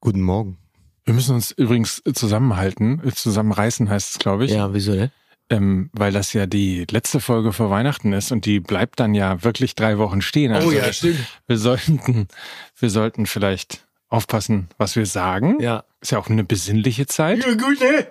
Guten 0.00 0.22
Morgen. 0.22 0.56
Wir 1.04 1.12
müssen 1.14 1.34
uns 1.34 1.50
übrigens 1.50 2.02
zusammenhalten, 2.14 3.02
zusammenreißen 3.12 3.90
heißt 3.90 4.12
es, 4.12 4.18
glaube 4.18 4.46
ich. 4.46 4.52
Ja, 4.52 4.72
wieso 4.72 4.94
denn? 4.94 5.10
Ähm, 5.50 5.90
weil 5.92 6.12
das 6.12 6.32
ja 6.32 6.46
die 6.46 6.86
letzte 6.90 7.20
Folge 7.20 7.52
vor 7.52 7.70
Weihnachten 7.70 8.12
ist 8.12 8.30
und 8.30 8.46
die 8.46 8.60
bleibt 8.60 9.00
dann 9.00 9.14
ja 9.14 9.42
wirklich 9.42 9.74
drei 9.74 9.98
Wochen 9.98 10.22
stehen. 10.22 10.52
Also 10.52 10.68
Oh 10.68 10.72
ja, 10.72 10.92
stimmt. 10.92 11.18
Wir 11.46 11.58
sollten, 11.58 12.28
wir 12.78 12.90
sollten 12.90 13.26
vielleicht 13.26 13.86
aufpassen, 14.08 14.68
was 14.78 14.96
wir 14.96 15.06
sagen. 15.06 15.60
Ja. 15.60 15.84
Ist 16.00 16.12
ja 16.12 16.18
auch 16.18 16.28
eine 16.28 16.44
besinnliche 16.44 17.06
Zeit. 17.06 17.44
Ja, 17.44 17.54
gut, 17.54 17.80
ne? 17.80 18.06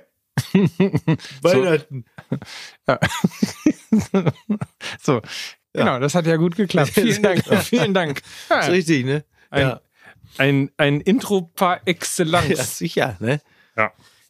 Weihnachten. 1.41 2.05
So, 5.01 5.21
genau, 5.73 5.99
das 5.99 6.13
hat 6.13 6.27
ja 6.27 6.35
gut 6.35 6.55
geklappt. 6.55 6.91
Vielen 6.93 7.23
Dank, 7.23 7.43
vielen 7.63 7.93
Dank. 7.95 8.21
Ja, 8.49 8.59
Ist 8.59 8.69
richtig, 8.69 9.03
ne? 9.03 9.23
ein, 9.49 9.61
Ja. 9.61 9.81
Ein, 10.37 10.69
ein 10.77 11.01
Intro 11.01 11.41
par 11.41 11.77
ja, 11.77 11.81
excellence. 11.85 12.77
sicher, 12.77 13.17
ne? 13.19 13.41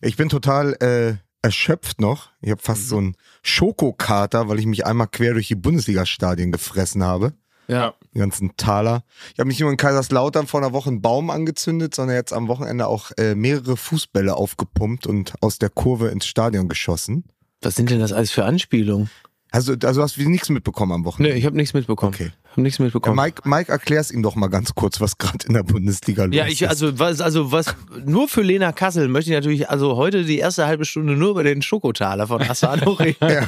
Ich 0.01 0.15
bin 0.15 0.29
total 0.29 0.73
äh, 0.81 1.15
erschöpft 1.41 1.99
noch. 1.99 2.29
Ich 2.41 2.51
habe 2.51 2.61
fast 2.61 2.87
so 2.87 2.97
einen 2.97 3.15
Schokokater, 3.43 4.47
weil 4.47 4.59
ich 4.59 4.65
mich 4.65 4.85
einmal 4.85 5.07
quer 5.07 5.33
durch 5.33 5.47
die 5.49 5.55
Bundesliga-Stadien 5.55 6.51
gefressen 6.51 7.03
habe. 7.03 7.33
Ja. 7.67 7.93
Die 8.13 8.19
ganzen 8.19 8.55
Taler. 8.57 9.03
Ich 9.33 9.39
habe 9.39 9.49
nicht 9.49 9.59
nur 9.59 9.69
in 9.69 9.77
Kaiserslautern 9.77 10.47
vor 10.47 10.61
einer 10.61 10.73
Woche 10.73 10.89
einen 10.89 11.01
Baum 11.01 11.29
angezündet, 11.29 11.93
sondern 11.93 12.16
jetzt 12.16 12.33
am 12.33 12.47
Wochenende 12.47 12.88
auch 12.88 13.11
äh, 13.17 13.35
mehrere 13.35 13.77
Fußbälle 13.77 14.35
aufgepumpt 14.35 15.05
und 15.05 15.33
aus 15.41 15.59
der 15.59 15.69
Kurve 15.69 16.07
ins 16.07 16.25
Stadion 16.25 16.67
geschossen. 16.67 17.25
Was 17.61 17.75
sind 17.75 17.89
denn 17.91 17.99
das 17.99 18.11
alles 18.13 18.31
für 18.31 18.45
Anspielungen? 18.45 19.09
Also, 19.52 19.75
also 19.83 20.02
hast 20.02 20.17
du 20.17 20.27
nichts 20.29 20.49
mitbekommen 20.49 20.93
am 20.93 21.02
Ne, 21.02 21.05
Wochenende? 21.07 21.35
ich 21.38 21.45
habe 21.45 21.57
nichts 21.57 21.73
mitbekommen. 21.73 22.13
Okay. 22.16 22.31
Hab 22.52 22.58
nichts 22.58 22.80
Ja, 22.80 22.85
mitbekommen. 22.85 23.16
Mike, 23.16 23.41
Mike 23.45 23.71
erklär's 23.71 24.12
ihm 24.12 24.23
doch 24.23 24.35
mal 24.35 24.48
ganz 24.48 24.73
kurz, 24.76 24.99
was 24.99 25.17
gerade 25.17 25.45
in 25.48 25.53
der 25.53 25.63
Bundesliga 25.63 26.26
los 26.26 26.35
Ja, 26.35 26.45
ist. 26.45 26.53
ich, 26.53 26.67
also 26.70 26.98
was, 26.99 27.22
also 27.22 27.52
was, 27.52 27.75
nur 28.05 28.27
für 28.27 28.41
Lena 28.41 28.72
Kassel 28.72 29.08
möchte 29.08 29.30
ich 29.31 29.35
natürlich, 29.35 29.70
also 29.70 29.95
heute 29.95 30.23
die 30.23 30.39
erste 30.39 30.66
halbe 30.66 30.85
Stunde 30.85 31.13
nur 31.13 31.30
über 31.31 31.44
den 31.44 31.61
Schokotaler 31.61 32.28
von 32.28 32.41
Asano 32.41 32.91
reden. 33.00 33.17
Ja. 33.22 33.45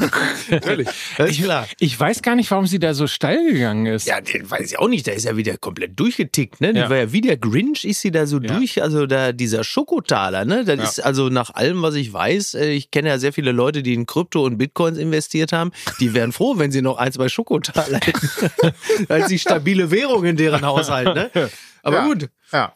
Natürlich. 0.49 0.87
Das 1.17 1.31
ist 1.31 1.41
klar. 1.43 1.67
Ich 1.79 1.99
weiß 1.99 2.21
gar 2.21 2.35
nicht, 2.35 2.49
warum 2.51 2.67
sie 2.67 2.79
da 2.79 2.93
so 2.93 3.07
steil 3.07 3.51
gegangen 3.51 3.87
ist. 3.87 4.07
Ja, 4.07 4.21
den 4.21 4.49
weiß 4.49 4.71
ich 4.71 4.79
auch 4.79 4.87
nicht. 4.87 5.07
Der 5.07 5.15
ist 5.15 5.25
ja 5.25 5.35
wieder 5.35 5.57
komplett 5.57 5.99
durchgetickt, 5.99 6.61
ne? 6.61 6.73
Die 6.73 6.79
Ja. 6.79 6.89
war 6.89 6.97
ja 6.97 7.11
wie 7.11 7.21
der 7.21 7.37
Grinch, 7.37 7.83
ist 7.85 8.01
sie 8.01 8.11
da 8.11 8.25
so 8.27 8.39
Ja. 8.39 8.55
durch. 8.57 8.81
Also 8.83 9.07
da, 9.07 9.31
dieser 9.31 9.63
Schokotaler, 9.63 10.45
ne? 10.45 10.63
Das 10.63 10.77
Ja. 10.77 10.83
ist 10.83 10.99
also 10.99 11.29
nach 11.29 11.49
allem, 11.55 11.81
was 11.81 11.95
ich 11.95 12.13
weiß, 12.13 12.53
äh, 12.53 12.69
ich 12.71 12.91
kenne 12.91 13.09
ja 13.09 13.17
sehr 13.17 13.33
viele 13.33 13.51
Leute, 13.51 13.81
die 13.83 13.93
in 13.93 14.05
Krypto 14.05 14.45
und 14.45 14.57
Bitcoins 14.57 14.97
investiert 14.97 15.51
haben. 15.53 15.71
Die 15.99 16.13
wären 16.13 16.31
froh, 16.31 16.57
wenn 16.57 16.71
sie 16.71 16.81
noch 16.81 16.97
ein, 16.97 17.11
zwei 17.11 17.29
Schokotaler 17.29 17.99
hätten. 18.03 18.29
Als 19.09 19.27
die 19.27 19.39
stabile 19.39 19.91
Währung 19.91 20.25
in 20.25 20.35
deren 20.37 20.65
Haushalt, 20.65 21.15
ne? 21.15 21.49
Aber 21.83 21.97
Ja. 21.97 22.05
gut. 22.05 22.29
Ja. 22.51 22.73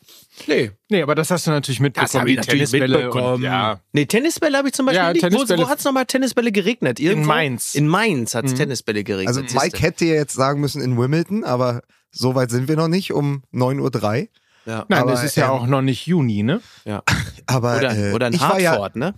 Nee. 0.47 0.71
Nee, 0.89 1.01
aber 1.01 1.15
das 1.15 1.31
hast 1.31 1.47
du 1.47 1.51
natürlich 1.51 1.79
mitbekommen. 1.79 2.09
Das 2.11 2.19
habe 2.19 2.29
ich 2.31 2.37
natürlich 2.37 2.69
Tennisbälle 2.71 2.97
mitbekommen. 2.97 3.33
Und, 3.35 3.41
ja. 3.43 3.79
Nee, 3.93 4.05
Tennisbälle 4.05 4.57
habe 4.57 4.67
ich 4.69 4.73
zum 4.73 4.85
Beispiel 4.85 5.03
Ja, 5.03 5.13
nicht. 5.13 5.23
Tennisbälle- 5.23 5.59
Wo, 5.59 5.63
wo 5.65 5.69
hat 5.69 5.79
es 5.79 5.85
nochmal 5.85 6.05
Tennisbälle 6.05 6.51
geregnet? 6.51 6.99
Irgendwo? 6.99 7.27
Mainz. 7.27 7.75
In 7.75 7.87
Mainz 7.87 8.35
hat 8.35 8.45
es 8.45 8.53
Tennisbälle 8.53 9.03
geregnet. 9.03 9.27
Also. 9.37 9.41
Mike 9.59 9.79
hätte 9.81 10.05
ja 10.05 10.15
jetzt 10.15 10.33
sagen 10.33 10.59
müssen 10.59 10.81
in 10.81 10.97
Wimbledon, 10.97 11.43
aber 11.43 11.83
so 12.11 12.35
weit 12.35 12.49
sind 12.51 12.67
wir 12.67 12.75
noch 12.75 12.87
nicht 12.87 13.13
um 13.13 13.43
9.03 13.53 14.21
Uhr. 14.23 14.27
Ja. 14.65 14.85
Nein, 14.87 15.01
Aber, 15.03 15.11
das 15.11 15.23
ist 15.23 15.35
ja 15.35 15.45
ähm, 15.45 15.51
auch 15.51 15.67
noch 15.67 15.81
nicht 15.81 16.05
Juni, 16.07 16.43
ne? 16.43 16.61
ja. 16.85 17.03
Aber 17.47 17.77
Oder, 17.77 17.95
äh, 17.95 18.13
oder 18.13 18.27
in 18.27 18.33
ich 18.33 18.41
war 18.41 18.59
ja, 18.59 18.71
Hartford, 18.71 18.95
ne? 18.95 19.13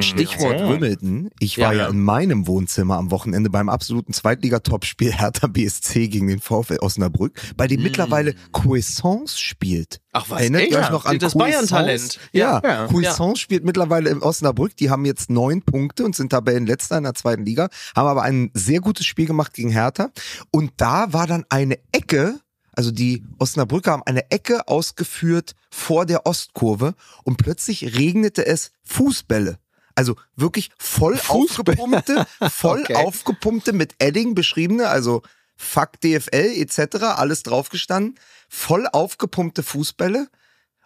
Stichwort 0.00 0.58
Ja. 0.60 0.68
Wimbledon, 0.68 1.30
ich 1.38 1.56
Ja. 1.56 1.66
war 1.68 1.74
ja, 1.74 1.86
in 1.88 2.00
meinem 2.02 2.46
Wohnzimmer 2.46 2.96
am 2.98 3.10
Wochenende 3.10 3.48
beim 3.48 3.68
absoluten 3.68 4.12
Zweitligatopspiel 4.12 5.12
Hertha 5.12 5.46
BSC 5.46 6.08
gegen 6.08 6.26
den 6.26 6.40
VfL 6.40 6.78
Osnabrück, 6.80 7.40
bei 7.56 7.66
dem 7.68 7.82
mittlerweile 7.82 8.34
Cuisance 8.52 9.38
spielt. 9.38 10.00
Ach 10.12 10.26
was, 10.28 10.40
Erinnert 10.40 10.68
ihr 10.68 10.78
euch 10.80 10.90
noch 10.90 11.04
an 11.06 11.18
Das? 11.18 11.34
Bayern-Talent. 11.34 12.18
Ja, 12.32 12.60
Ja. 12.64 12.86
Cuisance 12.88 13.40
spielt 13.40 13.64
mittlerweile 13.64 14.10
in 14.10 14.20
Osnabrück. 14.22 14.76
Die 14.76 14.90
haben 14.90 15.04
jetzt 15.04 15.30
neun 15.30 15.62
Punkte 15.62 16.04
und 16.04 16.16
sind 16.16 16.30
Tabellenletzter 16.30 16.98
in 16.98 17.04
der 17.04 17.14
zweiten 17.14 17.44
Liga, 17.44 17.68
haben 17.94 18.08
aber 18.08 18.22
ein 18.22 18.50
sehr 18.54 18.80
gutes 18.80 19.06
Spiel 19.06 19.26
gemacht 19.26 19.52
gegen 19.54 19.70
Hertha. 19.70 20.10
Und 20.50 20.72
da 20.78 21.12
war 21.12 21.26
dann 21.26 21.44
eine 21.50 21.78
Ecke, 21.92 22.40
also 22.78 22.92
die 22.92 23.24
Osnabrücker 23.40 23.90
haben 23.90 24.04
eine 24.06 24.30
Ecke 24.30 24.68
ausgeführt 24.68 25.56
vor 25.68 26.06
der 26.06 26.26
Ostkurve 26.26 26.94
und 27.24 27.36
plötzlich 27.36 27.96
regnete 27.98 28.46
es 28.46 28.70
Fußbälle. 28.84 29.58
Also 29.96 30.14
wirklich 30.36 30.70
voll 30.78 31.18
aufgepumpte, 31.26 32.24
voll 32.48 32.82
Okay. 32.82 32.94
aufgepumpte, 32.94 33.72
mit 33.72 33.96
Edding 33.98 34.36
beschriebene, 34.36 34.88
also 34.88 35.22
Fuck 35.56 36.00
DFL 36.02 36.52
etc., 36.54 37.02
alles 37.16 37.42
draufgestanden, 37.42 38.14
voll 38.48 38.86
aufgepumpte 38.86 39.64
Fußbälle. 39.64 40.28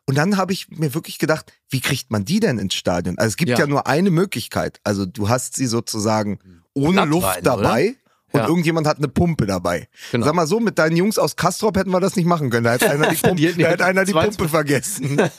Und 0.07 0.15
dann 0.17 0.39
habe 0.39 0.55
ich 0.55 0.71
mir 0.71 0.95
wirklich 0.95 1.19
gedacht, 1.19 1.53
wie 1.69 1.83
kriegt 1.83 2.11
man 2.11 2.25
die 2.25 2.41
denn 2.41 2.59
ins 2.59 2.73
Stadion? 2.73 3.19
Also 3.19 3.29
es 3.29 3.37
gibt 3.37 3.51
ja, 3.51 3.59
Ja. 3.59 3.67
nur 3.67 3.87
eine 3.87 4.11
Möglichkeit. 4.11 4.81
Also 4.83 5.05
du 5.05 5.29
hast 5.29 5.57
sie 5.57 5.67
sozusagen 5.67 6.39
ohne 6.73 7.05
Luft 7.05 7.27
rein, 7.27 7.45
dabei 7.45 7.97
und 8.33 8.41
Ja. 8.41 8.47
irgendjemand 8.49 8.87
hat 8.87 8.99
eine 8.99 9.09
Pumpe 9.09 9.47
dabei. 9.47 9.89
Genau. 10.11 10.27
Sag 10.27 10.35
mal 10.35 10.47
so, 10.47 10.59
mit 10.61 10.79
deinen 10.79 10.97
Jungs 10.97 11.19
aus 11.19 11.37
Kastrop 11.37 11.77
hätten 11.77 11.91
wir 11.91 12.01
das 12.01 12.17
nicht 12.17 12.27
machen 12.27 12.51
können. 12.51 12.65
Da 12.65 12.73
hätte 12.73 12.91
einer 12.91 13.09
die 13.11 13.17
Pumpe, 13.23 13.53
da 13.55 13.69
hätte 13.69 13.85
einer 13.85 14.05
die 14.05 14.13
Pumpe 14.13 14.49
vergessen. 14.49 15.21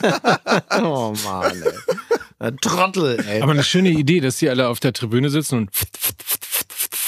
Oh 0.82 1.14
Mann, 1.24 1.52
ey. 1.62 1.72
Ein 2.38 2.56
Trottel, 2.58 3.24
ey. 3.26 3.40
Aber 3.42 3.52
eine 3.52 3.62
schöne 3.64 3.90
Idee, 3.90 4.20
dass 4.20 4.38
die 4.38 4.48
alle 4.48 4.68
auf 4.68 4.80
der 4.80 4.92
Tribüne 4.92 5.30
sitzen 5.30 5.56
und 5.58 5.70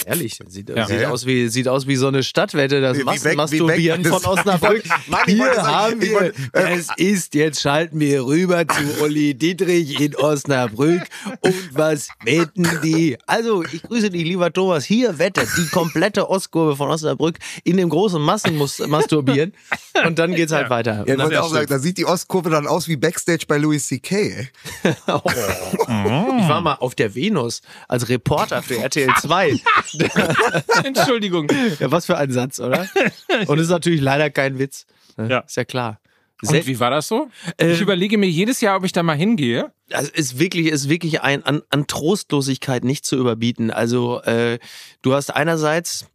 Ehrlich, 0.08 0.38
sieht, 0.46 0.68
Ja. 0.70 0.86
sieht, 0.86 1.00
Ja. 1.00 1.10
Aus 1.10 1.26
wie, 1.26 1.48
sieht 1.48 1.66
aus 1.66 1.88
wie 1.88 1.96
so 1.96 2.06
eine 2.06 2.22
Stadtwette, 2.22 2.80
das 2.80 2.96
Massenmasturbieren 3.02 4.04
von 4.04 4.24
Osnabrück. 4.24 4.84
Mann, 5.08 5.20
Hier 5.26 5.52
sagen, 5.52 5.66
haben 5.66 6.00
wir, 6.00 6.12
wollte- 6.12 6.34
äh, 6.52 6.74
es 6.76 6.88
ist, 6.96 7.34
jetzt 7.34 7.60
schalten 7.60 7.98
wir 7.98 8.24
rüber 8.24 8.68
zu 8.68 9.02
Uli 9.02 9.34
Dietrich 9.34 9.98
in 10.00 10.14
Osnabrück 10.14 11.02
und 11.40 11.54
was 11.76 12.08
wetten 12.22 12.68
die? 12.84 13.18
Also, 13.26 13.64
ich 13.64 13.82
grüße 13.82 14.10
dich, 14.10 14.22
lieber 14.22 14.52
Thomas, 14.52 14.84
hier 14.84 15.18
wettet 15.18 15.48
die 15.56 15.66
komplette 15.70 16.30
Ostkurve 16.30 16.76
von 16.76 16.88
Osnabrück 16.88 17.38
in 17.64 17.76
dem 17.76 17.88
großen 17.88 18.22
Massenmasturbieren 18.22 19.54
und 20.06 20.20
dann 20.20 20.36
geht's 20.36 20.52
halt 20.52 20.70
weiter. 20.70 20.92
Ja, 20.92 21.00
Und 21.00 21.08
ich 21.08 21.14
dann 21.16 21.24
wollte 21.26 21.42
auch 21.42 21.50
sagen, 21.52 21.66
da 21.68 21.80
sieht 21.80 21.98
die 21.98 22.04
Ostkurve 22.04 22.48
dann 22.50 22.68
aus 22.68 22.86
wie 22.86 22.96
Backstage 22.96 23.44
bei 23.48 23.58
Louis 23.58 23.84
C.K. 23.88 24.16
ey. 24.16 24.48
Ich 25.08 26.48
war 26.48 26.60
mal 26.60 26.74
auf 26.74 26.94
der 26.94 27.14
Venus 27.14 27.60
als 27.88 28.08
Reporter 28.08 28.62
für 28.62 28.78
RTL 28.78 29.10
2. 29.20 29.60
Entschuldigung. 30.84 31.48
Ja, 31.78 31.90
was 31.90 32.06
für 32.06 32.16
ein 32.16 32.30
Satz, 32.30 32.60
oder? 32.60 32.88
Und 33.46 33.58
ist 33.58 33.68
natürlich 33.68 34.00
leider 34.00 34.30
kein 34.30 34.58
Witz. 34.58 34.86
Ne? 35.16 35.28
Ja. 35.30 35.38
Ist 35.40 35.56
ja 35.56 35.64
klar. 35.64 36.00
Und 36.42 36.66
wie 36.66 36.80
war 36.80 36.90
das 36.90 37.08
so? 37.08 37.30
Äh, 37.56 37.72
ich 37.72 37.80
überlege 37.80 38.18
mir 38.18 38.28
jedes 38.28 38.60
Jahr, 38.60 38.76
ob 38.76 38.84
ich 38.84 38.92
da 38.92 39.02
mal 39.02 39.16
hingehe. 39.16 39.72
Also 39.90 40.12
ist 40.12 40.38
wirklich, 40.38 40.66
ist 40.66 40.88
wirklich 40.88 41.22
ein 41.22 41.42
an, 41.44 41.62
an 41.70 41.86
Trostlosigkeit 41.86 42.84
nicht 42.84 43.06
zu 43.06 43.16
überbieten. 43.16 43.70
Also 43.70 44.20
äh, 44.22 44.58
du 45.00 45.14
hast 45.14 45.34
einerseits, 45.34 46.06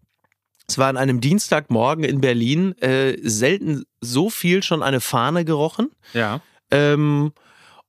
es 0.67 0.77
war 0.77 0.89
an 0.89 0.97
einem 0.97 1.21
Dienstagmorgen 1.21 2.03
in 2.03 2.21
Berlin, 2.21 2.77
äh, 2.81 3.17
selten 3.23 3.83
so 3.99 4.29
viel 4.29 4.61
schon 4.61 4.83
eine 4.83 5.01
Fahne 5.01 5.43
gerochen. 5.43 5.89
Ja. 6.13 6.41
Ähm, 6.69 7.33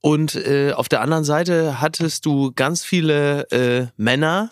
und 0.00 0.34
äh, 0.34 0.72
auf 0.72 0.88
der 0.88 1.02
anderen 1.02 1.25
Seite 1.25 1.81
hattest 1.81 2.25
du 2.25 2.50
ganz 2.52 2.82
viele 2.82 3.50
äh, 3.50 3.86
Männer, 3.97 4.50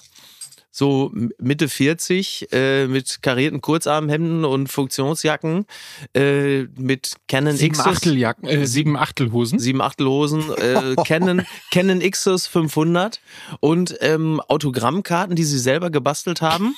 so 0.71 1.13
Mitte 1.39 1.69
40, 1.69 2.49
äh, 2.53 2.87
mit 2.87 3.23
karierten 3.23 3.61
Kurzarmhemden 3.61 4.45
und 4.45 4.69
Funktionsjacken, 4.69 5.67
äh, 6.15 6.63
mit 6.77 7.17
Canon 7.29 7.57
Sieben 7.57 7.75
Xus. 7.75 7.87
Achteljacken, 7.87 8.49
äh, 8.49 8.67
sieben 8.67 8.97
Achtelhosen. 8.97 9.59
Sieben 9.59 9.81
Achtelhosen, 9.81 10.45
äh, 10.57 10.95
Canon, 11.05 11.43
Canon 11.73 12.01
Xus 12.01 12.47
500 12.47 13.21
und 13.59 13.97
ähm, 14.01 14.41
Autogrammkarten, 14.49 15.35
die 15.35 15.45
sie 15.45 15.59
selber 15.59 15.91
gebastelt 15.91 16.41
haben, 16.41 16.77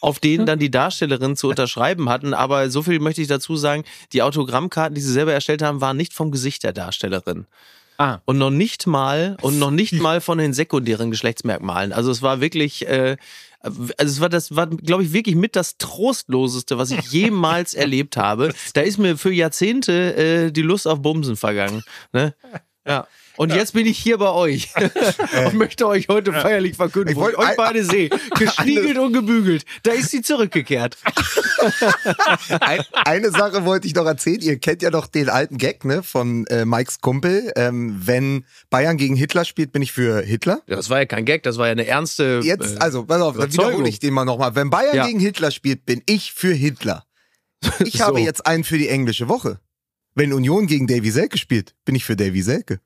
auf 0.00 0.20
denen 0.20 0.46
dann 0.46 0.58
die 0.58 0.70
Darstellerin 0.70 1.36
zu 1.36 1.48
unterschreiben 1.48 2.08
hatten. 2.08 2.32
Aber 2.32 2.70
so 2.70 2.82
viel 2.82 2.98
möchte 2.98 3.20
ich 3.20 3.28
dazu 3.28 3.56
sagen, 3.56 3.84
die 4.12 4.22
Autogrammkarten, 4.22 4.94
die 4.94 5.00
sie 5.00 5.12
selber 5.12 5.32
erstellt 5.32 5.62
haben, 5.62 5.80
waren 5.80 5.96
nicht 5.96 6.14
vom 6.14 6.30
Gesicht 6.30 6.64
der 6.64 6.72
Darstellerin. 6.72 7.46
Ah. 7.98 8.18
Und 8.24 8.38
noch 8.38 8.50
nicht 8.50 8.86
mal, 8.86 9.36
und 9.42 9.58
noch 9.58 9.70
nicht 9.70 9.92
mal 10.00 10.20
von 10.20 10.38
den 10.38 10.52
sekundären 10.52 11.10
Geschlechtsmerkmalen. 11.10 11.92
Also 11.92 12.10
es 12.10 12.22
war 12.22 12.40
wirklich, 12.40 12.86
äh, 12.86 13.16
also 13.60 13.92
es 13.96 14.20
war 14.20 14.28
das 14.28 14.54
war, 14.54 14.66
glaube 14.66 15.04
ich, 15.04 15.12
wirklich 15.12 15.36
mit 15.36 15.56
das 15.56 15.78
Trostloseste, 15.78 16.78
was 16.78 16.90
ich 16.90 17.00
jemals 17.12 17.74
erlebt 17.74 18.16
habe. 18.16 18.52
Da 18.74 18.80
ist 18.82 18.98
mir 18.98 19.16
für 19.16 19.32
Jahrzehnte 19.32 20.16
äh, 20.16 20.50
die 20.52 20.62
Lust 20.62 20.86
auf 20.86 21.00
Bumsen 21.02 21.36
vergangen. 21.36 21.82
Ne? 22.12 22.34
Ja. 22.86 23.06
Und 23.36 23.52
jetzt 23.52 23.72
bin 23.72 23.86
ich 23.86 23.98
hier 23.98 24.18
bei 24.18 24.30
euch 24.30 24.72
und 25.46 25.54
möchte 25.54 25.86
euch 25.88 26.08
heute 26.08 26.32
feierlich 26.32 26.76
verkünden, 26.76 27.10
ich 27.12 27.16
wo 27.16 27.28
ich 27.28 27.36
euch 27.36 27.56
beide 27.56 27.84
sehe. 27.84 28.08
Geschniegelt 28.38 28.96
und 28.98 29.12
gebügelt. 29.12 29.64
Da 29.82 29.92
ist 29.92 30.10
sie 30.10 30.22
zurückgekehrt. 30.22 30.96
Ein, 32.60 32.82
eine 33.04 33.30
Sache 33.30 33.64
wollte 33.64 33.86
ich 33.86 33.94
noch 33.94 34.06
erzählen. 34.06 34.40
Ihr 34.40 34.58
kennt 34.58 34.82
ja 34.82 34.90
doch 34.90 35.06
den 35.06 35.28
alten 35.28 35.58
Gag 35.58 35.84
ne, 35.84 36.02
von 36.02 36.46
äh, 36.46 36.64
Mikes 36.64 37.00
Kumpel. 37.00 37.52
Ähm, 37.56 38.00
wenn 38.04 38.44
Bayern 38.70 38.96
gegen 38.96 39.16
Hitler 39.16 39.44
spielt, 39.44 39.72
bin 39.72 39.82
ich 39.82 39.92
für 39.92 40.20
Hitler. 40.22 40.62
Das 40.66 40.90
war 40.90 40.98
ja 40.98 41.06
kein 41.06 41.24
Gag, 41.24 41.42
das 41.42 41.58
war 41.58 41.66
ja 41.66 41.72
eine 41.72 41.86
ernste. 41.86 42.40
Jetzt, 42.44 42.76
äh, 42.76 42.78
also, 42.80 43.04
pass 43.04 43.20
auf, 43.20 43.36
dann 43.36 43.52
wiederhole 43.52 43.88
ich 43.88 43.98
den 43.98 44.14
mal 44.14 44.24
nochmal. 44.24 44.54
Wenn 44.54 44.70
Bayern 44.70 44.94
Ja. 44.96 45.06
gegen 45.06 45.20
Hitler 45.20 45.50
spielt, 45.50 45.84
bin 45.86 46.02
ich 46.06 46.32
für 46.32 46.52
Hitler. 46.52 47.04
Ich 47.80 48.00
habe 48.00 48.18
So. 48.18 48.24
jetzt 48.24 48.46
einen 48.46 48.62
für 48.64 48.78
die 48.78 48.88
englische 48.88 49.28
Woche. 49.28 49.58
Wenn 50.14 50.32
Union 50.32 50.66
gegen 50.66 50.86
Davy 50.86 51.10
Selke 51.10 51.38
spielt, 51.38 51.74
bin 51.84 51.94
ich 51.94 52.04
für 52.04 52.14
Davy 52.14 52.42
Selke. 52.42 52.80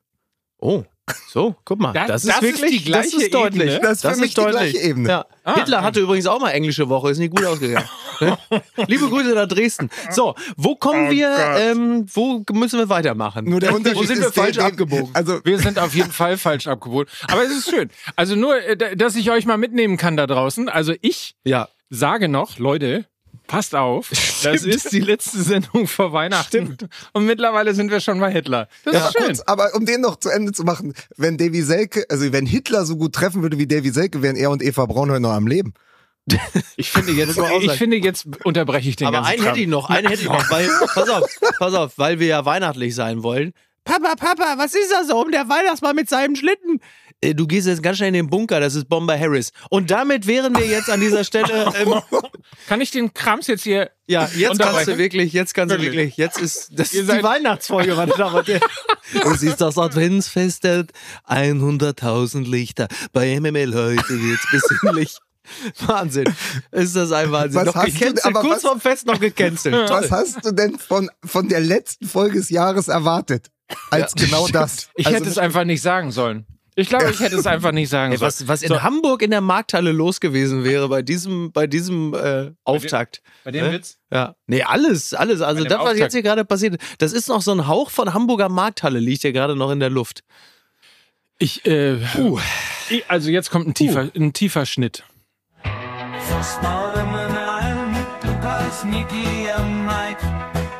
Oh, 0.61 0.83
so, 1.31 1.55
guck 1.65 1.79
mal. 1.79 1.93
Das- 1.93 2.07
Das, 2.07 2.21
das 2.23 2.23
ist 2.23 2.35
ist 2.35 2.41
wirklich, 2.61 2.79
die 2.83 2.85
gleiche 2.85 3.11
das 3.15 3.23
ist 3.23 3.33
deutlich. 3.33 3.63
Ebene. 3.73 3.79
Das 3.81 4.03
ist 4.03 4.11
für 4.13 4.19
mich 4.19 4.33
die 4.33 4.41
gleiche 4.45 4.77
Ebene. 4.77 5.09
Ja. 5.09 5.25
Ah, 5.43 5.55
Hitler 5.55 5.81
hatte 5.83 5.99
übrigens 6.01 6.27
auch 6.27 6.39
mal 6.39 6.51
englische 6.51 6.87
Woche, 6.89 7.09
ist 7.09 7.17
nicht 7.17 7.33
gut 7.35 7.45
ausgegangen. 7.45 7.87
Ne? 8.19 8.37
Liebe 8.87 9.07
Grüße 9.09 9.29
nach 9.33 9.47
Dresden. 9.47 9.89
So, 10.11 10.35
wo 10.57 10.75
kommen 10.75 11.07
Oh 11.07 11.11
wir, 11.11 11.29
ähm, 11.57 12.05
wo 12.13 12.43
müssen 12.51 12.77
wir 12.77 12.89
weitermachen? 12.89 13.45
Nur 13.45 13.59
der 13.59 13.73
Unterschied 13.73 13.97
wo 13.99 14.03
sind 14.03 14.19
wir 14.19 14.27
ist 14.27 14.35
falsch 14.35 14.59
abgebogen? 14.59 15.09
Also 15.13 15.39
Wir 15.43 15.57
sind 15.59 15.79
auf 15.79 15.95
jeden 15.95 16.11
Fall 16.11 16.37
falsch 16.37 16.67
abgebogen. 16.67 17.07
Aber 17.27 17.43
es 17.43 17.51
ist 17.51 17.69
schön. 17.69 17.89
Also 18.15 18.35
nur, 18.35 18.61
äh, 18.61 18.75
da- 18.77 18.93
dass 18.95 19.15
ich 19.15 19.31
euch 19.31 19.45
mal 19.45 19.57
mitnehmen 19.57 19.97
kann 19.97 20.17
da 20.17 20.27
draußen. 20.27 20.69
Also 20.69 20.93
ich 21.01 21.35
Ja. 21.43 21.69
sage 21.89 22.27
noch, 22.27 22.59
Leute, 22.59 23.05
passt 23.49 23.75
auf. 23.75 24.09
Das 24.41 24.63
ist 24.63 24.93
die 24.93 25.01
letzte 25.01 25.41
Sendung 25.43 25.85
vor 25.85 26.13
Weihnachten. 26.13 26.77
Und 27.11 27.25
mittlerweile 27.25 27.73
sind 27.73 27.91
wir 27.91 27.99
schon 27.99 28.21
bei 28.21 28.31
Hitler. 28.31 28.69
Das 28.85 28.93
Ja, 28.93 29.07
ist 29.07 29.13
schön. 29.17 29.25
kurz, 29.25 29.41
aber 29.41 29.75
um 29.75 29.85
den 29.85 29.99
noch 29.99 30.15
zu 30.15 30.29
Ende 30.29 30.53
zu 30.53 30.63
machen, 30.63 30.93
wenn 31.17 31.37
Davy 31.37 31.61
Selke, 31.61 32.05
also 32.09 32.31
wenn 32.31 32.45
Hitler 32.45 32.85
so 32.85 32.95
gut 32.95 33.13
treffen 33.13 33.41
würde 33.41 33.57
wie 33.57 33.67
Davy 33.67 33.89
Selke, 33.89 34.21
wären 34.21 34.37
er 34.37 34.49
und 34.51 34.63
Eva 34.63 34.85
Braun 34.85 35.11
heute 35.11 35.19
noch 35.19 35.33
am 35.33 35.45
Leben. 35.45 35.73
Ich 36.77 36.91
finde 36.91 37.11
jetzt, 37.11 37.37
ich 37.61 37.71
finde 37.73 37.97
jetzt 37.97 38.27
unterbreche 38.45 38.87
ich 38.87 38.95
den 38.95 39.07
Aber 39.07 39.17
ganzen 39.17 39.31
einen 39.31 39.39
Kram. 39.41 39.47
hätte 39.49 39.59
ich 39.61 39.67
noch, 39.67 39.89
einen 39.89 40.07
hätte 40.07 40.21
ich 40.21 40.29
noch, 40.29 40.49
weil, 40.51 40.69
pass 40.93 41.09
auf, 41.09 41.39
pass 41.57 41.73
auf, 41.73 41.97
weil 41.97 42.19
wir 42.19 42.27
ja 42.27 42.45
weihnachtlich 42.45 42.95
sein 42.95 43.23
wollen. 43.23 43.51
Papa, 43.83 44.13
Papa, 44.15 44.53
was 44.57 44.73
ist 44.75 44.91
das 44.91 45.07
da 45.07 45.15
oben, 45.15 45.31
der 45.31 45.49
Weihnachtsmann 45.49 45.95
mit 45.95 46.07
seinem 46.07 46.35
Schlitten? 46.37 46.79
Äh, 47.21 47.33
Du 47.33 47.47
gehst 47.47 47.67
jetzt 47.67 47.83
ganz 47.83 47.97
schnell 47.97 48.09
in 48.09 48.13
den 48.13 48.29
Bunker, 48.29 48.59
das 48.59 48.75
ist 48.75 48.87
Bomber 48.87 49.17
Harris. 49.17 49.51
Und 49.69 49.91
damit 49.91 50.27
wären 50.27 50.55
wir 50.55 50.65
jetzt 50.65 50.89
an 50.89 50.99
dieser 50.99 51.23
Stelle, 51.23 51.71
ähm, 51.79 52.01
Kann 52.67 52.81
ich 52.81 52.91
den 52.91 53.13
Krams 53.13 53.47
jetzt 53.47 53.63
hier 53.63 53.91
ja, 54.07 54.27
jetzt 54.35 54.59
kannst 54.59 54.87
du 54.87 54.97
wirklich, 54.97 55.33
jetzt 55.33 55.53
kannst 55.53 55.75
du 55.75 55.79
Wirklich? 55.79 56.17
jetzt 56.17 56.39
ist, 56.39 56.71
das 56.71 56.93
ist 56.93 57.07
die 57.11 57.21
Weihnachtsfolge, 57.21 57.93
meine 57.93 58.11
Damen 58.13 58.37
und 58.37 58.47
Herren. 58.47 58.61
Es 59.35 59.43
ist 59.43 59.61
das 59.61 59.77
Adventsfest 59.77 60.63
der 60.63 60.85
100.000 61.27 62.49
Lichter. 62.49 62.87
Bei 63.13 63.39
MML 63.39 63.73
heute 63.75 64.09
wird's 64.09 64.47
besinnlich. 64.51 65.17
Wahnsinn. 65.85 66.25
Ist 66.71 66.95
das 66.95 67.11
ein 67.11 67.31
Wahnsinn. 67.31 67.61
Was 67.61 67.65
noch 67.67 67.75
hast 67.75 68.01
du 68.01 68.25
aber 68.25 68.41
kurz 68.41 68.55
was- 68.55 68.61
vorm 68.63 68.81
Fest 68.81 69.05
noch 69.05 69.19
gecancelt. 69.19 69.89
Was 69.89 70.11
hast 70.11 70.45
du 70.45 70.51
denn 70.51 70.77
von, 70.79 71.09
von 71.23 71.47
der 71.47 71.59
letzten 71.59 72.07
Folge 72.07 72.39
des 72.39 72.49
Jahres 72.49 72.87
erwartet? 72.87 73.49
Als 73.91 74.13
genau 74.13 74.47
das. 74.47 74.89
Ich 74.95 75.05
also, 75.05 75.17
hätte 75.19 75.29
es 75.29 75.37
einfach 75.37 75.63
nicht 75.63 75.81
sagen 75.81 76.11
sollen. 76.11 76.45
Ich 76.79 76.87
glaube, 76.89 77.11
ich 77.11 77.19
hätte 77.19 77.35
es 77.35 77.45
einfach 77.47 77.71
nicht 77.71 77.89
sagen 77.89 78.15
sollen. 78.15 78.27
was, 78.27 78.47
was 78.47 78.63
in 78.63 78.81
Hamburg 78.81 79.21
in 79.21 79.31
der 79.31 79.41
Markthalle 79.41 79.91
los 79.91 80.19
gewesen 80.19 80.63
wäre 80.63 80.87
bei 80.87 81.01
diesem, 81.01 81.51
bei 81.51 81.67
diesem 81.67 82.13
äh, 82.13 82.51
Auftakt. 82.63 83.21
Bei 83.43 83.51
dem 83.51 83.65
Ne? 83.65 83.73
Witz? 83.73 83.97
Ja. 84.11 84.35
Nee, 84.47 84.63
alles, 84.63 85.13
alles. 85.13 85.41
Also 85.41 85.63
dem 85.63 85.69
das, 85.69 85.77
was 85.79 85.81
Auftakt. 85.81 85.99
jetzt 85.99 86.13
hier 86.13 86.23
gerade 86.23 86.45
passiert, 86.45 86.79
das 86.97 87.11
ist 87.11 87.27
noch 87.27 87.41
so 87.41 87.51
ein 87.51 87.67
Hauch 87.67 87.89
von 87.89 88.13
Hamburger 88.13 88.47
Markthalle, 88.47 88.99
liegt 88.99 89.23
ja 89.23 89.31
gerade 89.31 89.55
noch 89.55 89.71
in 89.71 89.79
der 89.81 89.89
Luft. 89.89 90.21
Ich, 91.37 91.65
äh, 91.65 91.95
ich, 92.89 93.03
also 93.09 93.29
jetzt 93.29 93.49
kommt 93.51 93.67
ein 93.67 93.73
tiefer, 93.73 94.09
ein 94.15 94.33
tiefer 94.33 94.65
Schnitt. 94.65 95.03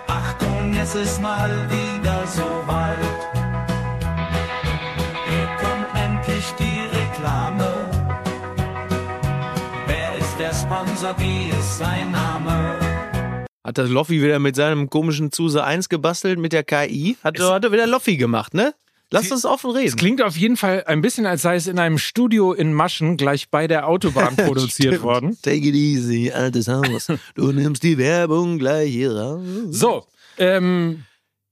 Achtung, 0.08 0.74
es 0.82 0.96
ist 0.96 1.22
mal 1.22 1.50
wieder 1.70 1.99
Wie 11.02 11.50
ist 11.58 11.78
sein 11.78 12.12
Name? 12.12 12.78
Hat 13.64 13.78
das 13.78 13.90
Loffi 13.90 14.22
wieder 14.22 14.38
mit 14.40 14.58
seinem 14.58 14.90
komischen 14.90 15.32
Zuse 15.32 15.64
1 15.64 15.88
gebastelt 15.88 16.38
mit 16.40 16.52
der 16.52 16.64
KI? 16.66 17.16
Hat, 17.24 17.40
hat 17.40 17.64
er 17.64 17.72
wieder 17.72 17.88
Loffi 17.88 18.18
gemacht, 18.18 18.54
ne? 18.54 18.74
Lass 19.10 19.32
uns 19.32 19.46
offen 19.46 19.70
Es 19.72 19.78
reden. 19.78 19.96
klingt 19.96 20.22
auf 20.22 20.36
jeden 20.36 20.58
Fall 20.58 20.84
ein 20.88 21.00
bisschen, 21.02 21.26
als 21.26 21.42
sei 21.44 21.56
es 21.56 21.68
in 21.68 21.80
einem 21.80 21.98
Studio 22.00 22.52
in 22.52 22.74
Maschen 22.74 23.16
gleich 23.16 23.50
bei 23.50 23.66
der 23.68 23.88
Autobahn 23.88 24.36
produziert 24.36 25.02
worden. 25.02 25.38
Take 25.42 25.70
it 25.70 25.74
easy, 25.76 26.32
altes 26.32 26.68
Haus. 26.68 27.08
Du 27.34 27.54
nimmst 27.54 27.82
die 27.84 27.98
Werbung 27.98 28.60
gleich 28.60 28.92
hier 28.92 29.16
raus. 29.16 29.42
So, 29.70 30.06
ähm, 30.38 31.06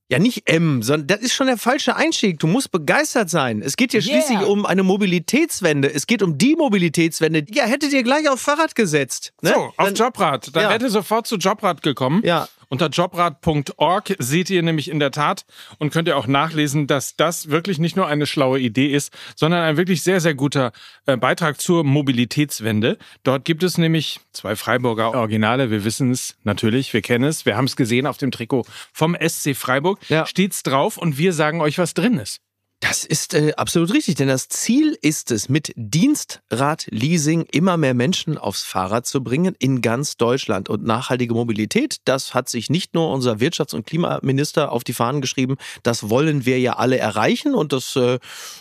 Ja, 0.10 0.20
nicht 0.20 0.50
M, 0.50 0.82
sondern 0.84 1.08
das 1.08 1.20
ist 1.20 1.34
schon 1.34 1.48
der 1.48 1.58
falsche 1.58 1.98
Einstieg. 1.98 2.40
Du 2.40 2.48
musst 2.48 2.72
begeistert 2.72 3.30
sein. 3.30 3.62
Es 3.62 3.76
geht 3.76 3.92
hier 3.92 4.02
Yeah. 4.02 4.22
schließlich 4.22 4.48
um 4.48 4.66
eine 4.66 4.84
Mobilitätswende. 4.84 5.94
Es 5.94 6.08
geht 6.08 6.22
um 6.22 6.38
die 6.38 6.56
Mobilitätswende. 6.56 7.46
Ja, 7.52 7.66
hättet 7.66 7.92
ihr 7.92 8.04
gleich 8.04 8.30
auf 8.30 8.40
Fahrrad 8.40 8.74
gesetzt. 8.74 9.34
Ne? 9.42 9.52
so, 9.54 9.60
auf 9.60 9.74
Dann- 9.78 9.96
Jobrad. 9.96 10.56
Dann 10.56 10.64
Ja. 10.64 10.70
wärt 10.70 10.82
ihr 10.82 10.90
sofort 10.90 11.28
zu 11.28 11.36
Jobrad 11.36 11.82
gekommen. 11.82 12.22
Ja. 12.24 12.48
Unter 12.70 12.90
jobrad.org 12.90 14.16
seht 14.20 14.50
ihr 14.50 14.62
nämlich 14.62 14.90
in 14.90 15.00
der 15.00 15.12
Tat 15.12 15.46
und 15.80 15.92
könnt 15.92 16.08
ihr 16.08 16.18
auch 16.18 16.28
nachlesen, 16.28 16.88
dass 16.88 17.16
das 17.16 17.50
wirklich 17.50 17.80
nicht 17.80 17.96
nur 17.96 18.08
eine 18.08 18.26
schlaue 18.26 18.60
Idee 18.60 18.88
ist, 18.88 19.14
sondern 19.36 19.62
ein 19.62 19.78
wirklich 19.78 20.04
sehr, 20.04 20.20
sehr 20.20 20.34
guter 20.36 20.72
äh, 21.06 21.18
Beitrag 21.18 21.62
zur 21.62 21.84
Mobilitätswende. 21.84 22.98
Dort 23.24 23.46
gibt 23.46 23.64
es 23.64 23.78
nämlich 23.78 24.20
zwei 24.32 24.56
Freiburger 24.56 25.14
Originale. 25.14 25.72
Wir 25.72 25.84
wissen 25.84 26.12
es 26.12 26.36
natürlich, 26.44 26.94
wir 26.94 27.02
kennen 27.02 27.26
es, 27.26 27.46
wir 27.46 27.56
haben 27.56 27.66
es 27.66 27.76
gesehen 27.76 28.06
auf 28.08 28.18
dem 28.18 28.32
Trikot 28.32 28.66
vom 28.94 29.16
SC 29.16 29.56
Freiburg. 29.56 30.00
Ja. 30.10 30.26
Steht's 30.26 30.64
drauf 30.64 30.98
und 30.98 31.18
wir 31.18 31.34
sagen 31.34 31.62
euch, 31.62 31.78
was 31.78 31.94
drin 31.94 32.18
ist. 32.18 32.42
Das 32.80 33.06
ist 33.06 33.34
äh, 33.34 33.54
absolut 33.58 33.92
richtig, 33.92 34.16
denn 34.16 34.28
das 34.28 34.50
Ziel 34.50 34.96
ist 35.02 35.32
es, 35.32 35.50
mit 35.50 35.74
Dienstradleasing 35.76 37.48
immer 37.52 37.76
mehr 37.76 37.96
Menschen 37.96 38.38
aufs 38.38 38.62
Fahrrad 38.62 39.08
zu 39.08 39.24
bringen 39.24 39.56
in 39.58 39.82
ganz 39.82 40.16
Deutschland. 40.16 40.70
Und 40.70 40.84
nachhaltige 40.84 41.34
Mobilität, 41.34 41.98
das 42.06 42.36
hat 42.36 42.50
sich 42.50 42.70
nicht 42.70 42.94
nur 42.94 43.12
unser 43.12 43.38
Wirtschafts- 43.38 43.74
und 43.74 43.88
Klimaminister 43.88 44.72
auf 44.72 44.84
die 44.84 44.94
Fahnen 44.94 45.22
geschrieben, 45.22 45.56
das 45.82 46.12
wollen 46.12 46.46
wir 46.46 46.60
ja 46.60 46.74
alle 46.74 47.00
erreichen 47.00 47.56
und 47.56 47.74
das 47.74 47.96
äh, 47.96 48.20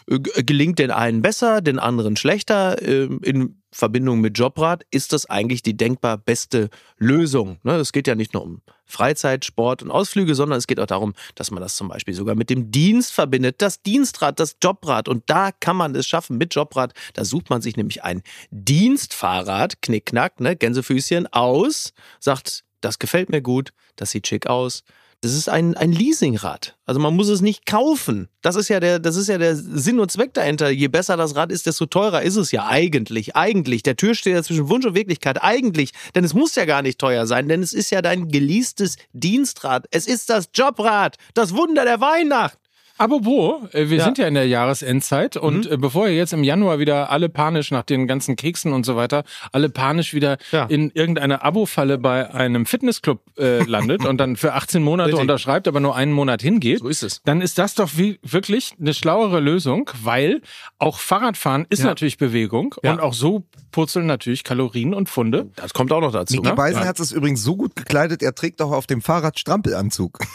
g- 0.09 0.43
gelingt 0.45 0.79
den 0.79 0.93
einen 0.93 1.21
besser, 1.21 1.61
den 1.61 1.79
anderen 1.79 2.17
schlechter. 2.17 2.81
Ähm, 2.81 3.21
in 3.23 3.61
Verbindung 3.71 4.23
mit 4.23 4.39
Jobrad 4.39 4.85
ist 4.91 5.13
das 5.13 5.27
eigentlich 5.27 5.63
die 5.63 5.77
denkbar 5.77 6.17
beste 6.17 6.71
Lösung. 6.97 7.59
Ne? 7.65 7.75
Es 7.75 7.93
geht 7.93 8.07
ja 8.07 8.15
nicht 8.15 8.33
nur 8.33 8.45
um 8.45 8.63
Freizeit, 8.87 9.45
Sport 9.45 9.83
und 9.83 9.91
Ausflüge, 9.91 10.35
sondern 10.35 10.59
es 10.59 10.67
geht 10.67 10.81
auch 10.81 10.87
darum, 10.87 11.15
dass 11.35 11.51
man 11.51 11.61
das 11.61 11.77
zum 11.77 11.89
Beispiel 11.89 12.15
sogar 12.15 12.35
mit 12.35 12.51
dem 12.51 12.71
Dienst 12.71 13.13
verbindet. 13.13 13.57
Das 13.59 13.83
Dienstrad, 13.83 14.41
das 14.41 14.57
Jobrad. 14.63 15.09
Und 15.09 15.25
da 15.27 15.51
kann 15.53 15.77
man 15.77 15.95
es 15.95 16.07
schaffen 16.07 16.39
mit 16.39 16.55
Jobrad. 16.55 16.95
Da 17.15 17.25
sucht 17.25 17.51
man 17.51 17.63
sich 17.63 17.77
nämlich 17.77 18.05
ein 18.05 18.23
Dienstfahrrad, 18.51 19.83
knickknack, 19.83 20.41
ne, 20.41 20.57
Gänsefüßchen 20.57 21.27
aus, 21.33 21.93
sagt, 22.21 22.65
das 22.81 22.99
gefällt 22.99 23.31
mir 23.31 23.43
gut, 23.43 23.73
das 23.97 24.11
sieht 24.11 24.27
schick 24.27 24.47
aus. 24.47 24.85
Das 25.27 25.35
ist 25.35 25.49
ein, 25.49 25.77
ein 25.77 25.91
Leasingrad. 25.91 26.77
Also 26.85 27.01
man 27.01 27.17
muss 27.17 27.29
es 27.29 27.41
nicht 27.41 27.67
kaufen. 27.67 28.29
Das 28.43 28.55
ist 28.55 28.69
ja 28.69 28.79
der, 28.79 29.01
das 29.01 29.17
ist 29.17 29.27
ja 29.27 29.39
der 29.39 29.57
Sinn 29.57 29.99
und 29.99 30.09
Zweck 30.13 30.35
dahinter. 30.35 30.71
Je 30.71 30.87
besser 30.87 31.17
das 31.17 31.35
Rad 31.35 31.51
ist, 31.51 31.67
desto 31.67 31.87
teurer 31.87 32.23
ist 32.23 32.37
es 32.37 32.53
ja 32.53 32.69
eigentlich. 32.69 33.35
Eigentlich. 33.35 33.83
Der 33.83 33.97
Türsteher 33.97 34.45
zwischen 34.45 34.69
Wunsch 34.69 34.87
und 34.87 34.95
Wirklichkeit. 34.95 35.43
Eigentlich. 35.43 35.91
Denn 36.15 36.23
es 36.23 36.33
muss 36.33 36.55
ja 36.55 36.65
gar 36.65 36.81
nicht 36.81 37.01
teuer 37.01 37.27
sein, 37.27 37.49
denn 37.49 37.61
es 37.61 37.73
ist 37.73 37.91
ja 37.91 38.03
dein 38.03 38.29
geleastes 38.29 38.99
Dienstrad. 39.15 39.87
Es 39.91 40.07
ist 40.07 40.31
das 40.31 40.49
Jobrad. 40.55 41.17
Das 41.35 41.57
Wunder 41.57 41.85
der 41.85 42.01
Weihnacht. 42.01 42.57
Apropos, 42.99 43.63
äh, 43.75 43.91
wir 43.91 43.99
Ja. 43.99 44.05
sind 44.05 44.19
ja 44.19 44.27
in 44.27 44.35
der 44.35 44.47
Jahresendzeit 44.47 45.37
und 45.37 45.71
äh, 45.71 45.77
bevor 45.77 46.09
ihr 46.09 46.15
jetzt 46.17 46.33
im 46.33 46.43
Januar 46.45 46.79
wieder 46.79 47.11
alle 47.11 47.29
panisch 47.29 47.71
nach 47.71 47.83
den 47.83 48.07
ganzen 48.07 48.37
Keksen 48.37 48.73
und 48.73 48.87
so 48.87 48.97
weiter, 48.97 49.25
alle 49.53 49.69
panisch 49.69 50.15
wieder 50.15 50.39
Ja. 50.51 50.65
in 50.67 50.91
irgendeine 50.95 51.43
Abo-Falle 51.43 51.99
bei 51.99 52.33
einem 52.33 52.65
Fitnessclub 52.67 53.21
äh, 53.39 53.63
landet 53.69 54.05
und 54.07 54.19
dann 54.19 54.37
für 54.37 54.55
18 54.55 54.83
Monate 54.83 55.09
Richtig. 55.09 55.21
unterschreibt, 55.23 55.69
aber 55.69 55.81
nur 55.81 55.95
einen 55.95 56.13
Monat 56.13 56.41
hingeht, 56.43 56.79
So 56.81 56.89
ist 56.89 57.03
es. 57.03 57.21
dann 57.25 57.41
ist 57.43 57.59
das 57.59 57.75
doch 57.75 57.91
wie, 57.97 58.19
wirklich 58.23 58.73
eine 58.81 58.95
schlauere 58.95 59.41
Lösung, 59.41 59.91
weil 60.03 60.41
auch 60.79 60.99
Fahrradfahren 60.99 61.67
ist 61.69 61.81
Ja. 61.81 61.87
natürlich 61.87 62.17
Bewegung 62.19 62.75
Ja. 62.83 62.93
und 62.93 63.01
auch 63.01 63.15
so 63.15 63.45
purzeln 63.73 64.07
natürlich 64.07 64.43
Kalorien 64.43 64.95
und 64.95 65.09
Funde. 65.11 65.51
Das 65.57 65.75
kommt 65.75 65.93
auch 65.93 66.01
noch 66.01 66.13
dazu. 66.13 66.35
Niki 66.35 66.49
Ne? 66.49 66.55
Beisenherz 66.55 66.99
ist 67.01 67.13
übrigens 67.13 67.43
so 67.43 67.57
gut 67.57 67.77
gekleidet, 67.77 68.23
er 68.23 68.35
trägt 68.35 68.63
auch 68.63 68.73
auf 68.73 68.87
dem 68.87 69.03
Fahrrad 69.03 69.39
Strampelanzug. 69.39 70.19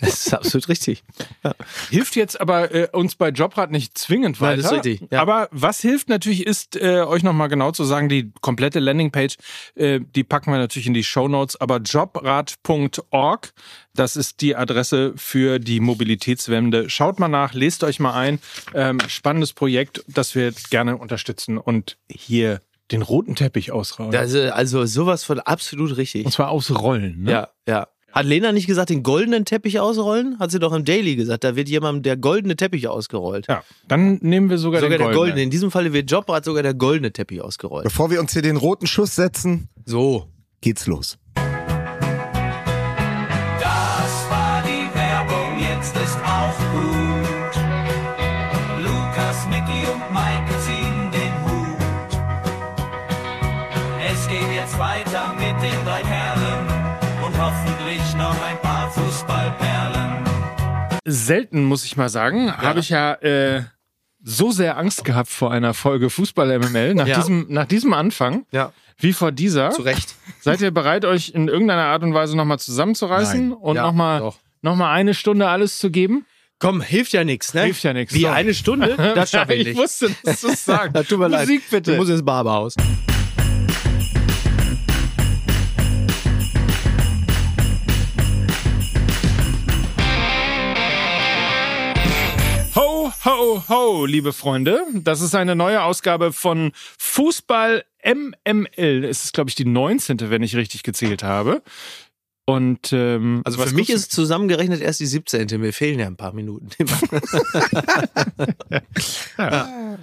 Das 0.00 0.26
ist 0.26 0.34
absolut 0.34 0.68
richtig. 0.68 1.02
Hilft 1.90 2.16
jetzt 2.16 2.40
aber 2.40 2.74
äh, 2.74 2.88
uns 2.92 3.14
bei 3.14 3.28
Jobrad 3.28 3.70
nicht 3.70 3.96
zwingend 3.96 4.40
Nein, 4.40 4.50
weiter. 4.50 4.62
das 4.62 4.72
ist 4.72 4.84
richtig, 4.84 5.10
ja. 5.10 5.20
Aber 5.20 5.48
was 5.50 5.80
hilft 5.80 6.08
natürlich 6.08 6.46
ist, 6.46 6.76
äh, 6.76 7.02
euch 7.02 7.22
nochmal 7.22 7.48
genau 7.48 7.72
zu 7.72 7.84
sagen, 7.84 8.08
die 8.08 8.32
komplette 8.40 8.80
Landingpage, 8.80 9.36
äh, 9.74 10.00
die 10.00 10.24
packen 10.24 10.52
wir 10.52 10.58
natürlich 10.58 10.86
in 10.86 10.94
die 10.94 11.04
Show 11.04 11.28
Notes, 11.28 11.60
aber 11.60 11.78
jobrad.org, 11.78 13.52
das 13.94 14.16
ist 14.16 14.40
die 14.40 14.56
Adresse 14.56 15.12
für 15.16 15.58
die 15.58 15.80
Mobilitätswende. 15.80 16.88
Schaut 16.88 17.18
mal 17.18 17.28
nach, 17.28 17.54
lest 17.54 17.84
euch 17.84 18.00
mal 18.00 18.14
ein. 18.14 18.38
Ähm, 18.74 18.98
spannendes 19.08 19.52
Projekt, 19.52 20.04
das 20.08 20.34
wir 20.34 20.52
gerne 20.70 20.96
unterstützen 20.96 21.58
und 21.58 21.98
hier 22.10 22.60
den 22.90 23.02
roten 23.02 23.34
Teppich 23.34 23.72
ausrollen. 23.72 24.12
Ist 24.12 24.36
also 24.36 24.84
sowas 24.84 25.24
von 25.24 25.40
absolut 25.40 25.96
richtig. 25.96 26.26
und 26.26 26.32
zwar 26.32 26.50
ausrollen. 26.50 27.22
Ne? 27.22 27.30
Ja, 27.30 27.48
ja. 27.66 27.88
Hat 28.12 28.26
Lena 28.26 28.52
nicht 28.52 28.66
gesagt, 28.66 28.90
den 28.90 29.02
goldenen 29.02 29.44
Teppich 29.44 29.80
ausrollen? 29.80 30.38
Hat 30.38 30.50
sie 30.50 30.58
doch 30.58 30.72
im 30.72 30.84
Daily 30.84 31.16
gesagt. 31.16 31.44
Da 31.44 31.56
wird 31.56 31.68
jemandem 31.68 32.02
der 32.02 32.16
goldene 32.16 32.56
Teppich 32.56 32.86
ausgerollt. 32.88 33.46
ja. 33.48 33.62
Dann 33.88 34.18
nehmen 34.22 34.50
wir 34.50 34.58
sogar, 34.58 34.80
Sogar 34.80 34.98
den 34.98 34.98
der 34.98 35.06
goldenen. 35.08 35.18
goldene. 35.28 35.42
In 35.44 35.50
diesem 35.50 35.70
Falle 35.70 35.92
wird 35.92 36.10
Jobrad 36.10 36.44
sogar 36.44 36.62
der 36.62 36.74
goldene 36.74 37.12
Teppich 37.12 37.40
ausgerollt. 37.40 37.84
Bevor 37.84 38.10
wir 38.10 38.20
uns 38.20 38.32
hier 38.32 38.42
den 38.42 38.56
roten 38.58 38.86
Schuss 38.86 39.14
setzen, 39.16 39.68
So. 39.86 40.28
geht's 40.60 40.86
los. 40.86 41.18
Selten, 61.12 61.64
muss 61.64 61.84
ich 61.84 61.96
mal 61.96 62.08
sagen, 62.08 62.56
habe 62.56 62.80
ich 62.80 62.88
ja 62.88 63.14
äh, 63.14 63.62
so 64.24 64.50
sehr 64.50 64.76
Angst 64.78 65.04
gehabt 65.04 65.28
vor 65.28 65.50
einer 65.52 65.74
Folge 65.74 66.10
Fußball 66.10 66.58
MML 66.58 66.94
nach, 66.94 67.06
Ja. 67.06 67.16
diesem, 67.16 67.46
nach 67.48 67.66
diesem 67.66 67.92
Anfang 67.92 68.46
Ja, 68.52 68.72
wie 68.98 69.12
vor 69.12 69.32
dieser. 69.32 69.70
zu 69.70 69.82
Recht. 69.82 70.14
Seid 70.40 70.60
ihr 70.60 70.70
bereit, 70.70 71.04
euch 71.04 71.30
in 71.30 71.48
irgendeiner 71.48 71.84
Art 71.86 72.02
und 72.02 72.14
Weise 72.14 72.36
nochmal 72.36 72.58
zusammenzureißen 72.58 73.48
Nein. 73.50 73.58
und 73.58 73.76
Ja, 73.76 73.82
nochmal 73.82 74.20
doch. 74.20 74.38
noch 74.62 74.76
mal 74.76 74.92
eine 74.92 75.14
Stunde 75.14 75.48
alles 75.48 75.78
zu 75.78 75.90
geben? 75.90 76.24
Komm, 76.60 76.80
hilft 76.80 77.12
ja 77.12 77.24
nichts, 77.24 77.54
ne? 77.54 77.62
Hilft 77.62 77.82
ja 77.82 77.92
nix, 77.92 78.14
Wie 78.14 78.20
so. 78.22 78.28
eine 78.28 78.54
Stunde? 78.54 78.94
Das 78.96 79.30
schaffe 79.32 79.54
ich 79.54 79.60
ich 79.62 79.66
nicht. 79.68 79.76
wusste, 79.78 80.10
dass 80.22 80.40
du 80.42 80.48
es 80.48 80.64
sagst. 80.64 80.94
Ja, 80.94 81.02
tut 81.02 81.18
mir 81.18 81.26
leid. 81.28 81.48
Musik 81.48 81.62
bitte. 81.70 81.92
Ich 81.92 81.98
muss 81.98 82.08
ins 82.08 82.24
Barberhaus. 82.24 82.74
Ho, 93.24 93.62
ho, 93.68 94.04
liebe 94.04 94.32
Freunde. 94.32 94.82
Das 94.94 95.20
ist 95.20 95.34
eine 95.34 95.54
neue 95.54 95.82
Ausgabe 95.84 96.32
von 96.32 96.72
Fußball 96.98 97.84
MML. 98.04 99.04
Es 99.04 99.24
ist, 99.24 99.32
glaube 99.32 99.48
ich, 99.48 99.54
die 99.54 99.64
19., 99.64 100.18
wenn 100.30 100.42
ich 100.42 100.56
richtig 100.56 100.82
gezählt 100.82 101.22
habe. 101.22 101.62
Und 102.44 102.92
ähm, 102.92 103.42
Also 103.44 103.62
für 103.62 103.72
mich 103.74 103.90
ist 103.90 104.00
es 104.00 104.08
zusammengerechnet 104.08 104.80
erst 104.80 104.98
die 104.98 105.06
17. 105.06 105.60
Mir 105.60 105.72
fehlen 105.72 106.00
ja 106.00 106.06
ein 106.06 106.16
paar 106.16 106.32
Minuten. 106.32 106.70
du- 109.36 109.98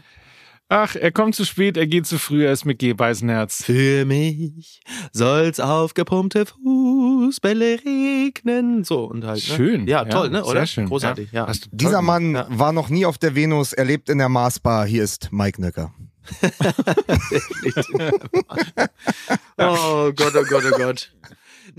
Ach, 0.72 0.96
er 0.96 1.12
kommt 1.12 1.34
zu 1.34 1.46
spät, 1.46 1.78
er 1.78 1.88
geht 1.88 2.06
zu 2.06 2.20
früh, 2.20 2.46
er 2.46 2.52
ist 2.54 2.64
mit 2.64 2.78
G. 2.78 2.94
Beisenherz. 2.94 3.64
Für 3.64 4.06
mich 4.06 4.82
soll's 5.12 5.60
aufgepumpte 5.60 6.46
Fußbälle 6.46 7.80
regnen. 7.84 8.84
So 8.84 9.06
und 9.06 9.26
halt. 9.26 9.38
Ne? 9.50 9.56
Schön. 9.56 9.88
Ja, 9.88 10.04
Ja, 10.04 10.06
toll, 10.06 10.30
ne? 10.30 10.44
sehr 10.44 10.48
Oder? 10.48 10.66
schön. 10.68 10.86
Großartig, 10.86 11.32
ja. 11.32 11.48
Du 11.48 11.54
Dieser 11.72 12.04
Mann 12.04 12.36
Ja. 12.36 12.46
war 12.50 12.72
noch 12.72 12.90
nie 12.90 13.08
auf 13.08 13.18
der 13.18 13.34
Venus, 13.34 13.74
er 13.74 13.86
lebt 13.86 14.10
in 14.10 14.20
der 14.20 14.30
Marsbar. 14.30 14.86
Hier 14.86 15.04
ist 15.04 15.30
Mike 15.32 15.60
Nöcker. 15.60 15.92
Oh 19.62 20.12
Gott, 20.16 20.34
oh 20.36 20.44
Gott, 20.50 20.64
oh 20.72 20.78
Gott. 20.78 21.12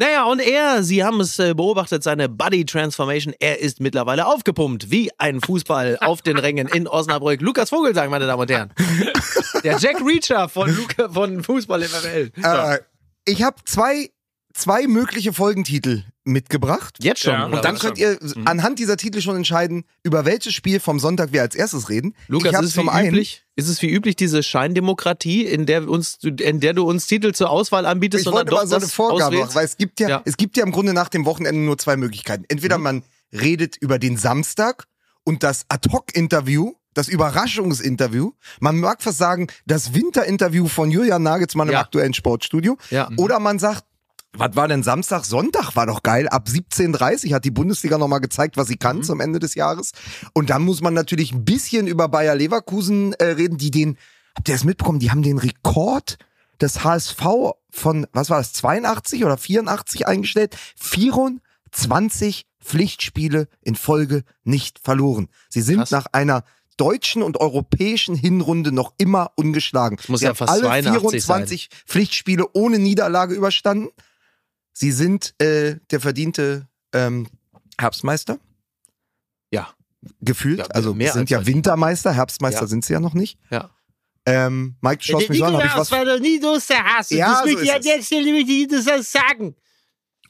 Naja, 0.00 0.24
und 0.24 0.40
er, 0.40 0.82
Sie 0.82 1.04
haben 1.04 1.20
es 1.20 1.38
äh, 1.38 1.52
beobachtet, 1.52 2.02
seine 2.02 2.30
Body 2.30 2.64
Transformation, 2.64 3.34
er 3.38 3.60
ist 3.60 3.80
mittlerweile 3.80 4.24
aufgepumpt, 4.26 4.90
wie 4.90 5.10
ein 5.18 5.42
Fußball 5.42 5.98
auf 6.00 6.22
den 6.22 6.38
Rängen 6.38 6.68
in 6.68 6.88
Osnabrück. 6.88 7.42
Lukas 7.42 7.68
Vogelsang, 7.68 8.08
meine 8.08 8.26
Damen 8.26 8.40
und 8.40 8.50
Herren. 8.50 8.72
Der 9.62 9.76
Jack 9.76 10.00
Reacher 10.00 10.48
von, 10.48 10.74
Luca, 10.74 11.10
von 11.10 11.44
Fußball 11.44 11.80
MML. 11.80 12.32
Äh, 12.42 12.78
ich 13.26 13.42
habe 13.42 13.56
zwei, 13.66 14.08
zwei 14.54 14.86
mögliche 14.86 15.34
Folgentitel 15.34 16.04
mitgebracht. 16.24 16.96
Jetzt 17.02 17.20
schon. 17.22 17.32
Ja, 17.32 17.46
Und 17.46 17.64
dann 17.64 17.78
könnt 17.78 17.98
ihr 17.98 18.18
anhand 18.44 18.78
dieser 18.78 18.96
Titel 18.96 19.20
schon 19.20 19.36
entscheiden, 19.36 19.84
über 20.02 20.24
welches 20.24 20.52
Spiel 20.54 20.78
vom 20.80 20.98
Sonntag 21.00 21.32
wir 21.32 21.42
als 21.42 21.54
erstes 21.54 21.88
reden. 21.88 22.14
Lukas, 22.28 22.52
ich 22.52 22.58
ist 22.58 22.64
es, 22.66 22.72
wie 22.76 22.80
zum 22.80 22.88
einen, 22.90 23.08
üblich, 23.08 23.44
ist 23.56 23.68
es 23.68 23.80
wie 23.82 23.88
üblich 23.90 24.16
diese 24.16 24.42
Scheindemokratie, 24.42 25.44
in 25.44 25.66
der, 25.66 25.88
uns, 25.88 26.18
in 26.22 26.60
der 26.60 26.74
du 26.74 26.84
uns 26.88 27.06
Titel 27.06 27.32
zur 27.32 27.50
Auswahl 27.50 27.86
anbietest, 27.86 28.20
ich 28.20 28.24
sondern 28.24 28.40
wollte 28.40 28.50
doch 28.50 28.58
mal 28.58 28.66
so 28.68 28.76
eine 28.76 28.86
Vorgabe 28.86 29.38
machen, 29.38 29.54
weil 29.54 29.64
es 29.64 29.76
gibt 29.76 29.98
ja, 30.00 30.08
Ja. 30.08 30.22
es 30.24 30.36
gibt 30.36 30.56
ja 30.56 30.64
im 30.64 30.72
Grunde 30.72 30.92
nach 30.92 31.08
dem 31.08 31.24
Wochenende 31.24 31.60
nur 31.60 31.78
zwei 31.78 31.96
Möglichkeiten. 31.96 32.44
Entweder 32.48 32.78
Mhm. 32.78 32.84
man 32.84 33.02
redet 33.32 33.76
über 33.78 33.98
den 33.98 34.16
Samstag 34.16 34.84
und 35.24 35.42
das 35.42 35.64
Ad-Hoc-Interview, 35.68 36.72
das 36.94 37.08
Überraschungsinterview. 37.08 38.32
Man 38.60 38.78
mag 38.80 39.02
fast 39.02 39.18
sagen, 39.18 39.46
das 39.66 39.94
Winterinterview 39.94 40.66
von 40.68 40.90
Julian 40.90 41.22
Nagelsmann 41.22 41.68
im 41.68 41.74
Ja. 41.74 41.80
aktuellen 41.80 42.14
Sportstudio. 42.14 42.76
Ja. 42.90 43.08
Oder 43.16 43.38
man 43.38 43.58
sagt, 43.58 43.84
was 44.36 44.54
war 44.56 44.68
denn 44.68 44.82
Samstag? 44.82 45.24
Sonntag 45.24 45.74
war 45.76 45.86
doch 45.86 46.02
geil. 46.02 46.28
Ab 46.28 46.46
17.30 46.48 47.34
hat 47.34 47.44
die 47.44 47.50
Bundesliga 47.50 47.98
nochmal 47.98 48.20
gezeigt, 48.20 48.56
was 48.56 48.68
sie 48.68 48.76
kann 48.76 48.98
Mhm. 48.98 49.02
zum 49.02 49.20
Ende 49.20 49.38
des 49.38 49.54
Jahres. 49.54 49.92
Und 50.34 50.50
dann 50.50 50.62
muss 50.62 50.80
man 50.80 50.94
natürlich 50.94 51.32
ein 51.32 51.44
bisschen 51.44 51.86
über 51.86 52.08
Bayer 52.08 52.34
Leverkusen 52.36 53.12
äh, 53.14 53.24
reden, 53.24 53.58
die 53.58 53.70
den, 53.70 53.96
habt 54.36 54.48
ihr 54.48 54.54
das 54.54 54.64
mitbekommen, 54.64 55.00
die 55.00 55.10
haben 55.10 55.22
den 55.22 55.38
Rekord 55.38 56.18
des 56.60 56.84
HSV 56.84 57.22
von, 57.70 58.06
was 58.12 58.30
war 58.30 58.38
das, 58.38 58.52
82 58.52 59.24
oder 59.24 59.36
84 59.36 60.06
eingestellt? 60.06 60.56
24 60.76 62.46
Pflichtspiele 62.62 63.48
in 63.62 63.74
Folge 63.74 64.24
nicht 64.44 64.78
verloren. 64.78 65.28
Sie 65.48 65.62
sind 65.62 65.78
Krass. 65.78 65.90
nach 65.90 66.06
einer 66.12 66.44
deutschen 66.76 67.22
und 67.22 67.38
europäischen 67.38 68.14
Hinrunde 68.14 68.72
noch 68.72 68.94
immer 68.98 69.32
ungeschlagen. 69.36 69.98
muss 70.08 70.20
Sie 70.20 70.24
ja 70.24 70.30
haben 70.30 70.36
fast 70.36 70.50
alle 70.50 70.62
82 70.62 71.00
24 71.10 71.68
Pflichtspiele 71.86 72.46
ohne 72.54 72.78
Niederlage 72.78 73.34
überstanden. 73.34 73.88
Sie 74.72 74.92
sind 74.92 75.34
äh, 75.40 75.76
der 75.90 76.00
verdiente 76.00 76.68
ähm, 76.92 77.28
Herbstmeister. 77.78 78.38
Ja. 79.50 79.68
Gefühlt. 80.20 80.60
Ja, 80.60 80.66
also 80.66 80.94
mehr 80.94 81.12
sind 81.12 81.22
als 81.22 81.30
ja. 81.30 81.46
Wintermeister, 81.46 82.12
Herbstmeister 82.12 82.62
Ja. 82.62 82.66
sind 82.66 82.84
sie 82.84 82.92
ja 82.94 83.00
noch 83.00 83.14
nicht. 83.14 83.38
Ja. 83.50 83.70
Ähm, 84.26 84.76
Mike, 84.80 84.98
du 84.98 85.12
schaust 85.12 85.28
mich 85.28 85.38
so 85.38 85.44
an, 85.44 85.56
hab 85.56 85.64
ich 85.64 85.76
was 85.76 85.88
doch 85.88 86.20
nie 86.20 86.40
hassen. 86.40 87.16
Ja, 87.16 87.30
Das 87.30 87.38
so 87.40 87.44
möchte 87.46 87.62
ich 87.62 87.68
ist 87.68 88.10
jetzt 88.10 88.10
nicht 88.12 88.86
das 88.86 89.12
sagen. 89.12 89.56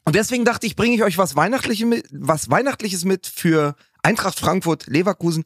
Und 0.05 0.17
deswegen 0.17 0.45
dachte 0.45 0.67
ich, 0.67 0.77
bringe 0.77 0.95
ich 0.95 1.03
euch 1.03 1.19
was 1.19 1.37
Weihnachtliches 1.37 1.87
mit, 1.87 2.09
was 2.13 2.51
Weihnachtliches 2.51 3.05
mit 3.05 3.27
für 3.27 3.77
Eintracht 4.03 4.39
Frankfurt, 4.39 4.87
Leverkusen. 4.87 5.45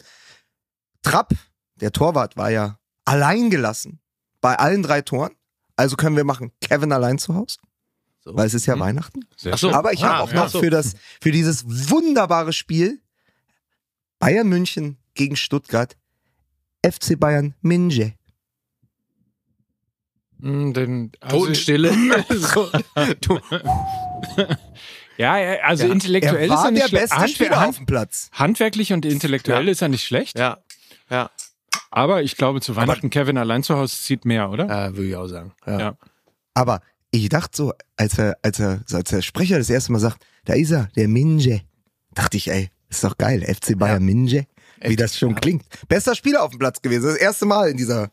Trapp, 1.02 1.34
der 1.76 1.92
Torwart, 1.92 2.36
war 2.36 2.50
ja 2.50 2.78
allein 3.04 3.50
gelassen 3.50 4.00
bei 4.40 4.56
allen 4.58 4.82
drei 4.82 5.02
Toren. 5.02 5.32
Also 5.76 5.96
können 5.96 6.16
wir 6.16 6.24
machen 6.24 6.52
Kevin 6.60 6.92
allein 6.92 7.18
zu 7.18 7.34
Hause, 7.34 7.58
So. 8.24 8.34
weil 8.36 8.46
es 8.46 8.54
ist 8.54 8.64
ja 8.66 8.74
Hm. 8.74 8.80
Weihnachten. 8.80 9.26
Sehr 9.36 9.54
Ach 9.54 9.58
so. 9.58 9.70
Aber 9.70 9.92
ich 9.92 10.02
Ah, 10.02 10.08
habe 10.14 10.22
auch 10.22 10.32
ja, 10.32 10.36
noch 10.44 10.48
so. 10.48 10.60
für 10.60 10.70
das 10.70 10.94
für 11.20 11.30
dieses 11.30 11.64
wunderbare 11.90 12.52
Spiel 12.52 13.00
Bayern 14.18 14.48
München 14.48 14.96
gegen 15.14 15.36
Stuttgart 15.36 15.96
FC 16.82 17.18
Bayern 17.20 17.54
Minje. 17.60 18.14
Mm, 20.38 20.72
Den, 20.72 21.12
also, 21.20 21.38
Totenstille. 21.38 21.92
so. 22.30 22.70
du, 23.20 23.38
ja, 25.16 25.38
ja, 25.38 25.60
also 25.62 25.86
Ja, 25.86 25.92
intellektuell 25.92 26.44
er 26.44 26.48
war 26.50 26.58
ist 26.58 26.64
er 26.64 26.70
nicht 26.72 26.82
der 26.82 26.88
schlecht. 26.88 27.02
beste 27.10 27.16
Handwer- 27.44 27.56
hand- 27.60 27.68
auf 27.68 27.76
dem 27.76 27.86
Platz. 27.86 28.30
Handwerklich 28.32 28.92
und 28.92 29.04
intellektuell 29.06 29.64
Ja. 29.66 29.70
ist 29.72 29.82
er 29.82 29.88
nicht 29.88 30.04
schlecht. 30.04 30.38
ja. 30.38 30.58
Ja. 31.10 31.30
Aber 31.90 32.22
ich 32.22 32.36
glaube, 32.36 32.60
zu 32.60 32.74
Weihnachten 32.74 33.10
Kevin 33.10 33.36
allein 33.38 33.62
zu 33.62 33.76
Hause 33.76 33.94
zieht 33.96 34.24
mehr, 34.24 34.50
oder? 34.50 34.64
Äh, 34.64 34.96
würde 34.96 35.08
ich 35.08 35.14
auch 35.16 35.28
sagen. 35.28 35.52
Ja. 35.66 35.78
Ja. 35.78 35.98
Aber 36.54 36.80
ich 37.14 37.28
dachte 37.28 37.56
so, 37.56 37.72
als 37.96 38.18
er, 38.18 38.36
als 38.42 38.58
er, 38.58 38.80
als 38.92 39.10
der 39.10 39.22
Sprecher 39.22 39.58
das 39.58 39.70
erste 39.70 39.92
Mal 39.92 39.98
sagt, 40.00 40.24
da 40.44 40.54
ist 40.54 40.70
er, 40.70 40.88
der 40.96 41.08
Minje, 41.08 41.62
dachte 42.14 42.36
ich, 42.36 42.50
ey, 42.50 42.70
ist 42.88 43.04
doch 43.04 43.16
geil, 43.18 43.42
FC 43.44 43.78
Bayern 43.78 44.04
Minje, 44.04 44.46
wie 44.82 44.96
das 44.96 45.16
schon 45.18 45.34
klingt. 45.34 45.64
Bester 45.88 46.14
Spieler 46.14 46.42
auf 46.42 46.50
dem 46.50 46.58
Platz 46.58 46.82
gewesen, 46.82 47.04
das 47.06 47.16
erste 47.16 47.46
Mal 47.46 47.70
in 47.70 47.76
dieser, 47.76 48.10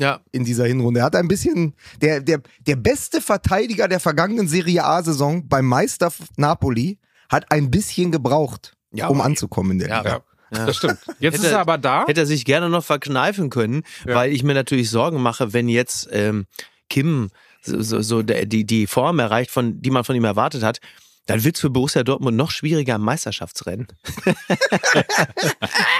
ja. 0.00 0.20
in 0.32 0.44
dieser 0.44 0.66
Hinrunde. 0.66 1.00
Er 1.00 1.06
hat 1.06 1.16
ein 1.16 1.28
bisschen, 1.28 1.74
der, 2.00 2.20
der, 2.20 2.40
der 2.66 2.76
beste 2.76 3.20
Verteidiger 3.20 3.86
der 3.88 4.00
vergangenen 4.00 4.48
Serie 4.48 4.84
A-Saison 4.84 5.46
beim 5.48 5.66
Meister 5.66 6.12
Napoli 6.36 6.98
hat 7.28 7.50
ein 7.52 7.70
bisschen 7.70 8.10
gebraucht, 8.10 8.74
Ja, 8.92 9.08
um 9.08 9.20
okay. 9.20 9.26
anzukommen 9.28 9.72
in 9.72 9.78
der 9.80 9.88
Ja. 9.88 9.98
Liga. 9.98 10.22
Ja. 10.50 10.64
Das 10.66 10.76
stimmt. 10.78 10.98
Jetzt 11.18 11.34
Hätte- 11.34 11.46
ist 11.46 11.52
er 11.52 11.60
aber 11.60 11.76
da. 11.76 12.06
Hätte 12.06 12.20
er 12.20 12.26
sich 12.26 12.46
gerne 12.46 12.70
noch 12.70 12.82
verkneifen 12.84 13.50
können, 13.50 13.82
Ja. 14.06 14.14
weil 14.14 14.32
ich 14.32 14.42
mir 14.42 14.54
natürlich 14.54 14.88
Sorgen 14.90 15.20
mache, 15.20 15.52
wenn 15.52 15.68
jetzt 15.68 16.08
ähm, 16.10 16.46
Kim 16.88 17.28
so, 17.62 17.80
so, 17.82 18.00
so 18.02 18.22
die, 18.22 18.64
die 18.64 18.86
Form 18.86 19.18
erreicht, 19.18 19.50
von, 19.50 19.80
die 19.82 19.90
man 19.90 20.04
von 20.04 20.16
ihm 20.16 20.24
erwartet 20.24 20.62
hat, 20.62 20.78
dann 21.26 21.44
wird's 21.44 21.60
für 21.60 21.68
Borussia 21.68 22.02
Dortmund 22.04 22.38
noch 22.38 22.50
schwieriger 22.50 22.94
im 22.94 23.02
Meisterschaftsrennen. 23.02 23.86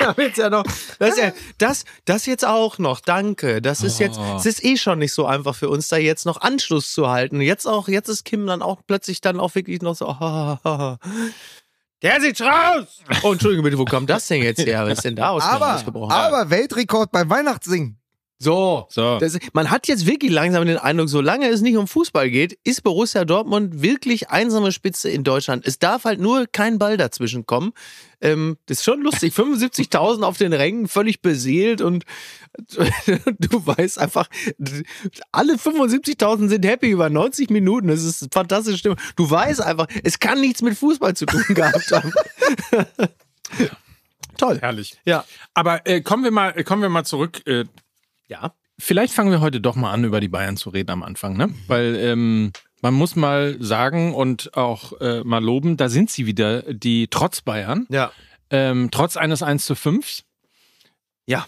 da 0.00 0.16
wird's 0.16 0.38
ja 0.38 0.48
noch, 0.48 0.64
das, 0.98 1.10
ist 1.10 1.18
ja, 1.18 1.32
das, 1.58 1.84
das 2.06 2.24
jetzt 2.26 2.46
auch 2.46 2.78
noch, 2.78 3.00
danke. 3.00 3.60
Das 3.60 3.82
ist 3.82 3.98
jetzt, 3.98 4.18
Oh. 4.18 4.36
es 4.38 4.46
ist 4.46 4.64
eh 4.64 4.76
schon 4.78 4.98
nicht 5.00 5.12
so 5.12 5.26
einfach 5.26 5.54
für 5.54 5.68
uns, 5.68 5.88
da 5.88 5.96
jetzt 5.98 6.24
noch 6.24 6.40
Anschluss 6.40 6.92
zu 6.92 7.08
halten. 7.10 7.40
Jetzt 7.42 7.66
auch, 7.66 7.88
jetzt 7.88 8.08
ist 8.08 8.24
Kim 8.24 8.46
dann 8.46 8.62
auch 8.62 8.80
plötzlich 8.86 9.20
dann 9.20 9.38
auch 9.38 9.54
wirklich 9.54 9.82
noch 9.82 9.94
so, 9.94 10.06
der 12.02 12.20
sieht 12.20 12.40
raus! 12.40 12.86
Oh, 13.22 13.32
Entschuldigung 13.32 13.64
bitte, 13.64 13.78
wo 13.78 13.84
kommt 13.84 14.08
das 14.08 14.26
denn 14.28 14.42
jetzt 14.42 14.64
her? 14.64 14.86
Was 14.86 14.98
ist 14.98 15.04
denn 15.04 15.16
da 15.16 15.28
aus 15.30 15.42
Aber, 15.42 15.74
ausgebrochen? 15.74 16.12
aber 16.12 16.48
Weltrekord 16.50 17.12
beim 17.12 17.28
Weihnachtssingen. 17.28 17.98
So. 18.40 18.86
So. 18.88 19.18
Das, 19.18 19.36
man 19.52 19.70
hat 19.70 19.88
jetzt 19.88 20.06
wirklich 20.06 20.30
langsam 20.30 20.64
den 20.64 20.76
Eindruck, 20.76 21.08
solange 21.08 21.48
es 21.48 21.60
nicht 21.60 21.76
um 21.76 21.88
Fußball 21.88 22.30
geht, 22.30 22.56
ist 22.62 22.84
Borussia 22.84 23.24
Dortmund 23.24 23.82
wirklich 23.82 24.30
einsame 24.30 24.70
Spitze 24.70 25.10
in 25.10 25.24
Deutschland. 25.24 25.66
Es 25.66 25.80
darf 25.80 26.04
halt 26.04 26.20
nur 26.20 26.46
kein 26.46 26.78
Ball 26.78 26.96
dazwischen 26.96 27.46
kommen. 27.46 27.72
Ähm, 28.20 28.56
das 28.66 28.78
ist 28.78 28.84
schon 28.84 29.02
lustig. 29.02 29.34
75.000 29.36 30.22
auf 30.22 30.38
den 30.38 30.52
Rängen, 30.52 30.86
völlig 30.86 31.20
beseelt 31.20 31.80
und 31.80 32.04
du 32.68 33.66
weißt 33.66 33.98
einfach, 33.98 34.28
alle 35.32 35.54
75.000 35.54 36.48
sind 36.48 36.64
happy 36.64 36.90
über 36.90 37.10
90 37.10 37.50
Minuten. 37.50 37.88
Das 37.88 38.04
ist 38.04 38.28
fantastisch. 38.32 38.82
Du 38.82 38.94
weißt 39.16 39.60
einfach, 39.62 39.88
es 40.04 40.20
kann 40.20 40.40
nichts 40.40 40.62
mit 40.62 40.78
Fußball 40.78 41.14
zu 41.14 41.26
tun 41.26 41.42
gehabt 41.48 41.90
haben. 41.92 42.12
Toll. 44.36 44.58
Herrlich. 44.60 44.96
Ja. 45.04 45.24
Aber 45.54 45.84
äh, 45.86 46.00
kommen 46.00 46.22
wir 46.22 46.30
mal, 46.30 46.52
kommen 46.62 46.82
wir 46.82 46.88
mal 46.88 47.04
zurück. 47.04 47.44
Äh, 47.46 47.64
Ja. 48.28 48.54
vielleicht 48.78 49.12
fangen 49.12 49.30
wir 49.30 49.40
heute 49.40 49.60
doch 49.60 49.74
mal 49.76 49.90
an, 49.92 50.04
über 50.04 50.20
die 50.20 50.28
Bayern 50.28 50.56
zu 50.56 50.70
reden 50.70 50.90
am 50.90 51.02
Anfang, 51.02 51.36
ne? 51.36 51.48
Weil 51.66 51.96
ähm, 51.96 52.52
man 52.82 52.94
muss 52.94 53.16
mal 53.16 53.56
sagen 53.60 54.14
und 54.14 54.56
auch 54.56 54.92
äh, 55.00 55.24
mal 55.24 55.42
loben, 55.42 55.76
da 55.76 55.88
sind 55.88 56.10
sie 56.10 56.26
wieder, 56.26 56.62
die 56.72 57.08
trotz 57.08 57.40
Bayern. 57.40 57.86
Ja. 57.90 58.12
ähm, 58.50 58.90
trotz 58.92 59.16
eines 59.16 59.42
1 59.42 59.64
zu 59.66 59.74
5. 59.74 60.20
Ja. 61.26 61.46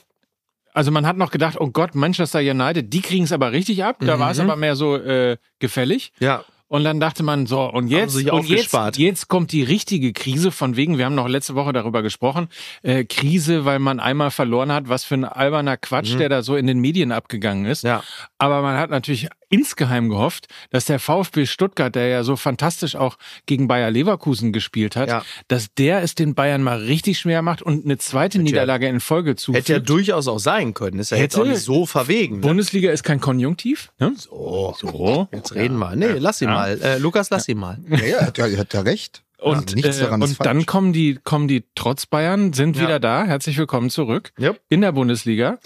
Also 0.73 0.91
man 0.91 1.05
hat 1.07 1.17
noch 1.17 1.31
gedacht, 1.31 1.57
oh 1.61 1.71
Gott, 1.71 1.95
Manchester 1.95 2.39
United, 2.41 2.93
die 2.93 3.01
kriegen 3.01 3.25
es 3.25 3.33
aber 3.33 3.53
richtig 3.53 3.83
ab. 3.85 3.97
Da 4.01 4.19
war 4.19 4.31
es 4.31 4.39
Mhm. 4.39 4.45
aber 4.45 4.57
mehr 4.57 4.77
so 4.77 4.97
äh, 4.97 5.37
gefällig. 5.59 6.13
Ja. 6.21 6.45
Und 6.73 6.85
dann 6.85 7.01
dachte 7.01 7.25
man 7.25 7.47
so, 7.47 7.63
und 7.63 7.89
jetzt, 7.89 8.15
und 8.15 8.49
jetzt, 8.49 8.73
jetzt 8.97 9.27
kommt 9.27 9.51
die 9.51 9.65
richtige 9.65 10.13
Krise 10.13 10.53
von 10.53 10.77
wegen, 10.77 10.99
wir 10.99 11.05
haben 11.05 11.17
noch 11.17 11.27
letzte 11.27 11.57
Woche 11.57 11.73
darüber 11.73 12.01
gesprochen, 12.01 12.47
äh, 12.85 13.03
Krise, 13.05 13.65
weil 13.65 13.81
man 13.81 13.99
einmal 13.99 14.31
verloren 14.31 14.71
hat, 14.71 14.89
was 14.89 15.03
für 15.03 15.15
ein 15.17 15.25
alberner 15.25 15.77
Quatsch, 15.77 16.17
der 16.17 16.29
da 16.29 16.43
so 16.43 16.55
in 16.55 16.69
den 16.69 16.79
Medien 16.79 17.11
abgegangen 17.11 17.65
ist. 17.67 17.83
Mhm. 17.83 17.89
Ja. 17.89 18.05
Aber 18.39 18.63
man 18.63 18.79
hat 18.79 18.89
natürlich 18.89 19.29
insgeheim 19.49 20.09
gehofft, 20.11 20.47
dass 20.71 20.85
der 20.85 21.01
VfB 21.01 21.45
Stuttgart, 21.47 21.93
der 21.93 22.07
ja 22.07 22.23
so 22.23 22.37
fantastisch 22.37 22.95
auch 22.95 23.17
gegen 23.47 23.67
Bayer 23.67 23.91
Leverkusen 23.91 24.53
gespielt 24.53 24.95
hat, 24.95 25.09
Ja. 25.09 25.25
dass 25.49 25.75
der 25.75 26.05
es 26.05 26.15
den 26.15 26.37
Bayern 26.37 26.63
mal 26.63 26.79
richtig 26.79 27.19
schwer 27.19 27.43
macht 27.43 27.61
und 27.63 27.85
eine 27.85 27.99
zweite 27.99 28.39
Niederlage 28.39 28.87
in 28.87 29.01
Folge 29.01 29.35
zufügt. 29.35 29.65
Hätte 29.65 29.73
ja 29.73 29.79
durchaus 29.81 30.29
auch 30.29 30.39
sein 30.39 30.73
können. 30.73 31.01
Ist 31.01 31.11
ja 31.11 31.17
jetzt 31.17 31.37
auch 31.37 31.45
nicht 31.45 31.63
so 31.63 31.85
verwegen. 31.85 32.37
Ne? 32.37 32.41
Bundesliga 32.43 32.93
ist 32.93 33.03
kein 33.03 33.21
Konjunktiv. 33.21 33.91
Ne? 33.99 34.13
So. 34.17 34.73
So. 34.79 35.27
Jetzt 35.33 35.53
reden 35.57 35.79
wir. 35.79 35.97
Nee, 35.97 36.13
lass 36.19 36.41
ihn 36.41 36.49
Ja. 36.49 36.60
Mal. 36.61 36.81
Äh, 36.83 36.99
Lukas, 36.99 37.31
lass 37.31 37.49
ihn 37.49 37.59
mal. 37.59 37.79
Ja, 37.89 37.99
ja, 38.05 38.21
hat 38.27 38.39
ja, 38.39 38.47
hat 38.59 38.73
ja 38.75 38.81
recht. 38.81 39.23
Und, 39.39 39.71
Ja, 39.71 39.77
nichts 39.77 40.01
äh, 40.01 40.07
und 40.07 40.45
dann 40.45 40.67
kommen 40.67 40.93
die, 40.93 41.19
kommen 41.23 41.49
die 41.49 41.65
trotz 41.75 42.05
Bayern, 42.07 42.53
sind 42.53 42.77
Ja. 42.77 42.83
wieder 42.83 43.01
da. 43.01 43.25
Herzlich 43.25 43.57
willkommen 43.57 43.89
zurück 43.91 44.33
Yep. 44.39 44.61
in 44.69 44.83
der 44.83 44.93
Bundesliga. 44.93 45.59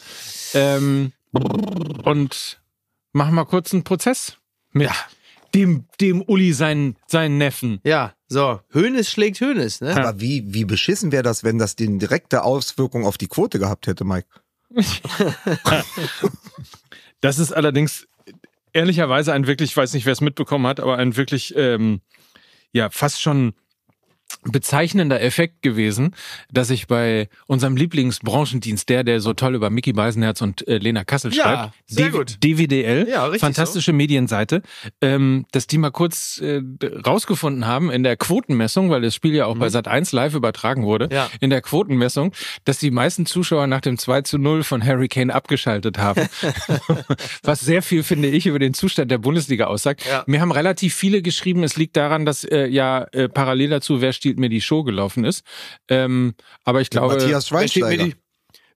Ähm, 0.54 1.12
und 2.04 2.60
machen 3.12 3.34
mal 3.34 3.44
kurz 3.44 3.72
einen 3.72 3.82
Prozess 3.82 4.36
mit 4.72 4.90
dem, 5.54 5.86
dem 6.00 6.22
Uli, 6.22 6.52
seinen, 6.52 6.96
seinen 7.08 7.38
Neffen. 7.38 7.80
Ja, 7.84 8.14
so. 8.28 8.60
Hönes 8.72 9.10
schlägt 9.10 9.40
Hönes, 9.40 9.80
ne? 9.80 9.96
Aber 9.96 10.20
wie, 10.20 10.52
wie 10.54 10.64
beschissen 10.64 11.10
wäre 11.12 11.22
das, 11.24 11.42
wenn 11.44 11.58
das 11.58 11.74
die 11.76 11.98
direkte 11.98 12.42
Auswirkung 12.44 13.04
auf 13.06 13.18
die 13.18 13.28
Quote 13.28 13.58
gehabt 13.58 13.86
hätte, 13.88 14.04
Mike? 14.04 14.28
Das 17.20 17.38
ist 17.38 17.52
allerdings 17.52 18.06
ehrlicherweise 18.75 19.33
ein 19.33 19.47
wirklich, 19.47 19.71
ich 19.71 19.76
weiß 19.76 19.95
nicht, 19.95 20.04
wer 20.04 20.12
es 20.12 20.21
mitbekommen 20.21 20.66
hat, 20.66 20.81
aber 20.81 20.99
ein 20.99 21.16
wirklich, 21.16 21.54
ähm, 21.57 22.02
ja, 22.73 22.90
fast 22.90 23.23
schon 23.23 23.54
bezeichnender 24.42 25.20
Effekt 25.22 25.62
gewesen, 25.62 26.14
dass 26.52 26.70
ich 26.70 26.86
bei 26.86 27.28
unserem 27.46 27.76
Lieblingsbranchendienst, 27.76 28.88
der, 28.88 29.04
der 29.04 29.20
so 29.20 29.32
toll 29.32 29.54
über 29.54 29.70
Mickey 29.70 29.92
Beisenherz 29.92 30.40
und 30.42 30.66
äh, 30.68 30.78
Lena 30.78 31.04
Kassel 31.04 31.32
Ja, 31.32 31.42
schreibt, 31.44 31.74
sehr 31.86 32.10
gut. 32.10 32.36
DWDL, 32.42 33.08
Ja, 33.08 33.32
fantastische 33.38 33.92
Medienseite, 33.92 34.62
ähm, 35.00 35.46
dass 35.52 35.66
die 35.66 35.78
mal 35.78 35.90
kurz 35.90 36.38
äh, 36.40 36.60
rausgefunden 37.06 37.66
haben 37.66 37.90
in 37.90 38.02
der 38.02 38.16
Quotenmessung, 38.16 38.90
weil 38.90 39.02
das 39.02 39.14
Spiel 39.14 39.34
ja 39.34 39.46
auch 39.46 39.56
bei 39.56 39.68
Sat 39.68 39.88
1 39.88 40.12
live 40.12 40.34
übertragen 40.34 40.84
wurde, 40.84 41.06
Mhm. 41.06 41.12
Ja. 41.12 41.30
in 41.40 41.50
der 41.50 41.60
Quotenmessung, 41.62 42.32
dass 42.64 42.78
die 42.78 42.90
meisten 42.90 43.26
Zuschauer 43.26 43.66
nach 43.66 43.80
dem 43.80 43.98
2 43.98 44.22
zu 44.22 44.38
0 44.38 44.62
von 44.62 44.84
Harry 44.84 45.08
Kane 45.08 45.34
abgeschaltet 45.34 45.98
haben. 45.98 46.28
Was 47.42 47.60
sehr 47.60 47.82
viel, 47.82 48.02
finde 48.02 48.28
ich, 48.28 48.46
über 48.46 48.58
den 48.58 48.74
Zustand 48.74 49.10
der 49.10 49.18
Bundesliga 49.18 49.66
aussagt. 49.66 50.02
Mir 50.26 50.40
haben 50.40 50.52
relativ 50.52 50.94
viele 50.94 51.22
geschrieben, 51.22 51.62
es 51.62 51.76
liegt 51.76 51.96
daran, 51.96 52.24
dass 52.24 52.44
äh, 52.44 52.66
ja 52.66 53.04
äh, 53.12 53.28
parallel 53.28 53.70
dazu 53.70 54.00
Wer 54.00 54.12
stiehlt 54.25 54.38
mir 54.38 54.49
die 54.49 54.62
Show 54.62 54.85
gelaufen 54.85 55.25
ist. 55.26 55.45
Ähm, 55.88 56.33
aber 56.64 56.81
ich 56.81 56.88
glaube, 56.88 57.14
Matthias 57.16 57.50
Wer 57.52 57.69
steht 57.69 57.83
mir 57.83 57.90
Schweinsteiger. 57.90 58.04
die, 58.04 58.14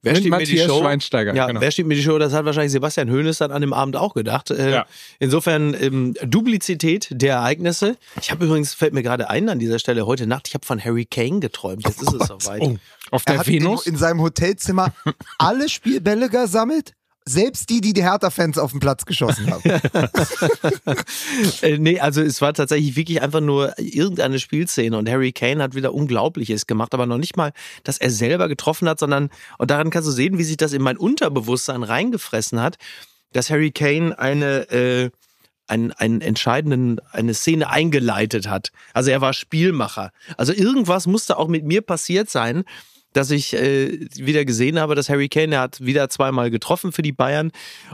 wer 0.02 0.14
steht 0.17 0.31
mir 0.31 0.45
die 0.45 0.59
Show? 0.59 0.78
Schweinsteiger. 0.81 1.35
Ja, 1.35 1.47
genau. 1.47 1.61
wer 1.62 1.71
steht 1.71 1.87
mir 1.87 1.95
die 1.95 2.02
Show? 2.02 2.19
Das 2.19 2.35
hat 2.35 2.45
wahrscheinlich 2.45 2.73
Sebastian 2.73 3.09
Höhnes 3.09 3.39
dann 3.39 3.50
an 3.50 3.63
dem 3.63 3.73
Abend 3.73 3.97
auch 3.97 4.13
gedacht. 4.13 4.50
Äh, 4.50 4.71
Ja. 4.71 4.87
Insofern 5.19 5.73
ähm, 5.73 6.13
Duplizität 6.23 7.08
der 7.11 7.37
Ereignisse. 7.37 7.97
Ich 8.21 8.30
habe 8.30 8.45
übrigens, 8.45 8.75
fällt 8.75 8.93
mir 8.93 9.02
gerade 9.02 9.30
ein 9.30 9.49
an 9.49 9.58
dieser 9.58 9.78
Stelle, 9.78 10.04
heute 10.04 10.26
Nacht, 10.26 10.49
ich 10.49 10.54
habe 10.54 10.67
von 10.67 10.84
Harry 10.84 11.06
Kane 11.06 11.41
geträumt. 11.41 11.87
Jetzt 11.87 12.02
ist 12.02 12.13
es 12.13 12.28
soweit. 12.28 12.61
Oh, 12.61 12.76
auf 13.11 13.23
Er 13.25 13.32
der 13.32 13.39
hat 13.41 13.47
Venus. 13.47 13.87
In, 13.87 13.95
in 13.95 13.99
seinem 13.99 14.21
Hotelzimmer 14.21 14.93
alle 15.39 15.71
Spielbälle 15.71 16.28
gesammelt, 16.28 16.93
selbst 17.28 17.71
die, 17.71 17.80
die 17.80 17.93
die 17.93 18.02
Hertha-Fans 18.02 18.58
auf 18.58 18.71
den 18.71 18.80
Platz 18.80 19.04
geschossen 19.04 19.50
haben. 19.50 19.62
Äh, 21.62 21.78
nee, 21.78 21.99
also 21.99 22.23
es 22.23 22.41
war 22.41 22.54
tatsächlich 22.54 22.97
wirklich 22.97 23.23
einfach 23.23 23.41
nur 23.41 23.78
irgendeine 23.78 24.38
Spielszene 24.38 24.97
und 24.97 25.08
Harry 25.08 25.32
Kane 25.32 25.62
hat 25.62 25.75
wieder 25.75 25.95
Unglaubliches 25.95 26.67
gemacht, 26.67 26.95
aber 26.95 27.06
noch 27.06 27.19
nicht 27.19 27.36
mal, 27.36 27.52
dass 27.84 27.99
er 27.99 28.10
selber 28.10 28.49
getroffen 28.49 28.88
hat, 28.88 28.99
sondern, 28.99 29.30
und 29.58 29.71
daran 29.71 29.91
kannst 29.91 30.08
du 30.08 30.12
sehen, 30.12 30.38
wie 30.38 30.45
sich 30.45 30.56
das 30.56 30.73
in 30.73 30.82
mein 30.82 30.97
Unterbewusstsein 30.97 31.82
reingefressen 31.82 32.60
hat, 32.60 32.76
dass 33.32 33.50
Harry 33.50 33.71
Kane 33.71 34.19
eine, 34.19 34.71
äh, 34.71 35.10
einen, 35.67 35.93
einen 35.93 36.21
entscheidenden, 36.21 36.99
eine 37.12 37.34
Szene 37.34 37.71
eingeleitet 37.71 38.49
hat. 38.49 38.73
Also 38.95 39.10
er 39.10 39.21
war 39.21 39.32
Spielmacher. 39.32 40.12
Also 40.36 40.52
irgendwas 40.52 41.06
musste 41.06 41.36
auch 41.36 41.49
mit 41.49 41.64
mir 41.64 41.82
passiert 41.82 42.30
sein, 42.30 42.64
dass 43.12 43.30
ich 43.30 43.54
äh, 43.54 44.06
wieder 44.16 44.44
gesehen 44.44 44.78
habe, 44.78 44.94
dass 44.94 45.08
Harry 45.08 45.28
Kane, 45.28 45.54
er 45.54 45.60
hat 45.62 45.80
wieder 45.80 46.08
zweimal 46.08 46.50
getroffen 46.50 46.92
für 46.92 47.02
die 47.02 47.12
Bayern 47.12 47.50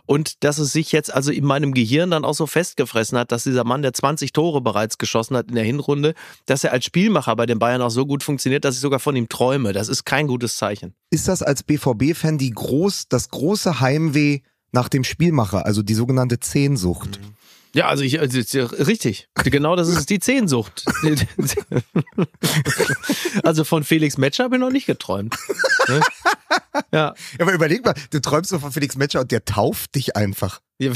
und 0.06 0.44
dass 0.44 0.58
es 0.58 0.72
sich 0.72 0.92
jetzt 0.92 1.14
also 1.14 1.30
in 1.30 1.44
meinem 1.44 1.72
Gehirn 1.72 2.10
dann 2.10 2.24
auch 2.24 2.34
so 2.34 2.46
festgefressen 2.46 3.18
hat, 3.18 3.32
dass 3.32 3.44
dieser 3.44 3.64
Mann, 3.64 3.82
der 3.82 3.92
20 3.92 4.32
Tore 4.32 4.60
bereits 4.60 4.98
geschossen 4.98 5.36
hat 5.36 5.48
in 5.48 5.54
der 5.54 5.64
Hinrunde, 5.64 6.14
dass 6.46 6.64
er 6.64 6.72
als 6.72 6.84
Spielmacher 6.84 7.36
bei 7.36 7.46
den 7.46 7.58
Bayern 7.58 7.82
auch 7.82 7.90
so 7.90 8.06
gut 8.06 8.22
funktioniert, 8.22 8.64
dass 8.64 8.74
ich 8.74 8.80
sogar 8.80 9.00
von 9.00 9.16
ihm 9.16 9.28
träume. 9.28 9.72
Das 9.72 9.88
ist 9.88 10.04
kein 10.04 10.26
gutes 10.26 10.56
Zeichen. 10.56 10.94
Ist 11.10 11.28
das 11.28 11.42
als 11.42 11.62
BVB-Fan 11.62 12.38
die 12.38 12.50
groß, 12.50 13.08
das 13.08 13.28
große 13.28 13.80
Heimweh 13.80 14.40
nach 14.72 14.88
dem 14.88 15.04
Spielmacher, 15.04 15.64
also 15.64 15.82
die 15.82 15.94
sogenannte 15.94 16.40
Zehnsucht? 16.40 17.20
Ja, 17.74 17.88
also 17.88 18.04
ich, 18.04 18.20
also, 18.20 18.38
richtig. 18.84 19.28
Genau 19.44 19.74
das 19.76 19.88
ist 19.88 20.08
die 20.08 20.20
Zehnsucht. 20.20 20.84
also 23.42 23.64
von 23.64 23.84
Felix 23.84 24.16
Metscher 24.16 24.44
habe 24.44 24.56
ich 24.56 24.60
noch 24.60 24.70
nicht 24.70 24.86
geträumt. 24.86 25.36
Ne? 25.88 26.00
Ja. 26.92 26.92
Ja, 26.92 27.14
aber 27.40 27.52
überleg 27.52 27.84
mal, 27.84 27.94
du 28.10 28.20
träumst 28.20 28.50
so 28.50 28.58
von 28.58 28.72
Felix 28.72 28.96
Metscher 28.96 29.20
und 29.20 29.30
der 29.32 29.44
tauft 29.44 29.94
dich 29.96 30.16
einfach. 30.16 30.60
Der 30.80 30.92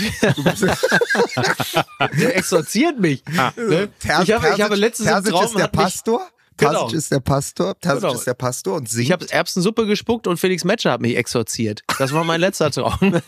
exorziert 2.37 2.99
mich. 3.01 3.25
Ne? 3.27 3.89
Ter- 4.01 4.23
Ich 4.23 4.33
habe, 4.33 4.49
ich 4.55 4.61
habe 4.61 4.75
Terzic- 4.75 4.77
letztens 4.77 5.09
im 5.09 5.15
Terzic 5.15 5.33
Traum 5.33 5.45
ist 5.45 5.59
der 5.59 5.69
Pastor. 5.69 6.29
Genau. 6.57 6.73
Terzic 6.81 6.99
ist 6.99 7.13
der 7.13 7.21
Pastor. 7.21 7.79
Terzic 7.79 8.01
Genau. 8.03 8.15
ist 8.15 8.27
der 8.27 8.35
Pastor 8.35 8.75
und 8.77 8.89
singt. 8.89 9.05
ich 9.07 9.13
habe 9.13 9.27
Erbsensuppe 9.31 9.87
gespuckt 9.87 10.27
und 10.27 10.39
Felix 10.39 10.65
Metscher 10.65 10.93
hat 10.93 11.01
mich 11.01 11.17
exorziert. 11.17 11.83
Das 11.99 12.13
war 12.13 12.25
mein 12.25 12.41
letzter 12.41 12.71
Traum. 12.71 12.99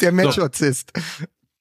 der 0.00 0.12
Metschozist. 0.12 0.92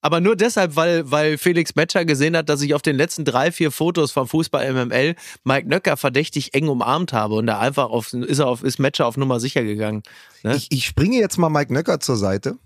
Aber 0.01 0.21
nur 0.21 0.35
deshalb, 0.35 0.75
weil, 0.75 1.09
weil 1.12 1.38
Felix 1.38 1.75
Metscher 1.75 2.05
gesehen 2.05 2.38
hat, 2.38 2.47
dass 2.47 2.62
ich 2.62 2.73
auf 2.73 2.81
den 2.81 2.95
letzten 2.95 3.25
drei, 3.25 3.51
vier 3.51 3.71
Fotos 3.71 4.12
vom 4.12 4.27
Fußball 4.27 4.71
MML 4.73 5.15
Mike 5.43 5.67
Nöcker 5.67 5.97
verdächtig 5.97 6.53
eng 6.53 6.69
umarmt 6.69 7.12
habe 7.12 7.35
und 7.35 7.47
da 7.47 7.59
einfach 7.59 7.89
auf, 7.89 8.13
ist 8.13 8.39
er 8.39 8.47
auf, 8.47 8.63
ist 8.63 8.79
Metscher 8.79 9.05
auf 9.05 9.17
Nummer 9.17 9.39
sicher 9.39 9.63
gegangen. 9.63 10.03
Ne? 10.43 10.55
Ich, 10.55 10.67
ich 10.71 10.85
springe 10.85 11.17
jetzt 11.19 11.38
mal 11.38 11.49
Mike 11.49 11.73
Nöcker 11.73 11.99
zur 11.99 12.15
Seite 12.15 12.57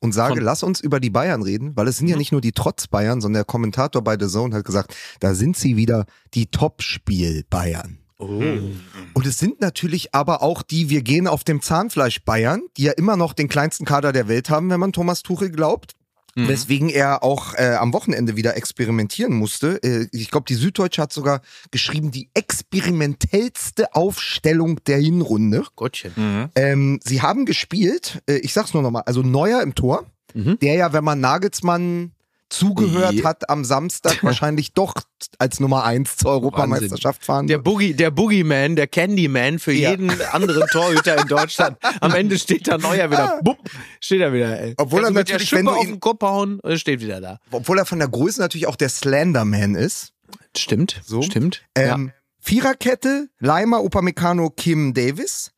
und 0.00 0.12
sage, 0.12 0.34
Von- 0.34 0.44
lass 0.44 0.62
uns 0.62 0.80
über 0.80 1.00
die 1.00 1.08
Bayern 1.10 1.42
reden, 1.42 1.74
weil 1.74 1.88
es 1.88 1.96
sind 1.96 2.08
ja 2.08 2.16
nicht 2.16 2.32
nur 2.32 2.42
die 2.42 2.52
Trotz-Bayern, 2.52 3.22
sondern 3.22 3.40
der 3.40 3.44
Kommentator 3.46 4.02
bei 4.02 4.18
The 4.20 4.28
Zone 4.28 4.54
hat 4.54 4.64
gesagt, 4.66 4.94
da 5.20 5.34
sind 5.34 5.56
sie 5.56 5.76
wieder 5.76 6.04
die 6.34 6.46
Top-Spiel-Bayern. 6.50 7.98
Und 8.18 9.26
es 9.26 9.38
sind 9.38 9.60
natürlich 9.60 10.14
aber 10.14 10.42
auch 10.42 10.62
die, 10.62 10.88
wir 10.88 11.02
gehen 11.02 11.26
auf 11.26 11.44
dem 11.44 11.60
Zahnfleisch 11.60 12.22
Bayern, 12.24 12.62
die 12.76 12.84
ja 12.84 12.92
immer 12.92 13.16
noch 13.16 13.32
den 13.32 13.48
kleinsten 13.48 13.84
Kader 13.84 14.12
der 14.12 14.28
Welt 14.28 14.50
haben, 14.50 14.70
wenn 14.70 14.80
man 14.80 14.92
Thomas 14.92 15.22
Tuchel 15.22 15.50
glaubt. 15.50 15.92
Weswegen 16.36 16.88
er 16.88 17.22
auch 17.22 17.54
äh, 17.54 17.74
am 17.74 17.92
Wochenende 17.92 18.36
wieder 18.36 18.56
experimentieren 18.56 19.34
musste. 19.34 19.82
Äh, 19.82 20.08
ich 20.12 20.30
glaube, 20.30 20.46
die 20.48 20.54
Süddeutsche 20.54 21.02
hat 21.02 21.12
sogar 21.12 21.40
geschrieben, 21.70 22.10
die 22.10 22.28
experimentellste 22.34 23.94
Aufstellung 23.94 24.82
der 24.84 24.98
Hinrunde. 24.98 25.64
Gottchen. 25.76 26.12
Mhm. 26.16 26.48
Ähm, 26.54 27.00
sie 27.04 27.22
haben 27.22 27.46
gespielt, 27.46 28.22
äh, 28.28 28.36
ich 28.38 28.52
sag's 28.52 28.74
nur 28.74 28.82
nochmal, 28.82 29.02
also 29.06 29.22
Neuer 29.22 29.62
im 29.62 29.74
Tor, 29.74 30.06
Mhm. 30.34 30.58
der 30.60 30.74
ja, 30.74 30.92
wenn 30.92 31.04
man 31.04 31.20
Nagelsmann 31.20 32.10
zugehört 32.58 33.14
Ja. 33.14 33.24
hat, 33.24 33.48
am 33.50 33.64
Samstag 33.64 34.18
wahrscheinlich 34.22 34.72
doch 34.72 34.94
als 35.38 35.60
Nummer 35.60 35.84
eins 35.84 36.16
zur 36.16 36.30
Europameisterschaft 36.32 37.24
fahren 37.24 37.46
Der. 37.46 37.58
Boogie, 37.58 37.94
der 37.94 38.10
Boogeyman, 38.10 38.76
der 38.76 38.86
Candyman 38.86 39.58
für 39.58 39.72
Ja. 39.72 39.90
jeden 39.90 40.10
anderen 40.32 40.66
Torhüter 40.68 41.20
in 41.20 41.28
Deutschland. 41.28 41.78
Am 42.00 42.14
Ende 42.14 42.38
steht 42.38 42.68
da 42.68 42.78
Neuer 42.78 43.10
wieder. 43.10 43.40
Bupp, 43.42 43.58
steht 44.00 44.20
er 44.20 44.32
wieder. 44.32 44.60
Ey. 44.60 44.74
Obwohl 44.76 45.00
er 45.00 45.04
Kannst 45.04 45.18
mit 45.18 45.28
der 45.28 45.34
natürlich, 45.34 45.52
wenn 45.52 45.58
Schippe 45.66 45.70
du 45.74 45.80
auf 45.80 45.86
den 45.86 46.00
Kopf 46.00 46.22
hauen, 46.22 46.60
er 46.62 46.78
steht 46.78 47.00
wieder 47.00 47.20
da. 47.20 47.38
Obwohl 47.50 47.78
er 47.78 47.86
von 47.86 47.98
der 47.98 48.08
Größe 48.08 48.40
natürlich 48.40 48.66
auch 48.66 48.76
der 48.76 48.88
Slenderman 48.88 49.74
ist. 49.74 50.12
Stimmt, 50.56 51.00
So. 51.04 51.22
stimmt. 51.22 51.62
Ähm, 51.74 52.12
Viererkette, 52.40 53.28
Leimer, 53.40 53.82
Upamecano, 53.82 54.50
Kim 54.50 54.92
Davis. 54.94 55.50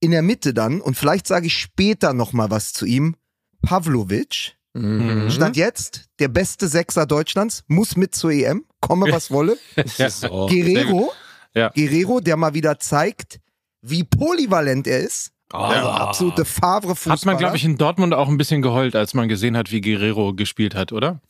In 0.00 0.10
der 0.10 0.22
Mitte 0.22 0.52
dann, 0.52 0.80
und 0.80 0.96
vielleicht 0.96 1.26
sage 1.26 1.46
ich 1.46 1.56
später 1.56 2.12
nochmal 2.12 2.50
was 2.50 2.72
zu 2.72 2.84
ihm, 2.86 3.16
Pavlovic. 3.62 4.56
Mhm. 4.74 5.30
Stand 5.30 5.56
jetzt 5.56 6.06
der 6.18 6.28
beste 6.28 6.66
Sechser 6.68 7.04
Deutschlands, 7.06 7.62
muss 7.66 7.96
mit 7.96 8.14
zur 8.14 8.30
EM, 8.32 8.64
komme 8.80 9.06
was 9.10 9.30
wolle. 9.30 9.56
Ja. 9.98 10.08
So. 10.10 10.46
Guerrero, 10.46 11.12
Ja. 11.54 11.68
Guerrero, 11.68 12.20
der 12.20 12.36
mal 12.36 12.54
wieder 12.54 12.78
zeigt, 12.78 13.38
wie 13.82 14.04
polyvalent 14.04 14.86
er 14.86 15.00
ist. 15.00 15.32
Also 15.52 15.88
absolute 15.88 16.46
Favre-Fußballer. 16.46 17.14
Hat 17.14 17.26
man, 17.26 17.36
glaube 17.36 17.56
ich, 17.58 17.64
in 17.64 17.76
Dortmund 17.76 18.14
auch 18.14 18.28
ein 18.28 18.38
bisschen 18.38 18.62
geheult, 18.62 18.96
als 18.96 19.12
man 19.12 19.28
gesehen 19.28 19.54
hat, 19.56 19.70
wie 19.70 19.82
Guerrero 19.82 20.32
gespielt 20.32 20.74
hat, 20.74 20.92
oder? 20.92 21.20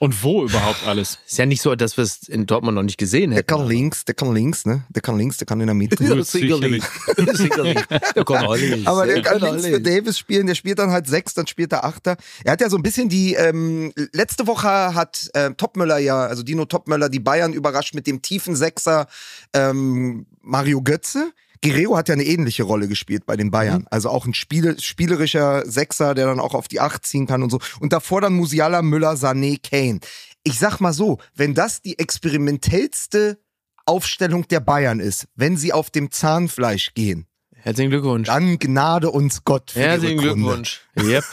Und 0.00 0.22
wo 0.22 0.44
überhaupt 0.44 0.86
alles? 0.86 1.18
Ist 1.26 1.38
ja 1.38 1.46
nicht 1.46 1.60
so, 1.60 1.74
dass 1.74 1.96
wir 1.96 2.04
es 2.04 2.28
in 2.28 2.46
Dortmund 2.46 2.76
noch 2.76 2.84
nicht 2.84 2.98
gesehen 2.98 3.30
Der 3.30 3.38
hätten. 3.38 3.48
kann 3.48 3.66
links, 3.66 4.04
der 4.04 4.14
kann 4.14 4.32
links, 4.32 4.64
ne? 4.64 4.84
Der 4.90 5.02
kann 5.02 5.18
links, 5.18 5.38
der 5.38 5.46
kann 5.46 5.60
in 5.60 5.66
der 5.66 5.74
Mitte. 5.74 6.02
Ja, 6.04 6.22
sicherlich. 6.22 6.84
sicherlich. 7.32 7.78
Der 8.14 8.24
kann 8.24 8.46
alles. 8.46 8.86
Aber 8.86 9.06
der 9.06 9.16
Der 9.16 9.24
kann 9.24 9.40
kann 9.40 9.54
links 9.56 9.66
für. 9.66 9.80
Davis 9.80 10.16
spielen, 10.18 10.46
der 10.46 10.54
spielt 10.54 10.78
dann 10.78 10.90
halt 10.92 11.08
sechs, 11.08 11.34
dann 11.34 11.46
spielt 11.48 11.72
er 11.72 11.84
Achter. 11.84 12.16
Er 12.44 12.52
hat 12.52 12.60
ja 12.60 12.70
so 12.70 12.76
ein 12.76 12.82
bisschen 12.82 13.08
die, 13.08 13.34
ähm, 13.34 13.92
letzte 14.12 14.46
Woche 14.46 14.68
hat 14.68 15.28
äh, 15.34 15.50
Topmöller 15.54 15.98
ja, 15.98 16.26
also 16.26 16.42
Dino 16.44 16.64
Topmöller, 16.64 17.08
die 17.08 17.20
Bayern 17.20 17.52
überrascht 17.52 17.94
mit 17.94 18.06
dem 18.06 18.22
tiefen 18.22 18.54
Sechser 18.54 19.06
ähm, 19.52 20.26
Mario 20.42 20.80
Götze. 20.80 21.32
Guerrero 21.62 21.96
hat 21.96 22.08
ja 22.08 22.14
eine 22.14 22.24
ähnliche 22.24 22.62
Rolle 22.62 22.88
gespielt 22.88 23.26
bei 23.26 23.36
den 23.36 23.50
Bayern. 23.50 23.86
Also 23.90 24.10
auch 24.10 24.26
ein 24.26 24.34
Spiel, 24.34 24.78
spielerischer 24.80 25.64
Sechser, 25.68 26.14
der 26.14 26.26
dann 26.26 26.40
auch 26.40 26.54
auf 26.54 26.68
die 26.68 26.80
Acht 26.80 27.06
ziehen 27.06 27.26
kann 27.26 27.42
und 27.42 27.50
so. 27.50 27.58
Und 27.80 27.92
davor 27.92 28.20
dann 28.20 28.34
Musiala, 28.34 28.82
Müller, 28.82 29.14
Sané, 29.14 29.58
Kane. 29.62 30.00
Ich 30.44 30.58
sag 30.58 30.80
mal 30.80 30.92
so, 30.92 31.18
wenn 31.34 31.54
das 31.54 31.82
die 31.82 31.98
experimentellste 31.98 33.38
Aufstellung 33.86 34.46
der 34.48 34.60
Bayern 34.60 35.00
ist, 35.00 35.28
wenn 35.34 35.56
sie 35.56 35.72
auf 35.72 35.90
dem 35.90 36.10
Zahnfleisch 36.10 36.94
gehen, 36.94 37.26
Herzlichen 37.60 37.90
Glückwunsch. 37.90 38.26
dann 38.28 38.58
gnade 38.58 39.10
uns 39.10 39.44
Gott 39.44 39.72
für 39.72 39.80
Herzlichen. 39.80 40.18
Glückwunsch. 40.18 40.82
Yep. 40.96 41.24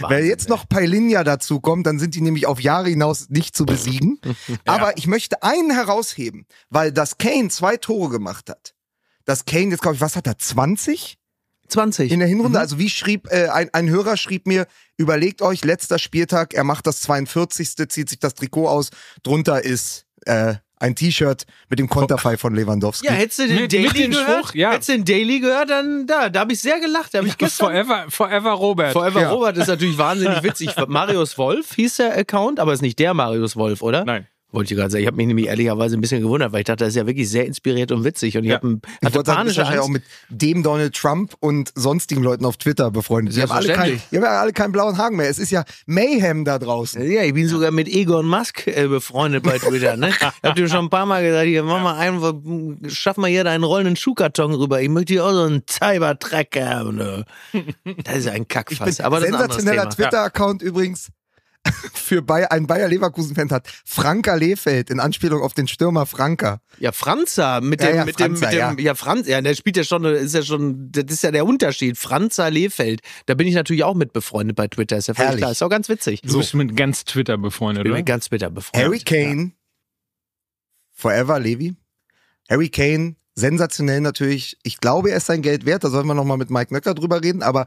Weil 0.00 0.24
jetzt 0.24 0.48
noch 0.48 0.68
Pailinja 0.68 1.24
dazu 1.24 1.60
kommt, 1.60 1.86
dann 1.86 1.98
sind 1.98 2.14
die 2.14 2.20
nämlich 2.20 2.46
auf 2.46 2.60
Jahre 2.60 2.88
hinaus 2.88 3.28
nicht 3.28 3.54
zu 3.54 3.64
besiegen. 3.66 4.18
Aber 4.64 4.96
ich 4.96 5.06
möchte 5.06 5.42
einen 5.42 5.70
herausheben, 5.70 6.46
weil 6.70 6.90
das 6.90 7.18
Kane 7.18 7.48
zwei 7.48 7.76
Tore 7.76 8.10
gemacht 8.10 8.48
hat. 8.50 8.74
Das 9.24 9.44
Kane 9.44 9.70
jetzt 9.70 9.82
glaube 9.82 9.96
ich, 9.96 10.00
was 10.00 10.16
hat 10.16 10.26
er 10.26 10.38
20 10.38 11.16
20. 11.68 12.12
in 12.12 12.18
der 12.18 12.28
Mhm. 12.28 12.32
Hinrunde? 12.32 12.58
Also 12.60 12.78
wie 12.78 12.90
schrieb 12.90 13.26
äh, 13.30 13.48
ein, 13.48 13.70
ein 13.72 13.88
Hörer 13.88 14.16
schrieb 14.16 14.46
mir, 14.46 14.66
überlegt 14.98 15.40
euch 15.42 15.64
letzter 15.64 15.98
Spieltag, 15.98 16.52
er 16.54 16.62
macht 16.64 16.86
das 16.86 17.00
42. 17.00 17.88
zieht 17.88 18.08
sich 18.10 18.18
das 18.18 18.34
Trikot 18.34 18.68
aus, 18.68 18.90
drunter 19.22 19.64
ist 19.64 20.04
äh, 20.26 20.54
ein 20.78 20.94
T-Shirt 20.94 21.44
mit 21.70 21.78
dem 21.78 21.88
Konterfei 21.88 22.36
von 22.36 22.54
Lewandowski. 22.54 23.06
ja, 23.06 23.12
hättest 23.14 23.38
du 23.38 23.46
den 23.48 23.62
Mit- 23.62 23.72
Daily 23.72 23.84
mit 23.88 23.98
dem 23.98 24.10
gehört? 24.10 24.38
Spruch, 24.48 24.54
ja. 24.54 24.72
Hättest 24.72 24.90
du 24.90 24.92
den 24.92 25.04
Daily 25.06 25.40
gehört, 25.40 25.70
dann 25.70 26.06
da, 26.06 26.28
da 26.28 26.40
habe 26.40 26.52
ich 26.52 26.60
sehr 26.60 26.78
gelacht. 26.80 27.14
Da 27.14 27.18
habe 27.18 27.28
ich 27.28 27.38
gestern 27.38 27.68
Forever, 27.68 28.04
forever 28.10 28.50
Robert. 28.52 28.92
Forever 28.92 29.22
Ja. 29.22 29.30
Robert 29.30 29.56
ist 29.56 29.68
natürlich 29.68 29.96
wahnsinnig 29.96 30.42
witzig. 30.42 30.70
Marius 30.88 31.38
Wolf 31.38 31.74
hieß 31.74 31.96
der 31.96 32.16
Account, 32.18 32.60
aber 32.60 32.74
ist 32.74 32.82
nicht 32.82 32.98
der 32.98 33.14
Marius 33.14 33.56
Wolf, 33.56 33.80
oder? 33.80 34.04
Nein. 34.04 34.26
Wollte 34.54 34.72
ich 34.72 34.78
gerade 34.78 34.90
sagen. 34.90 35.02
Ich 35.02 35.06
habe 35.06 35.16
mich 35.16 35.26
nämlich 35.26 35.46
ehrlicherweise 35.46 35.96
ein 35.96 36.00
bisschen 36.00 36.22
gewundert, 36.22 36.52
weil 36.52 36.60
ich 36.60 36.64
dachte, 36.66 36.84
das 36.84 36.90
ist 36.90 36.96
ja 36.96 37.06
wirklich 37.06 37.28
sehr 37.28 37.46
inspiriert 37.46 37.90
und 37.92 38.04
witzig. 38.04 38.36
Und 38.36 38.44
ich 38.44 38.50
Ja. 38.50 38.56
habe 38.56 38.78
Ich 39.00 39.06
hatte 39.06 39.14
sagen, 39.24 39.44
bist 39.46 39.56
panische 39.56 39.64
auch 39.64 39.70
Angst. 39.86 39.88
mit 39.90 40.02
dem 40.28 40.62
Donald 40.62 40.94
Trump 40.94 41.34
und 41.40 41.72
sonstigen 41.74 42.22
Leuten 42.22 42.44
auf 42.44 42.56
Twitter 42.56 42.90
befreundet. 42.90 43.36
Die 43.36 43.42
haben, 43.42 43.50
alle 43.50 43.72
kein, 43.72 44.00
die 44.10 44.16
haben 44.16 44.24
ja 44.24 44.40
alle 44.40 44.52
keinen 44.52 44.72
blauen 44.72 44.96
Haken 44.96 45.16
mehr. 45.16 45.28
Es 45.28 45.38
ist 45.38 45.50
ja 45.50 45.64
Mayhem 45.86 46.44
da 46.44 46.58
draußen. 46.58 47.02
Ja, 47.10 47.22
ich 47.22 47.34
bin 47.34 47.48
sogar 47.48 47.70
mit 47.70 47.88
Egon 47.88 48.26
Musk 48.26 48.66
äh, 48.66 48.86
befreundet 48.86 49.42
bei 49.42 49.58
Twitter. 49.58 49.96
Ne? 49.96 50.10
Ich 50.44 50.48
hab 50.48 50.54
dir 50.56 50.68
schon 50.68 50.84
ein 50.86 50.90
paar 50.90 51.06
Mal 51.06 51.22
gesagt, 51.24 51.46
hier, 51.46 51.62
mach 51.62 51.82
mal 51.82 51.96
einen, 51.96 52.78
schaff 52.88 53.16
mal 53.16 53.28
hier 53.28 53.44
deinen 53.44 53.64
rollenden 53.64 53.96
Schuhkarton 53.96 54.54
rüber. 54.54 54.80
Ich 54.80 54.88
möchte 54.88 55.14
hier 55.14 55.24
auch 55.24 55.32
so 55.32 55.42
einen 55.42 55.62
Cybertruck 55.68 56.54
haben. 56.56 56.96
Ne? 56.96 57.24
Das 58.04 58.18
ist 58.18 58.28
ein 58.28 58.46
Kackfass. 58.48 59.00
Aber 59.00 59.20
Sensationeller. 59.20 59.88
Twitter-Account 59.88 60.62
übrigens 60.62 61.08
für 61.94 62.22
Bayer, 62.22 62.52
ein 62.52 62.66
Bayer 62.66 62.88
Leverkusen-Fan 62.88 63.50
hat 63.50 63.68
Franka 63.84 64.34
Lehfeld 64.34 64.90
in 64.90 65.00
Anspielung 65.00 65.42
auf 65.42 65.54
den 65.54 65.66
Stürmer 65.66 66.06
Franka. 66.06 66.60
Ja, 66.78 66.92
Franza 66.92 67.60
mit 67.60 67.80
Ja, 67.80 67.88
dem, 67.88 67.96
ja, 67.96 68.04
mit 68.04 68.16
Franza, 68.16 68.50
dem, 68.50 68.70
mit 68.70 68.78
dem, 68.78 68.84
ja. 68.84 68.94
Franz, 68.94 69.26
ja, 69.26 69.40
der 69.40 69.54
spielt 69.54 69.76
ja 69.76 69.84
schon, 69.84 70.04
ist 70.04 70.34
ja 70.34 70.42
schon, 70.42 70.90
das 70.92 71.04
ist 71.08 71.22
ja 71.22 71.30
der 71.30 71.46
Unterschied. 71.46 71.96
Franza 71.96 72.48
Lehfeld. 72.48 73.00
Da 73.26 73.34
bin 73.34 73.46
ich 73.46 73.54
natürlich 73.54 73.84
auch 73.84 73.94
mit 73.94 74.12
befreundet 74.12 74.56
bei 74.56 74.68
Twitter. 74.68 74.96
Ist 74.96 75.08
ja 75.08 75.14
völlig 75.14 75.38
klar. 75.38 75.52
Ist 75.52 75.62
auch 75.62 75.70
ganz 75.70 75.88
witzig. 75.88 76.20
Du 76.22 76.38
bist 76.38 76.54
mit 76.54 76.76
ganz 76.76 77.04
Twitter 77.04 77.38
befreundet, 77.38 77.84
bin 77.84 77.92
oder? 77.92 78.00
mit 78.00 78.06
ganz 78.06 78.28
bitter 78.28 78.50
befreundet. 78.50 78.86
Harry 78.86 78.98
Kane, 79.00 79.52
forever 80.92 81.38
Levi. 81.40 81.74
Harry 82.50 82.68
Kane, 82.68 83.16
sensationell 83.34 84.00
natürlich. 84.00 84.58
Ich 84.62 84.78
glaube, 84.78 85.10
er 85.10 85.16
ist 85.16 85.26
sein 85.26 85.42
Geld 85.42 85.64
wert. 85.64 85.84
Da 85.84 85.90
sollten 85.90 86.08
wir 86.08 86.14
nochmal 86.14 86.36
mit 86.36 86.50
Mike 86.50 86.74
Nöcker 86.74 86.94
drüber 86.94 87.22
reden. 87.22 87.42
Aber 87.42 87.66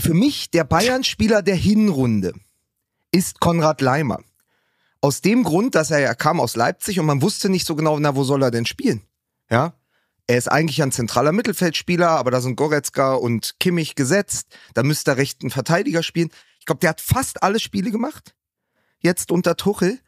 für 0.00 0.14
mich, 0.14 0.50
der 0.50 0.64
Bayern-Spieler 0.64 1.42
der 1.42 1.54
Hinrunde 1.54 2.32
ist 3.12 3.40
Konrad 3.40 3.80
Leimer. 3.80 4.20
Aus 5.00 5.20
dem 5.20 5.44
Grund, 5.44 5.74
dass 5.74 5.90
er 5.90 6.00
ja 6.00 6.14
kam 6.14 6.40
aus 6.40 6.56
Leipzig 6.56 6.98
und 6.98 7.06
man 7.06 7.22
wusste 7.22 7.48
nicht 7.48 7.66
so 7.66 7.76
genau, 7.76 7.98
na, 7.98 8.16
wo 8.16 8.24
soll 8.24 8.42
er 8.42 8.50
denn 8.50 8.66
spielen? 8.66 9.02
Ja. 9.48 9.74
Er 10.26 10.36
ist 10.36 10.48
eigentlich 10.48 10.82
ein 10.82 10.92
zentraler 10.92 11.32
Mittelfeldspieler, 11.32 12.10
aber 12.10 12.30
da 12.30 12.40
sind 12.40 12.56
Goretzka 12.56 13.14
und 13.14 13.54
Kimmich 13.60 13.94
gesetzt. 13.94 14.48
Da 14.74 14.82
müsste 14.82 15.12
er 15.12 15.16
rechten 15.16 15.50
Verteidiger 15.50 16.02
spielen. 16.02 16.30
Ich 16.58 16.66
glaube, 16.66 16.80
der 16.80 16.90
hat 16.90 17.00
fast 17.00 17.42
alle 17.42 17.60
Spiele 17.60 17.90
gemacht. 17.90 18.34
Jetzt 19.00 19.30
unter 19.30 19.56
Tuchel. 19.56 19.98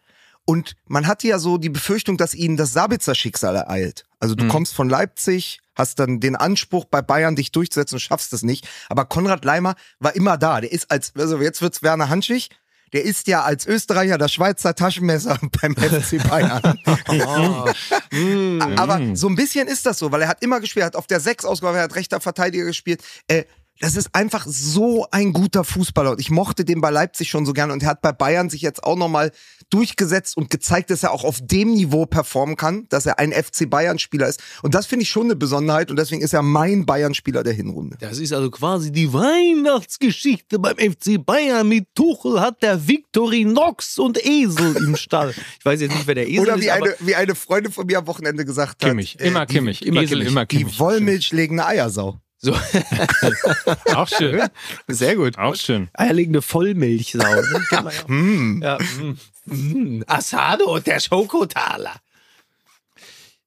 Und 0.44 0.74
man 0.86 1.06
hatte 1.06 1.28
ja 1.28 1.38
so 1.38 1.56
die 1.56 1.68
Befürchtung, 1.70 2.16
dass 2.18 2.34
ihnen 2.34 2.56
das 2.56 2.72
Sabitzer 2.72 3.14
Schicksal 3.14 3.54
ereilt. 3.56 4.04
Also 4.18 4.34
du 4.34 4.44
Mhm. 4.44 4.48
kommst 4.48 4.74
von 4.74 4.90
Leipzig, 4.90 5.60
hast 5.76 6.00
dann 6.00 6.18
den 6.20 6.34
Anspruch 6.36 6.84
bei 6.86 7.00
Bayern 7.00 7.36
dich 7.36 7.52
durchzusetzen 7.52 7.94
und 7.96 8.00
schaffst 8.00 8.32
es 8.32 8.42
nicht. 8.42 8.68
Aber 8.88 9.04
Konrad 9.06 9.44
Leimer 9.44 9.74
war 10.00 10.14
immer 10.16 10.36
da. 10.36 10.60
Der 10.60 10.72
ist 10.72 10.90
als, 10.90 11.12
also 11.16 11.40
jetzt 11.40 11.62
wird's 11.62 11.82
Werner 11.82 12.08
Hanschig. 12.08 12.50
Der 12.92 13.04
ist 13.04 13.28
ja 13.28 13.42
als 13.42 13.66
Österreicher 13.66 14.18
das 14.18 14.32
Schweizer 14.32 14.74
Taschenmesser 14.74 15.38
beim 15.60 15.76
FC 15.76 16.28
Bayern. 16.28 16.60
Aber 18.76 19.00
so 19.14 19.28
ein 19.28 19.36
bisschen 19.36 19.68
ist 19.68 19.86
das 19.86 19.98
so, 19.98 20.10
weil 20.10 20.22
er 20.22 20.28
hat 20.28 20.42
immer 20.42 20.60
gespielt, 20.60 20.86
hat 20.86 20.96
auf 20.96 21.06
der 21.06 21.20
6 21.20 21.44
ausgegangen, 21.44 21.78
er 21.78 21.84
hat 21.84 21.94
rechter 21.94 22.20
Verteidiger 22.20 22.64
gespielt. 22.64 23.02
Äh, 23.28 23.44
das 23.80 23.96
ist 23.96 24.14
einfach 24.14 24.46
so 24.46 25.06
ein 25.10 25.32
guter 25.32 25.64
Fußballer 25.64 26.10
und 26.10 26.20
ich 26.20 26.30
mochte 26.30 26.66
den 26.66 26.82
bei 26.82 26.90
Leipzig 26.90 27.30
schon 27.30 27.46
so 27.46 27.54
gern 27.54 27.70
und 27.70 27.82
er 27.82 27.88
hat 27.88 28.02
bei 28.02 28.12
Bayern 28.12 28.50
sich 28.50 28.60
jetzt 28.60 28.84
auch 28.84 28.96
nochmal 28.96 29.32
durchgesetzt 29.70 30.36
und 30.36 30.50
gezeigt, 30.50 30.90
dass 30.90 31.02
er 31.02 31.12
auch 31.12 31.24
auf 31.24 31.38
dem 31.40 31.72
Niveau 31.72 32.06
performen 32.06 32.56
kann, 32.56 32.86
dass 32.90 33.06
er 33.06 33.18
ein 33.18 33.32
FC 33.32 33.68
Bayern 33.70 33.98
Spieler 33.98 34.26
ist 34.28 34.40
und 34.62 34.74
das 34.74 34.86
finde 34.86 35.04
ich 35.04 35.08
schon 35.10 35.24
eine 35.24 35.36
Besonderheit 35.36 35.90
und 35.90 35.98
deswegen 35.98 36.22
ist 36.22 36.32
er 36.34 36.42
mein 36.42 36.84
Bayern 36.86 37.14
Spieler 37.14 37.42
der 37.42 37.52
Hinrunde. 37.52 37.96
Das 38.00 38.18
ist 38.18 38.32
also 38.32 38.50
quasi 38.50 38.92
die 38.92 39.12
Weihnachtsgeschichte 39.12 40.58
beim 40.58 40.76
FC 40.76 41.24
Bayern. 41.24 41.68
Mit 41.68 41.86
Tuchel 41.94 42.40
hat 42.40 42.62
der 42.62 42.86
Victorinox 42.88 43.98
und 43.98 44.24
Esel 44.24 44.76
im 44.76 44.96
Stall. 44.96 45.34
Ich 45.58 45.64
weiß 45.64 45.80
jetzt 45.80 45.92
nicht, 45.94 46.06
wer 46.06 46.14
der 46.14 46.28
Esel 46.28 46.40
Oder 46.40 46.54
ist, 46.56 46.62
wie 46.62 46.70
aber 46.70 46.84
eine, 46.86 46.94
wie 47.00 47.14
eine 47.14 47.34
Freundin 47.34 47.72
von 47.72 47.86
mir 47.86 47.98
am 47.98 48.06
Wochenende 48.06 48.44
gesagt 48.44 48.78
Kimmich. 48.80 49.14
hat. 49.14 49.20
äh, 49.22 49.28
Immer 49.28 49.46
die, 49.46 49.54
Kimmich. 49.54 49.86
immer 49.86 50.02
Esel, 50.02 50.18
Kimmich. 50.18 50.32
immer 50.32 50.46
Die 50.46 50.56
Kimmich. 50.58 50.78
wollmilchlegende 50.80 51.64
Eiersau. 51.66 52.20
so. 52.38 52.52
Auch 53.94 54.08
schön. 54.08 54.42
Sehr 54.88 55.16
gut. 55.16 55.38
Auch 55.38 55.54
schön. 55.56 55.88
Eierlegende 55.92 56.42
Vollmilchsau. 56.42 57.18
Ne? 57.18 57.62
Ja. 57.70 57.84
Hm. 58.08 58.60
Ja, 58.62 58.78
mm, 58.78 59.18
mm. 59.46 60.02
Asado 60.06 60.74
und 60.74 60.86
der 60.86 61.00
Schokotaler. 61.00 61.96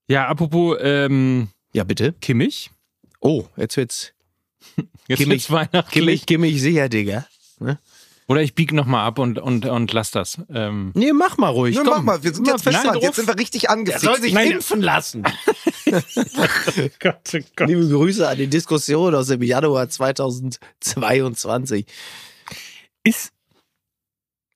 Ja, 0.07 0.27
apropos 0.27 0.77
ähm, 0.81 1.49
Ja, 1.73 1.83
bitte. 1.83 2.13
Kimmich. 2.21 2.69
Oh, 3.21 3.45
jetzt 3.57 3.77
wird's 3.77 4.13
Jetzt 5.07 5.19
Kimmich. 5.19 5.49
wird's 5.49 5.51
weihnachtlich. 5.51 5.91
Kimmich, 5.91 6.25
Kimmich 6.25 6.61
sicher, 6.61 6.89
Digga. 6.89 7.25
Oder 8.27 8.41
ich 8.41 8.55
bieg 8.55 8.71
nochmal 8.71 9.05
ab 9.05 9.19
und, 9.19 9.37
und, 9.37 9.65
und 9.65 9.91
lass 9.93 10.11
das. 10.11 10.37
Ähm, 10.49 10.91
Nee, 10.95 11.11
mach 11.13 11.37
mal 11.37 11.49
ruhig. 11.49 11.75
Komm. 11.75 11.87
mach 11.87 12.01
mal, 12.01 12.23
wir 12.23 12.33
sind 12.33 12.47
jetzt 12.47 12.63
fest. 12.63 12.79
Jetzt 13.01 13.15
sind 13.17 13.27
wir 13.27 13.37
richtig 13.37 13.63
Der 13.63 13.71
angefixt. 13.71 14.03
soll 14.05 14.19
sich 14.21 14.33
Nein, 14.33 14.51
impfen 14.53 14.81
lassen. 14.81 15.23
Gott, 16.99 17.15
oh 17.33 17.39
Gott. 17.55 17.67
Liebe 17.67 17.87
Grüße 17.87 18.27
an 18.27 18.37
die 18.37 18.47
Diskussion 18.47 19.13
aus 19.13 19.27
dem 19.27 19.41
Januar 19.43 19.89
2022. 19.89 21.85
Ist. 23.03 23.31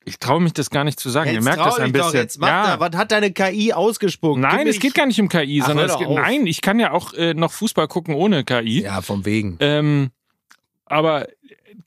Ich 0.07 0.19
traue 0.19 0.39
mich 0.41 0.53
das 0.53 0.69
gar 0.69 0.83
nicht 0.83 0.99
zu 0.99 1.09
sagen. 1.09 1.31
Ihr 1.31 1.41
merkt 1.41 1.59
das 1.59 1.79
ein 1.79 1.91
bisschen. 1.91 2.13
jetzt 2.15 2.39
mach 2.39 2.47
da, 2.47 2.79
was 2.79 2.95
hat 2.95 3.11
deine 3.11 3.31
KI 3.31 3.73
ausgespuckt? 3.73 4.39
Nein, 4.39 4.59
Gib 4.59 4.67
es 4.69 4.79
geht 4.79 4.93
gar 4.93 5.05
nicht 5.05 5.19
um 5.19 5.27
KI, 5.29 5.59
Ach, 5.61 5.67
sondern 5.67 5.87
geht, 5.97 6.07
doch 6.07 6.15
nein, 6.15 6.47
ich 6.47 6.61
kann 6.61 6.79
ja 6.79 6.91
auch 6.91 7.13
äh, 7.13 7.33
noch 7.33 7.51
Fußball 7.51 7.87
gucken 7.87 8.15
ohne 8.15 8.43
KI. 8.45 8.81
Ja, 8.83 9.01
vom 9.01 9.25
Wegen. 9.25 9.57
Ähm, 9.59 10.11
aber 10.85 11.27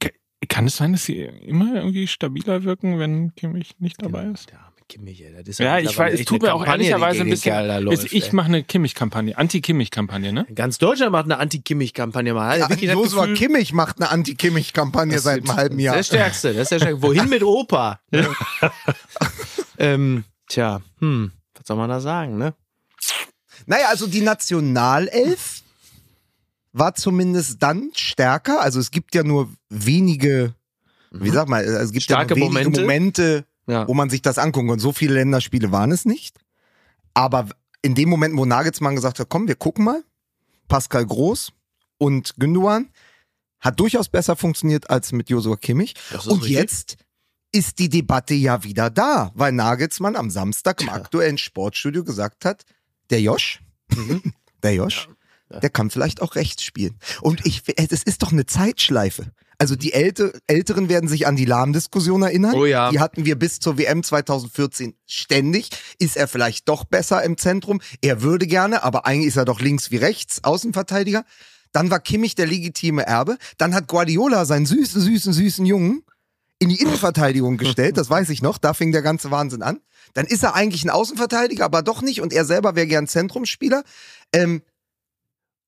ka- 0.00 0.10
kann 0.48 0.66
es 0.66 0.76
sein, 0.76 0.92
dass 0.92 1.04
sie 1.04 1.20
immer 1.22 1.74
irgendwie 1.76 2.06
stabiler 2.06 2.64
wirken, 2.64 2.98
wenn 2.98 3.34
Kimmich 3.34 3.72
nicht 3.78 4.02
dabei 4.02 4.24
ist? 4.24 4.50
Ja, 4.50 4.69
Kimmich, 4.90 5.22
ey, 5.24 5.32
das 5.32 5.46
ist 5.48 5.60
Ja, 5.60 5.78
ich 5.78 5.96
weiß, 5.96 6.18
es 6.18 6.26
tut 6.26 6.42
mir 6.42 6.52
auch 6.52 6.58
Kampagne, 6.64 6.88
ehrlicherweise 6.88 7.20
ein 7.22 7.30
bisschen. 7.30 7.84
Läuft, 7.84 8.12
ich 8.12 8.32
mache 8.32 8.48
eine 8.48 8.64
Kimmich-Kampagne, 8.64 9.38
Anti-Kimmich-Kampagne, 9.38 10.32
ne? 10.32 10.46
Ganz 10.54 10.78
Deutschland 10.78 11.12
macht 11.12 11.26
eine 11.26 11.38
Anti-Kimmich-Kampagne 11.38 12.34
mal. 12.34 12.58
Ja, 12.58 12.68
Ja, 12.68 12.74
das 12.74 12.80
Joshua 12.80 13.26
Gefühl- 13.26 13.36
Kimmich 13.36 13.72
macht 13.72 14.00
eine 14.00 14.10
Anti-Kimmich-Kampagne 14.10 15.14
Das 15.14 15.22
seit 15.22 15.44
ist 15.44 15.48
einem 15.48 15.56
halben 15.56 15.78
Jahr. 15.78 15.94
Der 15.94 16.02
Stärkste, 16.02 16.52
das 16.52 16.62
ist 16.62 16.70
der 16.72 16.78
Stärkste. 16.80 17.02
Wohin 17.02 17.28
mit 17.28 17.42
Opa? 17.44 18.00
ähm, 19.78 20.24
tja, 20.48 20.80
hm, 20.98 21.32
was 21.54 21.66
soll 21.66 21.76
man 21.76 21.88
da 21.88 22.00
sagen, 22.00 22.36
ne? 22.38 22.54
Naja, 23.66 23.86
also 23.88 24.06
die 24.06 24.22
Nationalelf 24.22 25.62
war 26.72 26.94
zumindest 26.94 27.62
dann 27.62 27.90
stärker. 27.94 28.60
Also 28.60 28.80
es 28.80 28.90
gibt 28.90 29.14
ja 29.14 29.22
nur 29.22 29.50
wenige, 29.68 30.54
wie 31.10 31.30
sag 31.30 31.48
mal, 31.48 31.64
es 31.64 31.92
gibt 31.92 32.04
Starke 32.04 32.34
ja 32.34 32.40
nur 32.40 32.48
wenige 32.54 32.70
Momente. 32.70 32.80
Momente, 32.80 33.44
Ja. 33.70 33.86
wo 33.86 33.94
man 33.94 34.10
sich 34.10 34.22
das 34.22 34.38
angucken 34.38 34.68
kann. 34.68 34.74
Und 34.74 34.80
so 34.80 34.92
viele 34.92 35.14
Länderspiele 35.14 35.70
waren 35.70 35.92
es 35.92 36.04
nicht. 36.04 36.38
Aber 37.14 37.48
in 37.82 37.94
dem 37.94 38.08
Moment, 38.08 38.36
wo 38.36 38.44
Nagelsmann 38.44 38.94
gesagt 38.94 39.18
hat, 39.20 39.28
komm, 39.28 39.48
wir 39.48 39.54
gucken 39.54 39.84
mal, 39.84 40.02
Pascal 40.68 41.06
Groß 41.06 41.52
und 41.98 42.34
Gündogan, 42.38 42.90
hat 43.60 43.78
durchaus 43.78 44.08
besser 44.08 44.36
funktioniert 44.36 44.90
als 44.90 45.12
mit 45.12 45.30
Joshua 45.30 45.56
Kimmich. 45.56 45.94
Und 46.26 46.42
richtig. 46.42 46.50
jetzt 46.50 46.96
ist 47.52 47.78
die 47.78 47.88
Debatte 47.88 48.34
ja 48.34 48.64
wieder 48.64 48.90
da, 48.90 49.32
weil 49.34 49.52
Nagelsmann 49.52 50.16
am 50.16 50.30
Samstag 50.30 50.80
im 50.82 50.88
aktuellen 50.88 51.38
Sportstudio 51.38 52.04
gesagt 52.04 52.44
hat, 52.44 52.64
der 53.10 53.20
Josh, 53.20 53.60
der 54.62 54.74
Josh, 54.74 55.08
der 55.50 55.70
kann 55.70 55.90
vielleicht 55.90 56.22
auch 56.22 56.36
rechts 56.36 56.62
spielen. 56.62 56.98
Und 57.20 57.44
ich, 57.44 57.62
es 57.76 58.02
ist 58.02 58.22
doch 58.22 58.32
eine 58.32 58.46
Zeitschleife. 58.46 59.32
Also 59.60 59.76
die 59.76 59.92
Älte, 59.92 60.40
Älteren 60.46 60.88
werden 60.88 61.06
sich 61.06 61.26
an 61.26 61.36
die 61.36 61.44
Lahm-Diskussion 61.44 62.22
erinnern. 62.22 62.54
Oh 62.54 62.64
ja. 62.64 62.90
Die 62.90 62.98
hatten 62.98 63.26
wir 63.26 63.38
bis 63.38 63.60
zur 63.60 63.76
WM 63.76 64.02
2014 64.02 64.94
ständig. 65.04 65.68
Ist 65.98 66.16
er 66.16 66.28
vielleicht 66.28 66.66
doch 66.66 66.84
besser 66.84 67.22
im 67.22 67.36
Zentrum? 67.36 67.82
Er 68.00 68.22
würde 68.22 68.46
gerne, 68.46 68.82
aber 68.82 69.04
eigentlich 69.04 69.28
ist 69.28 69.36
er 69.36 69.44
doch 69.44 69.60
links 69.60 69.90
wie 69.90 69.98
rechts, 69.98 70.42
Außenverteidiger. 70.44 71.26
Dann 71.72 71.90
war 71.90 72.00
Kimmich 72.00 72.34
der 72.34 72.46
legitime 72.46 73.06
Erbe. 73.06 73.36
Dann 73.58 73.74
hat 73.74 73.86
Guardiola 73.86 74.46
seinen 74.46 74.64
süßen, 74.64 74.98
süßen, 74.98 75.34
süßen 75.34 75.66
Jungen 75.66 76.04
in 76.58 76.70
die 76.70 76.80
Innenverteidigung 76.80 77.56
gestellt, 77.56 77.96
das 77.96 78.10
weiß 78.10 78.28
ich 78.28 78.42
noch, 78.42 78.58
da 78.58 78.74
fing 78.74 78.92
der 78.92 79.02
ganze 79.02 79.30
Wahnsinn 79.30 79.62
an. 79.62 79.80
Dann 80.12 80.26
ist 80.26 80.42
er 80.42 80.54
eigentlich 80.54 80.84
ein 80.84 80.90
Außenverteidiger, 80.90 81.64
aber 81.64 81.82
doch 81.82 82.02
nicht 82.02 82.20
und 82.20 82.32
er 82.32 82.44
selber 82.44 82.76
wäre 82.76 82.86
gern 82.86 83.08
Zentrumsspieler. 83.08 83.82
Ähm, 84.32 84.62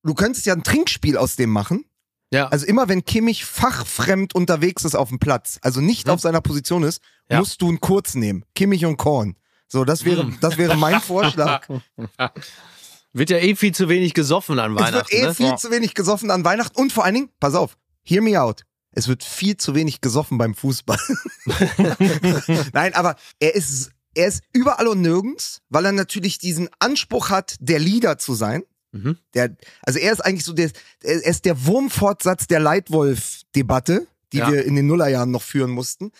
du 0.02 0.14
könntest 0.14 0.46
ja 0.46 0.54
ein 0.54 0.62
Trinkspiel 0.62 1.16
aus 1.16 1.36
dem 1.36 1.50
machen. 1.50 1.84
Ja. 2.32 2.48
Also 2.48 2.66
immer 2.66 2.88
wenn 2.88 3.04
Kimmich 3.04 3.44
fachfremd 3.44 4.34
unterwegs 4.34 4.84
ist 4.84 4.94
auf 4.94 5.10
dem 5.10 5.18
Platz, 5.18 5.58
also 5.62 5.80
nicht 5.80 6.08
auf 6.08 6.20
seiner 6.20 6.40
Position 6.40 6.82
ist, 6.82 7.02
Ja. 7.30 7.38
musst 7.38 7.60
du 7.60 7.68
einen 7.68 7.80
Kurz 7.80 8.14
nehmen. 8.14 8.44
Kimmich 8.54 8.84
und 8.86 8.96
Korn. 8.96 9.36
So, 9.68 9.84
das 9.84 10.04
wäre, 10.04 10.30
das 10.40 10.56
wäre 10.58 10.76
mein 10.76 11.00
Vorschlag. 11.00 11.68
Wird 13.14 13.28
ja 13.28 13.36
eh 13.38 13.54
viel 13.54 13.74
zu 13.74 13.90
wenig 13.90 14.14
gesoffen 14.14 14.58
an 14.58 14.72
Es 14.76 14.78
wird 14.80 14.94
Weihnachten. 14.94 15.14
eh 15.16 15.22
ne? 15.26 15.34
viel 15.34 15.56
zu 15.56 15.70
wenig 15.70 15.94
gesoffen 15.94 16.30
an 16.30 16.44
Weihnachten 16.46 16.80
und 16.80 16.92
vor 16.94 17.04
allen 17.04 17.14
Dingen, 17.14 17.28
pass 17.40 17.54
auf, 17.54 17.76
hear 18.02 18.22
me 18.22 18.40
out. 18.40 18.62
Es 18.92 19.08
wird 19.08 19.22
viel 19.24 19.56
zu 19.58 19.74
wenig 19.74 20.00
gesoffen 20.00 20.38
beim 20.38 20.54
Fußball. 20.54 20.98
Nein, 22.72 22.94
aber 22.94 23.16
er 23.38 23.54
ist, 23.54 23.90
er 24.14 24.28
ist 24.28 24.42
überall 24.52 24.86
und 24.88 25.00
nirgends, 25.00 25.60
weil 25.68 25.86
er 25.86 25.92
natürlich 25.92 26.38
diesen 26.38 26.68
Anspruch 26.78 27.30
hat, 27.30 27.56
der 27.60 27.78
Leader 27.78 28.18
zu 28.18 28.34
sein. 28.34 28.62
Mhm. 28.92 29.16
Der, 29.34 29.56
also 29.82 29.98
er 29.98 30.12
ist 30.12 30.20
eigentlich 30.20 30.44
so 30.44 30.52
der, 30.52 30.70
er 31.02 31.24
ist 31.26 31.44
der 31.44 31.66
Wurmfortsatz 31.66 32.46
der 32.46 32.60
Leitwolf-Debatte, 32.60 34.06
die 34.32 34.38
Ja. 34.38 34.50
wir 34.50 34.64
in 34.64 34.76
den 34.76 34.86
Nullerjahren 34.86 35.30
noch 35.30 35.42
führen 35.42 35.70
mussten. 35.70 36.12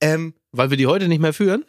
Ähm, 0.00 0.34
Weil 0.52 0.70
wir 0.70 0.76
die 0.76 0.86
heute 0.86 1.08
nicht 1.08 1.20
mehr 1.20 1.32
führen? 1.32 1.64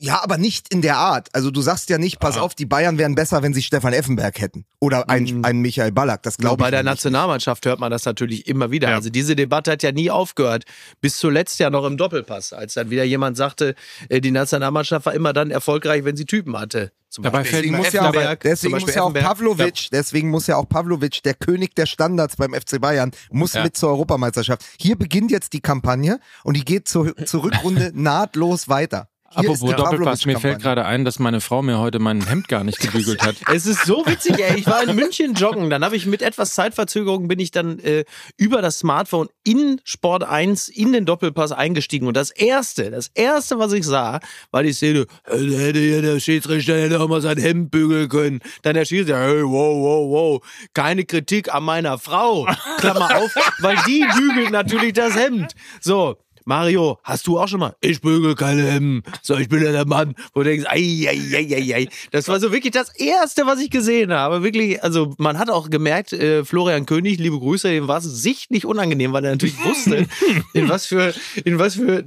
Ja, 0.00 0.22
aber 0.22 0.38
nicht 0.38 0.72
in 0.72 0.80
der 0.80 0.96
Art. 0.96 1.28
Also 1.32 1.50
du 1.50 1.60
sagst 1.60 1.90
ja 1.90 1.98
nicht, 1.98 2.20
pass 2.20 2.36
Ah. 2.36 2.42
auf, 2.42 2.54
die 2.54 2.66
Bayern 2.66 2.98
wären 2.98 3.14
besser, 3.16 3.42
wenn 3.42 3.52
sie 3.52 3.62
Stefan 3.62 3.92
Effenberg 3.92 4.40
hätten. 4.40 4.64
Oder 4.80 5.10
einen, 5.10 5.38
Mhm. 5.38 5.44
einen 5.44 5.60
Michael 5.60 5.90
Ballack. 5.92 6.22
Das 6.22 6.36
glaube 6.36 6.54
ich 6.60 6.64
bei 6.64 6.70
der 6.70 6.82
nicht. 6.84 6.90
Nationalmannschaft 6.92 7.66
hört 7.66 7.80
man 7.80 7.90
das 7.90 8.04
natürlich 8.04 8.46
immer 8.46 8.70
wieder. 8.70 8.90
Ja. 8.90 8.94
Also 8.96 9.10
diese 9.10 9.34
Debatte 9.34 9.72
hat 9.72 9.82
ja 9.82 9.90
nie 9.92 10.10
aufgehört. 10.10 10.64
Bis 11.00 11.18
zuletzt 11.18 11.58
ja 11.58 11.68
noch 11.70 11.84
im 11.84 11.96
Doppelpass, 11.96 12.52
als 12.52 12.74
dann 12.74 12.90
wieder 12.90 13.02
jemand 13.04 13.36
sagte, 13.36 13.74
äh, 14.08 14.20
die 14.20 14.30
Nationalmannschaft 14.30 15.04
war 15.06 15.14
immer 15.14 15.32
dann 15.32 15.50
erfolgreich, 15.50 16.04
wenn 16.04 16.16
sie 16.16 16.26
Typen 16.26 16.56
hatte. 16.58 16.92
Zum 17.10 17.24
Dabei 17.24 17.38
Beispiel 17.38 17.50
fällt 17.52 17.64
Deswegen 17.64 17.76
muss, 17.78 17.92
ja 17.92 18.08
auch, 18.08 18.34
deswegen 18.36 18.78
muss 18.78 18.94
ja 18.94 19.02
auch. 19.02 19.14
Pavlovic, 19.14 19.88
deswegen 19.90 20.28
muss 20.30 20.46
ja 20.46 20.56
auch 20.56 20.68
Pavlovic, 20.68 21.22
der 21.22 21.32
König 21.34 21.74
der 21.74 21.86
Standards 21.86 22.36
beim 22.36 22.52
FC 22.52 22.78
Bayern, 22.78 23.12
muss 23.30 23.54
Ja. 23.54 23.62
mit 23.64 23.76
zur 23.78 23.88
Europameisterschaft. 23.88 24.62
Hier 24.78 24.94
beginnt 24.96 25.30
jetzt 25.30 25.54
die 25.54 25.60
Kampagne 25.60 26.20
und 26.44 26.54
die 26.56 26.64
geht 26.66 26.86
zur, 26.86 27.16
zur 27.24 27.44
Rückrunde 27.44 27.92
nahtlos 27.94 28.68
weiter. 28.68 29.08
Hier 29.30 29.50
Apropos 29.50 29.76
Doppelpass, 29.76 30.24
mir 30.24 30.40
fällt 30.40 30.62
gerade 30.62 30.86
ein, 30.86 31.04
dass 31.04 31.18
meine 31.18 31.42
Frau 31.42 31.60
mir 31.60 31.78
heute 31.78 31.98
mein 31.98 32.26
Hemd 32.26 32.48
gar 32.48 32.64
nicht 32.64 32.80
gebügelt 32.80 33.22
hat. 33.22 33.36
Es 33.52 33.66
ist 33.66 33.84
so 33.84 34.06
witzig, 34.06 34.38
ey. 34.38 34.58
Ich 34.58 34.66
war 34.66 34.82
in 34.82 34.96
München 34.96 35.34
joggen. 35.34 35.68
Dann 35.68 35.84
habe 35.84 35.96
ich 35.96 36.06
mit 36.06 36.22
etwas 36.22 36.54
Zeitverzögerung 36.54 37.28
bin 37.28 37.38
ich 37.38 37.50
dann 37.50 37.78
äh, 37.80 38.06
über 38.38 38.62
das 38.62 38.78
Smartphone 38.78 39.28
in 39.44 39.82
Sport 39.84 40.24
1 40.24 40.70
in 40.70 40.94
den 40.94 41.04
Doppelpass 41.04 41.52
eingestiegen. 41.52 42.08
Und 42.08 42.16
das 42.16 42.30
erste, 42.30 42.90
das 42.90 43.10
erste, 43.14 43.58
was 43.58 43.72
ich 43.74 43.84
sah, 43.84 44.20
war 44.50 44.62
die 44.62 44.72
Szene, 44.72 45.00
äh, 45.26 45.36
da 45.36 45.58
hätte 45.58 45.78
hier 45.78 46.00
der 46.00 46.20
Schiedsrichter 46.20 46.80
hätte 46.80 46.98
auch 46.98 47.08
mal 47.08 47.20
sein 47.20 47.36
Hemd 47.36 47.70
bügeln 47.70 48.08
können. 48.08 48.40
Dann 48.62 48.74
der 48.74 48.86
Schiedsrichter, 48.86 49.20
hey, 49.20 49.42
wow, 49.42 49.76
wow, 49.76 50.10
wow. 50.10 50.68
Keine 50.72 51.04
Kritik 51.04 51.52
an 51.52 51.64
meiner 51.64 51.98
Frau. 51.98 52.46
Klammer 52.78 53.14
auf, 53.16 53.34
weil 53.58 53.76
die 53.86 54.06
bügelt 54.16 54.52
natürlich 54.52 54.94
das 54.94 55.14
Hemd. 55.16 55.52
So. 55.82 56.16
Mario, 56.48 56.98
hast 57.04 57.26
du 57.26 57.38
auch 57.38 57.46
schon 57.46 57.60
mal? 57.60 57.76
Ich 57.82 58.00
bügel 58.00 58.34
keine 58.34 58.62
Hemden. 58.62 59.02
So, 59.20 59.36
ich 59.36 59.50
bin 59.50 59.62
ja 59.62 59.70
der 59.70 59.86
Mann, 59.86 60.14
wo 60.32 60.42
du 60.42 60.48
denkst, 60.48 60.64
ei, 60.66 61.06
ei, 61.06 61.20
ei, 61.36 61.54
ei, 61.54 61.74
ei. 61.76 61.88
Das 62.10 62.26
war 62.28 62.40
so 62.40 62.52
wirklich 62.52 62.72
das 62.72 62.88
Erste, 62.96 63.44
was 63.44 63.60
ich 63.60 63.68
gesehen 63.70 64.12
habe. 64.14 64.42
Wirklich, 64.42 64.82
also 64.82 65.14
man 65.18 65.38
hat 65.38 65.50
auch 65.50 65.68
gemerkt, 65.68 66.14
äh, 66.14 66.46
Florian 66.46 66.86
König, 66.86 67.18
liebe 67.18 67.38
Grüße, 67.38 67.68
dem 67.68 67.86
war 67.86 67.98
es 67.98 68.04
sichtlich 68.04 68.64
unangenehm, 68.64 69.12
weil 69.12 69.26
er 69.26 69.32
natürlich 69.32 69.62
wusste, 69.64 70.06
in 70.54 70.70
was 70.70 70.86
für, 70.86 71.12
in 71.44 71.58
was 71.58 71.74
für 71.74 72.02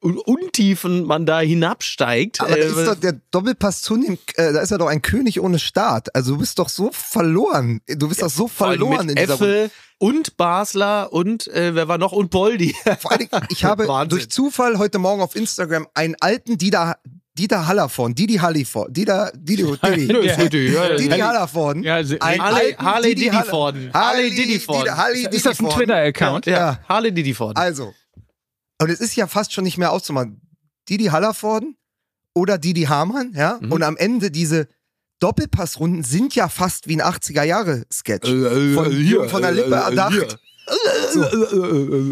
Un- 0.00 0.16
Untiefen 0.18 1.04
man 1.04 1.26
da 1.26 1.40
hinabsteigt. 1.40 2.40
Aber 2.40 2.50
da 2.50 2.56
Äh, 2.56 2.66
ist 2.68 2.86
doch 2.86 2.94
der 2.94 3.20
Doppelpass 3.30 3.82
zunehmend, 3.82 4.20
äh, 4.36 4.54
da 4.54 4.60
ist 4.60 4.70
er 4.70 4.78
doch 4.78 4.86
ein 4.88 5.02
König 5.02 5.38
ohne 5.38 5.58
Staat. 5.58 6.14
Also 6.14 6.32
du 6.32 6.38
bist 6.38 6.58
doch 6.58 6.70
so 6.70 6.90
verloren. 6.92 7.80
Du 7.86 8.08
bist 8.08 8.22
doch 8.22 8.30
so 8.30 8.48
verloren 8.48 9.10
in 9.10 9.16
dieser. 9.16 9.34
Äffel 9.34 9.70
und 10.02 10.36
Basler 10.36 11.12
und 11.12 11.46
äh, 11.46 11.76
wer 11.76 11.86
war 11.86 11.96
noch? 11.96 12.10
Und 12.10 12.30
Poldi. 12.30 12.74
Vor 12.98 13.12
allen 13.12 13.20
Dingen, 13.20 13.46
ich 13.50 13.64
habe 13.70 13.86
Wahnsinn. 13.86 14.18
durch 14.18 14.28
Zufall 14.30 14.76
heute 14.78 14.98
Morgen 14.98 15.22
auf 15.22 15.36
Instagram 15.36 15.86
einen 15.94 16.16
alten 16.18 16.58
Dieter, 16.58 16.96
Dieter 17.38 17.68
Hallervorden, 17.68 18.14
Didi 18.16 18.34
Halliford, 18.34 18.96
Dieter, 18.96 19.30
Didi, 19.34 19.62
Didi, 19.64 20.06
Didi, 20.48 20.72
ja, 20.74 20.96
Didi 20.96 21.18
Hallervorden. 21.20 21.82
Ja, 21.84 22.02
Harley- 22.02 23.14
Didi 23.14 23.30
Forden. 23.30 23.92
Harley 23.94 24.30
Didi 24.30 24.58
Forden. 24.58 24.92
Ist 25.30 25.46
das 25.46 25.60
ein. 25.60 25.68
Twitter-Account? 25.70 26.46
Ja. 26.46 26.80
Harley 26.88 27.12
Didi 27.12 27.32
Forden. 27.32 27.56
Also, 27.56 27.94
und 28.82 28.90
es 28.90 29.00
ist 29.00 29.14
ja 29.14 29.28
fast 29.28 29.52
schon 29.52 29.62
nicht 29.64 29.78
mehr 29.78 29.92
auszumachen. 29.92 30.40
Didi 30.88 31.04
Hallervorden 31.06 31.76
oder 32.34 32.58
Didi 32.58 32.82
Hamann, 32.82 33.32
ja, 33.36 33.58
Mhm. 33.60 33.70
und 33.70 33.82
am 33.84 33.96
Ende 33.96 34.32
diese 34.32 34.66
Doppelpassrunden 35.22 36.02
sind 36.02 36.34
ja 36.34 36.48
fast 36.48 36.88
wie 36.88 36.96
ein 36.96 37.02
80er-Jahre-Sketch. 37.02 38.28
Äh, 38.28 38.74
Von, 38.74 38.90
hier, 38.90 39.28
von 39.28 39.42
der 39.42 39.52
Lippe 39.52 39.70
äh, 39.70 39.78
erdacht. 39.78 40.12
hier. 40.12 40.26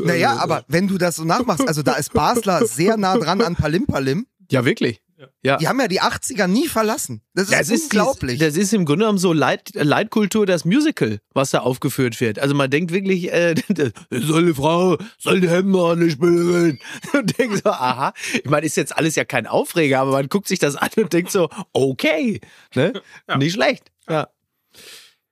Naja, 0.05 0.37
aber 0.37 0.65
wenn 0.69 0.87
du 0.87 0.97
das 0.97 1.17
so 1.17 1.25
nachmachst, 1.25 1.67
also 1.67 1.83
da 1.83 1.95
ist 1.95 2.13
Basler 2.13 2.65
sehr 2.67 2.97
nah 2.97 3.17
dran 3.17 3.41
an 3.41 3.57
Palim 3.57 3.87
Palim. 3.87 4.27
Ja, 4.51 4.65
wirklich. 4.65 5.01
Ja. 5.43 5.57
Die 5.59 5.69
haben 5.69 5.79
ja 5.81 5.89
die 5.89 6.01
80er 6.01 6.47
nie 6.47 6.67
verlassen. 6.69 7.23
Das 7.35 7.45
ist 7.49 7.53
Das 7.53 7.69
ist, 7.71 7.83
unglaublich. 7.85 8.39
dies- 8.39 8.49
das 8.49 8.57
ist 8.57 8.73
im 8.73 8.85
Grunde 8.85 9.05
genommen 9.05 9.19
so 9.19 9.33
Leit, 9.33 9.71
Leitkultur, 9.75 10.47
das 10.47 10.65
Musical, 10.65 11.21
was 11.35 11.51
da 11.51 11.61
aufgeführt 11.61 12.21
wird. 12.21 12.39
Also 12.39 12.55
man 12.55 12.71
denkt 12.71 12.93
wirklich, 12.93 13.33
äh, 13.33 13.55
soll 14.11 14.43
eine 14.45 14.55
Frau, 14.55 14.97
soll 15.19 15.41
die 15.41 15.49
Hemden 15.49 15.75
auch 15.77 15.95
nicht 15.95 16.19
bügeln. 16.21 16.79
Und 17.13 17.39
denkt 17.39 17.63
so, 17.65 17.71
aha. 17.71 18.13
Ich 18.33 18.45
meine, 18.49 18.65
ist 18.67 18.77
jetzt 18.77 18.97
alles 18.97 19.15
ja 19.17 19.25
kein 19.25 19.47
Aufreger, 19.47 20.01
aber 20.01 20.13
man 20.13 20.29
guckt 20.29 20.49
sich 20.49 20.59
das 20.59 20.77
an 20.77 20.91
und 20.97 21.13
denkt 21.13 21.31
so, 21.31 21.49
okay, 21.73 22.41
ne? 22.75 22.93
Nicht 23.37 23.55
schlecht. 23.55 23.91
Ja. 24.09 24.29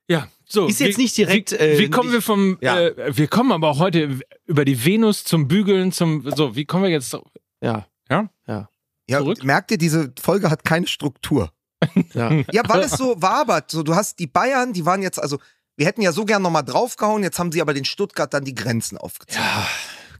Ja, 0.07 0.27
so. 0.47 0.67
Ist 0.67 0.79
jetzt 0.79 0.97
wie- 0.97 1.03
nicht 1.03 1.17
direkt, 1.17 1.51
Wie, 1.51 1.55
äh, 1.55 1.79
wie 1.79 1.89
kommen 1.89 2.11
wir 2.11 2.21
vom. 2.21 2.57
Ja. 2.61 2.79
Äh, 2.79 3.15
wir 3.17 3.27
kommen 3.27 3.51
aber 3.51 3.69
auch 3.69 3.79
heute 3.79 4.19
über 4.45 4.65
die 4.65 4.83
Venus 4.85 5.23
zum 5.23 5.47
Bügeln, 5.47 5.91
zum. 5.91 6.29
So, 6.35 6.55
wie 6.55 6.65
kommen 6.65 6.83
wir 6.83 6.89
jetzt. 6.91 7.15
Ja. 7.61 7.85
Ja? 8.09 8.29
ja, 8.47 8.68
zurück? 9.17 9.43
merkt 9.43 9.71
ihr, 9.71 9.77
diese 9.77 10.13
Folge 10.21 10.49
hat 10.49 10.63
keine 10.63 10.87
Struktur. 10.87 11.51
ja. 12.13 12.31
Ja, 12.51 12.61
weil 12.67 12.81
es 12.81 12.91
so 12.91 13.21
wabert. 13.21 13.71
So, 13.71 13.83
du 13.83 13.95
hast 13.95 14.19
die 14.19 14.27
Bayern, 14.27 14.71
die 14.73 14.85
waren 14.85 15.01
jetzt, 15.01 15.19
also, 15.19 15.39
wir 15.77 15.85
hätten 15.87 16.01
ja 16.01 16.11
so 16.11 16.25
gern 16.25 16.41
nochmal 16.41 16.63
draufgehauen, 16.63 17.23
jetzt 17.23 17.39
haben 17.39 17.51
sie 17.51 17.61
aber 17.61 17.73
den 17.73 17.85
Stuttgart 17.85 18.33
dann 18.33 18.43
die 18.43 18.53
Grenzen 18.55 18.97
aufgezeigt. 18.97 19.43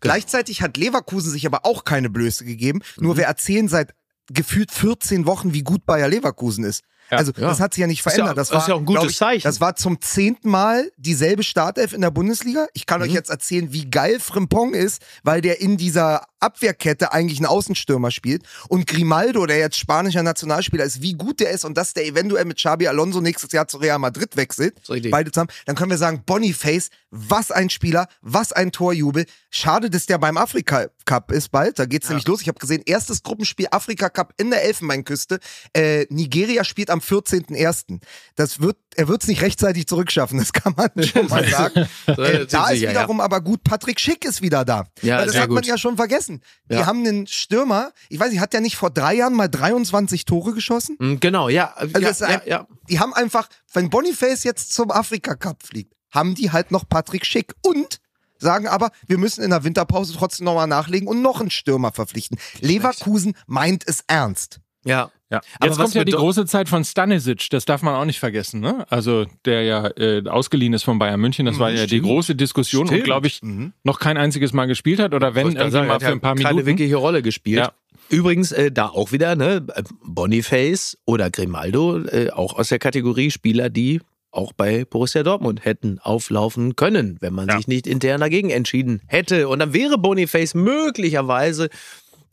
Gleichzeitig 0.02 0.62
hat 0.62 0.78
Leverkusen 0.78 1.32
sich 1.32 1.46
aber 1.46 1.66
auch 1.66 1.84
keine 1.84 2.10
Blöße 2.10 2.46
gegeben. 2.46 2.82
Nur 3.00 3.18
wir 3.18 3.26
erzählen 3.26 3.68
seit 3.68 3.94
gefühlt 4.32 4.72
14 4.72 5.26
Wochen, 5.26 5.54
wie 5.54 5.64
gut 5.64 5.86
Bayer 5.86 6.08
Leverkusen 6.08 6.64
ist. 6.64 6.84
Ja. 7.12 7.18
also 7.18 7.32
Ja. 7.36 7.48
das 7.50 7.60
hat 7.60 7.74
sich 7.74 7.82
ja 7.82 7.88
nicht 7.88 8.00
Ist 8.00 8.06
ja- 8.06 8.12
verändert. 8.12 8.38
das, 8.38 8.50
das 8.50 8.54
war, 8.56 8.62
ist 8.62 8.68
ja 8.68 8.76
auch 8.76 8.80
ein 8.80 8.86
gutes 8.86 9.12
ich, 9.12 9.18
Zeichen. 9.18 9.42
Das 9.44 9.60
war 9.60 9.76
zum 9.76 10.00
zehnten 10.00 10.50
Mal 10.50 10.92
dieselbe 10.98 11.42
Startelf 11.44 11.92
in 11.94 12.02
der 12.02 12.12
Bundesliga. 12.12 12.68
Ich 12.74 12.86
kann 12.86 13.02
Mhm. 13.02 13.08
euch 13.08 13.14
jetzt 13.14 13.32
erzählen, 13.32 13.74
wie 13.74 13.90
geil 13.90 14.20
Frimpong 14.20 14.76
ist, 14.76 15.02
weil 15.24 15.42
der 15.42 15.60
in 15.60 15.76
dieser 15.78 16.28
Abwehrkette 16.40 17.12
eigentlich 17.12 17.40
einen 17.40 17.48
Außenstürmer 17.48 18.12
spielt. 18.12 18.44
Und 18.68 18.88
Grimaldo, 18.88 19.46
der 19.46 19.58
jetzt 19.58 19.78
spanischer 19.78 20.24
Nationalspieler 20.24 20.84
ist, 20.84 21.02
wie 21.02 21.14
gut 21.14 21.40
der 21.40 21.52
ist 21.52 21.66
und 21.66 21.78
dass 21.78 21.94
der 21.94 22.06
eventuell 22.06 22.46
mit 22.46 22.58
Xabi 22.58 22.88
Alonso 22.88 23.22
nächstes 23.22 23.52
Jahr 23.52 23.68
zu 23.68 23.78
Real 23.78 24.00
Madrid 24.00 24.36
wechselt. 24.36 24.80
Beide 25.12 25.32
zusammen. 25.32 25.50
Dann 25.66 25.76
können 25.76 25.92
wir 25.92 25.98
sagen, 25.98 26.24
Boniface, 26.26 26.90
was 27.12 27.52
ein 27.52 27.70
Spieler, 27.70 28.08
was 28.22 28.52
ein 28.52 28.72
Torjubel. 28.72 29.26
Schade, 29.50 29.90
dass 29.90 30.06
der 30.06 30.18
beim 30.18 30.38
Afrika 30.38 30.88
Cup 31.06 31.32
ist 31.32 31.50
bald. 31.50 31.80
Da 31.80 31.86
geht's 31.86 32.08
nämlich 32.10 32.28
los. 32.28 32.42
Ich 32.42 32.48
habe 32.48 32.60
gesehen, 32.60 32.84
erstes 32.86 33.24
Gruppenspiel 33.24 33.68
Afrika 33.72 34.10
Cup 34.10 34.34
in 34.38 34.52
der 34.52 34.64
Elfenbeinküste. 34.64 35.40
Äh, 35.74 36.06
Nigeria 36.10 36.64
spielt 36.64 36.90
am 36.90 37.00
14.01. 37.00 38.00
Das 38.36 38.60
wird, 38.60 38.78
er 39.00 39.08
wird's 39.08 39.28
nicht 39.28 39.42
rechtzeitig 39.42 39.88
zurückschaffen, 39.88 40.38
das 40.38 40.52
kann 40.54 40.74
man 40.76 40.90
schon 41.04 41.28
mal 41.28 41.48
sagen. 41.48 41.88
äh, 42.08 42.46
da 42.46 42.70
ist 42.70 42.82
wiederum 42.82 43.22
aber 43.22 43.42
gut, 43.42 43.64
Patrick 43.64 44.00
Schick 44.00 44.26
ist 44.26 44.42
wieder 44.42 44.66
da. 44.66 44.86
Ja, 45.02 45.20
Weil 45.20 45.26
das 45.28 45.36
hat 45.38 45.48
man 45.50 45.58
gut. 45.58 45.66
ja 45.66 45.78
schon 45.78 45.96
vergessen. 45.96 46.42
Die 46.70 46.76
Ja. 46.76 46.86
haben 46.86 47.06
einen 47.06 47.26
Stürmer, 47.28 47.92
ich 48.10 48.20
weiß 48.20 48.32
nicht, 48.32 48.40
hat 48.42 48.54
der 48.54 48.62
nicht 48.62 48.76
vor 48.76 48.90
drei 48.90 49.16
Jahren 49.16 49.34
mal 49.34 49.48
23 49.48 50.26
Tore 50.26 50.54
geschossen? 50.54 50.96
Mm, 51.00 51.16
Genau, 51.20 51.50
ja. 51.50 51.74
Also 51.76 52.26
ja, 52.26 52.42
ja. 52.46 52.68
Die 52.90 53.00
haben 53.00 53.14
einfach, 53.14 53.48
wenn 53.74 53.90
Boniface 53.90 54.44
jetzt 54.44 54.74
zum 54.74 54.92
Afrika 54.92 55.36
Cup 55.36 55.64
fliegt, 55.64 55.94
haben 56.12 56.36
die 56.36 56.52
halt 56.52 56.72
noch 56.72 56.88
Patrick 56.88 57.26
Schick. 57.26 57.54
Und 57.62 58.00
sagen 58.38 58.68
aber, 58.68 58.92
wir 59.08 59.18
müssen 59.18 59.44
in 59.44 59.50
der 59.50 59.64
Winterpause 59.64 60.14
trotzdem 60.18 60.46
nochmal 60.46 60.66
nachlegen 60.68 61.08
und 61.08 61.22
noch 61.22 61.42
einen 61.42 61.52
Stürmer 61.52 61.92
verpflichten. 61.92 62.38
Leverkusen 62.62 63.34
meint 63.48 63.84
es 63.88 64.04
ernst. 64.08 64.60
Ja. 64.86 65.12
Ja. 65.32 65.42
Jetzt 65.64 65.78
kommt 65.78 65.94
ja 65.94 66.04
die 66.04 66.14
große 66.14 66.46
Zeit 66.48 66.70
von 66.70 66.84
Stanisic, 66.84 67.50
das 67.52 67.66
darf 67.66 67.84
man 67.84 67.94
auch 67.94 68.06
nicht 68.06 68.20
vergessen, 68.20 68.62
ne? 68.62 68.86
Also 68.90 69.26
der 69.46 69.62
ja 69.64 69.88
äh, 69.96 70.24
ausgeliehen 70.28 70.74
ist 70.74 70.82
von 70.84 70.98
Bayern 70.98 71.20
München, 71.20 71.46
das 71.46 71.60
war 71.60 71.70
ja 71.70 71.86
die 71.86 72.02
große 72.02 72.34
Diskussion 72.36 72.84
und 72.84 72.88
Stimmt. 72.88 73.04
glaube 73.04 73.28
ich 73.28 73.44
Mhm. 73.44 73.74
noch 73.84 74.00
kein 74.00 74.18
einziges 74.18 74.54
Mal 74.54 74.66
gespielt 74.66 75.00
hat 75.00 75.14
oder 75.14 75.36
wenn 75.36 75.48
irgendwie 75.52 75.70
sagen, 75.70 75.88
mal 75.88 75.94
hat 75.96 76.02
für 76.04 76.10
ein 76.12 76.20
paar 76.22 76.34
keine 76.36 76.50
Minuten. 76.50 76.66
wirkliche 76.66 76.96
Rolle 76.96 77.22
gespielt. 77.22 77.60
Ja. 77.60 77.74
Übrigens, 78.10 78.52
äh, 78.52 78.72
da 78.72 78.88
auch 78.88 79.12
wieder, 79.12 79.36
ne, 79.36 79.64
Boniface 80.04 80.98
oder 81.06 81.30
Grimaldo, 81.30 82.00
äh, 82.06 82.32
auch 82.32 82.58
aus 82.58 82.70
der 82.70 82.80
Kategorie 82.80 83.30
Spieler, 83.30 83.70
die 83.70 84.02
auch 84.32 84.52
bei 84.54 84.86
Borussia 84.86 85.22
Dortmund 85.24 85.64
hätten 85.66 86.00
auflaufen 86.00 86.76
können, 86.76 87.18
wenn 87.20 87.34
man 87.34 87.48
Ja. 87.50 87.58
sich 87.58 87.68
nicht 87.68 87.86
intern 87.88 88.22
dagegen 88.22 88.50
entschieden 88.50 89.02
hätte. 89.08 89.48
Und 89.48 89.60
dann 89.60 89.74
wäre 89.74 89.98
Boniface 90.00 90.56
möglicherweise 90.56 91.70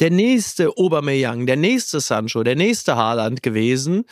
der 0.00 0.10
nächste 0.10 0.76
Aubameyang, 0.76 1.46
der 1.46 1.56
nächste 1.56 2.00
Sancho, 2.00 2.42
der 2.42 2.56
nächste 2.56 2.96
Haaland 2.96 3.42
gewesen. 3.42 4.04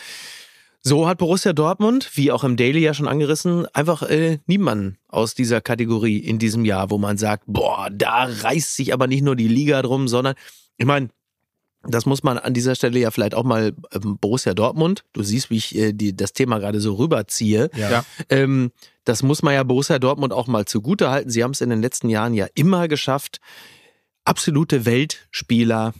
So 0.86 1.08
hat 1.08 1.16
Borussia 1.18 1.54
Dortmund, 1.54 2.10
wie 2.14 2.30
auch 2.30 2.44
im 2.44 2.56
Daily 2.56 2.80
ja 2.80 2.92
schon 2.92 3.08
angerissen, 3.08 3.66
einfach 3.72 4.02
äh, 4.02 4.38
niemanden 4.46 4.98
aus 5.08 5.34
dieser 5.34 5.62
Kategorie 5.62 6.18
in 6.18 6.38
diesem 6.38 6.66
Jahr, 6.66 6.90
wo 6.90 6.98
man 6.98 7.16
sagt, 7.16 7.44
boah, 7.46 7.88
da 7.90 8.24
reißt 8.24 8.76
sich 8.76 8.92
aber 8.92 9.06
nicht 9.06 9.22
nur 9.22 9.34
die 9.34 9.48
Liga 9.48 9.80
drum, 9.80 10.08
sondern 10.08 10.34
ich 10.76 10.84
meine, 10.84 11.08
das 11.86 12.04
muss 12.04 12.22
man 12.22 12.36
an 12.38 12.52
dieser 12.54 12.74
Stelle 12.74 12.98
ja 12.98 13.10
vielleicht 13.10 13.34
auch 13.34 13.44
mal 13.44 13.72
ähm, 13.92 14.18
Borussia 14.20 14.52
Dortmund, 14.52 15.04
du 15.14 15.22
siehst, 15.22 15.48
wie 15.50 15.56
ich 15.56 15.74
äh, 15.74 15.92
die, 15.92 16.14
das 16.14 16.32
Thema 16.34 16.58
gerade 16.58 16.80
so 16.80 16.94
rüberziehe, 16.94 17.70
Ja. 17.76 18.04
ähm, 18.28 18.70
das 19.04 19.22
muss 19.22 19.42
man 19.42 19.54
ja 19.54 19.62
Borussia 19.62 19.98
Dortmund 19.98 20.32
auch 20.34 20.46
mal 20.48 20.64
zugute 20.66 21.10
halten. 21.10 21.28
Sie 21.30 21.42
haben 21.44 21.50
es 21.50 21.60
in 21.60 21.68
den 21.70 21.82
letzten 21.82 22.08
Jahren 22.08 22.32
ja 22.34 22.46
immer 22.54 22.88
geschafft, 22.88 23.38
absolute 24.24 24.84
Weltspieler 24.86 25.94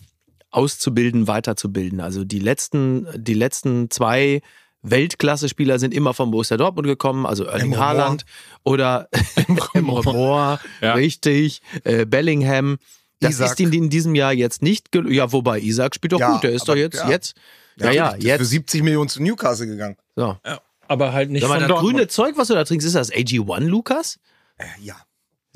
auszubilden, 0.51 1.27
weiterzubilden. 1.27 2.01
Also 2.01 2.25
die 2.25 2.39
letzten, 2.39 3.07
die 3.17 3.35
letzten 3.35 3.91
zwei 3.91 4.41
Weltklasse-Spieler 4.83 5.79
sind 5.79 5.95
immer 5.95 6.15
von 6.15 6.31
Borussia 6.31 6.57
Dortmund 6.57 6.87
gekommen, 6.87 7.27
also 7.27 7.45
Erling. 7.45 7.77
Haaland 7.77 8.25
oder 8.63 9.09
Emre 9.49 9.81
Moore, 9.83 10.61
Ja. 10.81 10.93
richtig, 10.95 11.63
äh, 11.85 12.05
Bellingham. 12.07 12.77
Das 13.21 13.33
Isaac. 13.35 13.53
ist 13.53 13.61
in, 13.61 13.73
in 13.73 13.91
diesem 13.91 14.15
Jahr 14.15 14.33
jetzt 14.35 14.61
nicht, 14.63 14.93
gel- 14.93 15.11
ja, 15.13 15.33
wobei 15.33 15.59
Isaac 15.61 15.95
spielt 15.95 16.13
doch 16.13 16.21
Ja, 16.21 16.33
gut, 16.35 16.43
der 16.43 16.53
ist 16.53 16.69
doch 16.69 16.77
jetzt, 16.77 16.97
ja. 16.97 17.09
jetzt, 17.09 17.35
ja, 17.77 17.91
ja, 17.91 18.09
der 18.11 18.17
ist 18.19 18.23
Für 18.23 18.29
jetzt, 18.29 18.51
70 18.51 18.83
Millionen 18.83 19.09
zu 19.09 19.23
Newcastle 19.23 19.67
gegangen. 19.67 19.97
so. 20.17 20.37
aber 20.87 21.13
halt 21.15 21.31
nicht 21.31 21.41
Sag 21.43 21.49
mal, 21.49 21.55
von 21.55 21.61
das 21.63 21.69
Dortmund. 21.69 21.95
grüne 21.95 22.09
Zeug, 22.09 22.35
was 22.37 22.49
du 22.49 22.55
da 22.55 22.65
trinkst, 22.65 22.87
ist 22.87 22.95
das 22.95 23.11
AG1, 23.11 23.61
Lukas? 23.61 24.19
Äh, 24.59 24.65
ja. 24.83 24.97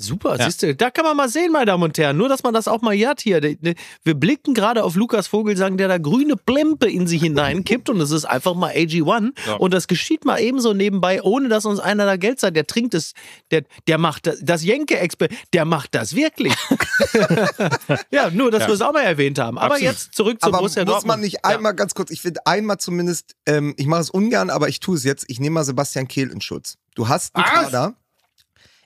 Super, 0.01 0.37
Ja. 0.39 0.45
siehst 0.45 0.63
du, 0.63 0.73
da 0.73 0.89
kann 0.91 1.03
man 1.03 1.17
mal 1.17 1.27
sehen, 1.27 1.51
meine 1.51 1.65
Damen 1.65 1.83
und 1.83 1.97
Herren. 1.97 2.15
Nur, 2.15 2.29
dass 2.29 2.41
man 2.41 2.53
das 2.53 2.69
auch 2.69 2.81
mal 2.81 2.97
hat 2.97 3.19
hier. 3.19 3.41
Wir 3.41 4.13
blicken 4.13 4.53
gerade 4.53 4.85
auf 4.85 4.95
Lukas 4.95 5.27
Vogelsang, 5.27 5.75
der 5.75 5.89
da 5.89 5.97
grüne 5.97 6.37
Plempe 6.37 6.89
in 6.89 7.05
sich 7.05 7.21
hineinkippt 7.21 7.89
und 7.89 7.99
es 7.99 8.11
ist 8.11 8.23
einfach 8.23 8.55
mal 8.55 8.71
AG1. 8.71 9.33
Ja. 9.45 9.55
Und 9.55 9.73
das 9.73 9.87
geschieht 9.89 10.23
mal 10.23 10.39
ebenso 10.39 10.73
nebenbei, 10.73 11.21
ohne 11.21 11.49
dass 11.49 11.65
uns 11.65 11.81
einer 11.81 12.05
da 12.05 12.15
Geld 12.15 12.39
zahlt. 12.39 12.55
Der 12.55 12.65
trinkt 12.65 12.93
es, 12.93 13.13
der, 13.51 13.63
der 13.87 13.97
macht 13.97 14.25
das, 14.27 14.39
das 14.41 14.63
Jenke-Expert, 14.63 15.33
der 15.53 15.65
macht 15.65 15.93
das 15.93 16.15
wirklich. 16.15 16.53
ja, 18.11 18.29
nur, 18.31 18.51
dass 18.51 18.61
Ja. 18.61 18.67
wir 18.67 18.73
es 18.75 18.81
auch 18.81 18.93
mal 18.93 19.01
erwähnt 19.03 19.37
haben. 19.39 19.57
Aber 19.57 19.75
Absolut. 19.75 19.93
jetzt 19.93 20.15
zurück 20.15 20.39
zu 20.41 20.47
Aber 20.47 20.59
Borussia 20.59 20.83
muss 20.83 20.93
Dortmund. 20.93 21.07
man 21.07 21.19
nicht 21.21 21.43
einmal 21.45 21.73
ganz 21.75 21.93
kurz, 21.93 22.11
ich 22.11 22.21
finde 22.21 22.39
einmal 22.45 22.77
zumindest, 22.77 23.35
ähm, 23.45 23.73
ich 23.77 23.85
mache 23.85 24.01
es 24.01 24.09
ungern, 24.09 24.49
aber 24.49 24.69
ich 24.69 24.79
tue 24.79 24.95
es 24.95 25.03
jetzt, 25.03 25.25
ich 25.27 25.39
nehme 25.39 25.55
mal 25.55 25.63
Sebastian 25.63 26.07
Kehl 26.07 26.29
in 26.29 26.41
Schutz. 26.41 26.75
Du 26.95 27.07
hast 27.07 27.35
einen 27.35 27.45
Was? 27.45 27.51
Kader, 27.51 27.95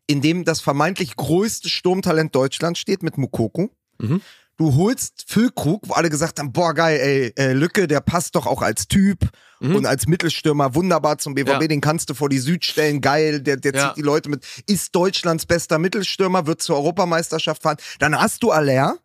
in 0.08 0.22
dem 0.22 0.44
das 0.46 0.62
vermeintlich 0.62 1.16
größte 1.16 1.70
Sturmtalent 1.70 2.34
Deutschlands 2.36 2.80
steht 2.80 3.04
mit 3.04 3.18
Mukoko. 3.18 3.70
Mhm. 4.00 4.22
Du 4.58 4.76
holst 4.76 5.26
Füllkrug, 5.28 5.90
wo 5.90 5.94
alle 5.94 6.12
gesagt 6.12 6.40
haben, 6.40 6.54
boah 6.54 6.74
geil, 6.76 7.00
ey, 7.00 7.34
äh, 7.44 7.54
Lücke, 7.54 7.88
der 7.88 8.02
passt 8.02 8.36
doch 8.36 8.46
auch 8.46 8.62
als 8.62 8.88
Typ 8.88 9.30
Mhm. 9.60 9.76
und 9.78 9.86
als 9.88 10.06
Mittelstürmer 10.08 10.76
wunderbar 10.76 11.18
zum 11.18 11.34
BVB, 11.34 11.62
Ja. 11.64 11.68
den 11.68 11.82
kannst 11.82 12.10
du 12.10 12.14
vor 12.14 12.30
die 12.30 12.38
Süd 12.38 12.64
stellen, 12.66 13.02
geil, 13.02 13.42
der, 13.42 13.58
der 13.58 13.74
Ja. 13.74 13.88
zieht 13.88 13.98
die 13.98 14.02
Leute 14.02 14.30
mit, 14.30 14.46
ist 14.68 14.94
Deutschlands 14.94 15.46
bester 15.48 15.80
Mittelstürmer, 15.80 16.46
wird 16.46 16.62
zur 16.62 16.76
Europameisterschaft 16.76 17.64
fahren. 17.64 17.78
Dann 18.00 18.20
hast 18.20 18.44
du 18.44 18.52
Aller, 18.52 18.98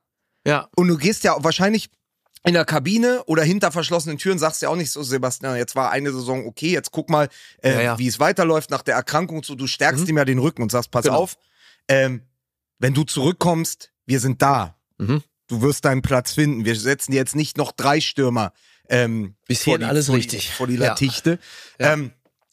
Ja, 0.47 0.69
und 0.77 0.89
du 0.89 0.97
gehst 0.97 1.25
ja 1.25 1.37
wahrscheinlich 1.41 1.91
in 2.45 2.55
der 2.55 2.65
Kabine 2.65 3.23
oder 3.27 3.43
hinter 3.43 3.73
verschlossenen 3.73 4.17
Türen, 4.19 4.39
sagst 4.39 4.63
ja 4.63 4.69
auch 4.69 4.77
nicht 4.77 4.91
so, 4.91 5.03
Sebastian, 5.03 5.57
jetzt 5.57 5.75
war 5.77 5.91
eine 5.91 6.13
Saison 6.13 6.47
okay, 6.47 6.71
jetzt 6.71 6.91
guck 6.93 7.11
mal, 7.11 7.29
äh, 7.63 7.73
Ja, 7.75 7.81
ja. 7.81 7.99
wie 7.99 8.07
es 8.07 8.21
weiterläuft 8.21 8.71
nach 8.71 8.83
der 8.83 8.95
Erkrankung. 8.95 9.43
So, 9.43 9.55
du 9.55 9.67
stärkst 9.67 10.05
Mhm. 10.05 10.11
ihm 10.11 10.17
ja 10.19 10.25
den 10.25 10.39
Rücken 10.39 10.63
und 10.63 10.71
sagst, 10.73 10.91
pass 10.91 11.05
Genau. 11.05 11.17
auf, 11.19 11.37
ähm, 11.89 12.23
wenn 12.79 12.95
du 12.95 13.05
zurückkommst, 13.05 13.93
wir 14.07 14.21
sind 14.21 14.41
da. 14.41 14.77
Mhm. 14.99 15.23
Du 15.49 15.63
wirst 15.63 15.85
deinen 15.85 16.03
Platz 16.03 16.33
finden. 16.33 16.65
Wir 16.65 16.77
setzen 16.77 17.13
jetzt 17.13 17.35
nicht 17.35 17.57
noch 17.57 17.73
drei 17.73 18.01
Stürmer. 18.01 18.53
Ähm, 18.89 19.35
Bis 19.47 19.59
vor 19.65 19.73
hierhin 19.73 19.81
die- 19.81 19.87
alles 19.87 20.07
vor 20.07 20.15
richtig. 20.17 20.47
Die, 20.47 20.53
vor 20.53 20.67
die. 20.67 20.77
Latichte. 20.77 21.39
Ja. 21.81 21.95
Ähm, 21.95 22.13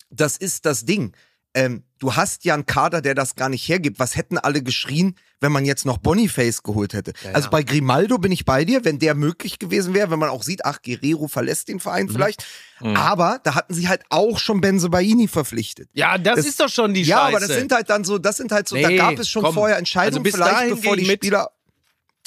das 0.10 0.38
ist 0.38 0.66
das 0.66 0.86
Ding. 0.86 1.14
Ähm, 1.54 1.84
du 2.00 2.16
hast 2.16 2.44
ja 2.44 2.54
einen 2.54 2.66
Kader, 2.66 3.02
der 3.02 3.16
das 3.16 3.36
gar 3.36 3.50
nicht 3.50 3.68
hergibt. 3.70 4.00
Was 4.00 4.16
hätten 4.18 4.38
alle 4.38 4.62
geschrien, 4.64 5.16
wenn 5.42 5.52
man 5.52 5.66
jetzt 5.66 5.86
noch 5.86 5.98
Boniface 5.98 6.64
geholt 6.64 6.94
hätte? 6.94 7.14
Ja, 7.24 7.32
Also 7.34 7.48
ja. 7.48 7.50
bei 7.52 7.64
Grimaldo 7.64 8.18
bin 8.18 8.32
ich 8.32 8.46
bei 8.46 8.66
dir, 8.66 8.86
wenn 8.86 9.00
der 9.00 9.16
möglich 9.16 9.60
gewesen 9.60 9.94
wäre, 9.94 10.10
wenn 10.12 10.20
man 10.20 10.30
auch 10.30 10.44
sieht, 10.44 10.66
ach, 10.66 10.82
Guerrero 10.82 11.28
verlässt 11.28 11.68
den 11.68 11.80
Verein 11.80 12.10
vielleicht. 12.10 12.46
Mhm. 12.80 12.96
Aber 12.96 13.40
da 13.44 13.56
hatten 13.56 13.74
sie 13.74 13.88
halt 13.88 14.04
auch 14.10 14.40
schon 14.40 14.62
Benzebaini 14.62 15.28
verpflichtet. 15.28 15.90
ja 15.94 16.18
das, 16.18 16.38
Das- 16.38 16.46
ist 16.46 16.60
doch 16.60 16.70
schon 16.70 16.94
die 16.94 17.04
ja, 17.04 17.18
Scheiße. 17.18 17.28
aber 17.28 17.40
das 17.40 17.50
sind 17.58 17.72
halt 17.72 17.90
dann 17.90 18.04
so, 18.04 18.18
das 18.18 18.38
sind 18.38 18.52
halt 18.52 18.68
so, 18.68 18.76
da 18.76 18.88
Nee, 18.88 18.98
gab 18.98 19.18
es 19.20 19.30
schon 19.30 19.44
komm. 19.44 19.54
vorher 19.56 19.78
Entscheidungen, 19.78 20.26
Also 20.26 20.38
bis 20.40 20.48
vielleicht 20.50 20.76
bevor 20.82 20.96
die. 20.98 21.06
Spieler 21.06 21.52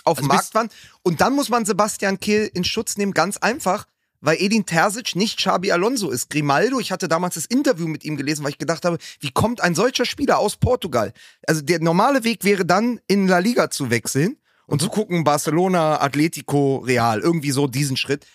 auf 0.05 0.19
dem 0.19 0.31
Also 0.31 0.37
bis- 0.45 0.53
Markt 0.53 0.55
waren. 0.55 0.69
Und 1.03 1.21
dann 1.21 1.35
muss 1.35 1.49
man 1.49 1.65
Sebastian 1.65 2.19
Kehl 2.21 2.51
in 2.55 2.65
Schutz 2.65 2.97
nehmen, 2.97 3.13
ganz 3.13 3.37
einfach, 3.39 3.87
weil 4.21 4.37
Edin 4.41 4.67
Terzic 4.67 5.15
nicht 5.15 5.39
Xabi 5.39 5.73
Alonso 5.73 6.11
ist. 6.11 6.31
Grimaldo, 6.31 6.81
ich 6.81 6.93
hatte 6.93 7.09
damals 7.09 7.35
das 7.35 7.47
Interview 7.47 7.87
mit 7.87 8.05
ihm 8.05 8.17
gelesen, 8.17 8.45
weil 8.45 8.51
ich 8.51 8.59
gedacht 8.59 8.85
habe, 8.85 8.99
wie 9.21 9.31
kommt 9.31 9.61
ein 9.61 9.75
solcher 9.75 10.05
Spieler 10.05 10.39
aus 10.39 10.57
Portugal? 10.57 11.13
Also 11.47 11.63
der 11.63 11.81
normale 11.81 12.25
Weg 12.25 12.45
wäre 12.45 12.65
dann 12.65 13.01
in 13.07 13.29
La 13.29 13.39
Liga 13.39 13.71
zu 13.71 13.91
wechseln 13.91 14.37
und 14.67 14.83
zu 14.83 14.89
gucken, 14.89 15.25
Barcelona, 15.25 16.01
Atletico, 16.01 16.79
Real, 16.79 17.21
irgendwie 17.21 17.51
so 17.51 17.67
diesen 17.67 17.97
Schritt. 17.97 18.27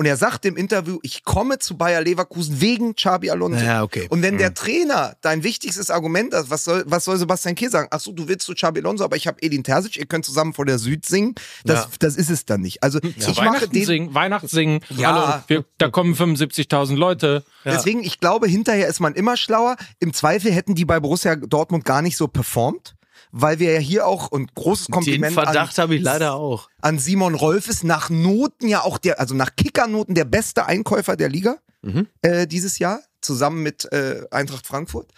Und 0.00 0.06
er 0.06 0.16
sagte 0.16 0.48
im 0.48 0.56
Interview, 0.56 0.98
ich 1.02 1.24
komme 1.24 1.58
zu 1.58 1.76
Bayer 1.76 2.00
Leverkusen 2.00 2.58
wegen 2.62 2.94
Xabi 2.94 3.28
Alonso. 3.28 3.62
Ja, 3.62 3.82
okay. 3.82 4.06
Und 4.08 4.22
wenn 4.22 4.38
der 4.38 4.54
Trainer 4.54 5.14
dein 5.20 5.42
wichtigstes 5.44 5.90
Argument 5.90 6.32
hat, 6.32 6.48
was 6.48 6.64
soll, 6.64 6.84
was 6.86 7.04
soll 7.04 7.18
Sebastian 7.18 7.54
Kehl 7.54 7.70
sagen? 7.70 7.86
Ach 7.90 8.00
so, 8.00 8.10
du 8.12 8.26
willst 8.26 8.46
zu 8.46 8.54
Xabi 8.54 8.80
Alonso, 8.80 9.04
aber 9.04 9.16
ich 9.16 9.26
habe 9.26 9.36
Edin 9.42 9.62
Terzic, 9.62 9.98
ihr 9.98 10.06
könnt 10.06 10.24
zusammen 10.24 10.54
vor 10.54 10.64
der 10.64 10.78
Süd 10.78 11.04
singen. 11.04 11.34
Das, 11.66 11.80
Ja. 11.80 11.88
das 11.98 12.16
ist 12.16 12.30
es 12.30 12.46
dann 12.46 12.62
nicht. 12.62 12.82
Also 12.82 12.98
ich 13.02 13.26
mache 13.26 13.36
Weihnachten 13.36 13.72
den, 13.72 13.84
singen, 13.84 14.14
Weihnachtssingen. 14.14 14.80
Ja. 14.88 15.12
Hallo, 15.12 15.42
wir, 15.48 15.64
da 15.76 15.90
kommen 15.90 16.14
75.000 16.14 16.96
Leute. 16.96 17.44
deswegen, 17.66 18.02
ich 18.02 18.20
glaube, 18.20 18.48
hinterher 18.48 18.88
ist 18.88 19.00
man 19.00 19.12
immer 19.12 19.36
schlauer. 19.36 19.76
Im 19.98 20.14
Zweifel 20.14 20.50
hätten 20.50 20.74
die 20.74 20.86
bei 20.86 20.98
Borussia 20.98 21.36
Dortmund 21.36 21.84
gar 21.84 22.00
nicht 22.00 22.16
so 22.16 22.26
performt. 22.26 22.94
Weil 23.32 23.58
wir 23.60 23.72
ja 23.72 23.78
hier 23.78 24.06
auch, 24.06 24.28
und 24.30 24.54
großes 24.54 24.86
Den 24.86 24.92
Kompliment 24.94 25.38
an, 25.38 25.44
Verdacht 25.44 25.78
habe 25.78 25.94
ich 25.94 26.02
leider 26.02 26.34
auch. 26.34 26.68
an 26.80 26.98
Simon 26.98 27.34
Rolf 27.34 27.68
ist 27.68 27.84
nach 27.84 28.10
Noten 28.10 28.66
ja 28.68 28.82
auch 28.82 28.98
der, 28.98 29.20
also 29.20 29.34
nach 29.34 29.54
Kickernoten 29.56 30.14
der 30.14 30.24
beste 30.24 30.66
Einkäufer 30.66 31.16
der 31.16 31.28
Liga 31.28 31.56
Mhm. 31.82 32.08
äh, 32.22 32.46
dieses 32.46 32.78
Jahr, 32.78 33.00
zusammen 33.22 33.62
mit 33.62 33.90
äh, 33.92 34.22
Eintracht 34.30 34.66
Frankfurt. 34.66 35.10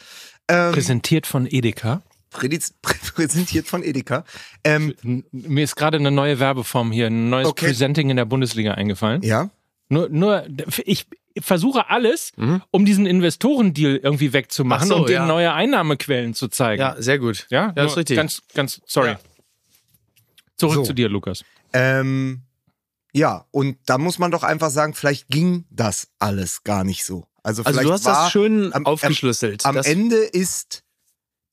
Ähm, 0.48 0.72
Präsentiert 0.72 1.27
von 1.27 1.46
Edeka. 1.46 2.03
prädiz- 2.33 2.72
präsentiert 3.14 3.66
von 3.66 3.83
Edeka. 3.83 4.25
Ähm, 4.62 4.94
Mir 5.33 5.64
ist 5.64 5.75
gerade 5.77 5.96
eine 5.98 6.11
neue 6.12 6.38
Werbeform 6.38 6.92
hier, 6.92 7.07
ein 7.09 7.31
neues 7.31 7.48
Okay. 7.48 7.66
Presenting 7.66 8.11
in 8.11 8.16
der 8.16 8.27
Bundesliga 8.27 8.75
eingefallen. 8.75 9.22
ja. 9.22 9.51
Nur, 9.88 10.09
nur, 10.09 10.47
ich 10.87 11.07
versuche 11.41 11.89
alles, 11.91 12.33
Mhm. 12.37 12.62
um 12.70 12.85
diesen 12.85 13.07
Investorendeal 13.07 13.97
irgendwie 13.97 14.33
wegzumachen 14.33 14.85
Ach 14.85 14.89
so, 14.89 14.97
und 14.97 15.09
denen 15.09 15.22
ja. 15.22 15.26
neue 15.26 15.53
Einnahmequellen 15.53 16.35
zu 16.35 16.49
zeigen. 16.49 16.80
Ja, 16.83 16.97
sehr 17.01 17.18
gut. 17.18 17.47
ja, 17.51 17.66
ja 17.68 17.72
nur 17.76 17.87
ist 17.87 17.97
richtig. 17.97 18.16
Ganz, 18.16 18.43
ganz, 18.55 18.80
sorry. 18.87 19.11
Ja. 19.12 19.20
Zurück 20.57 20.76
So. 20.76 20.83
zu 20.85 20.93
dir, 20.93 21.09
Lukas. 21.09 21.45
Ähm, 21.72 22.43
ja, 23.12 23.47
und 23.51 23.78
da 23.87 23.99
muss 23.99 24.18
man 24.18 24.30
doch 24.30 24.43
einfach 24.43 24.70
sagen, 24.70 24.95
vielleicht 24.95 25.28
ging 25.28 25.64
das 25.70 26.09
alles 26.18 26.64
gar 26.64 26.85
nicht 26.85 27.05
so. 27.05 27.26
Also, 27.43 27.62
also 27.64 27.80
du 27.80 27.93
hast 27.93 28.05
war 28.05 28.24
das 28.24 28.33
schön 28.33 28.72
am- 28.72 28.87
aufgeschlüsselt. 28.87 29.66
am 29.66 29.74
das, 29.74 29.87
Ende 29.87 30.16
ist 30.16 30.85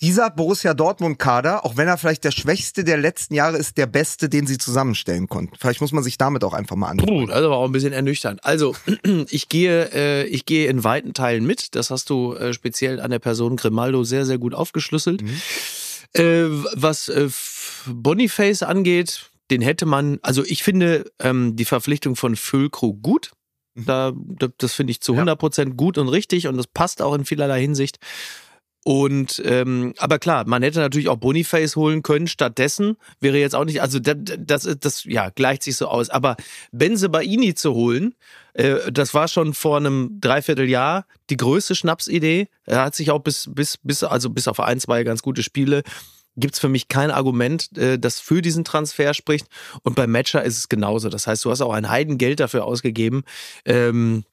dieser 0.01 0.29
Borussia 0.29 0.73
Dortmund-Kader, 0.73 1.65
auch 1.65 1.75
wenn 1.75 1.87
er 1.87 1.97
vielleicht 1.97 2.23
der 2.23 2.31
schwächste 2.31 2.83
der 2.83 2.97
letzten 2.97 3.33
Jahre 3.33 3.57
ist, 3.57 3.77
der 3.77 3.85
beste, 3.85 4.29
den 4.29 4.47
sie 4.47 4.57
zusammenstellen 4.57 5.27
konnten. 5.27 5.55
Vielleicht 5.59 5.81
muss 5.81 5.91
man 5.91 6.03
sich 6.03 6.17
damit 6.17 6.43
auch 6.43 6.53
einfach 6.53 6.75
mal 6.77 6.87
Puh, 6.95 7.01
anschauen. 7.03 7.27
das 7.27 7.39
ist 7.39 7.43
aber 7.45 7.57
auch 7.57 7.65
ein 7.65 7.71
bisschen 7.73 7.91
ernüchternd. 7.93 8.43
Also, 8.45 8.75
ich 9.29 9.49
gehe, 9.49 9.89
äh, 9.93 10.25
ich 10.27 10.45
gehe 10.45 10.69
in 10.69 10.83
weiten 10.83 11.13
Teilen 11.13 11.45
mit. 11.45 11.75
Das 11.75 11.89
hast 11.89 12.09
du 12.09 12.33
äh, 12.33 12.53
speziell 12.53 12.99
an 13.01 13.11
der 13.11 13.19
Person 13.19 13.57
Grimaldo 13.57 14.03
sehr, 14.03 14.25
sehr 14.25 14.37
gut 14.37 14.53
aufgeschlüsselt. 14.53 15.21
Mhm. 15.21 15.41
Äh, 16.13 16.45
was 16.75 17.09
äh, 17.09 17.29
Boniface 17.85 18.63
angeht, 18.63 19.29
den 19.51 19.61
hätte 19.61 19.85
man, 19.85 20.19
also 20.21 20.43
ich 20.45 20.63
finde 20.63 21.11
ähm, 21.19 21.55
die 21.55 21.65
Verpflichtung 21.65 22.15
von 22.15 22.35
Füllkrug 22.35 23.01
gut. 23.01 23.31
Mhm. 23.75 23.85
Da, 23.85 24.13
da, 24.15 24.47
das 24.57 24.73
finde 24.73 24.91
ich 24.91 25.01
zu 25.01 25.13
Ja. 25.13 25.23
100% 25.23 25.75
gut 25.75 25.97
und 25.97 26.07
richtig 26.07 26.47
und 26.47 26.57
das 26.57 26.67
passt 26.67 27.01
auch 27.01 27.13
in 27.13 27.25
vielerlei 27.25 27.59
Hinsicht. 27.61 27.99
Und 28.89 29.39
ähm, 29.45 29.93
aber 29.99 30.17
klar, 30.17 30.47
man 30.47 30.63
hätte 30.63 30.79
natürlich 30.79 31.09
auch 31.09 31.17
Boniface 31.17 31.75
holen 31.75 32.01
können. 32.01 32.25
Stattdessen 32.25 32.97
wäre 33.19 33.37
jetzt 33.37 33.53
auch 33.53 33.65
nicht, 33.65 33.83
also 33.83 33.99
das, 33.99 34.15
das, 34.39 34.67
das 34.79 35.03
ja 35.03 35.29
gleicht 35.29 35.61
sich 35.61 35.77
so 35.77 35.87
aus. 35.87 36.09
Aber 36.09 36.37
Benzebaini 36.71 37.53
zu 37.53 37.75
holen, 37.75 38.15
äh, 38.55 38.91
das 38.91 39.13
war 39.13 39.27
schon 39.27 39.53
vor 39.53 39.77
einem 39.77 40.17
Dreivierteljahr 40.19 41.05
die 41.29 41.37
größte 41.37 41.75
Schnapsidee. 41.75 42.47
Er 42.65 42.81
hat 42.81 42.95
sich 42.95 43.11
auch 43.11 43.19
bis 43.19 43.51
bis 43.53 43.77
bis 43.77 44.03
also 44.03 44.31
bis 44.31 44.47
auf 44.47 44.59
ein 44.59 44.79
zwei 44.79 45.03
ganz 45.03 45.21
gute 45.21 45.43
Spiele 45.43 45.83
gibt's 46.35 46.57
für 46.57 46.69
mich 46.69 46.87
kein 46.87 47.11
Argument, 47.11 47.77
äh, 47.77 47.99
das 47.99 48.19
für 48.19 48.41
diesen 48.41 48.63
Transfer 48.63 49.13
spricht. 49.13 49.45
Und 49.83 49.97
beim 49.97 50.09
Matcher 50.09 50.43
ist 50.43 50.57
es 50.57 50.67
genauso. 50.67 51.09
Das 51.09 51.27
heißt, 51.27 51.45
du 51.45 51.51
hast 51.51 51.61
auch 51.61 51.73
ein 51.73 51.91
Heidengeld 51.91 52.39
dafür 52.39 52.65
ausgegeben. 52.65 53.21
Ähm, 53.65 54.23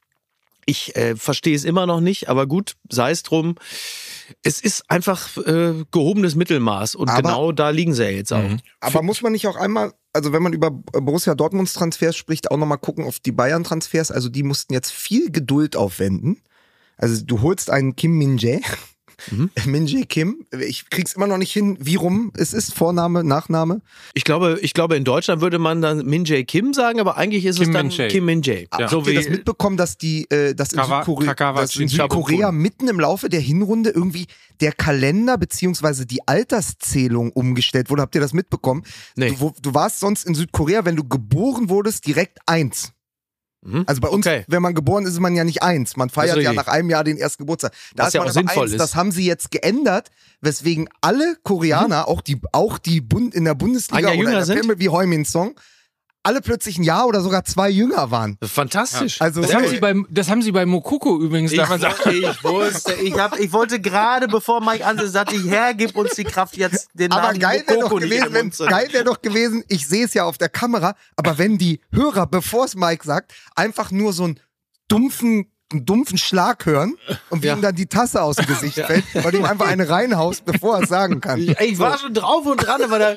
ich 0.64 0.96
äh, 0.96 1.14
verstehe 1.14 1.54
es 1.54 1.64
immer 1.64 1.86
noch 1.86 2.00
nicht, 2.00 2.28
aber 2.28 2.46
gut, 2.46 2.74
sei 2.88 3.12
es 3.12 3.22
drum. 3.22 3.57
Es 4.43 4.61
ist 4.61 4.91
einfach 4.91 5.37
äh, 5.39 5.85
gehobenes 5.91 6.35
Mittelmaß 6.35 6.95
und 6.95 7.09
Aber- 7.09 7.22
genau 7.22 7.53
da 7.53 7.70
liegen 7.70 7.95
sie 7.95 8.05
ja 8.05 8.11
jetzt 8.11 8.33
auch. 8.33 8.43
Mhm. 8.43 8.59
Aber 8.81 9.03
muss 9.03 9.22
man 9.22 9.33
nicht 9.33 9.47
auch 9.47 9.57
einmal, 9.57 9.93
also 10.12 10.33
wenn 10.33 10.43
man 10.43 10.53
über 10.53 10.70
Borussia 10.70 11.35
Dortmunds 11.35 11.72
Transfers 11.74 12.16
spricht, 12.16 12.51
auch 12.51 12.57
nochmal 12.57 12.79
gucken 12.79 13.05
auf 13.05 13.18
die 13.20 13.33
Bayern-Transfers. 13.33 14.11
Also 14.11 14.29
die 14.29 14.43
mussten 14.43 14.72
jetzt 14.72 14.91
viel 14.93 15.31
Geduld 15.31 15.77
aufwenden. 15.77 16.41
Also 16.97 17.24
du 17.24 17.43
holst 17.43 17.70
einen 17.70 17.95
Kim 17.95 18.12
Min-jae, 18.18 18.62
Mhm. 19.30 19.50
Min-jae 19.66 20.04
Kim. 20.04 20.44
Ich 20.60 20.90
krieg's 20.90 21.14
immer 21.14 21.26
noch 21.26 21.38
nicht 21.38 21.52
hin, 21.52 21.76
wie 21.80 21.94
rum 21.96 22.32
es 22.36 22.52
ist, 22.52 22.74
Vorname, 22.74 23.24
Nachname. 23.24 23.80
Ich 24.14 24.24
glaube, 24.24 24.58
ich 24.62 24.74
glaube, 24.74 24.96
in 24.96 25.04
Deutschland 25.04 25.40
würde 25.40 25.58
man 25.58 25.80
dann 25.82 26.04
Min 26.04 26.24
Jae 26.24 26.44
Kim 26.44 26.74
sagen, 26.74 27.00
aber 27.00 27.16
eigentlich 27.16 27.44
ist 27.46 27.58
Kim 27.58 27.68
es 27.68 27.72
dann 27.74 27.86
Min-jae. 27.88 28.08
Kim 28.08 28.24
Min 28.26 28.42
Jae. 28.42 28.66
Ja. 28.78 28.88
So 28.88 28.98
Habt 28.98 29.06
ihr 29.08 29.12
wie 29.12 29.16
das 29.16 29.28
mitbekommen, 29.28 29.76
dass 29.76 29.96
die, 29.98 30.30
äh, 30.30 30.54
dass 30.54 30.72
in, 30.72 30.78
Kawa- 30.80 30.98
Südkorea, 31.04 31.26
Kakawa 31.28 31.60
dass 31.62 31.76
in 31.76 31.88
Südkorea 31.88 32.52
mitten 32.52 32.88
im 32.88 33.00
Laufe 33.00 33.28
der 33.28 33.40
Hinrunde 33.40 33.90
irgendwie 33.90 34.26
der 34.60 34.72
Kalender 34.72 35.38
beziehungsweise 35.38 36.06
die 36.06 36.20
Alterszählung 36.26 37.30
umgestellt 37.32 37.90
wurde? 37.90 38.02
Habt 38.02 38.14
ihr 38.14 38.20
das 38.20 38.32
mitbekommen? 38.32 38.82
Nee. 39.16 39.30
Du, 39.30 39.40
wo- 39.40 39.54
du 39.60 39.74
warst 39.74 40.00
sonst 40.00 40.26
in 40.26 40.34
Südkorea, 40.34 40.84
wenn 40.84 40.96
du 40.96 41.04
geboren 41.04 41.68
wurdest, 41.68 42.06
direkt 42.06 42.38
eins. 42.46 42.92
Mhm. 43.66 43.84
Also 43.86 44.00
bei 44.00 44.08
uns, 44.08 44.26
Okay. 44.26 44.44
wenn 44.48 44.62
man 44.62 44.74
geboren 44.74 45.04
ist, 45.04 45.12
ist 45.12 45.20
man 45.20 45.34
ja 45.34 45.44
nicht 45.44 45.62
eins. 45.62 45.96
Man 45.96 46.08
feiert 46.10 46.38
ja 46.38 46.52
nach 46.52 46.66
einem 46.68 46.88
Jahr 46.90 47.04
den 47.04 47.16
ersten 47.18 47.42
Geburtstag. 47.42 47.72
Da 47.94 48.04
Was 48.04 48.08
ist 48.08 48.14
ja 48.14 48.20
man 48.20 48.28
auch 48.28 48.30
aber 48.30 48.40
sinnvoll 48.40 48.62
eins. 48.64 48.72
ist. 48.72 48.80
Das 48.80 48.94
haben 48.94 49.12
sie 49.12 49.26
jetzt 49.26 49.50
geändert, 49.50 50.10
weswegen 50.40 50.88
alle 51.00 51.36
Koreaner, 51.42 52.02
Mhm. 52.02 52.04
auch 52.14 52.20
die, 52.20 52.40
auch 52.52 52.78
die 52.78 53.00
Bund, 53.00 53.34
in 53.34 53.44
der 53.44 53.54
Bundesliga 53.54 54.08
oder 54.12 54.40
in 54.40 54.46
der? 54.46 54.54
Premier 54.56 54.78
wie 54.78 54.88
Heumin 54.88 55.24
Song, 55.24 55.54
alle 56.27 56.41
plötzlich 56.41 56.77
ein 56.79 56.83
Jahr 56.83 57.07
oder 57.07 57.20
sogar 57.20 57.45
zwei 57.45 57.70
jünger 57.70 58.11
waren. 58.11 58.37
Fantastisch. 58.43 59.20
Also 59.22 59.43
Das, 59.43 59.55
haben 59.55 59.68
sie 59.68 59.79
bei, 59.79 59.95
das 60.11 60.29
haben 60.29 60.43
sie 60.43 60.51
bei 60.51 60.66
Mokoko 60.66 61.20
übrigens 61.20 61.53
Ich, 61.53 61.59
damals 61.59 61.83
ich 62.05 62.45
wusste, 62.45 62.95
ich, 62.95 63.16
hab, 63.16 63.39
ich 63.39 63.53
wollte 63.53 63.81
gerade, 63.81 64.27
bevor 64.27 64.61
Mike 64.61 64.85
Anse 64.85 65.09
sagte, 65.09 65.37
Herr, 65.49 65.74
gib 65.74 65.97
uns 65.97 66.14
die 66.14 66.24
Kraft, 66.24 66.57
jetzt 66.57 66.89
den 66.95 67.12
Aber 67.12 67.29
Namen 67.29 67.39
geil 67.39 67.62
wäre 67.66 67.79
doch 67.79 67.91
Mokoko 67.91 67.99
in 67.99 68.11
gewesen, 68.11 68.33
wenn, 68.33 68.51
geil 68.68 68.89
wäre 68.91 69.05
doch 69.05 69.22
gewesen, 69.22 69.62
ich 69.68 69.87
sehe 69.87 70.05
es 70.05 70.14
ja 70.14 70.24
auf 70.24 70.37
der 70.37 70.49
Kamera, 70.49 70.95
aber 71.14 71.39
wenn 71.39 71.59
die 71.59 71.81
Hörer, 71.93 72.27
bevor 72.27 72.64
es 72.64 72.74
Mike 72.74 73.05
sagt, 73.07 73.33
einfach 73.55 73.93
nur 73.93 74.12
so 74.12 74.24
einen 74.24 74.41
dumpfen, 74.89 75.47
einen 75.72 75.85
dumpfen 75.87 76.18
Schlag 76.18 76.66
hören 76.66 76.95
und 77.31 77.43
wie 77.43 77.47
Ja. 77.49 77.55
ihm 77.55 77.62
dann 77.62 77.74
die 77.74 77.87
Tasse 77.87 78.22
aus 78.22 78.37
dem 78.37 78.47
Gesicht 78.47 78.74
fällt, 78.81 79.05
weil 79.14 79.33
du 79.33 79.39
ihm 79.39 79.45
einfach 79.45 79.66
eine 79.68 79.89
reinhaust, 79.89 80.45
bevor 80.45 80.77
er 80.77 80.83
es 80.83 80.89
sagen 80.89 81.20
kann. 81.20 81.41
Ich, 81.41 81.59
ich 81.61 81.79
war 81.79 81.99
schon 81.99 82.14
drauf 82.14 82.47
und 82.47 82.57
dran, 82.59 82.83
aber 82.83 82.99
da 82.99 83.16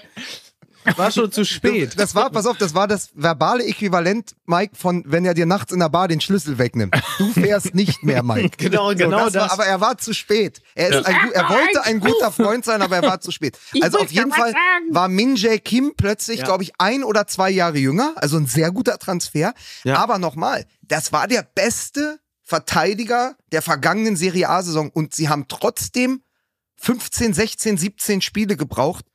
war 0.97 1.11
schon 1.11 1.31
zu 1.31 1.45
spät. 1.45 1.93
Das 1.97 2.15
war, 2.15 2.29
pass 2.29 2.45
auf, 2.45 2.57
das 2.57 2.73
war 2.73 2.87
das 2.87 3.09
verbale 3.13 3.63
Äquivalent, 3.65 4.35
Mike, 4.45 4.75
von 4.75 5.03
wenn 5.07 5.25
er 5.25 5.33
dir 5.33 5.45
nachts 5.45 5.71
in 5.71 5.79
der 5.79 5.89
Bar 5.89 6.07
den 6.07 6.21
Schlüssel 6.21 6.57
wegnimmt. 6.57 6.95
Du 7.17 7.31
fährst 7.33 7.75
nicht 7.75 8.03
mehr, 8.03 8.23
Mike. 8.23 8.57
Genau, 8.57 8.89
So, 8.91 8.95
genau 8.97 9.25
das. 9.25 9.33
War, 9.35 9.41
das. 9.43 9.51
aber 9.51 9.65
er 9.65 9.81
war 9.81 9.97
zu 9.97 10.13
spät. 10.13 10.61
Er, 10.75 10.89
ist 10.89 11.05
ein, 11.05 11.15
er 11.33 11.49
wollte 11.49 11.83
ein 11.85 11.99
guter 11.99 12.31
Freund 12.31 12.65
sein, 12.65 12.81
aber 12.81 12.95
er 12.97 13.03
war 13.03 13.19
zu 13.21 13.31
spät. 13.31 13.57
Also 13.81 13.99
auf 13.99 14.11
jeden 14.11 14.31
Fall 14.31 14.53
war 14.91 15.07
Min 15.07 15.35
Jae 15.35 15.59
Kim 15.59 15.93
plötzlich, 15.95 16.39
Ja. 16.39 16.45
glaube 16.45 16.63
ich, 16.63 16.71
ein 16.77 17.03
oder 17.03 17.27
zwei 17.27 17.49
Jahre 17.49 17.77
jünger. 17.77 18.13
Also 18.15 18.37
ein 18.37 18.45
sehr 18.47 18.71
guter 18.71 18.97
Transfer. 18.99 19.53
Ja. 19.83 19.97
Aber 19.97 20.17
nochmal, 20.19 20.65
das 20.81 21.11
war 21.11 21.27
der 21.27 21.43
beste 21.43 22.19
Verteidiger 22.43 23.35
der 23.51 23.61
vergangenen 23.61 24.15
Serie 24.15 24.49
A-Saison 24.49 24.89
und 24.89 25.13
sie 25.13 25.29
haben 25.29 25.45
trotzdem 25.47 26.21
15, 26.77 27.33
16, 27.33 27.77
17 27.77 28.21
Spiele 28.21 28.55
gebraucht, 28.57 29.05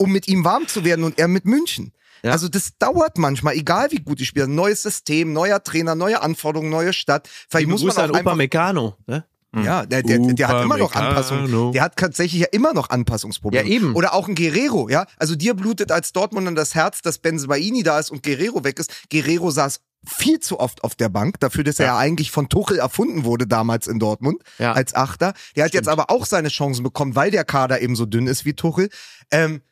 um 0.00 0.10
mit 0.10 0.28
ihm 0.28 0.44
warm 0.44 0.66
zu 0.66 0.84
werden 0.84 1.04
und 1.04 1.18
er 1.18 1.28
mit 1.28 1.44
München. 1.44 1.92
Ja. 2.22 2.32
Also 2.32 2.48
das 2.48 2.76
dauert 2.78 3.18
manchmal, 3.18 3.54
egal 3.54 3.90
wie 3.92 4.00
gut 4.00 4.18
die 4.20 4.26
spielen. 4.26 4.54
Neues 4.54 4.82
System, 4.82 5.32
neuer 5.32 5.62
Trainer, 5.62 5.94
neue 5.94 6.22
Anforderungen, 6.22 6.70
neue 6.70 6.92
Stadt. 6.92 7.28
Vielleicht 7.48 7.68
muss 7.68 7.82
man 7.82 7.96
auch 7.96 8.02
an 8.02 8.10
Opa 8.10 8.34
Meccano. 8.34 8.96
Ne? 9.06 9.24
ja, 9.56 9.84
der, 9.84 10.02
der, 10.02 10.18
der 10.18 10.48
hat 10.48 10.62
immer 10.64 10.76
noch. 10.76 10.94
Anpassungen. 10.94 11.72
Der 11.72 11.82
hat 11.82 11.96
tatsächlich 11.96 12.42
ja 12.42 12.48
immer 12.52 12.72
noch 12.72 12.90
Anpassungsprobleme. 12.90 13.68
Ja, 13.68 13.74
eben. 13.74 13.94
Oder 13.96 14.14
auch 14.14 14.28
ein 14.28 14.34
Guerrero, 14.34 14.88
ja. 14.88 15.06
Also 15.18 15.34
dir 15.34 15.54
blutet 15.54 15.90
als 15.92 16.12
Dortmunder 16.12 16.52
das 16.52 16.74
Herz, 16.74 17.02
dass 17.02 17.18
Benzebaini 17.18 17.82
da 17.82 17.98
ist 17.98 18.10
und 18.10 18.22
Guerrero 18.22 18.64
weg 18.64 18.78
ist. 18.78 19.10
Guerrero 19.10 19.50
saß 19.50 19.80
viel 20.06 20.40
zu 20.40 20.60
oft 20.60 20.84
auf 20.84 20.94
der 20.94 21.08
Bank, 21.08 21.40
dafür, 21.40 21.64
dass 21.64 21.78
er 21.78 21.86
ja 21.86 21.98
eigentlich 21.98 22.30
von 22.30 22.48
Tuchel 22.48 22.78
erfunden 22.78 23.24
wurde 23.24 23.46
damals 23.46 23.86
in 23.86 23.98
Dortmund 23.98 24.42
Ja. 24.58 24.72
als 24.72 24.94
Achter. 24.94 25.34
Der 25.56 25.64
hat 25.64 25.74
jetzt 25.74 25.88
aber 25.88 26.10
auch 26.10 26.26
seine 26.26 26.48
Chancen 26.48 26.82
bekommen, 26.82 27.16
weil 27.16 27.30
der 27.30 27.44
Kader 27.44 27.82
eben 27.82 27.96
so 27.96 28.06
dünn 28.06 28.26
ist 28.26 28.44
wie 28.44 28.54
Tuchel. 28.54 28.88
Ähm, 29.30 29.62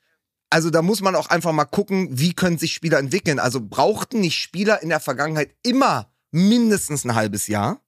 also 0.51 0.71
da 0.71 0.83
muss 0.83 1.01
man 1.01 1.15
auch 1.15 1.29
einfach 1.29 1.53
mal 1.53 1.65
gucken, 1.65 2.09
wie 2.11 2.33
können 2.33 2.59
sich 2.59 2.73
Spieler 2.75 2.99
entwickeln. 2.99 3.39
Also 3.39 3.61
brauchten 3.61 4.21
nicht 4.21 4.39
Spieler 4.39 4.83
in 4.83 4.89
der 4.89 5.01
Vergangenheit 5.01 5.55
immer 5.63 6.11
mindestens 6.31 7.05
ein 7.05 7.15
halbes 7.15 7.47
Jahr, 7.47 7.81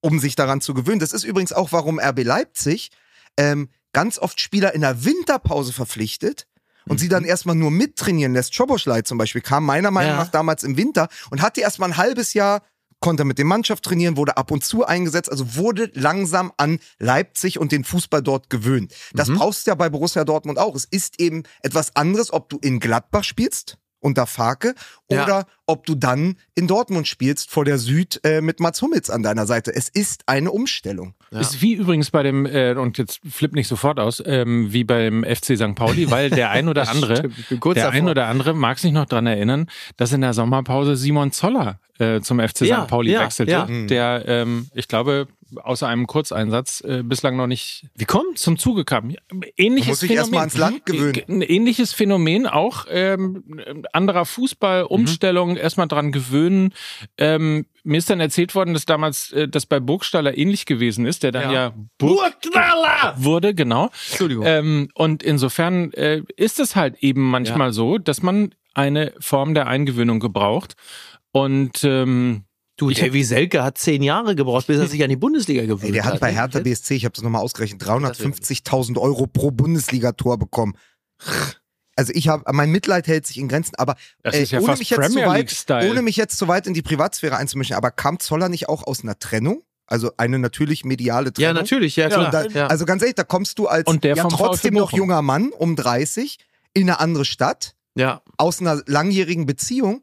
um 0.00 0.18
sich 0.18 0.36
daran 0.36 0.60
zu 0.60 0.74
gewöhnen. 0.74 1.00
Das 1.00 1.12
ist 1.12 1.24
übrigens 1.24 1.52
auch, 1.52 1.72
warum 1.72 1.98
RB 1.98 2.22
Leipzig 2.24 2.90
ähm, 3.36 3.68
ganz 3.92 4.18
oft 4.18 4.40
Spieler 4.40 4.74
in 4.74 4.82
der 4.82 5.04
Winterpause 5.04 5.72
verpflichtet 5.72 6.46
und 6.86 6.98
sie 6.98 7.08
dann 7.08 7.24
erstmal 7.24 7.54
nur 7.54 7.70
mittrainieren 7.70 8.34
lässt. 8.34 8.54
Choboschlei 8.56 9.02
zum 9.02 9.16
Beispiel 9.16 9.40
kam 9.40 9.64
meiner 9.64 9.90
Meinung 9.90 10.12
Ja. 10.12 10.18
nach 10.18 10.30
damals 10.30 10.64
im 10.64 10.76
Winter 10.76 11.08
und 11.30 11.40
hatte 11.40 11.62
erstmal 11.62 11.90
ein 11.90 11.96
halbes 11.96 12.34
Jahr 12.34 12.62
konnte 13.04 13.26
mit 13.26 13.36
der 13.36 13.44
Mannschaft 13.44 13.84
trainieren, 13.84 14.16
wurde 14.16 14.38
ab 14.38 14.50
und 14.50 14.64
zu 14.64 14.86
eingesetzt, 14.86 15.30
also 15.30 15.56
wurde 15.56 15.90
langsam 15.92 16.54
an 16.56 16.78
Leipzig 16.98 17.58
und 17.58 17.70
den 17.70 17.84
Fußball 17.84 18.22
dort 18.22 18.48
gewöhnt. 18.48 18.94
Das 19.12 19.28
brauchst 19.28 19.66
du 19.66 19.72
ja 19.72 19.74
bei 19.74 19.90
Borussia 19.90 20.24
Dortmund 20.24 20.58
auch. 20.58 20.74
Es 20.74 20.86
ist 20.86 21.20
eben 21.20 21.42
etwas 21.60 21.94
anderes, 21.96 22.32
ob 22.32 22.48
du 22.48 22.56
in 22.62 22.80
Gladbach 22.80 23.22
spielst 23.22 23.76
unter 24.04 24.26
Farke 24.26 24.74
Ja. 25.10 25.24
oder 25.24 25.46
ob 25.66 25.86
du 25.86 25.94
dann 25.94 26.36
in 26.54 26.66
Dortmund 26.66 27.08
spielst 27.08 27.50
vor 27.50 27.64
der 27.64 27.78
Süd 27.78 28.20
äh, 28.22 28.40
mit 28.42 28.60
Mats 28.60 28.82
Hummels 28.82 29.08
an 29.08 29.22
deiner 29.22 29.46
Seite. 29.46 29.74
Es 29.74 29.88
ist 29.88 30.22
eine 30.26 30.50
Umstellung. 30.52 31.14
Ja. 31.30 31.40
Ist 31.40 31.62
wie 31.62 31.72
übrigens 31.72 32.10
bei 32.10 32.22
dem, 32.22 32.44
äh, 32.44 32.74
und 32.74 32.98
jetzt 32.98 33.20
flippt 33.28 33.54
nicht 33.54 33.66
sofort 33.66 33.98
aus, 33.98 34.22
ähm, 34.26 34.72
wie 34.72 34.84
beim 34.84 35.24
FC 35.24 35.56
St. 35.56 35.74
Pauli, 35.74 36.10
weil 36.10 36.28
der 36.30 36.50
ein 36.50 36.68
oder 36.68 36.88
andere, 36.90 37.22
der 37.22 37.56
davor. 37.58 37.90
ein 37.92 38.08
oder 38.08 38.26
andere 38.26 38.52
mag 38.54 38.78
sich 38.78 38.92
noch 38.92 39.06
dran 39.06 39.26
erinnern, 39.26 39.66
dass 39.96 40.12
in 40.12 40.20
der 40.20 40.34
Sommerpause 40.34 40.96
Simon 40.96 41.32
Zoller 41.32 41.80
äh, 41.98 42.20
zum 42.20 42.40
FC 42.40 42.62
Ja, 42.62 42.82
St. 42.82 42.88
Pauli 42.88 43.12
ja, 43.12 43.20
wechselte, 43.22 43.52
ja. 43.52 43.66
der, 43.66 44.24
ähm, 44.26 44.68
ich 44.74 44.86
glaube, 44.86 45.28
außer 45.62 45.86
einem 45.88 46.06
Kurzeinsatz 46.06 46.80
äh, 46.82 47.02
bislang 47.02 47.36
noch 47.36 47.46
nicht 47.46 47.86
Wie 47.94 48.04
kommt's? 48.04 48.42
zum 48.42 48.58
Zuge 48.58 48.84
kam. 48.84 49.12
Ähnliches 49.56 49.88
Muss 49.88 50.00
sich 50.00 50.08
Phänomen. 50.10 50.18
erstmal 50.34 50.40
ans 50.40 50.56
Land 50.56 50.86
gewöhnen. 50.86 51.22
Ein 51.28 51.42
ähnliches 51.42 51.92
Phänomen 51.92 52.46
auch. 52.46 52.86
Ähm, 52.90 53.44
anderer 53.92 54.24
Fußball, 54.24 54.84
Umstellung, 54.84 55.56
erstmal 55.56 55.88
dran 55.88 56.12
gewöhnen. 56.12 56.72
Ähm, 57.18 57.66
mir 57.82 57.98
ist 57.98 58.08
dann 58.08 58.20
erzählt 58.20 58.54
worden, 58.54 58.72
dass 58.74 58.86
damals 58.86 59.30
äh, 59.32 59.46
das 59.48 59.66
bei 59.66 59.78
Burgstaller 59.80 60.36
ähnlich 60.38 60.64
gewesen 60.66 61.04
ist, 61.06 61.22
der 61.22 61.32
dann 61.32 61.50
ja, 61.50 61.66
Ja. 61.66 61.74
Burgstaller 61.98 63.14
wurde, 63.16 63.54
genau. 63.54 63.90
Entschuldigung. 64.10 64.44
Ähm, 64.46 64.88
und 64.94 65.22
insofern 65.22 65.92
äh, 65.92 66.22
ist 66.36 66.60
es 66.60 66.76
halt 66.76 66.96
eben 67.02 67.22
manchmal 67.30 67.72
so, 67.72 67.98
dass 67.98 68.22
man 68.22 68.54
eine 68.74 69.12
Form 69.20 69.54
der 69.54 69.66
Eingewöhnung 69.66 70.18
gebraucht. 70.20 70.74
Und 71.32 71.84
ähm, 71.84 72.44
Du, 72.76 72.90
Ich- 72.90 72.98
Davy 72.98 73.22
Selke 73.22 73.62
hat 73.62 73.78
zehn 73.78 74.02
Jahre 74.02 74.34
gebraucht, 74.34 74.66
bis 74.66 74.78
er 74.78 74.86
sich 74.88 75.02
an 75.02 75.10
die 75.10 75.16
Bundesliga 75.16 75.62
gewöhnt 75.62 75.84
Ey, 75.84 75.92
der 75.92 76.04
hat 76.04 76.20
bei 76.20 76.32
ne? 76.32 76.38
Hertha 76.38 76.60
BSC, 76.60 76.94
ich 76.94 77.04
habe 77.04 77.12
das 77.12 77.22
nochmal 77.22 77.42
ausgerechnet, 77.42 77.82
350.000 77.82 78.98
Euro 78.98 79.26
pro 79.26 79.50
Bundesligator 79.50 80.38
bekommen. 80.38 80.76
Also 81.96 82.12
ich 82.14 82.28
habe, 82.28 82.44
mein 82.52 82.70
Mitleid 82.70 83.06
hält 83.06 83.26
sich 83.26 83.38
in 83.38 83.48
Grenzen, 83.48 83.76
aber 83.76 83.94
Das 84.22 84.34
äh, 84.34 84.42
ist 84.42 84.50
ja 84.50 84.58
ohne, 84.58 84.68
fast 84.68 84.80
mich 84.80 84.90
jetzt 84.90 85.12
zu 85.12 85.20
weit, 85.20 85.84
ohne 85.88 86.02
mich 86.02 86.16
jetzt 86.16 86.36
zu 86.36 86.48
weit 86.48 86.66
in 86.66 86.74
die 86.74 86.82
Privatsphäre 86.82 87.36
einzumischen, 87.36 87.76
aber 87.76 87.90
kam 87.90 88.18
Zoller 88.18 88.48
nicht 88.48 88.68
auch 88.68 88.84
aus 88.84 89.02
einer 89.02 89.18
Trennung? 89.18 89.62
Also 89.86 90.12
eine 90.16 90.38
natürlich 90.38 90.84
mediale 90.84 91.32
Trennung? 91.32 91.48
Ja, 91.48 91.52
natürlich, 91.52 91.96
ja 91.96 92.08
klar. 92.08 92.30
Da, 92.30 92.46
ja. 92.46 92.66
Also 92.68 92.86
ganz 92.86 93.02
ehrlich, 93.02 93.16
da 93.16 93.22
kommst 93.24 93.58
du 93.58 93.68
als 93.68 93.86
Und 93.86 94.02
der 94.02 94.16
ja, 94.16 94.26
trotzdem 94.28 94.74
noch 94.74 94.92
junger 94.92 95.22
Mann 95.22 95.50
um 95.50 95.76
30 95.76 96.38
in 96.72 96.84
eine 96.84 97.00
andere 97.00 97.24
Stadt 97.24 97.74
ja. 97.94 98.22
aus 98.38 98.60
einer 98.60 98.82
langjährigen 98.86 99.46
Beziehung, 99.46 100.02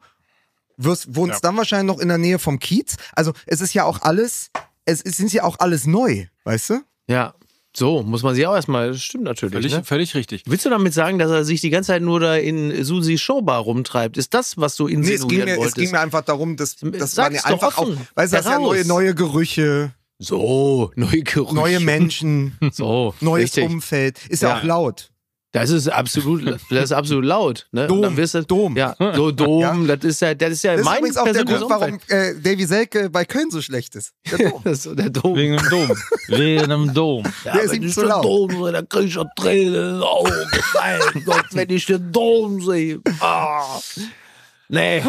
wirst, 0.84 1.16
wohnst 1.16 1.36
Ja. 1.36 1.40
dann 1.50 1.58
wahrscheinlich 1.58 1.94
noch 1.96 2.02
in 2.02 2.08
der 2.10 2.18
Nähe 2.18 2.40
vom 2.40 2.60
Kiez. 2.60 2.96
Also 3.16 3.34
es 3.46 3.62
ist 3.62 3.74
ja 3.74 3.84
auch 3.86 4.02
alles, 4.02 4.52
es 4.86 5.02
ist, 5.02 5.18
sind 5.18 5.32
ja 5.34 5.44
auch 5.44 5.58
alles 5.60 5.86
neu, 5.88 6.26
weißt 6.44 6.70
du? 6.72 6.82
Ja. 7.08 7.34
So, 7.74 8.04
muss 8.04 8.22
man 8.22 8.36
sich 8.36 8.46
auch 8.48 8.54
erstmal, 8.54 8.90
das 8.92 9.02
stimmt 9.02 9.24
natürlich. 9.24 9.54
völlig, 9.54 9.72
ne? 9.74 9.84
völlig 9.86 10.14
richtig. 10.14 10.44
Willst 10.46 10.66
du 10.66 10.70
damit 10.70 10.94
sagen, 10.94 11.20
dass 11.20 11.32
er 11.32 11.46
sich 11.46 11.62
die 11.62 11.70
ganze 11.70 11.88
Zeit 11.88 12.02
nur 12.02 12.20
da 12.20 12.36
in 12.36 12.84
Susi 12.84 13.18
Showbar 13.18 13.60
rumtreibt? 13.62 14.18
Ist 14.18 14.34
das, 14.34 14.58
was 14.58 14.76
du 14.76 14.88
Nee, 14.88 14.96
insinuieren 14.96 15.48
es 15.48 15.54
ging, 15.54 15.60
mir, 15.62 15.66
es 15.68 15.74
ging 15.76 15.92
mir 15.92 16.02
einfach 16.02 16.22
darum, 16.22 16.58
dass 16.58 16.76
das 16.76 17.16
Sag's 17.16 17.18
waren 17.18 17.34
ja 17.34 17.44
einfach 17.46 17.78
auch, 17.78 17.84
offen. 17.84 18.08
weißt 18.16 18.34
du, 18.34 18.38
das 18.38 18.46
ist 18.46 18.52
ja 18.52 18.60
neue, 18.60 18.86
neue 18.86 19.16
Gerüche. 19.16 19.94
So, 20.20 20.92
neue 20.96 21.24
Gerüche. 21.24 21.56
neue 21.56 21.80
Menschen, 21.80 22.58
So, 22.74 23.16
neues 23.22 23.56
richtig. 23.56 23.66
Umfeld. 23.66 24.20
Ist 24.28 24.44
ja, 24.44 24.50
Ja. 24.50 24.60
auch 24.60 24.64
laut. 24.64 25.10
Das 25.54 25.70
ist 25.70 25.90
absolut, 25.90 26.46
das 26.70 26.84
ist 26.86 26.92
absolut 26.94 27.26
laut. 27.26 27.68
Ne? 27.72 27.88
Dom, 27.88 27.98
Und 27.98 28.04
dann 28.04 28.18
wirst 28.18 28.36
du, 28.36 28.44
Dom. 28.44 28.78
Ja, 28.78 28.96
so 29.16 29.32
Dom, 29.32 29.86
das 29.86 30.00
ist 30.04 30.22
ja, 30.22 30.34
das 30.34 30.52
ist 30.52 30.64
ja 30.64 30.72
Das 30.72 30.82
ist 30.82 30.86
mein 30.86 31.00
übrigens 31.00 31.18
auch 31.18 31.26
der 31.32 31.44
Grund, 31.44 31.66
warum 31.70 32.00
äh, 32.08 32.36
Davy 32.42 32.66
Selke 32.66 33.10
bei 33.10 33.26
Köln 33.26 33.52
so 33.52 33.62
schlecht 33.62 33.96
ist. 33.96 34.14
Der 34.32 34.50
Dom. 34.50 34.62
Das 34.64 34.74
ist 34.74 34.84
so 34.84 34.96
der 34.96 35.10
Dom. 35.10 35.36
Wegen 35.36 35.58
dem 35.58 35.70
Dom. 35.70 35.98
Wegen 36.28 36.70
dem 36.70 36.94
Dom. 36.94 37.24
Ja, 37.44 37.54
Der 37.54 37.64
ist 37.64 37.72
wenn 37.72 37.82
ihm 37.82 37.88
ich 37.90 37.94
zu 37.94 38.02
den 38.02 38.10
laut. 38.10 38.24
Dom 38.24 38.52
sehe, 38.52 38.72
dann 38.72 38.88
krieg 38.88 39.08
ich 39.08 39.14
schon 39.14 39.28
Tränen 39.36 40.02
Augen. 40.02 40.32
Mein 40.74 41.24
Gott, 41.26 41.46
wenn 41.52 41.70
ich 41.70 41.86
den 41.86 42.12
Dom 42.12 42.62
sehe. 42.62 43.02
Ah. 43.20 43.80
Nee. 44.70 45.04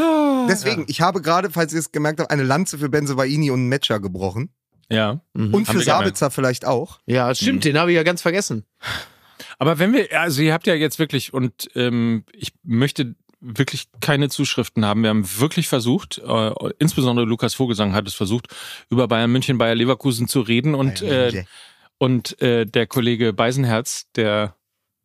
Deswegen, 0.48 0.84
ich 0.88 1.00
habe 1.00 1.22
gerade, 1.22 1.50
falls 1.50 1.72
ihr 1.72 1.78
es 1.78 1.92
gemerkt 1.92 2.18
habt, 2.18 2.32
eine 2.32 2.42
Lanze 2.42 2.78
für 2.78 2.88
Benzobaini 2.88 3.52
und 3.52 3.68
Metscher 3.68 4.00
gebrochen. 4.00 4.50
Ja. 4.90 5.20
Mhm. 5.34 5.54
Und 5.54 5.66
für. 5.66 5.80
Sabitzer 5.80 6.30
vielleicht 6.32 6.64
auch. 6.66 6.98
Ja, 7.06 7.32
stimmt, 7.32 7.64
den 7.64 7.78
habe 7.78 7.92
ich 7.92 7.96
ja 7.96 8.02
ganz 8.02 8.20
vergessen. 8.22 8.64
Aber 9.58 9.78
wenn 9.78 9.92
wir, 9.92 10.20
also 10.20 10.42
ihr 10.42 10.52
habt 10.52 10.66
ja 10.66 10.74
jetzt 10.74 10.98
wirklich, 10.98 11.32
und 11.32 11.68
ähm, 11.74 12.24
ich 12.32 12.52
möchte 12.62 13.14
wirklich 13.42 13.88
keine 14.00 14.28
Zuschriften 14.28 14.84
haben. 14.84 15.02
Wir 15.02 15.10
haben 15.10 15.28
wirklich 15.40 15.66
versucht, 15.66 16.18
äh, 16.24 16.50
insbesondere 16.78 17.26
Lukas 17.26 17.54
Vogelsang 17.54 17.92
hat 17.92 18.06
es 18.06 18.14
versucht, 18.14 18.46
über 18.88 19.08
Bayern 19.08 19.32
München, 19.32 19.58
Bayer 19.58 19.74
Leverkusen 19.74 20.28
zu 20.28 20.40
reden 20.40 20.74
und, 20.74 21.02
äh, 21.02 21.44
und 21.98 22.40
äh, 22.40 22.66
der 22.66 22.86
Kollege 22.86 23.32
Beisenherz, 23.32 24.06
der 24.14 24.54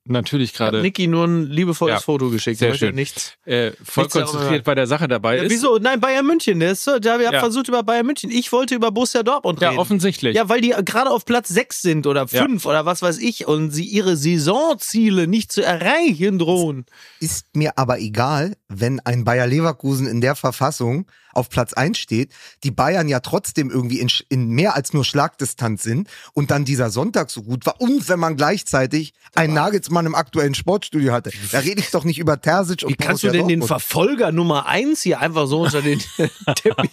natürlich 0.10 0.54
gerade 0.54 0.82
Niki 0.82 1.08
nur 1.08 1.26
ein 1.26 1.48
liebevolles 1.48 1.96
Ja, 1.96 2.00
Foto 2.02 2.30
geschickt. 2.30 2.60
sehr 2.60 2.74
schön. 2.76 2.96
Nichts. 2.96 3.34
äh, 3.46 3.72
voll 3.84 4.04
Nichts 4.06 4.14
konzentriert 4.20 4.64
bei 4.64 4.76
der 4.76 4.88
Sache 4.88 5.08
dabei 5.08 5.38
Ja, 5.38 5.44
ist. 5.44 5.52
wieso? 5.52 5.78
Nein, 5.78 6.00
Bayern 6.00 6.26
München. 6.26 6.60
Der 6.60 6.72
ist 6.72 6.84
so, 6.84 7.00
da 7.00 7.20
wir 7.20 7.32
Ja. 7.32 7.40
versucht 7.40 7.68
über 7.68 7.84
Bayern 7.84 8.06
München. 8.06 8.32
Ich 8.32 8.52
wollte 8.52 8.76
über 8.76 8.92
Borussia 8.92 9.24
Dortmund 9.24 9.62
Ja, 9.62 9.70
reden. 9.70 9.80
offensichtlich. 9.80 10.36
Ja, 10.36 10.50
weil 10.50 10.62
die 10.62 10.70
gerade 10.84 11.10
auf 11.10 11.26
Platz 11.26 11.50
6 11.50 11.82
sind 11.82 12.08
oder 12.08 12.26
Ja. 12.30 12.44
5 12.44 12.66
oder 12.66 12.86
was 12.86 13.02
weiß 13.02 13.20
ich 13.20 13.48
und 13.48 13.72
sie 13.72 13.86
ihre 13.86 14.16
Saisonziele 14.18 15.28
nicht 15.28 15.52
zu 15.52 15.64
erreichen 15.64 16.40
drohen. 16.40 16.86
Ist 17.20 17.46
mir 17.56 17.78
aber 17.78 18.00
egal, 18.00 18.56
wenn 18.68 19.00
ein 19.02 19.24
Bayer 19.24 19.48
Leverkusen 19.48 20.08
in 20.08 20.22
der 20.22 20.36
Verfassung 20.36 21.06
auf 21.38 21.50
Platz 21.50 21.74
1 21.74 21.98
steht, 21.98 22.32
die 22.64 22.72
Bayern 22.72 23.08
ja 23.08 23.20
trotzdem 23.20 23.70
irgendwie 23.70 24.00
in, 24.00 24.10
in 24.30 24.50
mehr 24.50 24.76
als 24.76 24.94
nur 24.94 25.06
Schlagdistanz 25.06 25.84
sind 25.84 26.10
und 26.34 26.52
dann 26.52 26.66
dieser 26.66 26.90
Sonntag 26.90 27.30
so 27.30 27.44
gut 27.44 27.66
war 27.66 27.80
und 27.80 28.10
wenn 28.10 28.20
man 28.20 28.36
gleichzeitig 28.36 29.14
einen 29.36 29.54
Nagelsmann 29.54 30.06
im 30.06 30.16
aktuellen 30.16 30.56
Sportstudio 30.56 31.14
hatte. 31.14 31.32
Da 31.52 31.60
rede 31.60 31.80
ich 31.80 31.92
doch 31.92 32.04
nicht 32.04 32.20
über 32.20 32.42
Terzic 32.42 32.84
und 32.84 32.92
Wie 32.92 32.96
kannst 32.96 33.24
du 33.24 33.28
Borussia 33.28 33.32
denn 33.32 33.48
den 33.48 33.60
Dortmund. 33.60 33.82
Verfolger 33.82 34.32
Nummer 34.32 34.66
1 34.66 35.02
hier 35.02 35.20
einfach 35.20 35.48
so 35.48 35.62
unter 35.62 35.82
den 35.82 36.00
Teppich? 36.56 36.92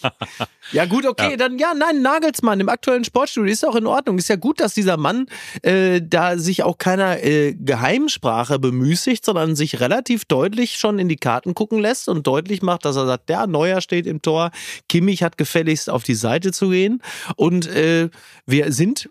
Ja, 0.72 0.84
gut, 0.86 1.06
okay, 1.06 1.32
Ja. 1.32 1.36
dann 1.36 1.58
ja, 1.58 1.72
nein, 1.74 2.02
Nagelsmann 2.02 2.60
im 2.60 2.68
aktuellen 2.68 3.04
Sportstudio 3.04 3.52
ist 3.52 3.66
auch 3.66 3.76
in 3.76 3.86
Ordnung. 3.86 4.18
Ist 4.18 4.28
ja 4.28 4.36
gut, 4.36 4.60
dass 4.60 4.74
dieser 4.74 4.96
Mann 4.96 5.26
äh, 5.62 6.00
da 6.02 6.38
sich 6.38 6.62
auch 6.62 6.78
keiner 6.78 7.22
äh, 7.22 7.54
Geheimsprache 7.54 8.58
bemüßigt, 8.58 9.24
sondern 9.24 9.56
sich 9.56 9.80
relativ 9.80 10.24
deutlich 10.24 10.76
schon 10.76 10.98
in 10.98 11.08
die 11.08 11.16
Karten 11.16 11.54
gucken 11.54 11.78
lässt 11.78 12.08
und 12.08 12.26
deutlich 12.26 12.62
macht, 12.62 12.84
dass 12.84 12.96
er 12.96 13.06
sagt, 13.06 13.28
der 13.28 13.46
Neuer 13.46 13.80
steht 13.80 14.06
im 14.06 14.22
Tor, 14.22 14.33
Kimmich 14.88 15.22
hat 15.22 15.38
gefälligst 15.38 15.90
auf 15.90 16.02
die 16.04 16.14
Seite 16.14 16.52
zu 16.52 16.70
gehen 16.70 17.02
und 17.36 17.66
äh, 17.66 18.08
wir 18.46 18.72
sind 18.72 19.08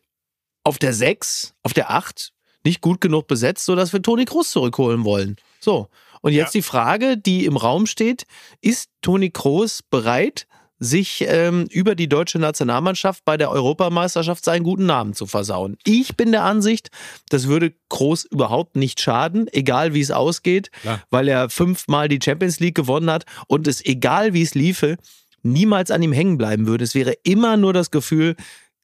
auf 0.64 0.78
der 0.78 0.94
6, 0.94 1.54
auf 1.64 1.74
der 1.74 1.92
8 1.92 2.32
nicht 2.66 2.82
gut 2.82 3.02
genug 3.02 3.28
besetzt, 3.28 3.66
sodass 3.66 3.94
wir 3.94 4.02
Toni 4.02 4.26
Kroos 4.26 4.52
zurückholen 4.52 5.04
wollen. 5.04 5.36
So. 5.60 5.90
Und 6.22 6.32
jetzt 6.32 6.54
die 6.54 6.62
Frage, 6.62 7.18
die 7.18 7.46
im 7.46 7.58
Raum 7.58 7.86
steht, 7.86 8.26
ist 8.62 8.90
Toni 9.02 9.30
Kroos 9.30 9.84
bereit, 9.84 10.48
sich 10.84 11.24
ähm, 11.28 11.68
über 11.70 11.96
die 11.96 12.08
deutsche 12.10 12.40
Nationalmannschaft 12.40 13.24
bei 13.26 13.38
der 13.38 13.52
Europameisterschaft 13.52 14.44
seinen 14.44 14.64
guten 14.64 14.86
Namen 14.86 15.14
zu 15.14 15.26
versauen? 15.26 15.78
Ich 15.86 16.16
bin 16.16 16.32
der 16.32 16.44
Ansicht, 16.44 16.90
das 17.30 17.48
würde 17.48 17.74
Kroos 17.90 18.26
überhaupt 18.26 18.76
nicht 18.76 19.00
schaden, 19.02 19.48
egal 19.52 19.94
wie 19.94 20.02
es 20.02 20.12
ausgeht, 20.12 20.72
Klar. 20.82 21.02
weil 21.10 21.28
er 21.28 21.50
fünfmal 21.50 22.08
die 22.08 22.20
Champions 22.24 22.60
League 22.60 22.76
gewonnen 22.76 23.10
hat 23.10 23.26
und 23.48 23.68
es 23.68 23.84
egal 23.86 24.34
wie 24.34 24.42
es 24.42 24.56
liefe, 24.56 24.98
niemals 25.42 25.92
an 25.92 26.04
ihm 26.04 26.14
hängen 26.14 26.38
bleiben 26.38 26.68
würde. 26.68 26.84
Es 26.84 26.96
wäre 26.96 27.14
immer 27.24 27.58
nur 27.58 27.74
das 27.74 27.92
Gefühl, 27.92 28.36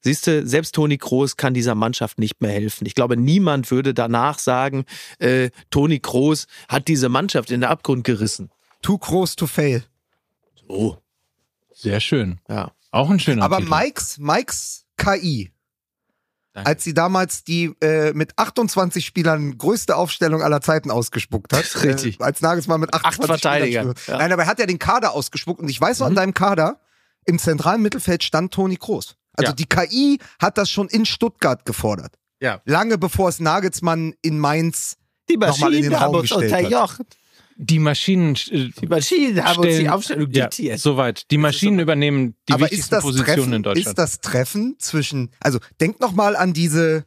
Siehst 0.02 0.28
du, 0.28 0.48
selbst 0.48 0.76
Toni 0.76 0.98
Kroos 0.98 1.36
kann 1.36 1.54
dieser 1.54 1.76
Mannschaft 1.76 2.20
nicht 2.20 2.42
mehr 2.42 2.52
helfen. 2.52 2.86
Ich 2.86 2.96
glaube, 2.96 3.18
niemand 3.18 3.70
würde 3.70 3.94
danach 3.94 4.40
sagen, 4.40 4.86
äh, 5.20 5.50
Toni 5.72 6.00
Kroos 6.00 6.48
hat 6.70 6.88
diese 6.88 7.10
Mannschaft 7.10 7.52
in 7.52 7.62
den 7.62 7.70
Abgrund 7.70 8.06
gerissen. 8.06 8.50
Too 8.82 8.98
close 8.98 9.36
to 9.36 9.46
fail. 9.46 9.84
Oh, 10.70 10.96
Sehr 11.82 12.00
schön. 12.00 12.40
ja. 12.50 12.72
Auch 12.92 13.10
ein 13.12 13.20
schöner 13.20 13.44
Aber 13.44 13.58
Titel. 13.60 13.70
Mikes, 13.70 14.18
Mikes 14.18 14.86
KI, 14.98 15.52
Danke. 16.54 16.68
als 16.72 16.84
sie 16.84 16.96
damals 16.96 17.44
die 17.44 17.66
äh, 17.82 18.14
mit 18.14 18.38
28 18.38 19.06
Spielern 19.06 19.58
größte 19.60 19.96
Aufstellung 19.96 20.42
aller 20.42 20.62
Zeiten 20.62 20.90
ausgespuckt 20.90 21.54
hat. 21.54 21.64
Richtig. 21.84 22.20
Äh, 22.20 22.24
als 22.24 22.42
Nagelsmann 22.42 22.80
mit 22.82 22.92
28 22.94 23.20
Acht 23.22 23.42
Verteidiger, 23.42 23.84
ja. 24.08 24.18
Nein, 24.18 24.32
aber 24.34 24.42
er 24.44 24.48
hat 24.48 24.58
ja 24.58 24.66
den 24.66 24.80
Kader 24.80 25.12
ausgespuckt 25.14 25.60
und 25.60 25.70
ich 25.70 25.80
weiß 25.80 26.00
noch, 26.00 26.08
Mhm. 26.08 26.12
an 26.12 26.16
deinem 26.16 26.34
Kader 26.34 26.80
im 27.26 27.38
zentralen 27.38 27.82
Mittelfeld 27.84 28.24
stand 28.24 28.52
Toni 28.52 28.78
Kroos. 28.78 29.16
Also 29.34 29.52
Ja. 29.52 29.56
die 29.56 29.66
KI 29.68 30.18
hat 30.42 30.58
das 30.58 30.72
schon 30.72 30.88
in 30.88 31.06
Stuttgart 31.06 31.64
gefordert. 31.66 32.16
Ja. 32.42 32.60
Lange 32.66 32.98
bevor 32.98 33.30
es 33.30 33.40
Nagelsmann 33.40 34.16
in 34.24 34.40
Mainz 34.40 34.98
Die 35.30 35.38
Nochmal 35.38 35.76
in 35.76 35.84
den 35.84 35.94
Raum 35.94 36.22
gestellt 36.22 36.52
hat. 36.74 37.06
Die 37.62 37.78
Maschinen 37.80 38.36
äh, 38.52 38.70
Die 38.82 38.88
Maschinen 38.88 39.44
haben 39.44 39.58
uns 39.60 39.68
die 39.68 39.74
stellen- 39.74 39.90
Aufstellung 39.90 40.32
ja, 40.32 40.46
diktiert. 40.48 40.80
soweit. 40.80 41.30
Die 41.30 41.38
Maschinen 41.38 41.80
übernehmen 41.80 42.36
die 42.48 42.54
aber 42.54 42.66
ist 42.68 42.72
wichtigsten 42.72 42.96
das 42.96 43.04
Positionen 43.04 43.36
Treffen, 43.38 43.54
in 43.54 43.64
Deutschland. 43.64 43.88
Ist 43.88 43.98
das 43.98 44.22
Treffen 44.22 44.76
zwischen, 44.80 45.32
also 45.42 45.60
denkt 45.82 46.00
noch 46.00 46.14
mal 46.14 46.38
an 46.38 46.54
diese, 46.54 47.06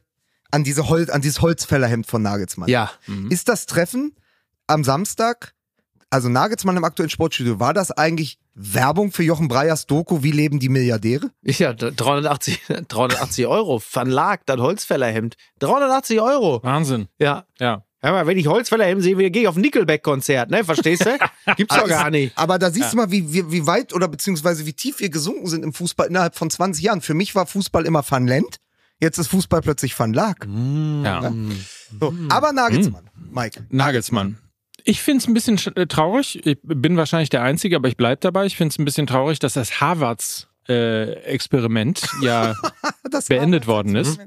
an 0.51 0.63
diese 0.63 0.91
Holz, 0.91 1.09
an 1.09 1.23
dieses 1.23 1.41
Holzfällerhemd 1.41 2.07
von 2.07 2.21
Nagelsmann. 2.21 2.69
Ja. 2.69 2.91
Ist 3.31 3.49
das 3.49 3.65
Treffen 3.65 4.15
am 4.67 4.85
Samstag, 4.85 5.55
also 6.11 6.29
Nagelsmann 6.29 6.77
im 6.77 6.85
aktuellen 6.85 7.09
Sportstudio, 7.09 7.59
war 7.59 7.73
das 7.73 7.91
eigentlich 7.91 8.39
Werbung 8.55 9.11
für 9.13 9.23
Jochen 9.23 9.49
Breyers 9.49 9.87
Doku, 9.87 10.23
wie 10.23 10.33
leben 10.33 10.61
die 10.61 10.69
Milliardäre? 10.69 11.31
Ja, 11.41 11.73
380, 11.73 12.61
380 12.89 13.47
Euro. 13.47 13.81
Van 13.91 14.11
Laak, 14.11 14.45
das 14.45 14.59
Holzfällerhemd. 14.61 15.37
380 15.61 16.21
Euro. 16.21 16.63
Wahnsinn. 16.63 17.09
Ja. 17.19 17.47
Ja. 17.59 17.87
Hör 18.05 18.13
mal, 18.13 18.27
wenn 18.27 18.37
ich 18.37 18.49
Holzfällerhemd 18.49 19.03
sehe, 19.03 19.15
gehe 19.31 19.43
ich 19.43 19.49
auf 19.49 19.57
ein 19.57 19.61
Nickelback-Konzert, 19.61 20.51
ne? 20.51 20.65
Verstehst 20.65 21.07
du? 21.07 21.17
Gibt's 21.57 21.77
doch 21.77 21.87
gar 21.89 22.11
nicht. 22.11 22.37
Aber 22.37 22.59
da 22.59 22.71
siehst 22.71 22.93
du 22.93 22.97
mal, 22.97 23.11
wie, 23.13 23.33
wie, 23.33 23.51
wie 23.53 23.67
weit 23.67 23.93
oder 23.95 24.09
beziehungsweise 24.09 24.67
wie 24.67 24.73
tief 24.73 24.99
wir 24.99 25.09
gesunken 25.09 25.47
sind 25.47 25.63
im 25.63 25.73
Fußball 25.73 26.09
innerhalb 26.09 26.35
von 26.35 26.51
20 26.51 26.83
Jahren. 26.85 27.01
Für 27.01 27.15
mich 27.15 27.35
war 27.37 27.47
Fußball 27.47 27.87
immer 27.87 28.05
Van 28.09 28.27
Lent, 28.27 28.57
jetzt 29.01 29.19
ist 29.19 29.29
Fußball 29.29 29.61
plötzlich 29.61 29.97
Van 29.99 30.13
Laak. 30.13 30.49
Ja. 31.05 31.33
So. 32.01 32.13
Aber 32.29 32.53
Nagelsmann, 32.53 33.09
Mike. 33.31 33.67
Nagelsmann. 33.71 34.39
Ich 34.85 35.01
finde 35.01 35.19
es 35.23 35.29
ein 35.29 35.35
bisschen 35.35 35.59
sch- 35.59 35.77
äh, 35.79 35.87
traurig. 35.87 36.45
Ich 36.45 36.59
bin 36.65 36.97
wahrscheinlich 36.97 37.31
der 37.31 37.43
Einzige, 37.43 37.77
aber 37.77 37.87
ich 37.87 37.97
bleib 37.97 38.21
dabei. 38.23 38.47
Ich 38.47 38.57
finde 38.57 38.73
es 38.73 38.79
ein 38.81 38.85
bisschen 38.85 39.07
traurig, 39.07 39.39
dass 39.39 39.53
das 39.53 39.81
Harvards 39.81 40.49
äh, 40.69 41.13
Experiment 41.25 42.07
ja 42.23 42.55
Das 43.11 43.27
beendet 43.27 43.67
worden 43.67 43.97
ist. 43.97 44.21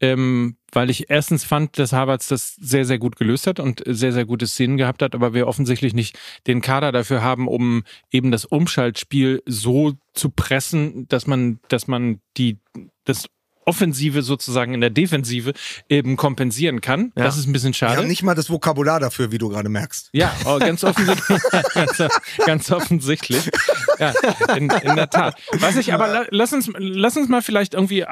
Ähm, 0.00 0.56
weil 0.72 0.90
ich 0.90 1.10
erstens 1.10 1.44
fand, 1.44 1.78
dass 1.78 1.92
Harvards 1.92 2.26
das 2.26 2.56
sehr, 2.56 2.84
sehr 2.84 2.98
gut 2.98 3.16
gelöst 3.16 3.46
hat 3.46 3.60
und 3.60 3.82
sehr, 3.86 4.12
sehr 4.12 4.24
gute 4.24 4.48
Szenen 4.48 4.76
gehabt 4.76 5.00
hat, 5.00 5.14
aber 5.14 5.32
wir 5.32 5.46
offensichtlich 5.46 5.94
nicht 5.94 6.18
den 6.48 6.60
Kader 6.60 6.90
dafür 6.90 7.22
haben, 7.22 7.46
um 7.46 7.84
eben 8.10 8.32
das 8.32 8.44
Umschaltspiel 8.44 9.42
so 9.46 9.92
zu 10.12 10.30
pressen, 10.30 11.06
dass 11.08 11.28
man, 11.28 11.60
dass 11.68 11.86
man 11.86 12.20
die, 12.36 12.58
das 13.04 13.26
Offensive 13.64 14.22
sozusagen 14.22 14.74
in 14.74 14.80
der 14.80 14.90
Defensive 14.90 15.52
eben 15.88 16.16
kompensieren 16.16 16.80
kann. 16.80 17.12
Ja. 17.16 17.24
Das 17.24 17.36
ist 17.36 17.46
ein 17.46 17.52
bisschen 17.52 17.70
Wir 17.70 17.74
schade. 17.74 17.96
haben 17.98 18.08
nicht 18.08 18.22
mal 18.22 18.34
das 18.34 18.50
Vokabular 18.50 19.00
dafür, 19.00 19.32
wie 19.32 19.38
du 19.38 19.48
gerade 19.48 19.68
merkst. 19.68 20.10
Ja, 20.12 20.34
oh, 20.44 20.58
ganz 20.58 20.84
offensichtlich. 20.84 21.40
ganz, 21.74 22.02
ganz 22.44 22.70
offensichtlich. 22.72 23.50
Ja, 23.98 24.12
in, 24.56 24.70
in 24.70 24.96
der 24.96 25.10
Tat. 25.10 25.36
Was 25.52 25.76
ich 25.76 25.92
aber 25.92 26.08
la- 26.08 26.26
lass 26.30 26.52
uns 26.52 26.70
lass 26.78 27.16
uns 27.16 27.28
mal 27.28 27.42
vielleicht 27.42 27.74
irgendwie 27.74 28.04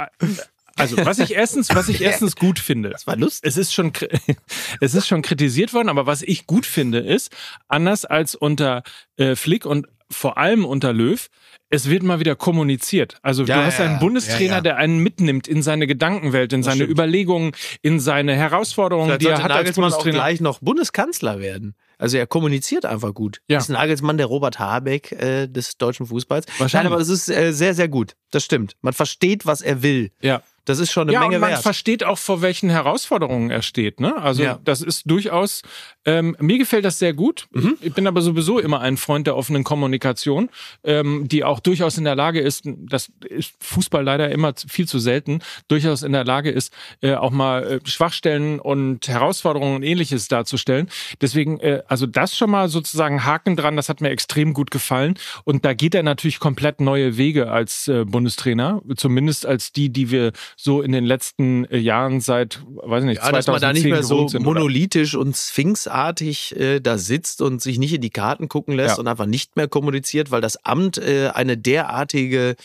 also 0.77 0.97
was 1.05 1.19
ich 1.19 1.35
erstens 1.35 1.69
was 1.75 1.89
ich 1.89 2.01
erstens 2.01 2.37
gut 2.37 2.59
finde. 2.59 2.91
Das 2.91 3.07
war 3.07 3.17
lustig. 3.17 3.49
Es 3.49 3.57
ist 3.57 3.75
schon 3.75 3.93
es 4.81 4.95
ist 4.95 5.07
schon 5.09 5.23
kritisiert 5.23 5.73
worden, 5.75 5.89
aber 5.89 6.07
was 6.07 6.23
ich 6.23 6.47
gut 6.47 6.67
finde 6.67 7.01
ist 7.01 7.31
anders 7.69 8.05
als 8.05 8.35
unter 8.35 8.83
äh, 9.17 9.37
Flick 9.37 9.67
und 9.67 9.89
vor 10.11 10.39
allem 10.39 10.65
unter 10.65 10.93
Löw 10.93 11.29
es 11.71 11.89
wird 11.89 12.03
mal 12.03 12.19
wieder 12.21 12.37
kommuniziert. 12.37 13.17
Also 13.23 13.45
Ja, 13.45 13.57
du 13.61 13.65
hast 13.67 13.79
ja, 13.79 13.87
einen. 13.87 13.99
Bundestrainer, 14.01 14.57
Ja, 14.57 14.61
der 14.61 14.77
einen 14.77 14.99
mitnimmt 14.99 15.49
in 15.49 15.63
seine 15.63 15.87
Gedankenwelt, 15.87 16.53
in 16.53 16.63
seine 16.63 16.77
stimmt. 16.77 16.91
Überlegungen, 16.91 17.53
in 17.83 18.01
seine 18.01 18.35
Herausforderungen, 18.35 19.07
Vielleicht 19.09 19.23
die 19.23 19.27
er 19.27 19.43
hat 19.43 19.51
als 19.53 19.59
Nagelsmann 19.59 19.85
auch 19.87 19.97
Bundestrainer. 19.99 20.19
gleich 20.19 20.41
noch 20.41 20.59
Bundeskanzler 20.61 21.39
werden. 21.41 21.75
Also 21.97 22.17
er 22.17 22.27
kommuniziert 22.27 22.87
einfach 22.87 23.13
gut. 23.15 23.41
Ja. 23.47 23.59
Ist 23.59 23.69
Nagelsmann 23.69 24.17
der 24.17 24.27
Robert 24.27 24.59
Habeck 24.59 25.13
äh, 25.13 25.47
des 25.47 25.77
deutschen 25.77 26.07
Fußballs? 26.07 26.47
Wahrscheinlich. 26.59 26.73
Nein, 26.73 26.87
aber 26.93 27.01
es 27.01 27.09
ist 27.09 27.29
äh, 27.29 27.53
sehr, 27.53 27.75
sehr 27.75 27.89
gut. 27.89 28.17
Das 28.31 28.43
stimmt. 28.45 28.75
Man 28.81 28.93
versteht, 28.95 29.45
was 29.47 29.61
er 29.61 29.83
will. 29.83 30.11
Ja. 30.23 30.43
Das 30.65 30.79
ist 30.79 30.93
schon 30.93 31.05
eine 31.05 31.13
ja, 31.15 31.21
Menge 31.21 31.37
und 31.37 31.41
man 31.41 31.51
wert. 31.51 31.63
versteht 31.63 32.05
auch, 32.05 32.19
vor 32.19 32.43
welchen 32.43 32.71
Herausforderungen 32.71 33.51
er 33.51 33.63
steht. 33.63 34.01
Ne? 34.01 34.17
Also 34.17 34.43
Ja. 34.43 34.59
das 34.65 34.83
ist 34.83 35.11
durchaus, 35.11 35.63
ähm, 36.05 36.37
mir 36.39 36.59
gefällt 36.59 36.85
das 36.85 36.99
sehr 36.99 37.15
gut. 37.15 37.49
Mhm. 37.53 37.77
Ich 37.81 37.93
bin 37.95 38.07
aber 38.07 38.21
sowieso 38.23 38.59
immer 38.59 38.81
ein 38.81 38.97
Freund 38.97 39.27
der 39.27 39.37
offenen 39.37 39.65
Kommunikation, 39.65 40.51
ähm, 40.85 41.27
die 41.29 41.45
auch 41.45 41.61
durchaus 41.61 41.99
in 41.99 42.05
der 42.05 42.15
Lage 42.15 42.41
ist, 42.41 42.65
das 42.65 43.11
ist 43.29 43.55
Fußball 43.61 44.05
leider 44.05 44.31
immer 44.31 44.53
viel 44.69 44.87
zu 44.87 44.99
selten, 44.99 45.41
durchaus 45.69 46.03
in 46.03 46.13
der 46.13 46.25
Lage 46.25 46.51
ist, 46.51 46.73
äh, 47.03 47.15
auch 47.15 47.31
mal 47.31 47.63
äh, 47.65 47.81
Schwachstellen 47.89 48.61
und 48.61 49.09
Herausforderungen 49.09 49.77
und 49.77 49.83
ähnliches 49.83 50.29
darzustellen. 50.29 50.89
Deswegen, 51.21 51.59
äh, 51.61 51.83
also 51.89 52.07
das 52.07 52.37
schon 52.37 52.51
mal 52.51 52.69
sozusagen 52.69 53.25
Haken 53.25 53.57
dran, 53.57 53.77
das 53.77 53.89
hat 53.89 54.01
mir 54.01 54.11
extrem 54.11 54.53
gut 54.55 54.71
gefallen. 54.71 55.15
Und 55.45 55.65
da 55.65 55.75
geht 55.75 55.95
er 55.95 56.03
natürlich 56.03 56.39
komplett 56.39 56.81
neue 56.81 57.17
Wege 57.17 57.51
als 57.51 57.89
äh, 57.89 58.05
Bundestrainer, 58.05 58.83
zumindest 58.97 59.47
als 59.47 59.73
die, 59.73 59.91
die 59.91 60.11
wir 60.11 60.33
so 60.57 60.83
in 60.83 60.93
den 60.93 61.05
letzten 61.05 61.65
äh, 61.67 61.79
Jahren 61.79 62.21
seit, 62.21 62.61
weiß 62.67 63.03
ich 63.03 63.07
nicht, 63.09 63.23
Ja, 63.25 63.33
dass 63.33 63.47
man 63.47 63.61
da 63.61 63.73
nicht 63.73 63.83
2010 63.83 63.91
mehr 63.91 64.03
so 64.03 64.29
sind, 64.29 64.41
oder? 64.41 64.55
monolithisch 64.55 65.15
und 65.15 65.37
sphinxartig 65.37 66.57
äh, 66.59 66.81
da 66.81 66.99
sitzt 66.99 67.43
und 67.43 67.61
sich 67.63 67.79
nicht 67.79 67.95
in 67.95 68.01
die 68.01 68.11
Karten 68.11 68.49
gucken 68.49 68.75
lässt 68.75 68.97
Ja. 68.97 69.01
und 69.01 69.09
einfach 69.09 69.27
nicht 69.27 69.57
mehr 69.57 69.69
kommuniziert, 69.69 70.31
weil 70.31 70.41
das 70.41 70.65
Amt 70.65 70.99
äh, 70.99 71.31
eine 71.35 71.57
derartige 71.57 72.57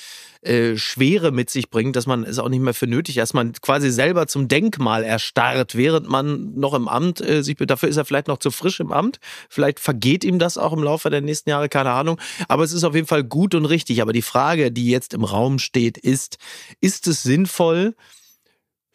äh, 0.45 0.77
Schwere 0.77 1.31
mit 1.31 1.49
sich 1.49 1.69
bringt, 1.69 1.95
dass 1.95 2.07
man 2.07 2.23
es 2.23 2.39
auch 2.39 2.49
nicht 2.49 2.61
mehr 2.61 2.73
für 2.73 2.87
nötig, 2.87 3.15
dass 3.15 3.33
man 3.33 3.53
quasi 3.53 3.91
selber 3.91 4.27
zum 4.27 4.47
Denkmal 4.47 5.03
erstarrt, 5.03 5.75
während 5.75 6.07
man 6.07 6.53
noch 6.55 6.73
im 6.73 6.87
Amt 6.87 7.21
äh, 7.21 7.43
sich, 7.43 7.57
dafür 7.57 7.89
ist 7.89 7.97
er 7.97 8.05
vielleicht 8.05 8.27
noch 8.27 8.37
zu 8.37 8.51
frisch 8.51 8.79
im 8.79 8.91
Amt, 8.91 9.19
vielleicht 9.49 9.79
vergeht 9.79 10.23
ihm 10.23 10.39
das 10.39 10.57
auch 10.57 10.73
im 10.73 10.83
Laufe 10.83 11.09
der 11.09 11.21
nächsten 11.21 11.49
Jahre, 11.49 11.69
keine 11.69 11.91
Ahnung, 11.91 12.19
aber 12.47 12.63
es 12.63 12.73
ist 12.73 12.83
auf 12.83 12.95
jeden 12.95 13.07
Fall 13.07 13.23
gut 13.23 13.55
und 13.55 13.65
richtig. 13.65 14.01
Aber 14.01 14.13
die 14.13 14.21
Frage, 14.21 14.71
die 14.71 14.89
jetzt 14.89 15.13
im 15.13 15.23
Raum 15.23 15.59
steht, 15.59 15.97
ist, 15.97 16.37
ist 16.81 17.07
es 17.07 17.23
sinnvoll, 17.23 17.95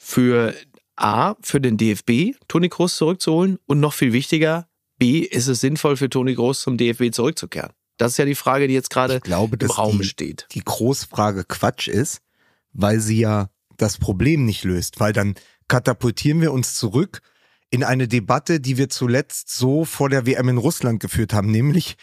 für 0.03 0.55
A, 0.97 1.37
für 1.43 1.61
den 1.61 1.77
DFB 1.77 2.37
Toni 2.49 2.69
Kroos 2.69 2.97
zurückzuholen 2.97 3.59
und 3.67 3.81
noch 3.81 3.93
viel 3.93 4.13
wichtiger, 4.13 4.67
B, 4.99 5.21
ist 5.21 5.47
es 5.47 5.61
sinnvoll 5.61 5.97
für 5.97 6.11
Toni 6.11 6.35
Kroos 6.35 6.63
zum 6.63 6.77
DFB 6.77 7.13
zurückzukehren? 7.13 7.73
Das 8.01 8.13
ist 8.13 8.19
ja 8.19 8.25
die 8.25 8.35
Frage, 8.35 8.67
die 8.67 8.75
jetzt 8.75 8.91
gerade 8.91 9.17
Ich 9.17 9.23
glaube, 9.23 9.55
im 9.55 9.59
dass 9.59 9.77
Raum 9.79 9.99
die, 9.99 10.05
steht. 10.05 10.47
die 10.53 10.65
Großfrage 10.65 11.45
Quatsch 11.45 11.89
ist, 11.89 12.21
weil 12.73 13.01
sie 13.01 13.19
ja 13.21 13.51
das 13.77 13.99
Problem 13.99 14.45
nicht 14.47 14.65
löst, 14.65 15.01
weil 15.01 15.13
dann 15.13 15.35
katapultieren 15.69 16.41
wir 16.41 16.53
uns 16.53 16.75
zurück 16.75 17.21
in 17.71 17.85
eine 17.85 18.09
Debatte, 18.09 18.59
die 18.61 18.77
wir 18.79 18.89
zuletzt 18.89 19.51
so 19.51 19.85
vor 19.85 20.09
der 20.09 20.27
WM 20.27 20.49
in 20.49 20.59
Russland 20.59 21.01
geführt 21.01 21.33
haben, 21.33 21.51
nämlich 21.51 21.97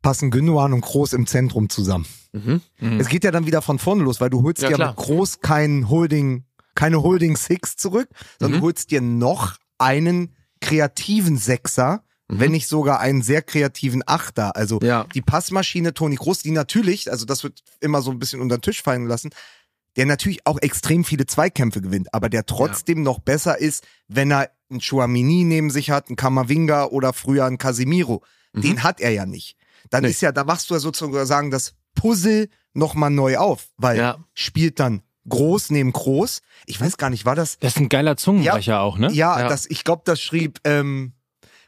passen 0.00 0.30
Gündogan 0.30 0.72
und 0.72 0.80
Groß 0.80 1.12
im 1.12 1.26
Zentrum 1.26 1.68
zusammen. 1.68 2.06
Mhm. 2.32 2.60
Es 2.98 3.08
geht 3.08 3.22
ja 3.24 3.30
dann 3.30 3.46
wieder 3.46 3.62
von 3.62 3.78
vorne 3.78 4.02
los, 4.02 4.20
weil 4.20 4.30
du 4.30 4.42
holst 4.42 4.62
Ja, 4.62 4.70
ja, 4.70 4.88
mit 4.88 4.96
Groß 4.96 5.40
kein 5.40 5.88
Holding, 5.88 6.44
keine 6.74 7.02
Holding 7.02 7.36
Six 7.36 7.76
zurück, 7.76 8.08
sondern 8.40 8.56
Mhm. 8.58 8.60
du 8.62 8.66
holst 8.66 8.90
dir 8.90 9.00
noch 9.00 9.56
einen 9.78 10.34
kreativen 10.60 11.36
Sechser, 11.36 12.02
wenn 12.40 12.52
nicht 12.52 12.66
sogar 12.68 13.00
einen 13.00 13.22
sehr 13.22 13.42
kreativen 13.42 14.02
Achter. 14.06 14.56
Also 14.56 14.76
Mhm. 14.80 14.86
Ja. 14.86 15.06
die 15.14 15.22
Passmaschine 15.22 15.94
Toni 15.94 16.16
Groß, 16.16 16.38
die 16.40 16.50
natürlich, 16.50 17.10
also 17.10 17.24
das 17.26 17.42
wird 17.42 17.62
immer 17.80 18.02
so 18.02 18.10
ein 18.10 18.18
bisschen 18.18 18.40
unter 18.40 18.56
den 18.58 18.62
Tisch 18.62 18.82
fallen 18.82 19.06
lassen, 19.06 19.30
der 19.96 20.06
natürlich 20.06 20.46
auch 20.46 20.58
extrem 20.62 21.04
viele 21.04 21.26
Zweikämpfe 21.26 21.80
gewinnt, 21.82 22.14
aber 22.14 22.28
der 22.30 22.46
trotzdem 22.46 23.02
noch 23.02 23.18
besser 23.18 23.58
ist, 23.58 23.84
wenn 24.08 24.30
er 24.30 24.50
einen 24.70 24.80
Chouamini 24.80 25.44
neben 25.44 25.68
sich 25.70 25.90
hat, 25.90 26.08
einen 26.08 26.16
Kamavinga 26.16 26.84
oder 26.86 27.12
früher 27.12 27.44
einen 27.44 27.58
Casimiro. 27.58 28.22
Den 28.54 28.82
hat 28.82 29.00
er 29.00 29.10
ja 29.10 29.26
nicht. 29.26 29.56
Dann 29.90 30.00
Mhm. 30.02 30.06
Nee. 30.06 30.10
ist 30.12 30.22
ja, 30.22 30.32
da 30.32 30.44
machst 30.44 30.70
du 30.70 30.74
ja 30.74 30.80
sozusagen 30.80 31.50
das 31.50 31.74
Puzzle 31.94 32.48
nochmal 32.72 33.10
neu 33.10 33.36
auf, 33.36 33.68
weil 33.76 33.98
Ja. 33.98 34.24
spielt 34.32 34.80
dann 34.80 35.02
groß 35.28 35.70
neben 35.70 35.92
groß. 35.92 36.40
Ich 36.66 36.80
weiß 36.80 36.96
gar 36.96 37.10
nicht, 37.10 37.24
war 37.26 37.34
das? 37.36 37.58
Das 37.58 37.74
ist 37.74 37.78
ein 37.80 37.88
geiler 37.90 38.16
Zungenbrecher 38.16 38.80
auch, 38.80 38.96
ne? 38.98 39.10
Ja, 39.12 39.40
Ja. 39.40 39.48
das, 39.48 39.66
ich 39.68 39.84
glaube, 39.84 40.02
das 40.06 40.20
schrieb, 40.20 40.58
ähm, 40.64 41.12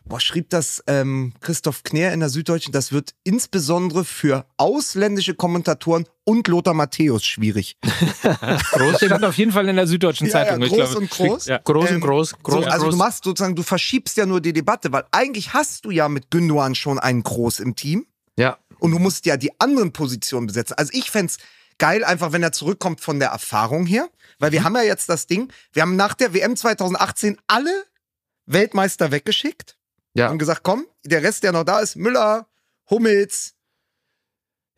boah, 0.07 0.21
schrieb 0.21 0.51
das 0.51 0.83
ähm, 0.87 1.33
Christoph 1.41 1.83
Knär 1.83 2.13
in 2.13 2.21
der 2.21 2.29
Süddeutschen, 2.29 2.73
das 2.73 2.93
wird 2.93 3.15
insbesondere 3.25 4.05
für 4.05 4.47
ausländische 4.57 5.35
Kommentatoren 5.35 6.07
und 6.25 6.49
Lothar 6.49 6.75
Matthäus 6.75 7.25
schwierig. 7.25 7.77
Groß 8.23 8.97
stand 8.97 9.25
auf 9.25 9.37
jeden 9.37 9.53
Fall 9.53 9.69
in 9.69 9.77
der 9.77 9.87
Süddeutschen 9.87 10.27
Ja, 10.27 10.33
Zeitung. 10.33 10.63
ja, 10.63 10.69
groß 10.69 10.77
glaube, 10.77 10.99
und 10.99 11.11
groß. 11.11 11.47
Ja. 11.47 11.59
Groß 11.59 11.91
Ähm, 11.91 11.97
und 11.97 12.01
groß, 12.03 12.35
groß 12.43 12.55
So, 12.55 12.59
und 12.61 12.69
also 12.69 12.85
groß. 12.87 12.95
du 12.95 12.99
machst 12.99 13.25
sozusagen, 13.25 13.55
du 13.55 13.63
verschiebst 13.63 14.17
ja 14.17 14.27
nur 14.27 14.41
die 14.41 14.53
Debatte, 14.53 14.93
weil 14.93 15.05
eigentlich 15.11 15.55
hast 15.55 15.85
du 15.85 15.91
ja 15.91 16.09
mit 16.09 16.31
Gündogan 16.31 16.75
schon 16.75 16.99
einen 16.99 17.23
Groß 17.23 17.61
im 17.61 17.75
Team 17.75 18.07
ja. 18.39 18.59
und 18.79 18.91
du 18.91 18.99
musst 18.99 19.27
ja 19.27 19.37
die 19.37 19.59
anderen 19.61 19.93
Positionen 19.93 20.47
besetzen. 20.47 20.75
Also 20.75 20.91
ich 20.95 21.11
fänd's 21.11 21.39
geil, 21.79 22.05
einfach 22.05 22.33
wenn 22.33 22.43
er 22.43 22.53
zurückkommt 22.53 23.01
von 23.01 23.19
der 23.19 23.31
Erfahrung 23.31 23.87
her, 23.87 24.09
weil 24.39 24.53
wir 24.53 24.65
haben 24.65 24.77
ja 24.77 24.83
jetzt 24.83 25.09
das 25.09 25.27
Ding, 25.27 25.53
wir 25.73 25.83
haben 25.83 25.97
nach 25.97 26.15
der 26.15 26.35
WM 26.35 26.57
2018 26.57 27.39
alle 27.47 27.85
Weltmeister 28.47 29.11
weggeschickt 29.11 29.77
Ja. 30.17 30.31
und 30.31 30.39
gesagt, 30.39 30.63
komm, 30.63 30.87
der 31.05 31.23
Rest, 31.23 31.43
der 31.43 31.53
noch 31.53 31.65
da 31.65 31.81
ist, 31.81 31.97
Müller, 31.97 32.47
Hummels, 32.91 33.55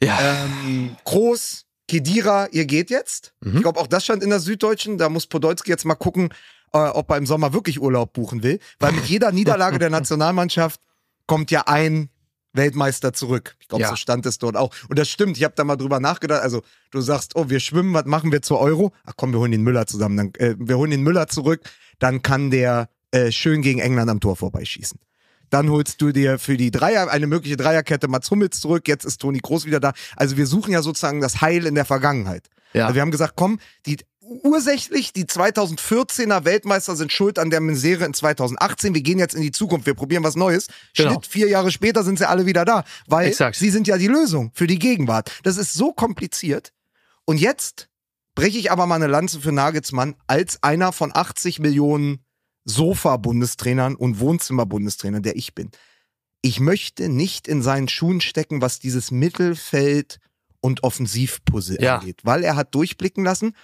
Ja. 0.03 0.19
ähm, 0.21 0.97
Groß, 1.05 1.65
Kedira, 1.89 2.47
ihr 2.53 2.65
geht 2.67 2.91
jetzt. 2.91 3.35
Mhm. 3.41 3.57
Ich 3.57 3.63
glaube, 3.63 3.79
auch 3.81 3.87
das 3.87 4.05
stand 4.05 4.23
in 4.23 4.31
der 4.31 4.41
Süddeutschen. 4.41 4.99
Da 4.99 5.09
muss 5.09 5.27
Podolski 5.27 5.71
jetzt 5.71 5.85
mal 5.85 5.95
gucken, 5.95 6.31
äh, 6.73 6.79
ob 6.79 7.11
er 7.11 7.17
im 7.17 7.27
Sommer 7.27 7.53
wirklich 7.53 7.81
Urlaub 7.81 8.13
buchen 8.13 8.43
will. 8.43 8.59
Weil 8.79 8.93
mit 8.93 9.05
jeder 9.07 9.31
Niederlage 9.33 9.79
der 9.79 9.91
Nationalmannschaft 9.91 10.81
kommt 11.27 11.51
ja 11.51 11.63
ein 11.67 12.11
Weltmeister 12.55 13.13
zurück. 13.13 13.57
Ich 13.61 13.69
glaube, 13.69 13.83
Ja. 13.83 13.91
so 13.91 13.97
stand 13.97 14.25
es 14.27 14.39
dort 14.39 14.57
auch. 14.57 14.75
Und 14.89 14.99
das 14.99 15.09
stimmt, 15.11 15.37
ich 15.37 15.45
habe 15.45 15.55
da 15.55 15.63
mal 15.65 15.77
drüber 15.77 16.01
nachgedacht. 16.01 16.43
Also, 16.43 16.63
du 16.91 17.01
sagst, 17.03 17.37
oh, 17.37 17.49
wir 17.51 17.61
schwimmen, 17.61 17.93
was 17.95 18.07
machen 18.07 18.33
wir 18.33 18.41
zur 18.43 18.59
Euro? 18.61 18.93
Ach 19.05 19.13
komm, 19.17 19.33
wir 19.33 19.39
holen 19.41 19.53
den 19.53 19.63
Müller 19.63 19.87
zusammen. 19.87 20.17
Dann, 20.17 20.35
äh, 20.39 20.55
wir 20.59 20.79
holen 20.79 20.91
den 20.91 21.03
Müller 21.03 21.29
zurück, 21.29 21.61
dann 21.99 22.23
kann 22.23 22.51
der 22.51 22.89
äh, 23.13 23.31
schön 23.31 23.63
gegen 23.63 23.79
England 23.81 24.11
am 24.11 24.21
Tor 24.21 24.37
vorbeischießen. 24.37 24.99
Dann 25.57 25.71
holst 25.71 26.03
du 26.03 26.13
dir 26.13 26.39
für 26.39 26.59
die 26.59 26.71
Dreier, 26.71 27.11
eine 27.11 27.27
mögliche 27.27 27.57
Dreierkette 27.57 28.09
Mats 28.09 28.31
Hummels 28.31 28.61
zurück. 28.61 28.87
Jetzt 28.89 29.07
ist 29.07 29.23
Toni 29.23 29.39
Groß 29.39 29.65
wieder 29.65 29.81
da. 29.81 29.95
Also 30.15 30.37
wir 30.37 30.47
suchen 30.47 30.71
ja 30.71 30.83
sozusagen 30.83 31.23
das 31.23 31.41
Heil 31.41 31.65
in 31.65 31.75
der 31.75 31.87
Vergangenheit. 31.87 32.51
Ja. 32.75 32.85
Also 32.85 32.95
wir 32.95 33.01
haben 33.01 33.11
gesagt, 33.11 33.33
komm, 33.37 33.59
die 33.87 33.97
ursächlich, 34.21 35.15
die 35.15 35.25
2014er 35.25 36.45
Weltmeister 36.45 36.95
sind 36.95 37.11
schuld 37.11 37.39
an 37.39 37.49
der 37.49 37.63
Misere 37.63 38.05
in 38.05 38.13
2018. 38.13 38.93
Wir 38.93 39.01
gehen 39.01 39.19
jetzt 39.19 39.35
in 39.35 39.41
die 39.41 39.51
Zukunft, 39.51 39.87
wir 39.87 39.95
probieren 39.95 40.25
was 40.25 40.37
Neues. 40.37 40.67
Genau. 40.95 41.13
Schnitt, 41.13 41.27
vier 41.27 41.49
Jahre 41.49 41.71
später 41.71 42.05
sind 42.05 42.19
sie 42.19 42.29
alle 42.29 42.45
wieder 42.45 42.67
da, 42.67 42.85
weil 43.07 43.29
Exakt. 43.29 43.57
sie 43.57 43.71
sind 43.71 43.87
ja 43.87 43.97
die 43.97 44.09
Lösung 44.09 44.51
für 44.53 44.67
die 44.67 44.79
Gegenwart. 44.79 45.33
Das 45.43 45.57
ist 45.57 45.73
so 45.73 45.95
kompliziert. 45.95 46.75
Und 47.25 47.41
jetzt 47.41 47.89
breche 48.35 48.59
ich 48.59 48.71
aber 48.71 48.87
mal 48.87 48.97
eine 48.97 49.07
Lanze 49.07 49.41
für 49.41 49.53
Nagelsmann 49.53 50.17
als 50.27 50.63
einer 50.63 50.93
von 50.93 51.17
80 51.17 51.61
Millionen 51.61 52.26
Sofa-Bundestrainern 52.67 53.95
und 53.97 54.21
Wohnzimmer-Bundestrainern, 54.21 55.23
der 55.23 55.37
ich 55.37 55.55
bin. 55.55 55.71
Ich 56.43 56.61
möchte 56.61 57.09
nicht 57.09 57.49
in 57.49 57.63
seinen 57.63 57.89
Schuhen 57.89 58.21
stecken, 58.21 58.61
was 58.61 58.79
dieses 58.79 59.11
Mittelfeld 59.11 60.19
und 60.61 60.83
Offensivpuzzle 60.83 61.81
Ja. 61.81 61.99
angeht, 61.99 62.21
weil 62.25 62.45
er 62.45 62.57
hat 62.57 62.75
durchblicken 62.75 63.25
lassen, 63.25 63.55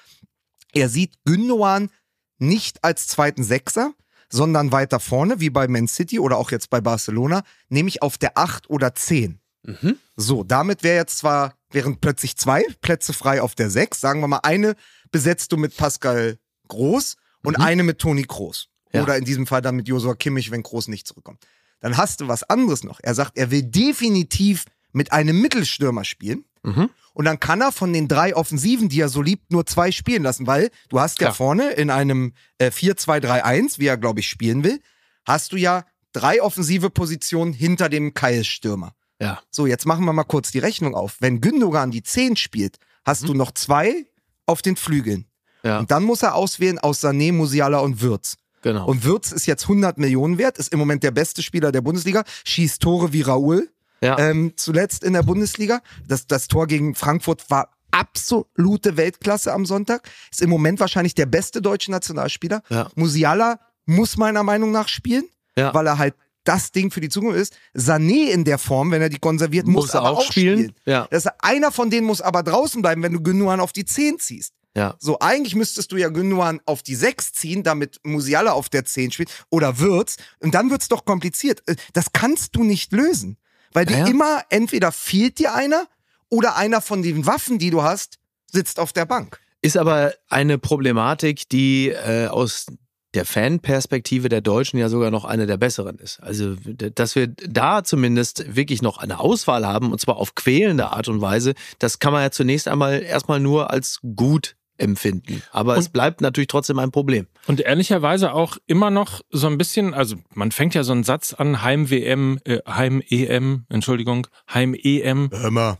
er 0.72 0.88
sieht 0.88 1.14
Gündogan 1.24 1.90
nicht 2.38 2.82
als 2.82 3.06
zweiten 3.06 3.44
Sechser, 3.44 3.92
sondern 4.30 4.72
weiter 4.72 4.98
vorne, 5.00 5.40
wie 5.40 5.50
bei 5.50 5.68
Man 5.68 5.86
City 5.88 6.18
oder 6.18 6.38
auch 6.38 6.50
jetzt 6.50 6.70
bei 6.70 6.80
Barcelona, 6.80 7.42
nämlich 7.68 8.02
auf 8.02 8.16
der 8.18 8.38
8 8.38 8.70
oder 8.70 8.94
10. 8.94 9.40
Mhm. 9.64 9.98
So, 10.16 10.42
damit 10.42 10.82
wäre 10.82 10.96
jetzt 10.96 11.18
zwar, 11.18 11.54
wären 11.70 11.98
plötzlich 12.00 12.36
zwei 12.36 12.64
Plätze 12.80 13.12
frei 13.12 13.42
auf 13.42 13.54
der 13.54 13.70
6. 13.70 14.00
Sagen 14.00 14.20
wir 14.20 14.28
mal, 14.28 14.40
eine 14.42 14.74
besetzt 15.10 15.52
du 15.52 15.56
mit 15.56 15.76
Pascal 15.76 16.38
Groß 16.68 17.16
und 17.44 17.60
eine 17.60 17.82
mit 17.82 17.98
Toni 17.98 18.22
Groß. 18.22 18.68
Mhm. 18.92 18.98
Ja. 18.98 19.02
Oder 19.02 19.16
in 19.16 19.24
diesem 19.24 19.46
Fall 19.46 19.62
dann 19.62 19.76
mit 19.76 19.88
Josua 19.88 20.14
Kimmich, 20.14 20.50
wenn 20.50 20.62
Groß 20.62 20.88
nicht 20.88 21.06
zurückkommt. 21.06 21.44
Dann 21.80 21.96
hast 21.96 22.20
du 22.20 22.28
was 22.28 22.44
anderes 22.44 22.84
noch. 22.84 23.00
Er 23.02 23.14
sagt, 23.14 23.36
er 23.36 23.50
will 23.50 23.62
definitiv 23.62 24.64
mit 24.92 25.12
einem 25.12 25.40
Mittelstürmer 25.40 26.04
spielen. 26.04 26.44
Mhm. 26.62 26.90
Und 27.14 27.24
dann 27.24 27.40
kann 27.40 27.60
er 27.60 27.72
von 27.72 27.92
den 27.92 28.08
drei 28.08 28.34
Offensiven, 28.34 28.88
die 28.88 29.00
er 29.00 29.08
so 29.08 29.20
liebt, 29.20 29.52
nur 29.52 29.66
zwei 29.66 29.90
spielen 29.92 30.22
lassen, 30.22 30.46
weil 30.46 30.70
du 30.88 31.00
hast 31.00 31.20
ja 31.20 31.26
Klar. 31.26 31.34
vorne 31.34 31.70
in 31.72 31.90
einem 31.90 32.32
äh, 32.58 32.68
4-2-3-1, 32.68 33.78
wie 33.78 33.86
er, 33.86 33.98
glaube 33.98 34.20
ich, 34.20 34.28
spielen 34.28 34.64
will, 34.64 34.80
hast 35.26 35.52
du 35.52 35.56
ja 35.56 35.84
drei 36.12 36.42
offensive 36.42 36.88
Positionen 36.90 37.52
hinter 37.52 37.88
dem 37.88 38.14
Keilstürmer. 38.14 38.94
Ja. 39.20 39.40
So, 39.50 39.66
jetzt 39.66 39.86
machen 39.86 40.04
wir 40.04 40.12
mal 40.12 40.24
kurz 40.24 40.52
die 40.52 40.58
Rechnung 40.58 40.94
auf. 40.94 41.16
Wenn 41.20 41.40
Gündogan 41.40 41.90
die 41.90 42.02
10 42.02 42.36
spielt, 42.36 42.78
hast 43.04 43.28
du 43.28 43.34
noch 43.34 43.52
zwei 43.52 44.06
auf 44.46 44.62
den 44.62 44.76
Flügeln. 44.76 45.26
Mhm. 45.62 45.68
Ja. 45.68 45.78
Und 45.78 45.90
dann 45.90 46.02
muss 46.04 46.22
er 46.22 46.34
auswählen 46.34 46.78
aus 46.78 47.04
Sané, 47.04 47.32
Musiala 47.32 47.78
und 47.78 48.00
Würz. 48.00 48.36
Genau. 48.62 48.86
Und 48.86 49.04
Würz 49.04 49.32
ist 49.32 49.46
jetzt 49.46 49.64
100 49.64 49.98
Millionen 49.98 50.38
wert, 50.38 50.56
ist 50.58 50.72
im 50.72 50.78
Moment 50.78 51.02
der 51.02 51.10
beste 51.10 51.42
Spieler 51.42 51.72
der 51.72 51.80
Bundesliga, 51.82 52.24
schießt 52.44 52.80
Tore 52.80 53.12
wie 53.12 53.22
Raoul. 53.22 53.68
ja. 54.00 54.18
Ähm, 54.18 54.52
zuletzt 54.56 55.04
in 55.04 55.12
der 55.12 55.22
Bundesliga. 55.22 55.80
Das, 56.08 56.26
das 56.26 56.48
Tor 56.48 56.66
gegen 56.66 56.94
Frankfurt 56.94 57.50
war 57.50 57.70
absolute 57.90 58.96
Weltklasse 58.96 59.52
am 59.52 59.66
Sonntag. 59.66 60.08
Ist 60.30 60.42
im 60.42 60.50
Moment 60.50 60.80
wahrscheinlich 60.80 61.14
der 61.14 61.26
beste 61.26 61.60
deutsche 61.62 61.90
Nationalspieler. 61.90 62.62
Ja. 62.70 62.88
Musiala 62.94 63.60
muss 63.86 64.16
meiner 64.16 64.42
Meinung 64.42 64.70
nach 64.72 64.88
spielen, 64.88 65.24
Ja. 65.56 65.74
weil 65.74 65.86
er 65.86 65.98
halt 65.98 66.14
das 66.44 66.72
Ding 66.72 66.90
für 66.90 67.00
die 67.00 67.08
Zukunft 67.08 67.36
ist. 67.38 67.54
Sané 67.76 68.30
in 68.30 68.44
der 68.44 68.58
Form, 68.58 68.90
wenn 68.90 69.00
er 69.02 69.08
die 69.08 69.18
konserviert, 69.18 69.66
muss, 69.66 69.84
Muss 69.86 69.94
er 69.94 70.00
aber 70.00 70.10
auch 70.10 70.18
auch 70.18 70.22
spielen. 70.32 70.58
spielen. 70.58 70.74
Ja. 70.86 71.06
Das, 71.10 71.26
einer 71.40 71.70
von 71.70 71.90
denen 71.90 72.06
muss 72.06 72.20
aber 72.20 72.42
draußen 72.42 72.82
bleiben, 72.82 73.02
wenn 73.02 73.12
du 73.12 73.20
Gündogan 73.20 73.60
auf 73.60 73.72
die 73.72 73.84
10 73.84 74.18
ziehst. 74.18 74.52
Ja. 74.76 74.94
So, 74.98 75.18
eigentlich 75.20 75.54
müsstest 75.54 75.92
du 75.92 75.96
ja 75.96 76.08
Gündogan 76.08 76.60
auf 76.64 76.82
die 76.82 76.94
6 76.94 77.32
ziehen, 77.34 77.62
damit 77.62 78.00
Musiala 78.04 78.52
auf 78.52 78.68
der 78.68 78.84
10 78.84 79.12
spielt. 79.12 79.30
Oder 79.50 79.78
wird's. 79.78 80.16
Und 80.40 80.54
dann 80.54 80.70
wird's 80.70 80.88
doch 80.88 81.04
kompliziert. 81.04 81.62
Äh, 81.66 81.76
Das 81.92 82.12
kannst 82.12 82.56
du 82.56 82.64
nicht 82.64 82.92
lösen. 82.92 83.36
Weil 83.72 83.86
dir 83.86 83.98
Ja, 83.98 84.04
ja. 84.04 84.10
immer, 84.10 84.42
entweder 84.50 84.92
fehlt 84.92 85.38
dir 85.38 85.54
einer 85.54 85.86
oder 86.28 86.56
einer 86.56 86.80
von 86.80 87.02
den 87.02 87.26
Waffen, 87.26 87.58
die 87.58 87.70
du 87.70 87.82
hast, 87.82 88.18
sitzt 88.50 88.78
auf 88.78 88.92
der 88.92 89.06
Bank. 89.06 89.40
Ist 89.60 89.76
aber 89.76 90.12
eine 90.28 90.58
Problematik, 90.58 91.48
die 91.48 91.88
äh, 91.90 92.26
aus 92.26 92.66
der 93.14 93.26
Fanperspektive 93.26 94.28
der 94.30 94.40
Deutschen 94.40 94.78
ja 94.78 94.88
sogar 94.88 95.10
noch 95.10 95.24
eine 95.26 95.46
der 95.46 95.58
besseren 95.58 95.98
ist. 95.98 96.20
Also, 96.22 96.56
dass 96.56 97.14
wir 97.14 97.26
da 97.26 97.84
zumindest 97.84 98.56
wirklich 98.56 98.80
noch 98.80 98.98
eine 98.98 99.20
Auswahl 99.20 99.66
haben, 99.66 99.92
und 99.92 100.00
zwar 100.00 100.16
auf 100.16 100.34
quälende 100.34 100.88
Art 100.88 101.08
und 101.08 101.20
Weise, 101.20 101.52
das 101.78 101.98
kann 101.98 102.12
man 102.12 102.22
ja 102.22 102.30
zunächst 102.30 102.68
einmal 102.68 103.02
erstmal 103.02 103.38
nur 103.40 103.70
als 103.70 104.00
gut 104.16 104.56
empfinden. 104.82 105.42
Aber 105.52 105.76
es 105.78 105.86
Und- 105.86 105.92
bleibt 105.92 106.20
natürlich 106.20 106.48
trotzdem 106.48 106.78
ein 106.78 106.90
Problem. 106.90 107.26
Und 107.46 107.60
ehrlicherweise 107.60 108.32
auch 108.34 108.56
immer 108.66 108.90
noch 108.90 109.20
so 109.30 109.46
ein 109.46 109.56
bisschen, 109.58 109.94
also 109.94 110.16
man 110.34 110.52
fängt 110.52 110.74
ja 110.74 110.82
so 110.84 110.92
einen 110.92 111.04
Satz 111.04 111.32
an, 111.32 111.62
Heim-WM, 111.62 112.38
äh, 112.44 112.58
Heim-EM, 112.68 113.64
Entschuldigung, 113.68 114.26
Heim-EM, 114.52 115.30
Hör 115.32 115.50
mal. 115.50 115.78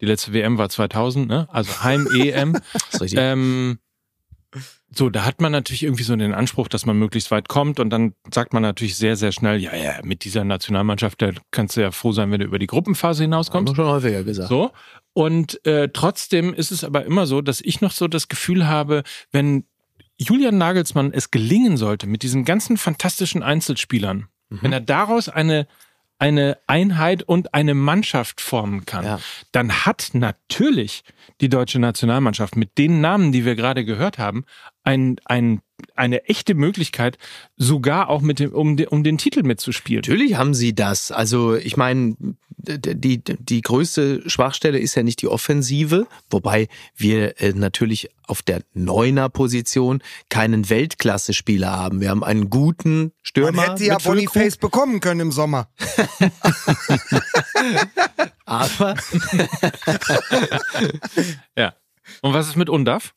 die 0.00 0.06
letzte 0.06 0.32
WM 0.32 0.58
war 0.58 0.68
2000, 0.68 1.26
ne? 1.28 1.48
Also 1.50 1.82
Heim-EM. 1.82 2.56
ist 2.92 3.00
richtig. 3.00 3.18
ähm, 3.20 3.78
so, 4.90 5.10
da 5.10 5.26
hat 5.26 5.42
man 5.42 5.52
natürlich 5.52 5.82
irgendwie 5.82 6.02
so 6.04 6.16
den 6.16 6.32
Anspruch, 6.32 6.68
dass 6.68 6.86
man 6.86 6.98
möglichst 6.98 7.30
weit 7.30 7.48
kommt 7.50 7.78
und 7.78 7.90
dann 7.90 8.14
sagt 8.32 8.54
man 8.54 8.62
natürlich 8.62 8.96
sehr, 8.96 9.16
sehr 9.16 9.32
schnell, 9.32 9.58
ja, 9.60 9.76
ja, 9.76 9.98
mit 10.02 10.24
dieser 10.24 10.44
Nationalmannschaft, 10.44 11.20
da 11.20 11.32
kannst 11.50 11.76
du 11.76 11.82
ja 11.82 11.90
froh 11.90 12.12
sein, 12.12 12.30
wenn 12.32 12.40
du 12.40 12.46
über 12.46 12.58
die 12.58 12.66
Gruppenphase 12.66 13.18
Haben 13.22 13.32
hinauskommst. 13.32 13.72
wir 13.72 13.76
schon 13.76 13.92
häufiger 13.92 14.24
gesagt. 14.24 14.48
So. 14.48 14.70
Und 15.18 15.66
äh, 15.66 15.88
trotzdem 15.92 16.54
ist 16.54 16.70
es 16.70 16.84
aber 16.84 17.04
immer 17.04 17.26
so, 17.26 17.40
dass 17.40 17.60
ich 17.60 17.80
noch 17.80 17.90
so 17.90 18.06
das 18.06 18.28
Gefühl 18.28 18.68
habe, 18.68 19.02
wenn 19.32 19.64
Julian 20.16 20.58
Nagelsmann 20.58 21.12
es 21.12 21.32
gelingen 21.32 21.76
sollte, 21.76 22.06
mit 22.06 22.22
diesen 22.22 22.44
ganzen 22.44 22.76
fantastischen 22.76 23.42
Einzelspielern, 23.42 24.28
wenn 24.48 24.72
er 24.72 24.78
daraus 24.80 25.28
eine 25.28 25.66
eine 26.20 26.58
Einheit 26.68 27.24
und 27.24 27.52
eine 27.54 27.74
Mannschaft 27.74 28.40
formen 28.40 28.86
kann, 28.86 29.04
Ja. 29.04 29.20
dann 29.50 29.86
hat 29.86 30.10
natürlich 30.12 31.02
die 31.40 31.48
deutsche 31.48 31.80
Nationalmannschaft 31.80 32.54
mit 32.56 32.78
den 32.78 33.00
Namen, 33.00 33.32
die 33.32 33.44
wir 33.44 33.56
gerade 33.56 33.84
gehört 33.84 34.18
haben, 34.18 34.44
ein, 34.84 35.16
ein, 35.24 35.62
eine 35.94 36.24
echte 36.24 36.54
Möglichkeit, 36.54 37.18
sogar 37.56 38.08
auch 38.08 38.20
mit 38.20 38.38
dem, 38.38 38.52
um, 38.52 38.76
de, 38.76 38.86
um 38.86 39.04
den 39.04 39.18
Titel 39.18 39.42
mitzuspielen. 39.42 40.02
Natürlich 40.02 40.36
haben 40.36 40.54
sie 40.54 40.74
das. 40.74 41.10
Also 41.10 41.54
ich 41.54 41.76
meine, 41.76 42.16
die, 42.58 43.22
die 43.22 43.60
größte 43.60 44.28
Schwachstelle 44.28 44.78
ist 44.78 44.94
ja 44.94 45.02
nicht 45.02 45.22
die 45.22 45.28
Offensive, 45.28 46.06
wobei 46.30 46.68
wir 46.96 47.40
äh, 47.40 47.52
natürlich 47.52 48.10
auf 48.26 48.42
der 48.42 48.62
Neuner-Position 48.74 50.02
keinen 50.28 50.68
Weltklasse-Spieler 50.68 51.70
haben. 51.70 52.00
Wir 52.00 52.10
haben 52.10 52.24
einen 52.24 52.50
guten 52.50 53.00
Man 53.00 53.12
Stürmer. 53.22 53.62
hätte 53.62 53.84
ja 53.84 53.98
Boniface 53.98 54.56
bekommen 54.56 55.00
können 55.00 55.20
im 55.20 55.32
Sommer. 55.32 55.68
Aber 58.44 58.94
Ja. 61.56 61.74
Und 62.22 62.32
was 62.32 62.48
ist 62.48 62.56
mit 62.56 62.70
Undaf? 62.70 63.14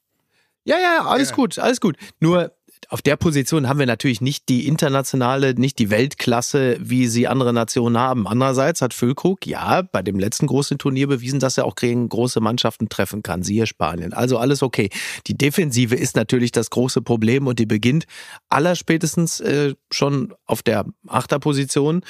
Ja, 0.65 0.77
ja, 0.79 1.05
alles 1.05 1.29
Ja. 1.29 1.35
gut, 1.35 1.59
alles 1.59 1.81
gut. 1.81 1.97
Nur 2.19 2.55
auf 2.89 3.01
der 3.01 3.15
Position 3.15 3.67
haben 3.67 3.79
wir 3.79 3.85
natürlich 3.85 4.21
nicht 4.21 4.49
die 4.49 4.67
internationale, 4.67 5.53
nicht 5.53 5.79
die 5.79 5.89
Weltklasse, 5.89 6.77
wie 6.79 7.07
sie 7.07 7.27
andere 7.27 7.53
Nationen 7.53 7.97
haben. 7.97 8.27
Andererseits 8.27 8.81
hat 8.81 8.93
Füllkrug 8.93 9.45
ja 9.45 9.81
bei 9.81 10.01
dem 10.01 10.19
letzten 10.19 10.47
großen 10.47 10.77
Turnier 10.77 11.07
bewiesen, 11.07 11.39
dass 11.39 11.57
er 11.57 11.65
auch 11.65 11.75
gegen 11.75 12.09
große 12.09 12.39
Mannschaften 12.41 12.89
treffen 12.89 13.23
kann, 13.23 13.43
siehe 13.43 13.67
Spanien. 13.67 14.13
Also 14.13 14.37
alles 14.37 14.63
okay. 14.63 14.89
Die 15.27 15.37
Defensive 15.37 15.95
ist 15.95 16.15
natürlich 16.15 16.51
das 16.51 16.69
große 16.69 17.01
Problem 17.01 17.47
und 17.47 17.59
die 17.59 17.65
beginnt 17.65 18.05
allerspätestens 18.49 19.39
äh, 19.39 19.75
schon 19.91 20.33
auf 20.45 20.61
der 20.63 20.85
Achterposition. 21.07 22.01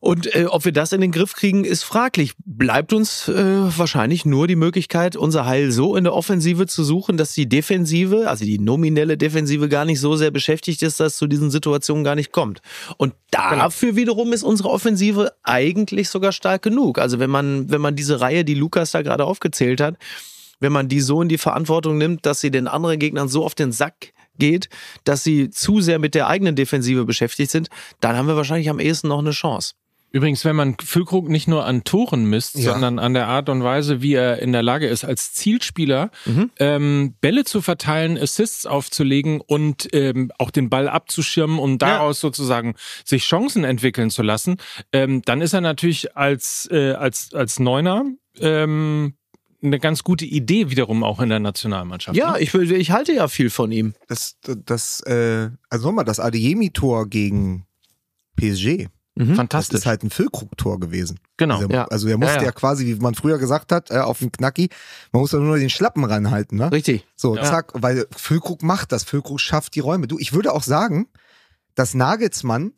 Und 0.00 0.34
äh, 0.34 0.44
ob 0.44 0.64
wir 0.64 0.72
das 0.72 0.92
in 0.92 1.00
den 1.00 1.12
Griff 1.12 1.32
kriegen, 1.32 1.64
ist 1.64 1.82
fraglich. 1.82 2.34
Bleibt 2.44 2.92
uns 2.92 3.28
äh, 3.28 3.34
wahrscheinlich 3.34 4.24
nur 4.24 4.46
die 4.46 4.56
Möglichkeit, 4.56 5.16
unser 5.16 5.46
Heil 5.46 5.70
so 5.70 5.96
in 5.96 6.04
der 6.04 6.14
Offensive 6.14 6.66
zu 6.66 6.84
suchen, 6.84 7.16
dass 7.16 7.32
die 7.32 7.48
Defensive, 7.48 8.28
also 8.28 8.44
die 8.44 8.58
nominelle 8.58 9.16
Defensive, 9.16 9.63
gar 9.68 9.84
nicht 9.84 10.00
so 10.00 10.16
sehr 10.16 10.30
beschäftigt 10.30 10.82
ist, 10.82 11.00
dass 11.00 11.12
es 11.12 11.18
zu 11.18 11.26
diesen 11.26 11.50
Situationen 11.50 12.04
gar 12.04 12.14
nicht 12.14 12.32
kommt. 12.32 12.60
Und 12.96 13.14
dafür 13.30 13.96
wiederum 13.96 14.32
ist 14.32 14.42
unsere 14.42 14.70
Offensive 14.70 15.32
eigentlich 15.42 16.08
sogar 16.08 16.32
stark 16.32 16.62
genug. 16.62 16.98
Also 16.98 17.18
wenn 17.18 17.30
man, 17.30 17.70
wenn 17.70 17.80
man 17.80 17.96
diese 17.96 18.20
Reihe, 18.20 18.44
die 18.44 18.54
Lukas 18.54 18.92
da 18.92 19.02
gerade 19.02 19.24
aufgezählt 19.24 19.80
hat, 19.80 19.96
wenn 20.60 20.72
man 20.72 20.88
die 20.88 21.00
so 21.00 21.20
in 21.20 21.28
die 21.28 21.38
Verantwortung 21.38 21.98
nimmt, 21.98 22.26
dass 22.26 22.40
sie 22.40 22.50
den 22.50 22.68
anderen 22.68 22.98
Gegnern 22.98 23.28
so 23.28 23.44
auf 23.44 23.54
den 23.54 23.72
Sack 23.72 24.12
geht, 24.38 24.68
dass 25.04 25.22
sie 25.22 25.50
zu 25.50 25.80
sehr 25.80 25.98
mit 25.98 26.14
der 26.14 26.28
eigenen 26.28 26.56
Defensive 26.56 27.04
beschäftigt 27.04 27.50
sind, 27.50 27.68
dann 28.00 28.16
haben 28.16 28.26
wir 28.26 28.36
wahrscheinlich 28.36 28.70
am 28.70 28.80
ehesten 28.80 29.08
noch 29.08 29.18
eine 29.18 29.30
Chance. 29.30 29.74
Übrigens, 30.14 30.44
wenn 30.44 30.54
man 30.54 30.76
Füllkrug 30.80 31.28
nicht 31.28 31.48
nur 31.48 31.64
an 31.66 31.82
Toren 31.82 32.26
misst, 32.26 32.54
Ja. 32.56 32.72
sondern 32.72 33.00
an 33.00 33.14
der 33.14 33.26
Art 33.26 33.48
und 33.48 33.64
Weise, 33.64 34.00
wie 34.00 34.14
er 34.14 34.38
in 34.38 34.52
der 34.52 34.62
Lage 34.62 34.86
ist, 34.86 35.04
als 35.04 35.32
Zielspieler 35.32 36.12
ähm, 36.60 37.16
Bälle 37.20 37.42
zu 37.42 37.60
verteilen, 37.60 38.16
Assists 38.16 38.64
aufzulegen 38.64 39.40
und 39.40 39.88
ähm, 39.92 40.30
auch 40.38 40.52
den 40.52 40.70
Ball 40.70 40.88
abzuschirmen, 40.88 41.58
um 41.58 41.78
daraus 41.78 42.20
sozusagen 42.20 42.76
sich 43.04 43.24
Chancen 43.24 43.64
entwickeln 43.64 44.08
zu 44.08 44.22
lassen, 44.22 44.58
ähm, 44.92 45.20
dann 45.22 45.40
ist 45.40 45.52
er 45.52 45.60
natürlich 45.62 46.16
als, 46.16 46.68
äh, 46.70 46.92
als, 46.92 47.34
als 47.34 47.58
Neuner 47.58 48.04
ähm, 48.38 49.14
eine 49.64 49.80
ganz 49.80 50.04
gute 50.04 50.26
Idee 50.26 50.70
wiederum 50.70 51.02
auch 51.02 51.18
in 51.18 51.28
der 51.28 51.40
Nationalmannschaft. 51.40 52.16
Ja, 52.16 52.34
ne? 52.34 52.40
ich, 52.40 52.54
ich 52.54 52.92
halte 52.92 53.12
ja 53.12 53.26
viel 53.26 53.50
von 53.50 53.72
ihm. 53.72 53.94
Das, 54.06 54.36
das, 54.42 55.00
äh, 55.00 55.50
also 55.70 55.88
nochmal, 55.88 56.04
das 56.04 56.20
Adeyemi-Tor 56.20 57.08
gegen 57.08 57.66
PSG. 58.36 58.86
Das 59.16 59.36
fantastisch. 59.36 59.78
ist 59.80 59.86
halt 59.86 60.02
ein 60.02 60.10
Füllkrug-Tor 60.10 60.80
gewesen. 60.80 61.20
genau. 61.36 61.56
Also, 61.56 61.68
Ja. 61.70 61.84
also 61.84 62.08
er 62.08 62.18
musste 62.18 62.34
Ja, 62.34 62.40
ja, 62.40 62.46
ja. 62.46 62.52
quasi, 62.52 62.86
wie 62.86 62.94
man 62.96 63.14
früher 63.14 63.38
gesagt 63.38 63.70
hat, 63.70 63.90
äh, 63.92 63.98
auf 63.98 64.18
den 64.18 64.32
Knacki, 64.32 64.70
man 65.12 65.20
muss 65.20 65.30
ja 65.32 65.38
nur 65.38 65.56
den 65.56 65.70
Schlappen 65.70 66.04
ranhalten, 66.04 66.58
ne? 66.58 66.72
Richtig. 66.72 67.06
So, 67.14 67.36
Ja. 67.36 67.44
zack, 67.44 67.70
weil 67.74 68.06
Füllkrug 68.16 68.62
macht 68.64 68.90
das, 68.90 69.04
Füllkrug 69.04 69.38
schafft 69.40 69.76
die 69.76 69.80
Räume. 69.80 70.08
Du, 70.08 70.18
ich 70.18 70.32
würde 70.32 70.52
auch 70.52 70.64
sagen, 70.64 71.06
dass 71.76 71.94
Nagelsmann 71.94 72.72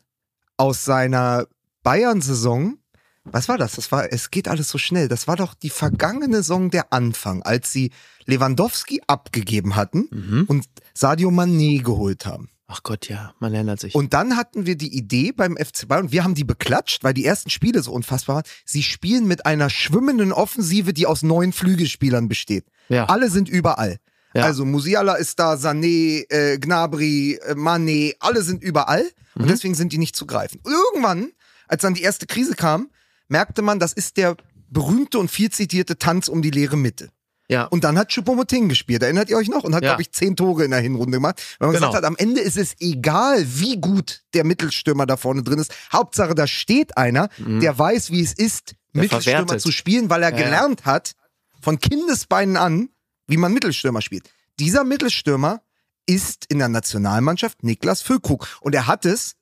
aus 0.57 0.85
seiner 0.85 1.47
Bayern-Saison, 1.83 2.77
was 3.23 3.49
war 3.49 3.57
das? 3.57 3.73
Das 3.75 3.91
war, 3.91 4.11
es 4.13 4.29
geht 4.29 4.47
alles 4.47 4.69
so 4.69 4.77
schnell. 4.77 5.07
Das 5.07 5.27
war 5.27 5.35
doch 5.37 5.53
die 5.55 5.69
vergangene 5.71 6.37
Saison 6.37 6.69
der 6.69 6.93
Anfang, 6.93 7.41
als 7.43 7.71
sie 7.71 7.91
Lewandowski 8.25 9.01
abgegeben 9.07 9.75
hatten 9.75 10.07
Mhm. 10.11 10.45
und 10.47 10.65
Sadio 10.93 11.29
Mané 11.29 11.81
geholt 11.81 12.25
haben. 12.25 12.49
Ach 12.69 12.83
Gott, 12.83 13.07
ja, 13.07 13.33
man 13.39 13.53
erinnert 13.53 13.79
sich. 13.79 13.95
Und 13.95 14.13
dann 14.13 14.35
hatten 14.35 14.65
wir 14.65 14.75
die 14.75 14.93
Idee 14.95 15.31
beim 15.31 15.55
FC 15.55 15.87
Bayern 15.87 16.05
und 16.05 16.11
wir 16.11 16.25
haben 16.25 16.35
die 16.35 16.43
beklatscht, 16.43 17.01
weil 17.03 17.13
die 17.13 17.23
ersten 17.25 17.49
Spiele 17.49 17.81
so 17.81 17.93
unfassbar 17.93 18.35
waren. 18.37 18.43
Sie 18.65 18.83
spielen 18.83 19.25
mit 19.25 19.45
einer 19.45 19.69
schwimmenden 19.69 20.33
Offensive, 20.33 20.93
die 20.93 21.05
aus 21.07 21.23
neun 21.23 21.53
Flügelspielern 21.53 22.27
besteht. 22.27 22.65
ja. 22.89 23.05
Alle 23.05 23.29
sind 23.29 23.47
überall. 23.47 23.97
Ja. 24.33 24.43
Also 24.43 24.65
Musiala 24.65 25.15
ist 25.15 25.39
da, 25.39 25.53
Sané, 25.53 26.29
äh, 26.29 26.57
Gnabry, 26.59 27.39
äh, 27.41 27.53
Mané, 27.53 28.15
alle 28.19 28.41
sind 28.43 28.61
überall 28.61 29.03
Mhm. 29.35 29.43
und 29.43 29.49
deswegen 29.49 29.73
sind 29.73 29.93
die 29.93 29.97
nicht 29.97 30.15
zu 30.17 30.25
greifen. 30.27 30.59
Irgendwann, 30.65 31.31
als 31.69 31.81
dann 31.83 31.93
die 31.93 32.01
erste 32.01 32.25
Krise 32.27 32.53
kam, 32.53 32.89
merkte 33.29 33.61
man, 33.61 33.79
das 33.79 33.93
ist 33.93 34.17
der 34.17 34.35
berühmte 34.69 35.19
und 35.19 35.31
viel 35.31 35.49
zitierte 35.51 35.97
Tanz 35.97 36.27
um 36.27 36.41
die 36.41 36.51
leere 36.51 36.75
Mitte. 36.77 37.09
Ja. 37.49 37.63
Und 37.65 37.83
dann 37.83 37.97
hat 37.97 38.09
Choupo-Moting 38.11 38.67
gespielt, 38.69 39.01
erinnert 39.03 39.29
ihr 39.29 39.37
euch 39.37 39.47
noch? 39.47 39.63
Und 39.63 39.73
hat, 39.73 39.83
Ja. 39.83 39.91
glaube 39.91 40.01
ich, 40.01 40.11
zehn 40.11 40.35
Tore 40.35 40.65
in 40.65 40.71
der 40.71 40.79
Hinrunde 40.81 41.17
gemacht. 41.17 41.41
Weil 41.59 41.67
man 41.69 41.75
Genau. 41.75 41.87
gesagt 41.87 42.03
hat, 42.03 42.07
am 42.07 42.17
Ende 42.17 42.41
ist 42.41 42.57
es 42.57 42.75
egal, 42.79 43.45
wie 43.47 43.77
gut 43.79 44.23
der 44.33 44.43
Mittelstürmer 44.43 45.05
da 45.05 45.15
vorne 45.17 45.43
drin 45.43 45.59
ist. 45.59 45.73
Hauptsache, 45.93 46.35
da 46.35 46.45
steht 46.47 46.97
einer, 46.97 47.29
der 47.37 47.77
weiß, 47.79 48.11
wie 48.11 48.21
es 48.21 48.33
ist, 48.33 48.75
Der 48.93 49.03
Mittelstürmer 49.03 49.37
verwertet. 49.39 49.61
zu 49.61 49.71
spielen, 49.71 50.09
weil 50.09 50.23
er 50.23 50.31
ja. 50.31 50.43
gelernt 50.43 50.85
hat, 50.85 51.13
von 51.61 51.79
Kindesbeinen 51.79 52.57
an, 52.57 52.89
wie 53.27 53.37
man 53.37 53.53
Mittelstürmer 53.53 54.01
spielt. 54.01 54.29
Dieser 54.59 54.83
Mittelstürmer 54.83 55.61
ist 56.05 56.45
in 56.49 56.59
der 56.59 56.67
Nationalmannschaft 56.69 57.63
Niklas 57.63 58.01
Füllkrug. 58.01 58.47
Und 58.61 58.75
er 58.75 58.87
hat 58.87 59.05
es 59.05 59.35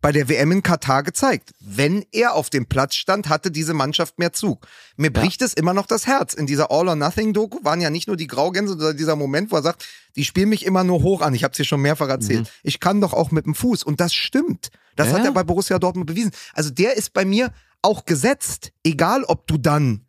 bei 0.00 0.12
der 0.12 0.28
WM 0.28 0.52
in 0.52 0.62
Katar 0.62 1.02
gezeigt. 1.02 1.52
Wenn 1.60 2.04
er 2.12 2.34
auf 2.34 2.50
dem 2.50 2.66
Platz 2.66 2.94
stand, 2.94 3.28
hatte 3.28 3.50
diese 3.50 3.74
Mannschaft 3.74 4.18
mehr 4.18 4.32
Zug. 4.32 4.66
Mir 4.96 5.12
bricht 5.12 5.42
es 5.42 5.54
immer 5.54 5.74
noch 5.74 5.86
das 5.86 6.06
Herz. 6.06 6.34
In 6.34 6.46
dieser 6.46 6.70
All-or-Nothing-Doku 6.70 7.64
waren 7.64 7.80
ja 7.80 7.90
nicht 7.90 8.06
nur 8.06 8.16
die 8.16 8.26
Graugänse, 8.28 8.74
sondern 8.74 8.96
dieser 8.96 9.16
Moment, 9.16 9.50
wo 9.50 9.56
er 9.56 9.62
sagt, 9.62 9.86
die 10.16 10.24
spielen 10.24 10.48
mich 10.50 10.64
immer 10.64 10.84
nur 10.84 11.02
hoch 11.02 11.20
an. 11.20 11.34
Ich 11.34 11.42
habe 11.44 11.52
es 11.52 11.56
dir 11.56 11.64
schon 11.64 11.80
mehrfach 11.82 12.08
erzählt. 12.08 12.50
Ich 12.62 12.78
kann 12.80 13.00
doch 13.00 13.12
auch 13.12 13.30
mit 13.32 13.46
dem 13.46 13.54
Fuß. 13.54 13.82
Und 13.82 14.00
das 14.00 14.14
stimmt. 14.14 14.70
Das 14.94 15.08
Ja. 15.08 15.14
hat 15.14 15.24
er 15.24 15.32
bei 15.32 15.42
Borussia 15.44 15.78
Dortmund 15.78 16.06
bewiesen. 16.06 16.30
Also 16.54 16.70
der 16.70 16.96
ist 16.96 17.12
bei 17.12 17.24
mir 17.24 17.52
auch 17.82 18.04
gesetzt. 18.04 18.72
Egal, 18.84 19.24
ob 19.24 19.46
du 19.46 19.58
dann 19.58 20.06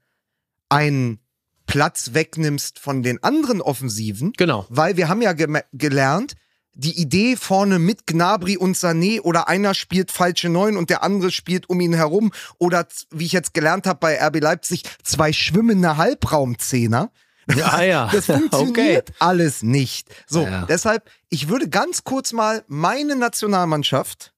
einen 0.69 1.19
Platz 1.65 2.11
wegnimmst 2.13 2.79
von 2.79 3.03
den 3.03 3.21
anderen 3.23 3.61
Offensiven, 3.61 4.33
Genau. 4.37 4.65
weil 4.69 4.97
wir 4.97 5.07
haben 5.07 5.21
ja 5.21 5.33
gelernt, 5.33 6.33
die 6.79 6.99
Idee 6.99 7.35
vorne 7.35 7.77
mit 7.79 8.07
Gnabry 8.07 8.55
und 8.57 8.75
Sané 8.77 9.19
oder 9.21 9.47
einer 9.47 9.73
spielt 9.73 10.11
falsche 10.11 10.49
Neun 10.49 10.77
und 10.77 10.89
der 10.89 11.03
andere 11.03 11.29
spielt 11.31 11.69
um 11.69 11.79
ihn 11.81 11.93
herum 11.93 12.31
oder 12.57 12.87
wie 13.11 13.25
ich 13.25 13.33
jetzt 13.33 13.53
gelernt 13.53 13.85
habe 13.85 13.99
bei 13.99 14.17
RB 14.25 14.39
Leipzig 14.41 14.83
zwei 15.03 15.33
schwimmende 15.33 15.97
Halbraumzehner. 15.97 17.11
Ja, 17.55 17.81
ja. 17.81 18.09
Das 18.11 18.25
funktioniert 18.27 19.11
alles 19.19 19.63
nicht. 19.63 20.07
So, 20.27 20.43
Ja. 20.43 20.65
deshalb, 20.67 21.09
ich 21.29 21.49
würde 21.49 21.67
ganz 21.69 22.03
kurz 22.03 22.31
mal 22.31 22.63
meine 22.67 23.15
Nationalmannschaft 23.15 24.33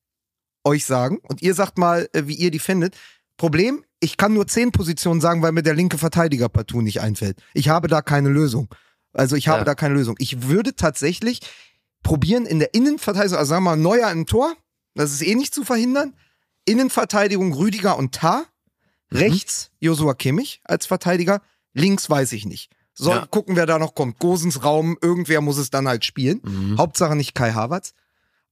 euch 0.64 0.86
sagen 0.86 1.20
und 1.24 1.42
ihr 1.42 1.54
sagt 1.54 1.78
mal, 1.78 2.08
äh, 2.14 2.24
wie 2.26 2.36
ihr 2.36 2.52
die 2.52 2.60
findet. 2.60 2.96
Problem, 3.38 3.84
ich 4.00 4.18
kann 4.18 4.34
nur 4.34 4.48
zehn 4.48 4.72
Positionen 4.72 5.22
sagen, 5.22 5.42
weil 5.42 5.52
mir 5.52 5.64
der 5.64 5.74
linke 5.76 5.98
Verteidiger 5.98 6.50
partout 6.50 6.82
nicht 6.82 7.02
einfällt. 7.02 7.38
Ich 7.54 7.70
habe 7.70 7.88
da 7.88 8.02
keine 8.02 8.30
Lösung. 8.30 8.68
Also 9.14 9.36
ich 9.36 9.48
habe 9.48 9.60
Ja. 9.60 9.66
da 9.66 9.76
keine 9.76 9.96
Lösung. 9.96 10.16
Ich 10.20 10.44
würde 10.48 10.76
tatsächlich 10.76 11.42
probieren 12.04 12.46
in 12.46 12.60
der 12.60 12.74
Innenverteidigung, 12.74 13.38
also 13.38 13.50
sagen 13.50 13.64
wir 13.64 13.72
mal 13.72 13.78
Neuer 13.78 14.12
im 14.12 14.26
Tor, 14.26 14.54
das 14.96 15.12
ist 15.12 15.22
eh 15.22 15.36
nicht 15.36 15.54
zu 15.54 15.64
verhindern. 15.64 16.16
Innenverteidigung 16.66 17.54
Rüdiger 17.54 17.98
und 17.98 18.14
Tah. 18.16 18.46
Mhm. 19.10 19.18
Rechts 19.18 19.72
Josua 19.80 20.14
Kimmich 20.14 20.62
als 20.64 20.86
Verteidiger. 20.86 21.42
Links 21.74 22.10
weiß 22.10 22.32
ich 22.34 22.46
nicht. 22.46 22.72
Soll 22.94 23.16
Ja. 23.16 23.26
gucken, 23.26 23.56
wer 23.56 23.66
da 23.66 23.80
noch 23.80 23.96
kommt. 23.96 24.20
Gosens 24.20 24.64
Raum, 24.64 24.98
irgendwer 25.02 25.42
muss 25.42 25.58
es 25.58 25.70
dann 25.70 25.88
halt 25.88 26.06
spielen. 26.06 26.42
Mhm. 26.44 26.78
Hauptsache 26.78 27.16
nicht 27.16 27.34
Kai 27.36 27.52
Havertz. 27.54 27.94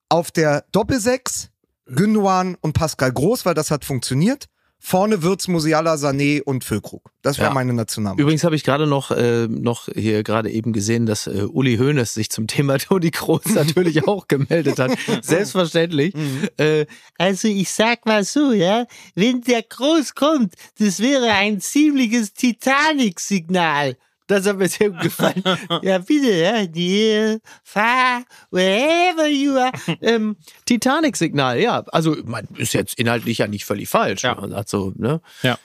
Auf 0.10 0.32
der 0.32 0.66
Doppelsechs 0.72 1.50
Gündogan 1.86 2.56
und 2.62 2.74
Pascal 2.74 3.12
Groß, 3.12 3.46
weil 3.46 3.54
das 3.54 3.72
hat 3.72 3.84
funktioniert. 3.86 4.46
Vorne 4.82 5.22
wird's 5.24 5.48
Musiala, 5.50 5.96
Sané 5.96 6.42
und 6.42 6.64
Füllkrug. 6.64 7.12
Das 7.22 7.38
wäre 7.38 7.50
Ja. 7.50 7.54
meine 7.54 7.74
Nationalmannschaft. 7.74 8.22
Übrigens 8.22 8.44
habe 8.46 8.56
ich 8.56 8.64
gerade 8.64 8.88
noch, 8.88 9.12
äh, 9.12 9.48
noch 9.48 9.90
hier 9.94 10.24
gerade 10.24 10.50
eben 10.50 10.72
gesehen, 10.72 11.06
dass 11.06 11.28
äh, 11.28 11.44
Uli 11.52 11.78
Hoeneß 11.78 12.14
sich 12.14 12.30
zum 12.30 12.48
Thema 12.48 12.78
Toni 12.80 13.12
Kroos 13.12 13.44
natürlich 13.54 14.08
auch 14.08 14.28
gemeldet 14.30 14.80
hat. 14.80 14.92
Selbstverständlich. 15.22 16.14
Äh, 16.58 16.86
Also 17.18 17.50
ich 17.50 17.70
sag 17.72 18.06
mal 18.06 18.24
so, 18.24 18.54
ja, 18.54 18.86
wenn 19.16 19.42
der 19.42 19.64
Groß 19.64 20.16
kommt, 20.16 20.54
das 20.80 21.00
wäre 21.02 21.30
ein 21.34 21.60
ziemliches 21.60 22.34
Titanic-Signal. 22.34 23.98
Das 24.30 24.46
hat 24.46 24.58
mir 24.58 24.70
sehr 24.70 24.92
gut 24.92 25.02
gefallen. 25.02 25.44
Ja, 25.82 25.98
bitte, 25.98 26.32
ja, 26.32 26.66
dear, 26.66 27.40
far, 27.64 28.24
wherever 28.52 29.28
you 29.28 29.58
are. 29.58 29.72
ähm, 30.02 30.38
Titanic-Signal, 30.66 31.60
ja. 31.60 31.84
Also 31.92 32.16
man 32.26 32.48
ist 32.56 32.74
jetzt 32.74 32.98
inhaltlich 33.00 33.40
ja 33.40 33.48
nicht 33.48 33.66
völlig 33.66 33.90
falsch. 33.90 34.24
Ja. 34.24 34.36
Man 34.36 34.52
sagt 34.52 34.70
so, 34.70 34.94
ne? 34.96 35.22
Ja. 35.42 35.58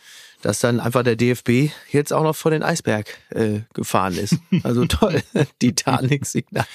Dass 0.43 0.61
dann 0.61 0.81
einfach 0.81 1.03
der 1.03 1.17
DFB 1.17 1.71
jetzt 1.91 2.13
auch 2.13 2.23
noch 2.23 2.37
vor 2.37 2.51
den 2.51 2.63
Eisberg 2.63 3.07
äh, 3.31 3.61
gefahren 3.75 4.17
ist. 4.17 4.37
Also 4.63 4.85
toll. 4.87 5.23
Titanic-Signal. 5.59 6.67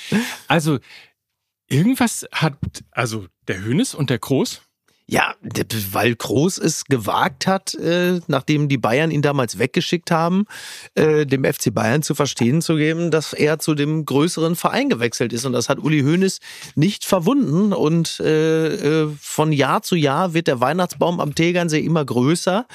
Also, 0.48 0.80
irgendwas 1.68 2.28
hat, 2.32 2.58
also 2.92 3.26
der 3.48 3.64
Hönes 3.64 3.96
und 3.96 4.10
der 4.10 4.20
Groß, 4.20 4.62
Ja, 5.12 5.34
weil 5.92 6.16
Groß 6.16 6.60
es 6.60 6.86
gewagt 6.86 7.48
hat, 7.48 7.74
äh, 7.74 8.20
nachdem 8.28 8.70
die 8.70 8.78
Bayern 8.78 9.10
ihn 9.10 9.24
damals 9.24 9.58
weggeschickt 9.58 10.12
haben, 10.12 10.46
äh, 10.94 11.26
dem 11.26 11.46
FC 11.46 11.74
Bayern 11.74 12.04
zu 12.04 12.14
verstehen 12.14 12.62
zu 12.62 12.76
geben, 12.76 13.10
dass 13.10 13.34
er 13.34 13.58
zu 13.58 13.74
dem 13.74 14.06
größeren 14.06 14.56
Verein 14.56 14.88
gewechselt 14.88 15.34
ist. 15.34 15.46
Und 15.46 15.54
das 15.54 15.68
hat 15.68 15.80
Uli 15.80 16.02
Hoeneß 16.02 16.42
nicht 16.76 17.06
verwunden. 17.06 17.74
Und 17.74 18.20
äh, 18.20 19.06
äh, 19.06 19.10
von 19.20 19.52
Jahr 19.52 19.82
zu 19.82 19.96
Jahr 19.96 20.36
wird 20.36 20.46
der 20.46 20.62
Weihnachtsbaum 20.62 21.20
am 21.20 21.34
Tegernsee 21.34 21.80
immer 21.80 22.06
größer. 22.06 22.68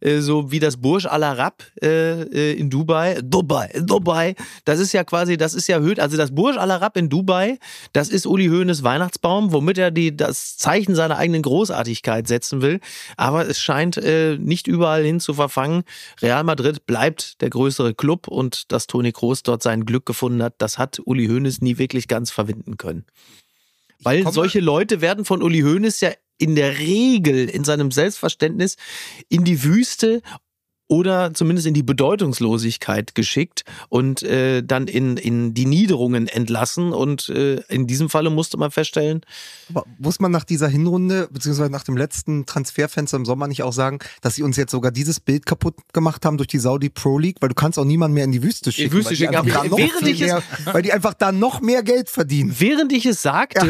Äh, 0.00 0.20
so 0.20 0.50
wie 0.50 0.60
das 0.60 0.76
Burj 0.76 1.06
Al 1.06 1.24
Arab 1.24 1.62
äh, 1.82 2.22
äh, 2.22 2.52
in 2.52 2.70
Dubai. 2.70 3.20
Dubai, 3.22 3.70
Dubai. 3.80 4.34
Das 4.64 4.78
ist 4.78 4.92
ja 4.92 5.04
quasi, 5.04 5.36
das 5.36 5.54
ist 5.54 5.66
ja 5.66 5.80
Höhe, 5.80 5.98
also 5.98 6.16
das 6.16 6.34
Burj 6.34 6.56
Al 6.56 6.70
Arab 6.70 6.96
in 6.96 7.08
Dubai, 7.08 7.58
das 7.92 8.08
ist 8.08 8.26
Uli 8.26 8.46
Hoeneß 8.46 8.82
Weihnachtsbaum, 8.82 9.52
womit 9.52 9.78
er 9.78 9.90
die, 9.90 10.16
das 10.16 10.56
Zeichen 10.56 10.94
seiner 10.94 11.16
eigenen 11.16 11.42
Großartigkeit 11.42 12.28
setzen 12.28 12.62
will. 12.62 12.80
Aber 13.16 13.48
es 13.48 13.60
scheint 13.60 13.96
äh, 13.96 14.36
nicht 14.38 14.66
überall 14.68 15.04
hin 15.04 15.20
zu 15.20 15.34
verfangen. 15.34 15.82
Real 16.22 16.44
Madrid 16.44 16.86
bleibt 16.86 17.40
der 17.40 17.50
größere 17.50 17.94
Club 17.94 18.28
und 18.28 18.70
dass 18.72 18.86
Toni 18.86 19.12
Kroos 19.12 19.42
dort 19.42 19.62
sein 19.62 19.84
Glück 19.84 20.06
gefunden 20.06 20.42
hat, 20.42 20.54
das 20.58 20.78
hat 20.78 21.00
Uli 21.04 21.26
Hoeneß 21.26 21.60
nie 21.60 21.78
wirklich 21.78 22.08
ganz 22.08 22.30
verwinden 22.30 22.76
können. 22.76 23.04
Weil 24.00 24.30
solche 24.30 24.60
Leute 24.60 25.00
werden 25.00 25.24
von 25.24 25.42
Uli 25.42 25.60
Hoeneß 25.60 26.00
ja 26.00 26.10
in 26.38 26.54
der 26.54 26.78
Regel 26.78 27.48
in 27.48 27.64
seinem 27.64 27.90
Selbstverständnis 27.90 28.76
in 29.28 29.44
die 29.44 29.64
Wüste 29.64 30.22
oder 30.88 31.32
zumindest 31.34 31.66
in 31.66 31.74
die 31.74 31.82
Bedeutungslosigkeit 31.82 33.14
geschickt 33.14 33.64
und 33.88 34.22
äh, 34.22 34.62
dann 34.62 34.86
in, 34.88 35.16
in 35.16 35.54
die 35.54 35.66
Niederungen 35.66 36.26
entlassen. 36.28 36.92
Und 36.92 37.28
äh, 37.28 37.60
in 37.68 37.86
diesem 37.86 38.08
Falle 38.08 38.30
musste 38.30 38.56
man 38.56 38.70
feststellen, 38.70 39.20
Aber 39.70 39.84
muss 39.98 40.20
man 40.20 40.30
nach 40.32 40.44
dieser 40.44 40.68
Hinrunde, 40.68 41.28
beziehungsweise 41.30 41.70
nach 41.70 41.84
dem 41.84 41.96
letzten 41.96 42.46
Transferfenster 42.46 43.16
im 43.16 43.24
Sommer 43.24 43.48
nicht 43.48 43.62
auch 43.62 43.72
sagen, 43.72 43.98
dass 44.22 44.34
sie 44.34 44.42
uns 44.42 44.56
jetzt 44.56 44.70
sogar 44.70 44.90
dieses 44.92 45.20
Bild 45.20 45.46
kaputt 45.46 45.74
gemacht 45.92 46.24
haben 46.24 46.36
durch 46.36 46.48
die 46.48 46.58
Saudi 46.58 46.88
Pro 46.88 47.18
League, 47.18 47.36
weil 47.40 47.48
du 47.50 47.54
kannst 47.54 47.78
auch 47.78 47.84
niemanden 47.84 48.14
mehr 48.14 48.24
in 48.24 48.32
die 48.32 48.42
Wüste 48.42 48.72
schicken. 48.72 48.92
Wüste 48.92 49.10
weil, 49.10 49.16
die 49.16 49.22
schicken, 49.24 49.36
einfach 49.36 49.60
aber 49.60 49.68
da 49.68 49.70
noch 49.70 49.78
während 49.78 50.06
ich 50.08 50.20
es- 50.22 50.26
mehr, 50.26 50.42
weil 50.72 50.82
die 50.82 50.92
einfach 50.92 51.14
da 51.14 51.32
noch 51.32 51.60
mehr 51.60 51.82
Geld 51.82 52.08
verdienen. 52.08 52.54
während 52.58 52.92
ich 52.92 53.06
es 53.06 53.22
sagte, 53.22 53.66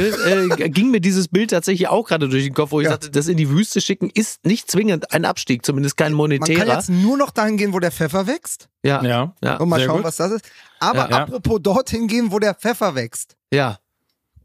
äh, 0.58 0.68
ging 0.70 0.90
mir 0.90 1.00
dieses 1.00 1.28
Bild 1.28 1.50
tatsächlich 1.50 1.88
auch 1.88 2.06
gerade 2.08 2.28
durch 2.28 2.44
den 2.44 2.54
Kopf, 2.54 2.70
wo 2.72 2.80
ich 2.80 2.84
Ja. 2.84 2.92
sagte, 2.92 3.10
das 3.10 3.28
in 3.28 3.36
die 3.36 3.50
Wüste 3.50 3.80
schicken 3.80 4.10
ist 4.14 4.44
nicht 4.46 4.70
zwingend 4.70 5.12
ein 5.12 5.24
Abstieg, 5.24 5.64
zumindest 5.64 5.96
kein 5.96 6.12
Man 6.12 6.28
kann 6.30 6.38
monetärer. 6.38 6.74
jetzt 6.74 6.90
nur 6.90 7.07
noch 7.16 7.30
dahin 7.30 7.56
gehen, 7.56 7.72
wo 7.72 7.78
der 7.80 7.92
Pfeffer 7.92 8.26
wächst. 8.26 8.68
ja, 8.82 9.02
ja, 9.04 9.34
ja, 9.42 9.56
Und 9.56 9.68
mal 9.68 9.78
Sehr 9.78 9.86
schauen, 9.86 9.96
gut. 9.98 10.04
was 10.06 10.16
das 10.16 10.32
ist. 10.32 10.44
Aber 10.80 11.04
Ja, 11.04 11.10
ja. 11.10 11.22
apropos 11.24 11.60
dorthin 11.62 12.06
gehen, 12.08 12.30
wo 12.32 12.38
der 12.38 12.54
Pfeffer 12.54 12.94
wächst. 12.94 13.36
ja. 13.52 13.78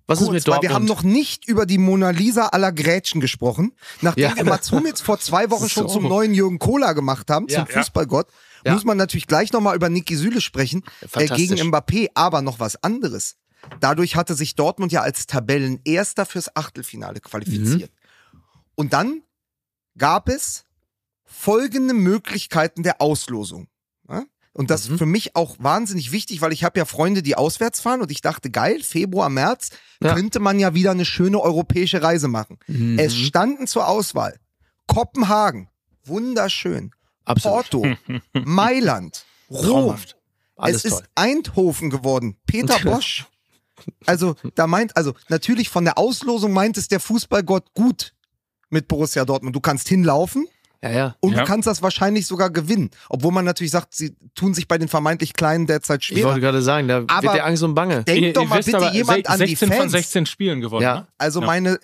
Was 0.05 0.19
ist 0.19 0.25
Kurz, 0.25 0.33
mit 0.35 0.47
weil 0.47 0.51
Dortmund? 0.55 0.69
wir 0.69 0.75
haben 0.75 0.85
noch 0.85 1.03
nicht 1.03 1.47
über 1.47 1.65
die 1.65 1.77
Mona 1.77 2.09
Lisa 2.09 2.47
aller 2.47 2.73
Grätschen 2.73 3.21
gesprochen. 3.21 3.71
Nachdem 4.01 4.31
Ja. 4.31 4.35
wir 4.35 4.43
Mats 4.43 4.69
Hummels 4.73 4.99
vor 5.01 5.17
zwei 5.17 5.49
Wochen 5.49 5.69
schon 5.69 5.87
So. 5.87 5.93
zum 5.93 6.09
neuen 6.09 6.33
Jürgen 6.33 6.59
Kohler 6.59 6.93
gemacht 6.93 7.29
haben, 7.29 7.47
Ja. 7.47 7.59
zum 7.59 7.67
Fußballgott, 7.67 8.27
Ja. 8.65 8.73
muss 8.73 8.83
man 8.83 8.97
natürlich 8.97 9.27
gleich 9.27 9.53
nochmal 9.53 9.77
über 9.77 9.87
Niki 9.87 10.17
Süle 10.17 10.41
sprechen, 10.41 10.83
äh, 11.13 11.27
gegen 11.29 11.55
Mbappé, 11.55 12.09
aber 12.15 12.41
noch 12.41 12.59
was 12.59 12.83
anderes. 12.83 13.37
Dadurch 13.79 14.17
hatte 14.17 14.33
sich 14.35 14.55
Dortmund 14.55 14.91
ja 14.91 14.99
als 15.03 15.25
Tabellenerster 15.25 16.25
fürs 16.25 16.53
Achtelfinale 16.53 17.21
qualifiziert. 17.21 17.89
Mhm. 18.33 18.39
Und 18.75 18.91
dann 18.91 19.21
gab 19.97 20.27
es 20.27 20.65
folgende 21.33 21.93
Möglichkeiten 21.93 22.83
der 22.83 23.01
Auslosung. 23.01 23.67
Ja? 24.07 24.23
Und 24.53 24.69
das 24.69 24.87
Mhm. 24.87 24.93
ist 24.93 24.97
für 24.99 25.05
mich 25.07 25.35
auch 25.35 25.55
wahnsinnig 25.59 26.11
wichtig, 26.11 26.41
weil 26.41 26.53
ich 26.53 26.63
habe 26.63 26.77
ja 26.77 26.85
Freunde, 26.85 27.23
die 27.23 27.35
auswärts 27.35 27.79
fahren 27.81 28.01
und 28.01 28.11
ich 28.11 28.21
dachte, 28.21 28.51
geil, 28.51 28.83
Februar, 28.83 29.29
März 29.29 29.69
Ja. 30.01 30.13
könnte 30.13 30.39
man 30.39 30.59
ja 30.59 30.73
wieder 30.75 30.91
eine 30.91 31.05
schöne 31.05 31.39
europäische 31.41 32.03
Reise 32.03 32.27
machen. 32.27 32.59
Mhm. 32.67 32.99
Es 32.99 33.15
standen 33.15 33.65
zur 33.67 33.87
Auswahl 33.87 34.39
Kopenhagen, 34.87 35.69
wunderschön, 36.05 36.91
Absolut. 37.25 37.69
Porto, 37.71 37.95
Mailand, 38.33 39.25
Rom. 39.49 39.95
Es 40.57 40.81
toll. 40.83 40.91
ist 40.91 41.03
Eindhoven 41.15 41.89
geworden. 41.89 42.37
Peter 42.45 42.77
Bosch. 42.79 43.25
Also, 44.05 44.35
da 44.55 44.67
meint, 44.67 44.95
also 44.95 45.13
natürlich 45.29 45.69
von 45.69 45.83
der 45.83 45.97
Auslosung 45.97 46.53
meint 46.53 46.77
es 46.77 46.87
der 46.89 46.99
Fußballgott 46.99 47.73
gut 47.73 48.13
mit 48.69 48.87
Borussia 48.87 49.25
Dortmund. 49.25 49.55
Du 49.55 49.59
kannst 49.61 49.87
hinlaufen 49.89 50.45
Ja, 50.83 50.91
ja. 50.91 51.15
und 51.21 51.31
Ja. 51.31 51.39
du 51.39 51.45
kannst 51.45 51.65
das 51.65 51.81
wahrscheinlich 51.81 52.27
sogar 52.27 52.49
gewinnen. 52.49 52.91
Obwohl 53.09 53.31
man 53.31 53.45
natürlich 53.45 53.71
sagt, 53.71 53.95
sie 53.95 54.15
tun 54.35 54.53
sich 54.53 54.67
bei 54.67 54.77
den 54.77 54.89
vermeintlich 54.89 55.31
Kleinen 55.33 55.65
derzeit 55.65 56.03
Ich 56.09 56.23
wollte 56.23 56.41
gerade 56.41 56.61
sagen, 56.61 56.87
da 56.89 56.97
Aber 57.07 57.23
wird 57.23 57.35
der 57.35 57.45
Angst 57.45 57.63
und 57.63 57.73
Bange. 57.73 58.03
Denk 58.03 58.21
Ihr- 58.21 58.33
doch 58.33 58.41
ihr 58.43 58.47
mal 58.49 58.59
bitte 58.61 58.77
aber, 58.77 58.91
jemand 58.91 59.29
an 59.29 59.39
die 59.39 59.47
16 59.47 59.69
von 59.69 59.77
Fans. 59.77 59.91
16 59.93 60.25
Spielen 60.25 60.59
gewonnen. 60.61 60.83
Ja. 60.83 60.95
ne? 60.95 61.07
Also 61.17 61.39
Ja. 61.39 61.45
meine 61.47 61.79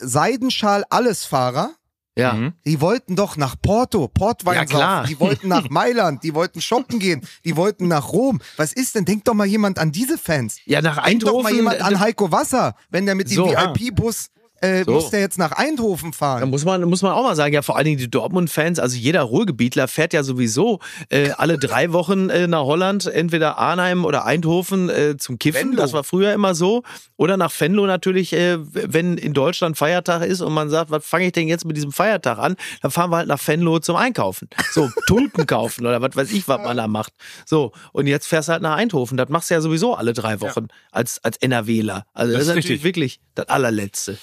Seidenschal-Allesfahrer, 0.70 1.72
Ja. 2.18 2.34
Mhm. 2.34 2.54
die 2.66 2.82
wollten 2.82 3.16
doch 3.16 3.38
nach 3.38 3.56
Porto, 3.62 4.08
Portwein 4.10 4.56
Ja, 4.56 4.66
klar. 4.66 5.06
Die 5.06 5.20
wollten 5.20 5.48
nach 5.48 5.70
Mailand, 5.70 6.24
die 6.24 6.34
wollten 6.34 6.60
shoppen 6.62 7.00
gehen, 7.00 7.22
die 7.46 7.56
wollten 7.56 7.88
nach 7.88 8.10
Rom. 8.12 8.42
Was 8.58 8.74
ist 8.74 8.96
denn? 8.96 9.06
Denkt 9.06 9.28
doch 9.28 9.34
mal 9.34 9.48
jemand 9.48 9.80
an 9.80 9.92
diese 9.92 10.18
Fans. 10.18 10.58
Ja, 10.66 10.82
nach 10.82 11.04
Denkt 11.06 11.24
doch 11.24 11.28
Eindhoven. 11.30 11.44
mal 11.44 11.54
jemand 11.54 11.82
an 11.82 11.94
äh, 11.94 11.98
Heiko 12.00 12.32
Wasser, 12.32 12.76
wenn 12.90 13.06
der 13.06 13.16
mit 13.16 13.30
dem 13.30 13.36
So. 13.36 13.46
VIP-Bus, 13.50 14.28
äh, 14.62 14.84
So. 14.84 14.92
muss 14.92 15.10
der 15.10 15.20
jetzt 15.20 15.38
nach 15.38 15.52
Eindhoven 15.54 16.12
Da 16.12 16.18
fahren. 16.18 16.50
muss 16.50 16.66
man, 16.66 16.82
muss 16.84 17.02
man 17.02 17.12
auch 17.14 17.24
mal 17.24 17.36
sagen, 17.36 17.54
ja, 17.54 17.62
vor 17.62 17.76
allen 17.78 17.86
Dingen 17.86 17.98
die 17.98 18.10
Dortmund-Fans, 18.10 18.80
also 18.80 18.98
jeder 18.98 19.22
Ruhrgebietler 19.24 19.88
fährt 19.88 20.14
ja 20.14 20.24
sowieso 20.24 20.80
äh, 21.10 21.32
alle 21.32 21.58
drei 21.58 21.92
Wochen 21.94 22.30
äh, 22.30 22.48
nach 22.48 22.64
Holland, 22.64 23.06
entweder 23.08 23.58
Arnheim 23.58 24.06
oder 24.06 24.26
Eindhoven 24.26 24.90
äh, 24.90 25.18
zum 25.18 25.40
Kiffen, 25.40 25.72
Venlo. 25.72 25.78
das 25.82 25.94
war 25.94 26.04
früher 26.04 26.34
immer 26.34 26.56
so, 26.56 26.84
oder 27.18 27.38
nach 27.38 27.52
Venlo 27.60 27.86
natürlich, 27.86 28.34
äh, 28.34 28.58
wenn 28.60 29.18
in 29.18 29.34
Deutschland 29.34 29.78
Feiertag 29.78 30.24
ist 30.24 30.42
und 30.42 30.54
man 30.54 30.70
sagt, 30.70 30.92
was 30.92 31.06
fange 31.06 31.26
ich 31.28 31.32
denn 31.32 31.48
jetzt 31.48 31.66
mit 31.66 31.78
diesem 31.78 31.92
Feiertag 31.92 32.38
an, 32.40 32.56
dann 32.82 32.92
fahren 32.92 33.10
wir 33.12 33.18
halt 33.18 33.28
nach 33.28 33.46
Venlo 33.46 33.80
zum 33.80 33.96
Einkaufen. 33.96 34.50
So, 34.72 34.90
Tulpen 35.08 35.46
kaufen 35.46 35.86
oder 35.86 36.02
was 36.02 36.16
weiß 36.16 36.32
ich, 36.32 36.48
was 36.48 36.60
man 36.62 36.78
da 36.78 36.88
macht. 36.88 37.14
So, 37.46 37.72
und 37.94 38.08
jetzt 38.08 38.28
fährst 38.28 38.48
du 38.50 38.54
halt 38.54 38.62
nach 38.62 38.76
Eindhoven, 38.78 39.18
das 39.18 39.30
machst 39.30 39.50
du 39.50 39.54
ja 39.56 39.62
sowieso 39.62 39.96
alle 39.96 40.14
drei 40.14 40.42
Wochen 40.42 40.68
als, 40.92 41.24
als 41.24 41.38
NRWler. 41.38 42.06
Also 42.14 42.34
das, 42.34 42.40
Das 42.40 42.42
ist 42.42 42.50
ist 42.50 42.56
natürlich 42.56 42.84
wirklich 42.84 43.20
das 43.36 43.48
allerletzte. 43.50 44.18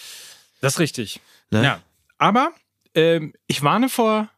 Das 0.67 0.75
ist 0.75 0.81
richtig. 0.81 1.21
Ne? 1.51 1.63
Ja. 1.63 1.81
Aber 2.19 2.51
ähm, 2.95 3.33
ich 3.47 3.63
warne 3.63 3.89
vor, 3.89 4.29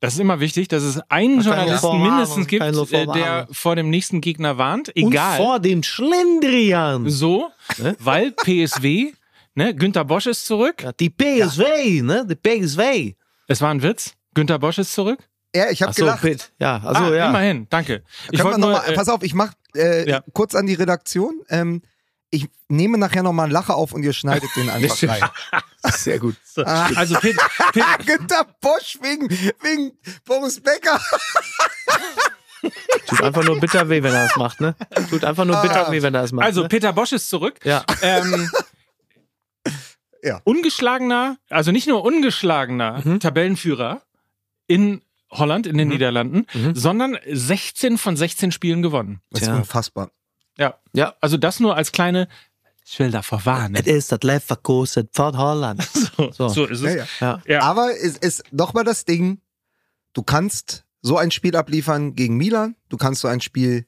das 0.00 0.14
ist 0.14 0.20
immer 0.20 0.40
wichtig, 0.40 0.68
dass 0.68 0.82
es 0.82 1.00
einen 1.10 1.40
Keine 1.40 1.56
Journalisten 1.56 2.02
mindestens 2.02 2.46
gibt, 2.46 2.62
äh, 2.62 3.06
der 3.06 3.48
vor 3.50 3.76
dem 3.76 3.90
nächsten 3.90 4.20
Gegner 4.20 4.58
warnt. 4.58 4.88
Und 4.88 5.12
Egal. 5.12 5.36
vor 5.36 5.60
dem 5.60 5.82
Schlendrian. 5.82 7.08
so, 7.08 7.50
Ne? 7.78 7.96
weil 8.00 8.32
PSW, 8.32 9.12
ne, 9.54 9.74
Günter 9.74 10.04
Bosch 10.04 10.26
ist 10.26 10.46
zurück. 10.46 10.82
Ja, 10.82 10.92
die 10.92 11.10
PSV, 11.10 12.02
ne? 12.02 12.26
Die 12.26 12.36
PSV. 12.36 13.14
Es 13.48 13.60
war 13.60 13.70
ein 13.70 13.82
Witz. 13.82 14.14
Günter 14.34 14.58
Bosch 14.58 14.78
ist 14.78 14.92
zurück. 14.94 15.18
er, 15.52 15.70
ich 15.70 15.82
habe 15.82 15.90
Ach 15.90 15.96
so, 15.96 16.04
gelacht. 16.04 16.22
Pitt. 16.22 16.52
Ja, 16.58 16.80
also 16.84 17.04
ah, 17.04 17.14
ja. 17.14 17.28
immerhin, 17.28 17.66
danke. 17.70 18.02
Ich 18.30 18.42
wollte 18.44 18.60
noch 18.60 18.70
mal, 18.72 18.84
äh, 18.86 18.94
pass 18.94 19.08
auf, 19.08 19.22
ich 19.22 19.34
mach 19.34 19.52
äh, 19.74 20.08
ja. 20.08 20.22
kurz 20.32 20.54
an 20.54 20.66
die 20.66 20.74
Redaktion. 20.74 21.40
Ähm, 21.48 21.82
ich 22.30 22.48
nehme 22.68 22.98
nachher 22.98 23.22
noch 23.22 23.32
mal 23.32 23.44
einen 23.44 23.52
Lacher 23.52 23.76
auf 23.76 23.92
und 23.92 24.02
ihr 24.02 24.12
schneidet 24.12 24.50
den 24.56 24.68
einfach 24.70 25.02
rein. 25.08 25.30
Sehr 25.92 26.18
gut. 26.18 26.36
also 26.56 27.14
Pit, 27.20 27.36
Pit, 27.72 27.84
Günter 28.06 28.44
Bosch 28.60 28.98
wegen, 29.00 29.30
wegen 29.30 29.92
Boris 30.24 30.60
Becker. 30.60 31.00
Tut 33.06 33.22
einfach 33.22 33.44
nur 33.44 33.60
bitter 33.60 33.88
weh, 33.88 34.02
wenn 34.02 34.12
er 34.12 34.24
das 34.26 34.36
macht, 34.36 34.60
ne? 34.60 34.74
Tut 35.10 35.24
einfach 35.24 35.44
nur 35.44 35.56
bitter 35.62 35.90
weh, 35.92 36.02
wenn 36.02 36.14
er 36.14 36.22
das 36.22 36.32
macht. 36.32 36.44
also 36.46 36.62
ne? 36.62 36.68
Peter 36.68 36.92
Bosch 36.92 37.12
ist 37.12 37.28
zurück. 37.30 37.60
Ja. 37.64 37.84
Ähm, 38.02 38.50
Ja. 40.22 40.40
Ungeschlagener, 40.42 41.36
also 41.50 41.70
nicht 41.70 41.86
nur 41.86 42.02
ungeschlagener 42.04 43.02
Mhm. 43.04 43.20
Tabellenführer 43.20 44.02
in 44.66 45.02
Holland, 45.30 45.68
in 45.68 45.78
den 45.78 45.86
Niederlanden, 45.88 46.46
Mhm. 46.52 46.74
sondern 46.74 47.16
16 47.30 47.96
von 47.96 48.16
16 48.16 48.50
Spielen 48.50 48.82
gewonnen. 48.82 49.20
Das 49.30 49.42
ist 49.42 49.46
Tja. 49.48 49.56
unfassbar. 49.56 50.10
Ja. 50.58 50.74
Ja. 50.92 51.14
Also 51.20 51.36
das 51.36 51.60
nur 51.60 51.76
als 51.76 51.92
kleine, 51.92 52.28
ich 52.84 52.98
will 52.98 53.10
davor 53.10 53.44
warnen. 53.44 53.74
Es 53.74 53.86
ist 53.86 54.12
das 54.12 54.20
Leverkusen 54.22 55.08
von 55.12 55.36
Holland. 55.36 55.86
So, 56.16 56.30
So. 56.32 56.48
so 56.48 56.64
ist 56.64 56.80
es. 56.82 56.94
Ja, 56.94 56.96
ja. 56.96 57.06
Ja. 57.20 57.42
Ja. 57.46 57.60
Aber 57.62 57.90
es 57.92 58.16
ist 58.16 58.42
nochmal 58.52 58.84
das 58.84 59.04
Ding, 59.04 59.40
du 60.14 60.22
kannst 60.22 60.84
so 61.02 61.18
ein 61.18 61.30
Spiel 61.30 61.54
abliefern 61.56 62.14
gegen 62.14 62.36
Milan, 62.36 62.74
du 62.88 62.96
kannst 62.96 63.20
so 63.20 63.28
ein 63.28 63.40
Spiel 63.42 63.86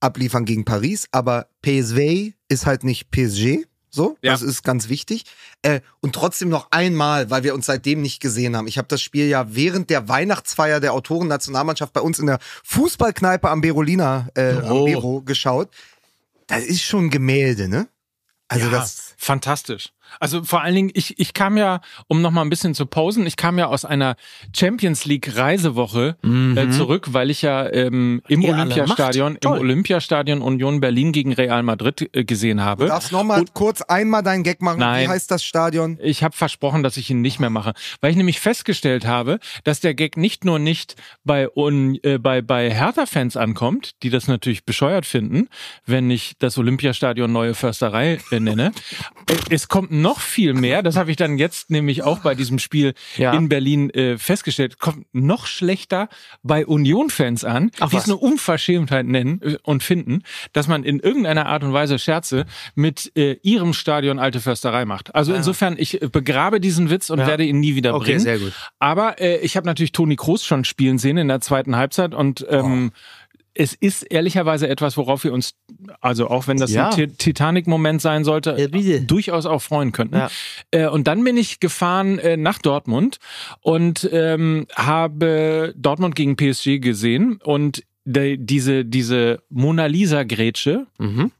abliefern 0.00 0.46
gegen 0.46 0.64
Paris, 0.64 1.06
aber 1.12 1.48
PSV 1.62 2.32
ist 2.48 2.64
halt 2.66 2.82
nicht 2.84 3.10
PSG. 3.10 3.66
So, 3.90 4.16
Ja. 4.22 4.32
das 4.32 4.42
ist 4.42 4.62
ganz 4.62 4.88
wichtig. 4.88 5.24
Äh, 5.62 5.80
und 6.00 6.14
trotzdem 6.14 6.48
noch 6.48 6.68
einmal, 6.70 7.28
weil 7.30 7.42
wir 7.42 7.54
uns 7.54 7.66
seitdem 7.66 8.02
nicht 8.02 8.20
gesehen 8.20 8.56
haben. 8.56 8.68
Ich 8.68 8.78
habe 8.78 8.88
das 8.88 9.02
Spiel 9.02 9.26
ja 9.26 9.46
während 9.54 9.90
der 9.90 10.08
Weihnachtsfeier 10.08 10.78
der 10.80 10.92
Autoren-Nationalmannschaft 10.94 11.92
bei 11.92 12.00
uns 12.00 12.18
in 12.20 12.26
der 12.26 12.38
Fußballkneipe 12.64 13.48
am 13.50 13.60
Berolina 13.60 14.28
äh, 14.36 14.52
am 14.58 14.70
Oh. 14.72 14.84
Bero 14.84 15.22
geschaut. 15.22 15.70
Das 16.46 16.62
ist 16.64 16.82
schon 16.82 17.10
Gemälde, 17.10 17.68
ne? 17.68 17.88
Also 18.48 18.66
ja, 18.66 18.72
das. 18.72 19.14
fantastisch. 19.18 19.92
Also 20.18 20.42
vor 20.42 20.62
allen 20.62 20.74
Dingen, 20.74 20.90
ich, 20.94 21.18
ich 21.18 21.34
kam 21.34 21.56
ja, 21.56 21.80
um 22.08 22.20
noch 22.22 22.30
mal 22.32 22.42
ein 22.42 22.50
bisschen 22.50 22.74
zu 22.74 22.86
posen, 22.86 23.26
ich 23.26 23.36
kam 23.36 23.58
ja 23.58 23.66
aus 23.66 23.84
einer 23.84 24.16
Champions 24.56 25.04
League 25.04 25.36
Reisewoche 25.36 26.16
äh, 26.24 26.68
zurück, 26.70 27.08
weil 27.12 27.30
ich 27.30 27.42
ja 27.42 27.70
ähm, 27.72 28.22
im 28.28 28.40
Mhm. 28.40 28.46
Ihr 28.46 28.54
Olympiastadion, 28.54 29.36
im. 29.36 29.50
Olympiastadion 29.50 30.42
Union 30.42 30.80
Berlin 30.80 31.12
gegen 31.12 31.32
Real 31.32 31.62
Madrid 31.62 32.08
äh, 32.14 32.24
gesehen 32.24 32.56
Du 32.58 32.62
habe. 32.64 32.86
darfst 32.86 33.12
noch 33.12 33.22
mal 33.24 33.44
kurz 33.52 33.82
einmal 33.82 34.22
deinen 34.22 34.42
Gag 34.42 34.62
machen. 34.62 34.78
Nein. 34.80 35.04
Wie 35.04 35.08
heißt 35.08 35.30
das 35.30 35.44
Stadion? 35.44 35.98
Ich 36.02 36.22
habe 36.22 36.34
versprochen, 36.36 36.82
dass 36.82 36.96
ich 36.96 37.10
ihn 37.10 37.20
nicht 37.20 37.38
mehr 37.40 37.50
mache, 37.50 37.72
weil 38.00 38.10
ich 38.10 38.16
nämlich 38.16 38.40
festgestellt 38.40 39.06
habe, 39.06 39.38
dass 39.64 39.80
der 39.80 39.94
Gag 39.94 40.16
nicht 40.16 40.44
nur 40.44 40.58
nicht 40.58 40.96
bei 41.24 41.48
un, 41.54 41.98
äh, 42.02 42.18
bei 42.18 42.40
bei 42.42 42.70
Hertha-Fans 42.70 43.36
ankommt, 43.36 44.02
die 44.02 44.10
das 44.10 44.26
natürlich 44.28 44.64
bescheuert 44.64 45.06
finden, 45.06 45.48
wenn 45.86 46.10
ich 46.10 46.34
das 46.38 46.56
Olympiastadion 46.58 47.30
neue 47.30 47.54
Försterei 47.54 48.18
äh, 48.30 48.40
nenne. 48.40 48.72
Äh, 49.28 49.34
es 49.50 49.68
kommt 49.68 49.90
noch 50.00 50.20
viel 50.20 50.54
mehr. 50.54 50.82
Das 50.82 50.96
habe 50.96 51.10
ich 51.10 51.16
dann 51.16 51.38
jetzt 51.38 51.70
nämlich 51.70 52.02
auch 52.02 52.18
bei 52.20 52.34
diesem 52.34 52.58
Spiel 52.58 52.94
Ja. 53.16 53.32
in 53.32 53.48
Berlin 53.48 53.90
äh, 53.90 54.18
festgestellt. 54.18 54.78
Kommt 54.78 55.06
noch 55.12 55.46
schlechter 55.46 56.08
bei 56.42 56.66
Union-Fans 56.66 57.44
an, 57.44 57.70
Ach, 57.80 57.90
die 57.90 57.96
es 57.96 58.02
was? 58.02 58.08
eine 58.08 58.16
Unverschämtheit 58.16 59.06
nennen 59.06 59.40
äh, 59.42 59.56
und 59.62 59.82
finden, 59.82 60.22
dass 60.52 60.68
man 60.68 60.84
in 60.84 61.00
irgendeiner 61.00 61.46
Art 61.46 61.62
und 61.64 61.72
Weise 61.72 61.98
Scherze 61.98 62.46
mit 62.74 63.12
äh, 63.16 63.36
ihrem 63.42 63.72
Stadion 63.72 64.18
Alte 64.18 64.40
Försterei 64.40 64.84
macht. 64.84 65.14
Also 65.14 65.34
insofern, 65.34 65.76
ich 65.78 66.00
äh, 66.02 66.08
begrabe 66.08 66.60
diesen 66.60 66.90
Witz 66.90 67.10
und 67.10 67.18
Ja. 67.20 67.26
werde 67.26 67.44
ihn 67.44 67.60
nie 67.60 67.74
wieder 67.74 67.94
Okay, 67.94 68.04
bringen. 68.06 68.20
sehr 68.20 68.38
gut. 68.38 68.52
Aber 68.78 69.20
äh, 69.20 69.38
ich 69.38 69.56
habe 69.56 69.66
natürlich 69.66 69.92
Toni 69.92 70.16
Kroos 70.16 70.44
schon 70.44 70.64
spielen 70.64 70.98
sehen 70.98 71.16
in 71.16 71.28
der 71.28 71.40
zweiten 71.40 71.76
Halbzeit 71.76 72.14
und 72.14 72.46
ähm, 72.48 72.92
es 73.62 73.74
ist 73.74 74.04
ehrlicherweise 74.04 74.68
etwas, 74.68 74.96
worauf 74.96 75.22
wir 75.24 75.34
uns, 75.34 75.54
also 76.00 76.28
auch 76.28 76.46
wenn 76.48 76.56
das 76.56 76.70
Ja. 76.72 76.88
ein 76.88 76.96
Ti- 76.96 77.08
Titanic-Moment 77.08 78.00
sein 78.00 78.24
sollte, 78.24 78.56
Ja, 78.58 78.98
durchaus 79.00 79.44
auch 79.44 79.60
freuen 79.60 79.92
könnten. 79.92 80.16
Ja. 80.16 80.30
Äh, 80.70 80.86
und 80.88 81.06
dann 81.06 81.22
bin 81.24 81.36
ich 81.36 81.60
gefahren 81.60 82.18
äh, 82.18 82.38
nach 82.38 82.58
Dortmund 82.58 83.18
und 83.60 84.08
ähm, 84.12 84.66
habe 84.74 85.74
Dortmund 85.76 86.16
gegen 86.16 86.36
PSG 86.36 86.78
gesehen 86.80 87.38
und 87.44 87.82
de, 88.06 88.38
diese, 88.38 88.86
diese 88.86 89.42
Mona 89.50 89.84
Lisa-Grätsche 89.86 90.86
Mhm. 90.98 91.30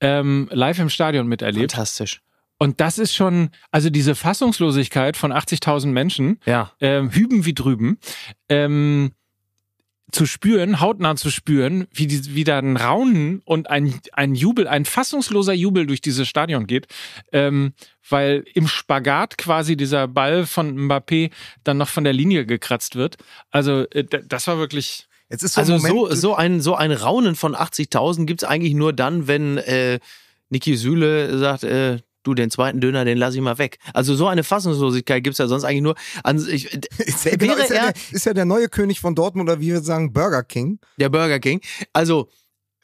ähm, 0.00 0.48
live 0.52 0.78
im 0.78 0.90
Stadion 0.90 1.26
miterlebt. 1.26 1.72
Fantastisch. 1.72 2.20
Und 2.58 2.80
das 2.80 2.98
ist 2.98 3.14
schon, 3.14 3.50
also 3.70 3.90
diese 3.90 4.14
Fassungslosigkeit 4.14 5.16
von 5.16 5.32
80.000 5.32 5.88
Menschen, 5.88 6.38
Ja. 6.46 6.70
ähm, 6.80 7.10
hüben 7.12 7.44
wie 7.44 7.52
drüben, 7.52 7.98
ähm, 8.48 9.10
zu 10.12 10.24
spüren, 10.24 10.80
hautnah 10.80 11.16
zu 11.16 11.30
spüren, 11.30 11.86
wie, 11.92 12.06
die, 12.06 12.34
wie 12.34 12.44
da 12.44 12.58
ein 12.58 12.76
Raunen 12.76 13.42
und 13.44 13.70
ein, 13.70 14.00
ein 14.12 14.34
Jubel, 14.34 14.68
ein 14.68 14.84
fassungsloser 14.84 15.52
Jubel 15.52 15.86
durch 15.86 16.00
dieses 16.00 16.28
Stadion 16.28 16.66
geht, 16.66 16.86
ähm, 17.32 17.74
weil 18.08 18.44
im 18.54 18.68
Spagat 18.68 19.36
quasi 19.36 19.76
dieser 19.76 20.06
Ball 20.06 20.46
von 20.46 20.76
Mbappé 20.76 21.32
dann 21.64 21.78
noch 21.78 21.88
von 21.88 22.04
der 22.04 22.12
Linie 22.12 22.46
gekratzt 22.46 22.94
wird. 22.94 23.16
Also 23.50 23.84
äh, 23.90 24.04
das 24.04 24.46
war 24.46 24.58
wirklich, 24.58 25.08
Jetzt 25.28 25.42
ist 25.42 25.54
so 25.54 25.60
Also 25.60 25.74
ein 25.74 25.82
Moment, 25.82 26.10
so, 26.10 26.14
so, 26.14 26.34
ein, 26.36 26.60
so 26.60 26.76
ein 26.76 26.92
Raunen 26.92 27.34
von 27.34 27.56
80.000 27.56 28.26
gibt's 28.26 28.44
eigentlich 28.44 28.74
nur 28.74 28.92
dann, 28.92 29.26
wenn 29.26 29.58
äh, 29.58 29.98
Niki 30.50 30.76
Süle 30.76 31.36
sagt, 31.38 31.64
äh, 31.64 31.98
du, 32.26 32.34
den 32.34 32.50
zweiten 32.50 32.80
Döner, 32.80 33.04
den 33.04 33.18
lass 33.18 33.34
ich 33.34 33.40
mal 33.40 33.58
weg. 33.58 33.78
Also 33.94 34.14
so 34.14 34.26
eine 34.28 34.44
Fassungslosigkeit 34.44 35.22
gibt's 35.24 35.38
ja 35.38 35.46
sonst 35.46 35.64
eigentlich 35.64 35.82
nur. 35.82 35.94
An, 36.24 36.38
ich, 36.48 36.72
ist, 36.98 37.24
ja, 37.24 37.36
genau, 37.36 37.54
ist, 37.54 37.70
ja 37.70 37.76
er- 37.76 37.92
der, 37.92 37.94
ist 38.12 38.26
ja 38.26 38.34
der 38.34 38.44
neue 38.44 38.68
König 38.68 39.00
von 39.00 39.14
Dortmund 39.14 39.48
oder 39.48 39.60
wie 39.60 39.68
wir 39.68 39.80
sagen 39.80 40.12
Burger 40.12 40.42
King. 40.42 40.78
der 40.98 41.08
Burger 41.08 41.38
King. 41.40 41.60
Also, 41.92 42.28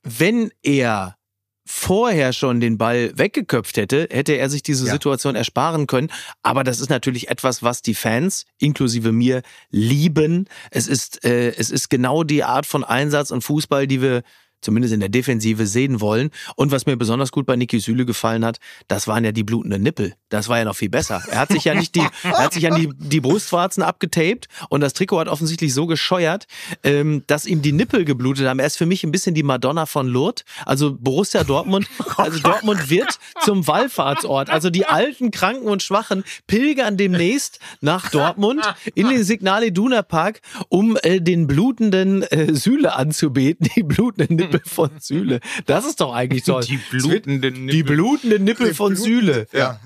wenn 0.03 0.51
er 0.62 1.16
vorher 1.64 2.32
schon 2.32 2.61
den 2.61 2.76
Ball 2.76 3.12
weggeköpft 3.16 3.76
hätte, 3.76 4.09
hätte 4.11 4.32
er 4.32 4.51
sich 4.51 4.64
diese 4.64 4.84
Ja. 4.86 4.93
Situation 4.93 5.36
ersparen 5.36 5.86
können. 5.86 6.11
Aber 6.43 6.64
das 6.64 6.80
ist 6.80 6.90
natürlich 6.90 7.30
etwas, 7.30 7.62
was 7.62 7.82
die 7.82 7.95
Fans, 7.95 8.45
inklusive 8.59 9.12
mir, 9.12 9.43
lieben. 9.70 10.49
Es 10.72 10.88
ist, 10.88 11.24
äh, 11.24 11.51
es 11.57 11.70
ist 11.70 11.88
genau 11.88 12.24
die 12.24 12.43
Art 12.43 12.66
von 12.66 12.82
Einsatz 12.82 13.30
und 13.30 13.43
Fußball, 13.43 13.86
die 13.86 14.03
wir 14.03 14.22
zumindest 14.63 14.95
in 14.95 15.01
der 15.01 15.09
Defensive 15.09 15.67
sehen 15.67 16.01
wollen. 16.01 16.31
Und 16.57 16.73
was 16.73 16.87
mir 16.87 16.97
besonders 16.97 17.33
gut 17.33 17.45
bei 17.47 17.57
Niki 17.57 17.81
Süle 17.81 18.07
gefallen 18.07 18.45
hat, 18.45 18.59
das 18.89 19.07
waren 19.07 19.25
ja 19.25 19.33
die 19.33 19.43
blutenden 19.45 19.83
Nippel. 19.83 20.15
Das 20.29 20.49
war 20.49 20.59
ja 20.59 20.65
noch 20.65 20.77
viel 20.77 20.89
besser. 20.89 21.23
Er 21.31 21.41
hat 21.41 21.51
sich 21.51 21.65
ja 21.65 21.75
nicht 21.75 21.95
die, 21.95 22.07
er 22.23 22.45
hat 22.45 22.55
sich 22.55 22.71
an 22.71 22.81
die, 22.81 22.89
die 22.97 23.21
Brustwarzen 23.21 23.83
abgetaped 23.83 24.49
und 24.69 24.81
das 24.81 24.95
Trikot 24.95 25.21
hat 25.21 25.29
offensichtlich 25.29 25.75
so 25.75 25.87
gescheuert, 25.87 26.47
ähm, 26.83 27.25
dass 27.27 27.45
ihm 27.45 27.61
die 27.61 27.73
Nippel 27.73 28.05
geblutet 28.05 28.47
haben. 28.47 28.59
Er 28.59 28.67
ist 28.67 28.79
für 28.79 28.87
mich 28.87 29.05
ein 29.05 29.13
bisschen 29.13 29.35
die 29.35 29.43
Madonna 29.43 29.87
von 29.87 30.07
Lourdes. 30.07 30.45
Also 30.65 30.97
Borussia 30.99 31.45
Dortmund, 31.45 31.89
also 32.17 32.39
Dortmund 32.39 32.89
wird 32.89 33.19
zum 33.45 33.67
Wallfahrtsort. 33.67 34.49
Also 34.49 34.71
die 34.71 34.87
alten, 34.87 35.31
Kranken 35.31 35.69
und 35.69 35.83
Schwachen 35.83 36.25
pilgern 36.47 36.97
demnächst 36.97 37.59
nach 37.81 38.11
Dortmund 38.11 38.63
in 38.95 39.09
den 39.09 39.25
Signal 39.25 39.65
Iduna 39.65 40.03
Park, 40.03 40.41
um 40.69 40.97
äh, 41.03 41.21
den 41.21 41.47
blutenden 41.47 42.23
äh, 42.23 42.55
Süle 42.55 42.95
anzubeten. 42.95 43.69
Die 43.77 43.83
blutenden 43.83 44.37
Nippel 44.37 44.51
von 44.64 44.90
Süle. 44.98 45.40
Das 45.66 45.84
ist 45.84 46.00
doch 46.00 46.12
eigentlich 46.12 46.44
toll. 46.44 46.62
Die 46.68 46.76
blutenden 46.76 47.68
Die 47.68 47.82
blutenden 47.82 48.44
Nippel 48.44 48.74
von 48.74 48.96
Süle. 48.96 49.46
Ja. 49.53 49.80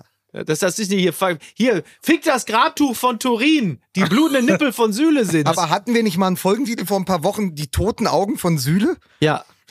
Das, 0.45 0.59
das 0.59 0.79
ist 0.79 0.91
nicht 0.91 1.01
hier. 1.01 1.39
Hier, 1.55 1.83
fick 2.03 2.23
das 2.23 2.45
Grabtuch 2.45 2.95
von 2.95 3.19
Turin. 3.19 3.81
Die 3.95 4.03
blutenden 4.03 4.45
Nippel 4.53 4.73
von 4.73 4.93
Süle 4.93 5.25
sind. 5.25 5.47
Aber 5.47 5.71
hatten 5.71 5.95
wir 5.95 6.03
nicht 6.03 6.19
mal 6.19 6.27
einen 6.27 6.37
Folgentitel 6.37 6.85
vor 6.85 6.99
ein 6.99 7.05
paar 7.07 7.25
Wochen, 7.25 7.55
die 7.55 7.69
toten 7.69 8.07
Augen 8.07 8.37
von 8.37 8.59
Süle? 8.59 8.97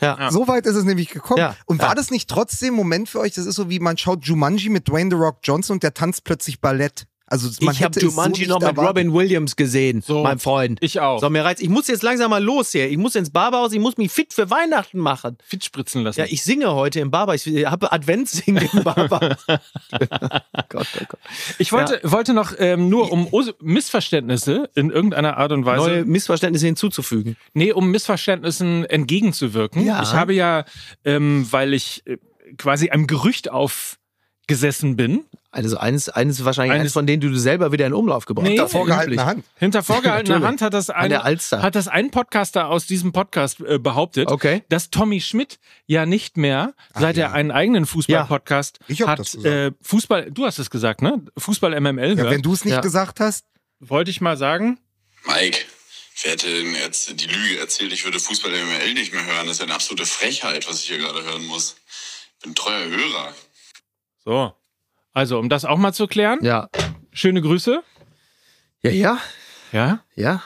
ja, 0.02 0.18
ja. 0.20 0.32
So 0.32 0.48
weit 0.48 0.66
ist 0.66 0.76
es 0.76 0.84
nämlich 0.84 1.10
gekommen. 1.10 1.40
Ja, 1.40 1.56
und 1.66 1.80
war 1.80 1.90
ja. 1.90 1.96
das 1.96 2.12
nicht 2.12 2.30
trotzdem 2.30 2.74
ein 2.74 2.78
Moment 2.78 3.10
für 3.10 3.20
euch? 3.20 3.34
Das 3.34 3.46
ist 3.46 3.56
so 3.56 3.70
wie 3.70 3.80
man 3.80 3.98
schaut 3.98 4.26
Jumanji 4.26 4.70
mit 4.70 4.88
Dwayne 4.88 5.10
The 5.10 5.16
Rock 5.16 5.40
Johnson 5.44 5.76
und 5.76 5.84
der 5.84 5.94
tanzt 5.94 6.24
plötzlich 6.24 6.60
Ballett. 6.60 7.06
Also 7.28 7.50
man 7.62 7.74
ich 7.74 7.82
habe 7.82 8.00
so 8.00 8.06
Jumanji 8.06 8.42
nicht 8.42 8.50
noch 8.50 8.60
mit 8.60 8.70
erwartet. 8.70 8.90
Robin 8.90 9.14
Williams 9.14 9.56
gesehen, 9.56 10.04
So. 10.06 10.22
mein 10.22 10.38
Freund. 10.38 10.78
ich 10.82 11.00
auch. 11.00 11.20
So, 11.20 11.30
mir 11.32 11.44
reizt. 11.44 11.60
Ich 11.62 11.70
muss 11.70 11.88
jetzt 11.88 12.04
langsam 12.04 12.30
mal 12.30 12.44
los 12.44 12.72
hier. 12.72 12.88
Ich 12.90 12.98
muss 12.98 13.16
ins 13.16 13.32
Barberhaus, 13.32 13.74
ich 13.74 13.80
muss 13.80 13.98
mich 13.98 14.12
fit 14.12 14.32
für 14.32 14.52
Weihnachten 14.52 15.00
machen. 15.00 15.38
fit 15.44 15.64
spritzen 15.66 16.04
lassen. 16.04 16.20
Ja, 16.20 16.28
ich 16.30 16.44
singe 16.44 16.72
heute 16.74 17.00
im 17.00 17.10
Barber. 17.10 17.34
Ich 17.34 17.46
habe 17.66 17.92
Adventssingen 17.92 18.70
im 18.72 18.84
Barber. 18.84 19.38
Gott, 20.70 20.88
oh 21.02 21.06
Gott. 21.08 21.20
Ich 21.58 21.72
wollte, 21.72 22.00
wollte 22.04 22.34
noch 22.36 22.54
ähm, 22.60 22.90
nur 22.90 23.12
um 23.12 23.28
Missverständnisse 23.60 24.70
in 24.76 24.92
irgendeiner 24.92 25.38
Art 25.38 25.52
und 25.52 25.66
Weise, 25.66 25.88
Neue 25.88 26.06
Missverständnisse 26.06 26.68
hinzuzufügen. 26.68 27.38
nee, 27.54 27.72
um 27.72 27.90
Missverständnissen 27.90 28.86
entgegenzuwirken. 28.86 29.84
Ja. 29.86 30.04
Ich 30.04 30.14
habe 30.14 30.34
ja, 30.34 30.66
ähm, 31.04 31.48
weil 31.50 31.74
ich 31.74 32.04
äh, 32.06 32.18
quasi 32.58 32.90
einem 32.90 33.08
Gerücht 33.08 33.50
aufgesessen 34.50 34.96
bin, 34.96 35.26
Also 35.52 35.78
eines, 35.78 36.10
eines 36.10 36.44
wahrscheinlich 36.44 36.74
Eines- 36.74 36.82
eines 36.82 36.94
von 36.94 37.08
denen, 37.08 37.22
die 37.22 37.30
du 37.30 37.38
selber 37.40 37.72
wieder 37.72 37.88
in 37.88 37.94
Umlauf 37.94 38.26
gebracht 38.26 38.46
Nee. 38.46 38.60
hast. 38.60 38.72
Hinter 38.74 38.78
vorgehaltener. 38.78 39.26
Hand. 39.26 39.46
hinter 39.58 39.84
vorgehaltener. 39.84 40.42
Hand 40.46 40.62
hat 40.62 40.74
das, 40.74 40.90
ein, 40.90 41.14
hat 41.14 41.76
das 41.76 41.88
ein 41.88 42.12
Podcaster 42.12 42.68
aus 42.68 42.86
diesem 42.88 43.14
Podcast 43.14 43.62
äh, 43.62 43.80
behauptet, 43.80 44.28
Okay. 44.28 44.64
dass 44.68 44.90
Tommy 44.90 45.22
Schmidt 45.22 45.58
ja 45.88 46.06
nicht 46.06 46.36
mehr, 46.36 46.74
seit 46.94 47.16
ja. 47.16 47.28
er 47.28 47.34
einen 47.34 47.52
eigenen 47.52 47.86
Fußball-Podcast 47.86 48.80
Ich 48.90 49.02
hab 49.02 49.08
hat, 49.18 49.34
äh, 49.46 49.72
Fußball, 49.82 50.30
du 50.30 50.46
hast 50.46 50.60
es 50.60 50.70
gesagt, 50.70 51.02
ne? 51.02 51.22
Fußball 51.38 51.72
MML 51.80 52.18
Ja, 52.18 52.24
hört. 52.26 52.32
wenn 52.32 52.42
du 52.42 52.52
es 52.54 52.66
nicht 52.66 52.74
Ja. 52.74 52.82
gesagt 52.82 53.20
hast, 53.22 53.46
Wollte 53.80 54.10
ich 54.12 54.20
mal 54.22 54.36
sagen, 54.38 54.80
Mike, 55.26 55.60
Wer 56.24 56.32
hätte 56.32 56.48
denn 56.48 56.74
jetzt 56.76 57.20
die 57.20 57.28
Lüge 57.28 57.60
erzählt, 57.60 57.92
ich 57.92 58.04
würde 58.06 58.20
Fußball 58.22 58.50
MML 58.52 58.94
nicht 58.94 59.12
mehr 59.14 59.26
hören? 59.26 59.48
Das 59.48 59.56
ist 59.56 59.60
ja 59.60 59.66
eine 59.66 59.74
absolute 59.76 60.06
Frechheit, 60.06 60.68
was 60.70 60.82
ich 60.82 60.88
hier 60.88 60.98
gerade 60.98 61.24
hören 61.24 61.46
muss. 61.46 61.76
Ich 62.38 62.44
bin 62.44 62.52
ein 62.54 62.56
treuer 62.56 62.86
Hörer. 62.88 63.34
So. 64.26 64.54
Also, 65.14 65.40
um 65.40 65.48
das 65.50 65.64
auch 65.66 65.78
mal 65.78 65.94
zu 65.94 66.08
klären, 66.08 66.40
Ja. 66.42 66.70
schöne 67.12 67.42
Grüße. 67.42 67.82
Ja, 68.84 68.92
ja, 68.92 69.20
Ja. 69.72 70.00
ja. 70.16 70.44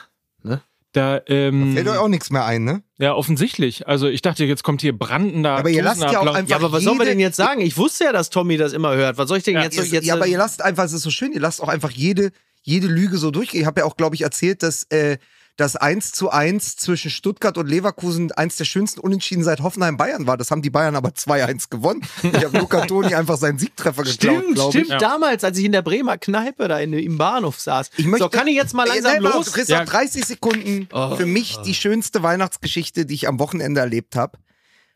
Da, 0.92 1.20
ähm, 1.28 1.74
Fällt 1.74 1.86
euch 1.86 1.98
auch 1.98 2.08
nichts 2.08 2.30
mehr 2.30 2.44
ein, 2.44 2.64
ne? 2.64 2.82
ja, 2.98 3.14
offensichtlich. 3.14 3.86
Also, 3.86 4.08
ich 4.08 4.22
dachte, 4.22 4.44
jetzt 4.44 4.64
kommt 4.64 4.80
hier 4.80 4.96
brandender. 4.98 5.52
Aber 5.52 5.70
ihr 5.70 5.84
lasst 5.84 6.02
ja 6.02 6.18
auch 6.18 6.34
einfach- 6.34 6.50
Ja, 6.50 6.56
aber 6.56 6.72
was 6.72 6.84
wir 6.84 6.90
jede- 6.92 7.04
denn 7.04 7.20
jetzt 7.20 7.36
sagen? 7.36 7.60
Ich 7.60 7.76
wusste 7.76 8.04
ja, 8.04 8.12
dass 8.12 8.28
Tommy 8.28 8.56
das 8.56 8.72
immer 8.72 8.96
hört. 8.96 9.16
Was 9.16 9.28
soll 9.28 9.38
ich 9.38 9.44
denn 9.44 9.54
Ja, 9.54 9.62
jetzt, 9.62 9.76
soll 9.76 9.84
Ihr- 9.86 9.92
jetzt 9.92 10.06
ja, 10.06 10.14
aber 10.14 10.26
ihr 10.26 10.36
lasst 10.38 10.62
einfach, 10.62 10.82
es 10.82 10.92
ist 10.92 11.02
so 11.02 11.10
schön, 11.10 11.32
ihr 11.32 11.38
lasst 11.40 11.62
auch 11.62 11.68
einfach 11.68 11.92
jede, 11.92 12.32
jede 12.62 12.88
Lüge 12.88 13.18
so 13.18 13.30
durchgehen. 13.30 13.60
Ich 13.60 13.66
habe 13.68 13.82
ja 13.82 13.86
auch, 13.86 13.96
glaube 13.96 14.16
ich, 14.16 14.22
erzählt, 14.22 14.64
dass 14.64 14.82
äh, 14.90 15.18
das 15.60 15.76
1 15.76 16.12
zu 16.12 16.30
1 16.30 16.76
zwischen 16.76 17.10
Stuttgart 17.10 17.58
und 17.58 17.66
Leverkusen 17.68 18.32
eins 18.32 18.56
der 18.56 18.64
schönsten 18.64 19.00
Unentschieden 19.00 19.44
seit 19.44 19.60
Hoffenheim-Bayern 19.60 20.26
war. 20.26 20.36
Das 20.36 20.50
haben 20.50 20.62
die 20.62 20.70
Bayern 20.70 20.96
aber 20.96 21.10
2-1 21.10 21.68
gewonnen. 21.68 22.02
Ich 22.22 22.44
habe 22.44 22.58
Luca 22.58 22.80
Toni 22.86 23.14
einfach 23.14 23.36
seinen 23.36 23.58
Siegtreffer 23.58 24.02
geklaut, 24.04 24.14
Stimmt, 24.40 24.54
glaube 24.54 24.72
stimmt. 24.72 24.84
ich. 24.86 24.90
Ja. 24.92 24.98
Damals, 24.98 25.44
als 25.44 25.58
ich 25.58 25.64
in 25.66 25.72
der 25.72 25.82
Bremer 25.82 26.16
Kneipe 26.16 26.66
da 26.66 26.78
in, 26.80 26.92
im 26.94 27.18
Bahnhof 27.18 27.60
saß. 27.60 27.90
Ich 27.98 28.06
möchte, 28.06 28.24
so, 28.24 28.30
kann 28.30 28.46
ich 28.48 28.56
jetzt 28.56 28.72
mal 28.72 28.84
Ey, 28.88 29.00
langsam 29.00 29.22
nein, 29.22 29.32
los? 29.32 29.52
Christoph, 29.52 29.78
Ja. 29.78 29.84
30 29.84 30.24
Sekunden. 30.24 30.88
Oh. 30.92 31.16
Für 31.16 31.26
mich 31.26 31.58
die 31.58 31.74
schönste 31.74 32.22
Weihnachtsgeschichte, 32.22 33.04
die 33.04 33.14
ich 33.14 33.28
am 33.28 33.38
Wochenende 33.38 33.80
erlebt 33.80 34.16
habe. 34.16 34.38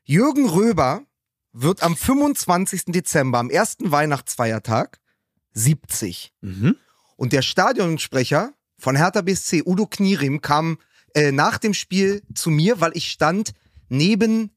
Jürgen 0.04 0.48
Röber 0.48 1.02
wird 1.52 1.82
am 1.82 1.96
25. 1.96 2.84
Dezember, 2.86 3.38
am 3.38 3.50
ersten 3.50 3.90
Weihnachtsfeiertag, 3.90 4.98
70. 5.52 6.32
Mhm. 6.40 6.76
Und 7.16 7.32
der 7.32 7.42
Stadionsprecher 7.42 8.52
von 8.78 8.96
Hertha 8.96 9.20
BSC, 9.22 9.62
Udo 9.64 9.86
Knierim, 9.86 10.40
kam 10.40 10.78
äh, 11.14 11.32
nach 11.32 11.58
dem 11.58 11.74
Spiel 11.74 12.22
zu 12.34 12.50
mir, 12.50 12.80
weil 12.80 12.92
ich 12.96 13.10
stand 13.10 13.52
neben 13.88 14.50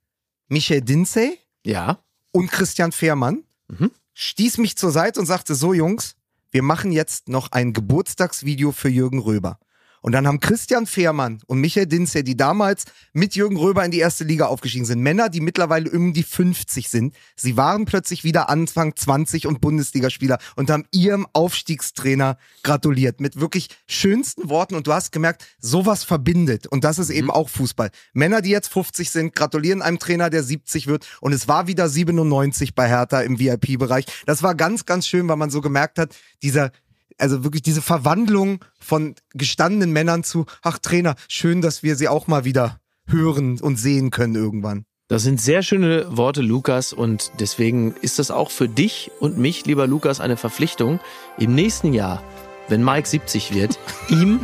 Michael 0.47 0.81
Dinsey 0.81 1.37
Ja. 1.63 1.99
und 2.31 2.51
Christian 2.51 2.91
Fehrmann, 2.91 3.43
Mhm. 3.67 3.91
stieß 4.13 4.57
mich 4.59 4.77
zur 4.77 4.91
Seite 4.91 5.19
und 5.19 5.25
sagte, 5.25 5.53
so 5.55 5.73
Jungs, 5.73 6.15
wir 6.51 6.63
machen 6.63 6.91
jetzt 6.91 7.27
noch 7.29 7.51
ein 7.51 7.73
Geburtstagsvideo 7.73 8.71
für 8.71 8.89
Jürgen 8.89 9.19
Röber. 9.19 9.59
Und 10.07 10.13
dann 10.13 10.25
haben 10.25 10.39
Christian 10.39 10.85
Fehrmann 10.85 11.39
und 11.47 11.59
Michael 11.59 11.85
Dinsey, 11.85 12.23
die 12.23 12.37
damals 12.37 12.85
mit 13.11 13.35
Jürgen 13.35 13.57
Röber 13.57 13.83
in 13.83 13.91
die 13.91 13.99
erste 13.99 14.23
Liga 14.23 14.45
aufgestiegen 14.45 14.85
sind, 14.85 15.01
Männer, 15.01 15.27
die 15.27 15.41
mittlerweile 15.41 15.91
um 15.91 16.13
die 16.13 16.23
50 16.23 16.87
sind, 16.87 17.13
sie 17.35 17.57
waren 17.57 17.83
plötzlich 17.83 18.23
wieder 18.23 18.47
Anfang 18.47 18.95
20 18.95 19.47
und 19.47 19.59
Bundesligaspieler 19.59 20.37
und 20.55 20.69
haben 20.69 20.85
ihrem 20.91 21.27
Aufstiegstrainer 21.33 22.37
gratuliert. 22.63 23.19
Mit 23.19 23.41
wirklich 23.41 23.67
schönsten 23.85 24.49
Worten. 24.49 24.75
Und 24.75 24.87
du 24.87 24.93
hast 24.93 25.11
gemerkt, 25.11 25.45
sowas 25.59 26.05
verbindet. 26.05 26.67
Und 26.67 26.85
das 26.85 26.99
ist 26.99 27.09
eben 27.09 27.29
auch 27.29 27.49
Fußball. 27.49 27.89
Männer, 28.13 28.41
die 28.41 28.51
jetzt 28.51 28.71
50 28.71 29.11
sind, 29.11 29.35
gratulieren 29.35 29.81
einem 29.81 29.99
Trainer, 29.99 30.29
der 30.29 30.43
70 30.43 30.87
wird. 30.87 31.05
Und 31.19 31.33
es 31.33 31.49
war 31.49 31.67
wieder 31.67 31.89
97 31.89 32.75
bei 32.75 32.87
Hertha 32.87 33.19
im 33.19 33.39
VIP-Bereich. 33.39 34.05
Das 34.25 34.41
war 34.41 34.55
ganz, 34.55 34.85
ganz 34.85 35.05
schön, 35.05 35.27
weil 35.27 35.35
man 35.35 35.49
so 35.49 35.59
gemerkt 35.59 35.99
hat, 35.99 36.15
dieser 36.41 36.71
also 37.17 37.43
wirklich 37.43 37.63
diese 37.63 37.81
Verwandlung 37.81 38.63
von 38.79 39.15
gestandenen 39.33 39.91
Männern 39.91 40.23
zu, 40.23 40.45
ach 40.61 40.77
Trainer, 40.77 41.15
schön, 41.27 41.61
dass 41.61 41.83
wir 41.83 41.95
sie 41.95 42.07
auch 42.07 42.27
mal 42.27 42.45
wieder 42.45 42.79
hören 43.07 43.59
und 43.59 43.77
sehen 43.77 44.11
können 44.11 44.35
irgendwann. 44.35 44.83
Das 45.09 45.23
sind 45.23 45.39
sehr 45.39 45.63
schöne 45.63 46.05
Worte, 46.17 46.41
Lukas, 46.41 46.91
und 46.91 47.31
deswegen 47.39 47.95
ist 48.01 48.19
das 48.19 48.29
auch 48.29 48.51
für 48.51 48.67
dich 48.67 49.09
und 49.21 49.37
mich, 49.37 49.65
lieber 49.65 49.87
Lukas, 49.87 50.19
eine 50.19 50.35
Verpflichtung, 50.35 50.99
im 51.37 51.55
nächsten 51.55 51.93
Jahr, 51.93 52.21
wenn 52.67 52.83
Mike 52.83 53.07
70 53.07 53.53
wird, 53.53 53.79
ihm 54.09 54.41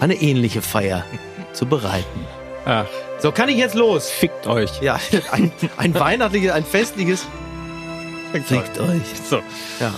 eine 0.00 0.14
ähnliche 0.14 0.62
Feier 0.62 1.04
zu 1.52 1.66
bereiten. 1.66 2.20
Ach, 2.64 2.86
So, 3.20 3.32
kann 3.32 3.48
ich 3.48 3.56
jetzt 3.56 3.74
los? 3.74 4.08
fickt 4.10 4.46
euch. 4.46 4.80
Ja, 4.80 5.00
ein, 5.32 5.50
ein 5.76 5.94
weihnachtliches, 5.98 6.52
ein 6.52 6.64
festliches. 6.64 7.26
Fickt 8.44 8.78
euch. 8.78 9.02
So. 9.28 9.40
Ja. 9.80 9.94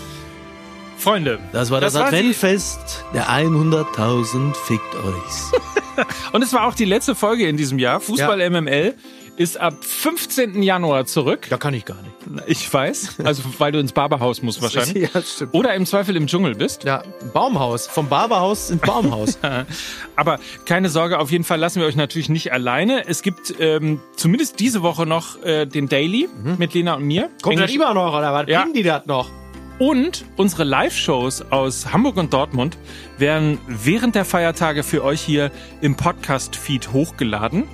Freunde, 0.99 1.39
Das 1.53 1.71
war 1.71 1.81
das, 1.81 1.93
Das 1.95 2.01
war. 2.03 2.09
Adventfest 2.09 3.05
der 3.15 3.29
100.000 3.29 4.55
Fickt 4.55 4.95
euch. 4.97 6.05
und 6.33 6.43
es 6.43 6.53
war 6.53 6.67
auch 6.67 6.75
die 6.75 6.85
letzte 6.85 7.15
Folge 7.15 7.47
in 7.49 7.57
diesem 7.57 7.79
Jahr. 7.79 8.01
Fußball 8.01 8.51
MML 8.51 8.95
ist 9.37 9.61
ab 9.61 9.75
15. 9.85 10.65
Januar 10.65 11.07
zurück. 11.07 11.47
Da 11.49 11.59
kann 11.59 11.73
ich 11.73 11.85
gar 11.85 11.97
nicht. 12.03 12.49
Ich 12.49 12.73
weiß. 12.75 13.19
Also, 13.23 13.45
weil 13.59 13.71
du 13.71 13.79
ins 13.79 13.93
Barberhaus 13.93 14.43
musst 14.43 14.61
wahrscheinlich. 14.63 15.15
Ja, 15.15 15.23
stimmt. 15.23 15.55
Oder 15.55 15.75
im 15.75 15.87
Zweifel 15.87 16.17
im 16.17 16.27
Dschungel 16.27 16.57
bist. 16.57 16.83
Ja, 16.83 17.05
Baumhaus. 17.33 17.87
Vom 17.87 18.09
Barberhaus 18.09 18.71
ins 18.71 18.81
Baumhaus. 18.83 19.39
Aber 20.17 20.41
keine 20.65 20.89
Sorge, 20.89 21.21
auf 21.21 21.31
jeden 21.31 21.45
Fall 21.45 21.61
lassen 21.61 21.81
wir 21.81 21.87
euch 21.87 21.95
natürlich 21.95 22.29
nicht 22.29 22.53
alleine. 22.53 23.07
Es 23.07 23.23
gibt 23.23 23.55
ähm, 23.61 24.01
zumindest 24.17 24.59
diese 24.59 24.83
Woche 24.83 25.07
noch 25.07 25.41
äh, 25.45 25.67
den 25.67 25.89
Daily 25.89 26.29
mit 26.59 26.75
Lena 26.75 26.95
und 26.95 27.05
mir. 27.05 27.31
Kommt 27.41 27.61
das 27.61 27.71
Englisch- 27.71 27.77
immer 27.77 27.95
noch, 27.95 28.13
oder 28.19 28.33
was? 28.35 28.49
Ja. 28.49 28.63
Kriegen 28.63 28.75
die 28.75 28.83
das 28.83 29.07
noch? 29.07 29.31
Und 29.79 30.25
unsere 30.37 30.65
Live-Shows 30.65 31.43
aus 31.53 31.93
Hamburg 31.93 32.17
und 32.17 32.33
Dortmund 32.33 32.77
werden 33.17 33.59
während 33.69 34.15
der 34.17 34.25
Feiertage 34.25 34.83
für 34.83 35.05
euch 35.05 35.21
hier 35.21 35.53
im 35.81 35.95
Podcast-Feed 35.95 36.93
hochgeladen. 36.93 37.65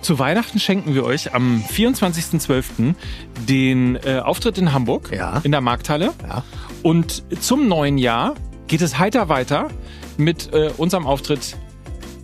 Zu 0.00 0.18
Weihnachten 0.18 0.58
schenken 0.58 0.94
wir 0.94 1.04
euch 1.04 1.34
am 1.34 1.62
24.12. 1.70 2.94
den 3.46 3.96
äh, 3.96 4.20
Auftritt 4.20 4.56
in 4.56 4.72
Hamburg 4.72 5.10
Ja. 5.14 5.40
in 5.42 5.52
der 5.52 5.60
Markthalle. 5.60 6.14
Ja. 6.26 6.44
Und 6.82 7.22
zum 7.40 7.68
neuen 7.68 7.98
Jahr 7.98 8.34
geht 8.66 8.80
es 8.80 8.98
heiter 8.98 9.28
weiter 9.28 9.68
mit 10.16 10.54
äh, 10.54 10.70
unserem 10.78 11.06
Auftritt 11.06 11.56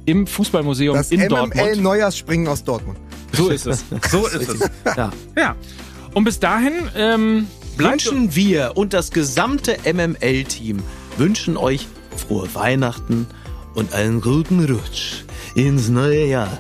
im 0.07 0.27
Fußballmuseum 0.27 0.97
Das 0.97 1.11
in 1.11 1.21
MML 1.21 1.29
Dortmund. 1.29 1.83
Neujahrsspringen 1.83 2.49
aus 2.49 2.65
Dortmund. 2.65 2.99
So 3.33 3.49
ist 3.51 3.67
es. 3.67 3.85
So 4.11 4.27
ist 4.29 4.49
es. 4.49 4.71
Ja. 4.97 5.11
Ja. 5.37 5.55
Und 6.15 6.25
bis 6.25 6.41
dahin 6.41 6.73
ähm, 6.97 7.47
Wünschen 7.77 8.35
wir 8.35 8.73
und 8.75 8.93
das 8.93 9.11
gesamte 9.11 9.77
MML-Team 9.85 10.79
wünschen 11.19 11.57
euch 11.57 11.87
frohe 12.17 12.49
Weihnachten 12.55 13.27
und 13.75 13.93
einen 13.93 14.21
guten 14.21 14.65
Rutsch 14.65 15.25
ins 15.55 15.89
neue 15.89 16.25
Jahr. 16.27 16.59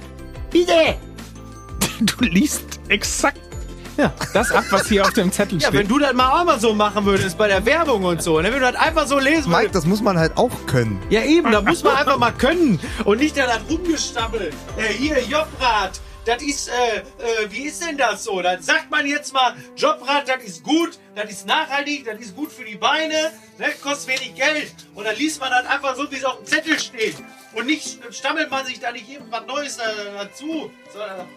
Bitte! 0.50 0.96
du 2.00 2.24
liest 2.24 2.64
exakt 2.88 3.40
Ja. 3.96 4.12
das 4.34 4.50
ab, 4.52 4.64
was 4.70 4.86
hier 4.88 5.02
auf 5.04 5.12
dem 5.14 5.32
Zettel 5.32 5.58
Ja, 5.60 5.68
steht. 5.68 5.80
wenn 5.80 5.88
du 5.88 5.98
das 5.98 6.12
mal 6.12 6.28
auch 6.40 6.44
mal 6.44 6.60
so 6.60 6.74
machen 6.74 7.06
würdest 7.06 7.38
bei 7.38 7.48
der 7.48 7.64
Werbung 7.64 8.04
und 8.04 8.22
so, 8.22 8.38
ne? 8.40 8.44
wenn 8.52 8.60
du 8.60 8.60
das 8.60 8.74
einfach 8.76 9.06
so 9.06 9.18
lesen 9.18 9.48
Mike, 9.50 9.62
würdest. 9.62 9.74
das 9.74 9.86
muss 9.86 10.02
man 10.02 10.18
halt 10.18 10.36
auch 10.36 10.50
können. 10.66 10.98
Ja 11.08 11.22
eben, 11.22 11.50
da 11.50 11.62
muss 11.62 11.82
man 11.82 11.96
einfach 11.96 12.18
mal 12.18 12.32
können 12.32 12.78
und 13.06 13.20
nicht 13.20 13.38
da 13.38 13.44
rumgestammelt. 13.70 14.52
Äh, 14.76 14.92
hier, 14.92 15.22
Jobrad, 15.22 15.98
das 16.26 16.42
ist, 16.42 16.68
äh, 16.68 16.98
äh, 16.98 17.50
wie 17.50 17.66
ist 17.66 17.82
denn 17.82 17.96
das 17.96 18.24
so? 18.24 18.42
Dann 18.42 18.60
sagt 18.60 18.90
man 18.90 19.06
jetzt 19.06 19.32
mal, 19.32 19.54
Jobrad, 19.76 20.28
das 20.28 20.42
ist 20.42 20.62
gut, 20.64 20.98
das 21.14 21.30
ist 21.30 21.46
nachhaltig, 21.46 22.04
das 22.04 22.20
ist 22.20 22.34
gut 22.34 22.52
für 22.52 22.64
die 22.64 22.74
Beine, 22.74 23.32
ne? 23.58 23.66
kostet 23.80 24.08
wenig 24.08 24.34
Geld. 24.34 24.74
Und 24.94 25.04
dann 25.04 25.14
liest 25.16 25.40
man 25.40 25.50
das 25.50 25.66
einfach 25.66 25.94
so, 25.94 26.10
wie 26.10 26.16
es 26.16 26.24
auf 26.24 26.38
dem 26.38 26.46
Zettel 26.46 26.78
steht. 26.80 27.16
Und 27.54 27.66
nicht 27.66 28.00
stammelt 28.10 28.50
man 28.50 28.66
sich 28.66 28.80
da 28.80 28.90
nicht 28.90 29.08
irgendwas 29.08 29.46
Neues 29.46 29.78
äh, 29.78 29.82
dazu, 30.18 30.70
sondern, 30.92 31.28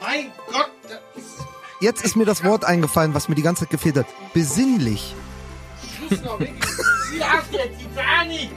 mein 0.00 0.32
Gott, 0.50 0.70
das 0.84 1.00
ist... 1.22 1.46
Jetzt 1.80 2.02
ist 2.02 2.16
mir 2.16 2.24
das 2.24 2.42
Wort 2.44 2.64
eingefallen, 2.64 3.12
was 3.12 3.28
mir 3.28 3.34
die 3.34 3.42
ganze 3.42 3.64
Zeit 3.64 3.70
gefehlt 3.70 3.96
hat. 3.96 4.06
Besinnlich. 4.32 5.14
Schluss 6.08 6.22
noch, 6.22 6.40
wirklich. 6.40 7.22
Auf 7.22 7.50
der 7.52 7.66
Titanic! 7.76 8.50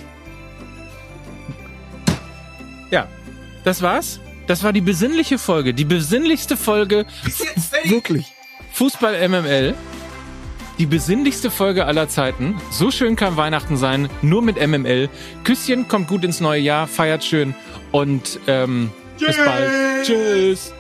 Ja, 2.90 3.10
das 3.66 3.82
war's. 3.82 4.22
Das 4.48 4.64
war 4.64 4.72
die 4.72 4.82
besinnliche 4.82 5.38
Folge, 5.38 5.74
die 5.74 5.84
besinnlichste 5.84 6.56
Folge 6.56 7.06
Wirklich. 7.84 8.34
Fußball 8.72 9.28
MML. 9.28 9.76
Die 10.80 10.86
besinnlichste 10.86 11.52
Folge 11.52 11.86
aller 11.86 12.08
Zeiten. 12.08 12.56
So 12.72 12.92
schön 12.92 13.16
kann 13.16 13.36
Weihnachten 13.36 13.78
sein, 13.78 14.10
nur 14.22 14.42
mit 14.42 14.56
MML. 14.56 15.10
Küsschen, 15.44 15.88
kommt 15.88 16.08
gut 16.08 16.24
ins 16.24 16.40
neue 16.40 16.62
Jahr, 16.62 16.88
feiert 16.88 17.24
schön 17.24 17.56
und 17.92 18.40
ähm, 18.48 18.92
bis 19.20 19.36
bald. 19.38 20.06
Tschüss. 20.06 20.74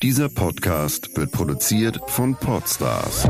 Dieser 0.00 0.28
Podcast 0.28 1.16
wird 1.16 1.32
produziert 1.32 2.00
von 2.06 2.34
Podstars 2.36 3.28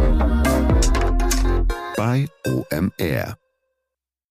bei 1.99 2.29
OMR. 2.47 3.38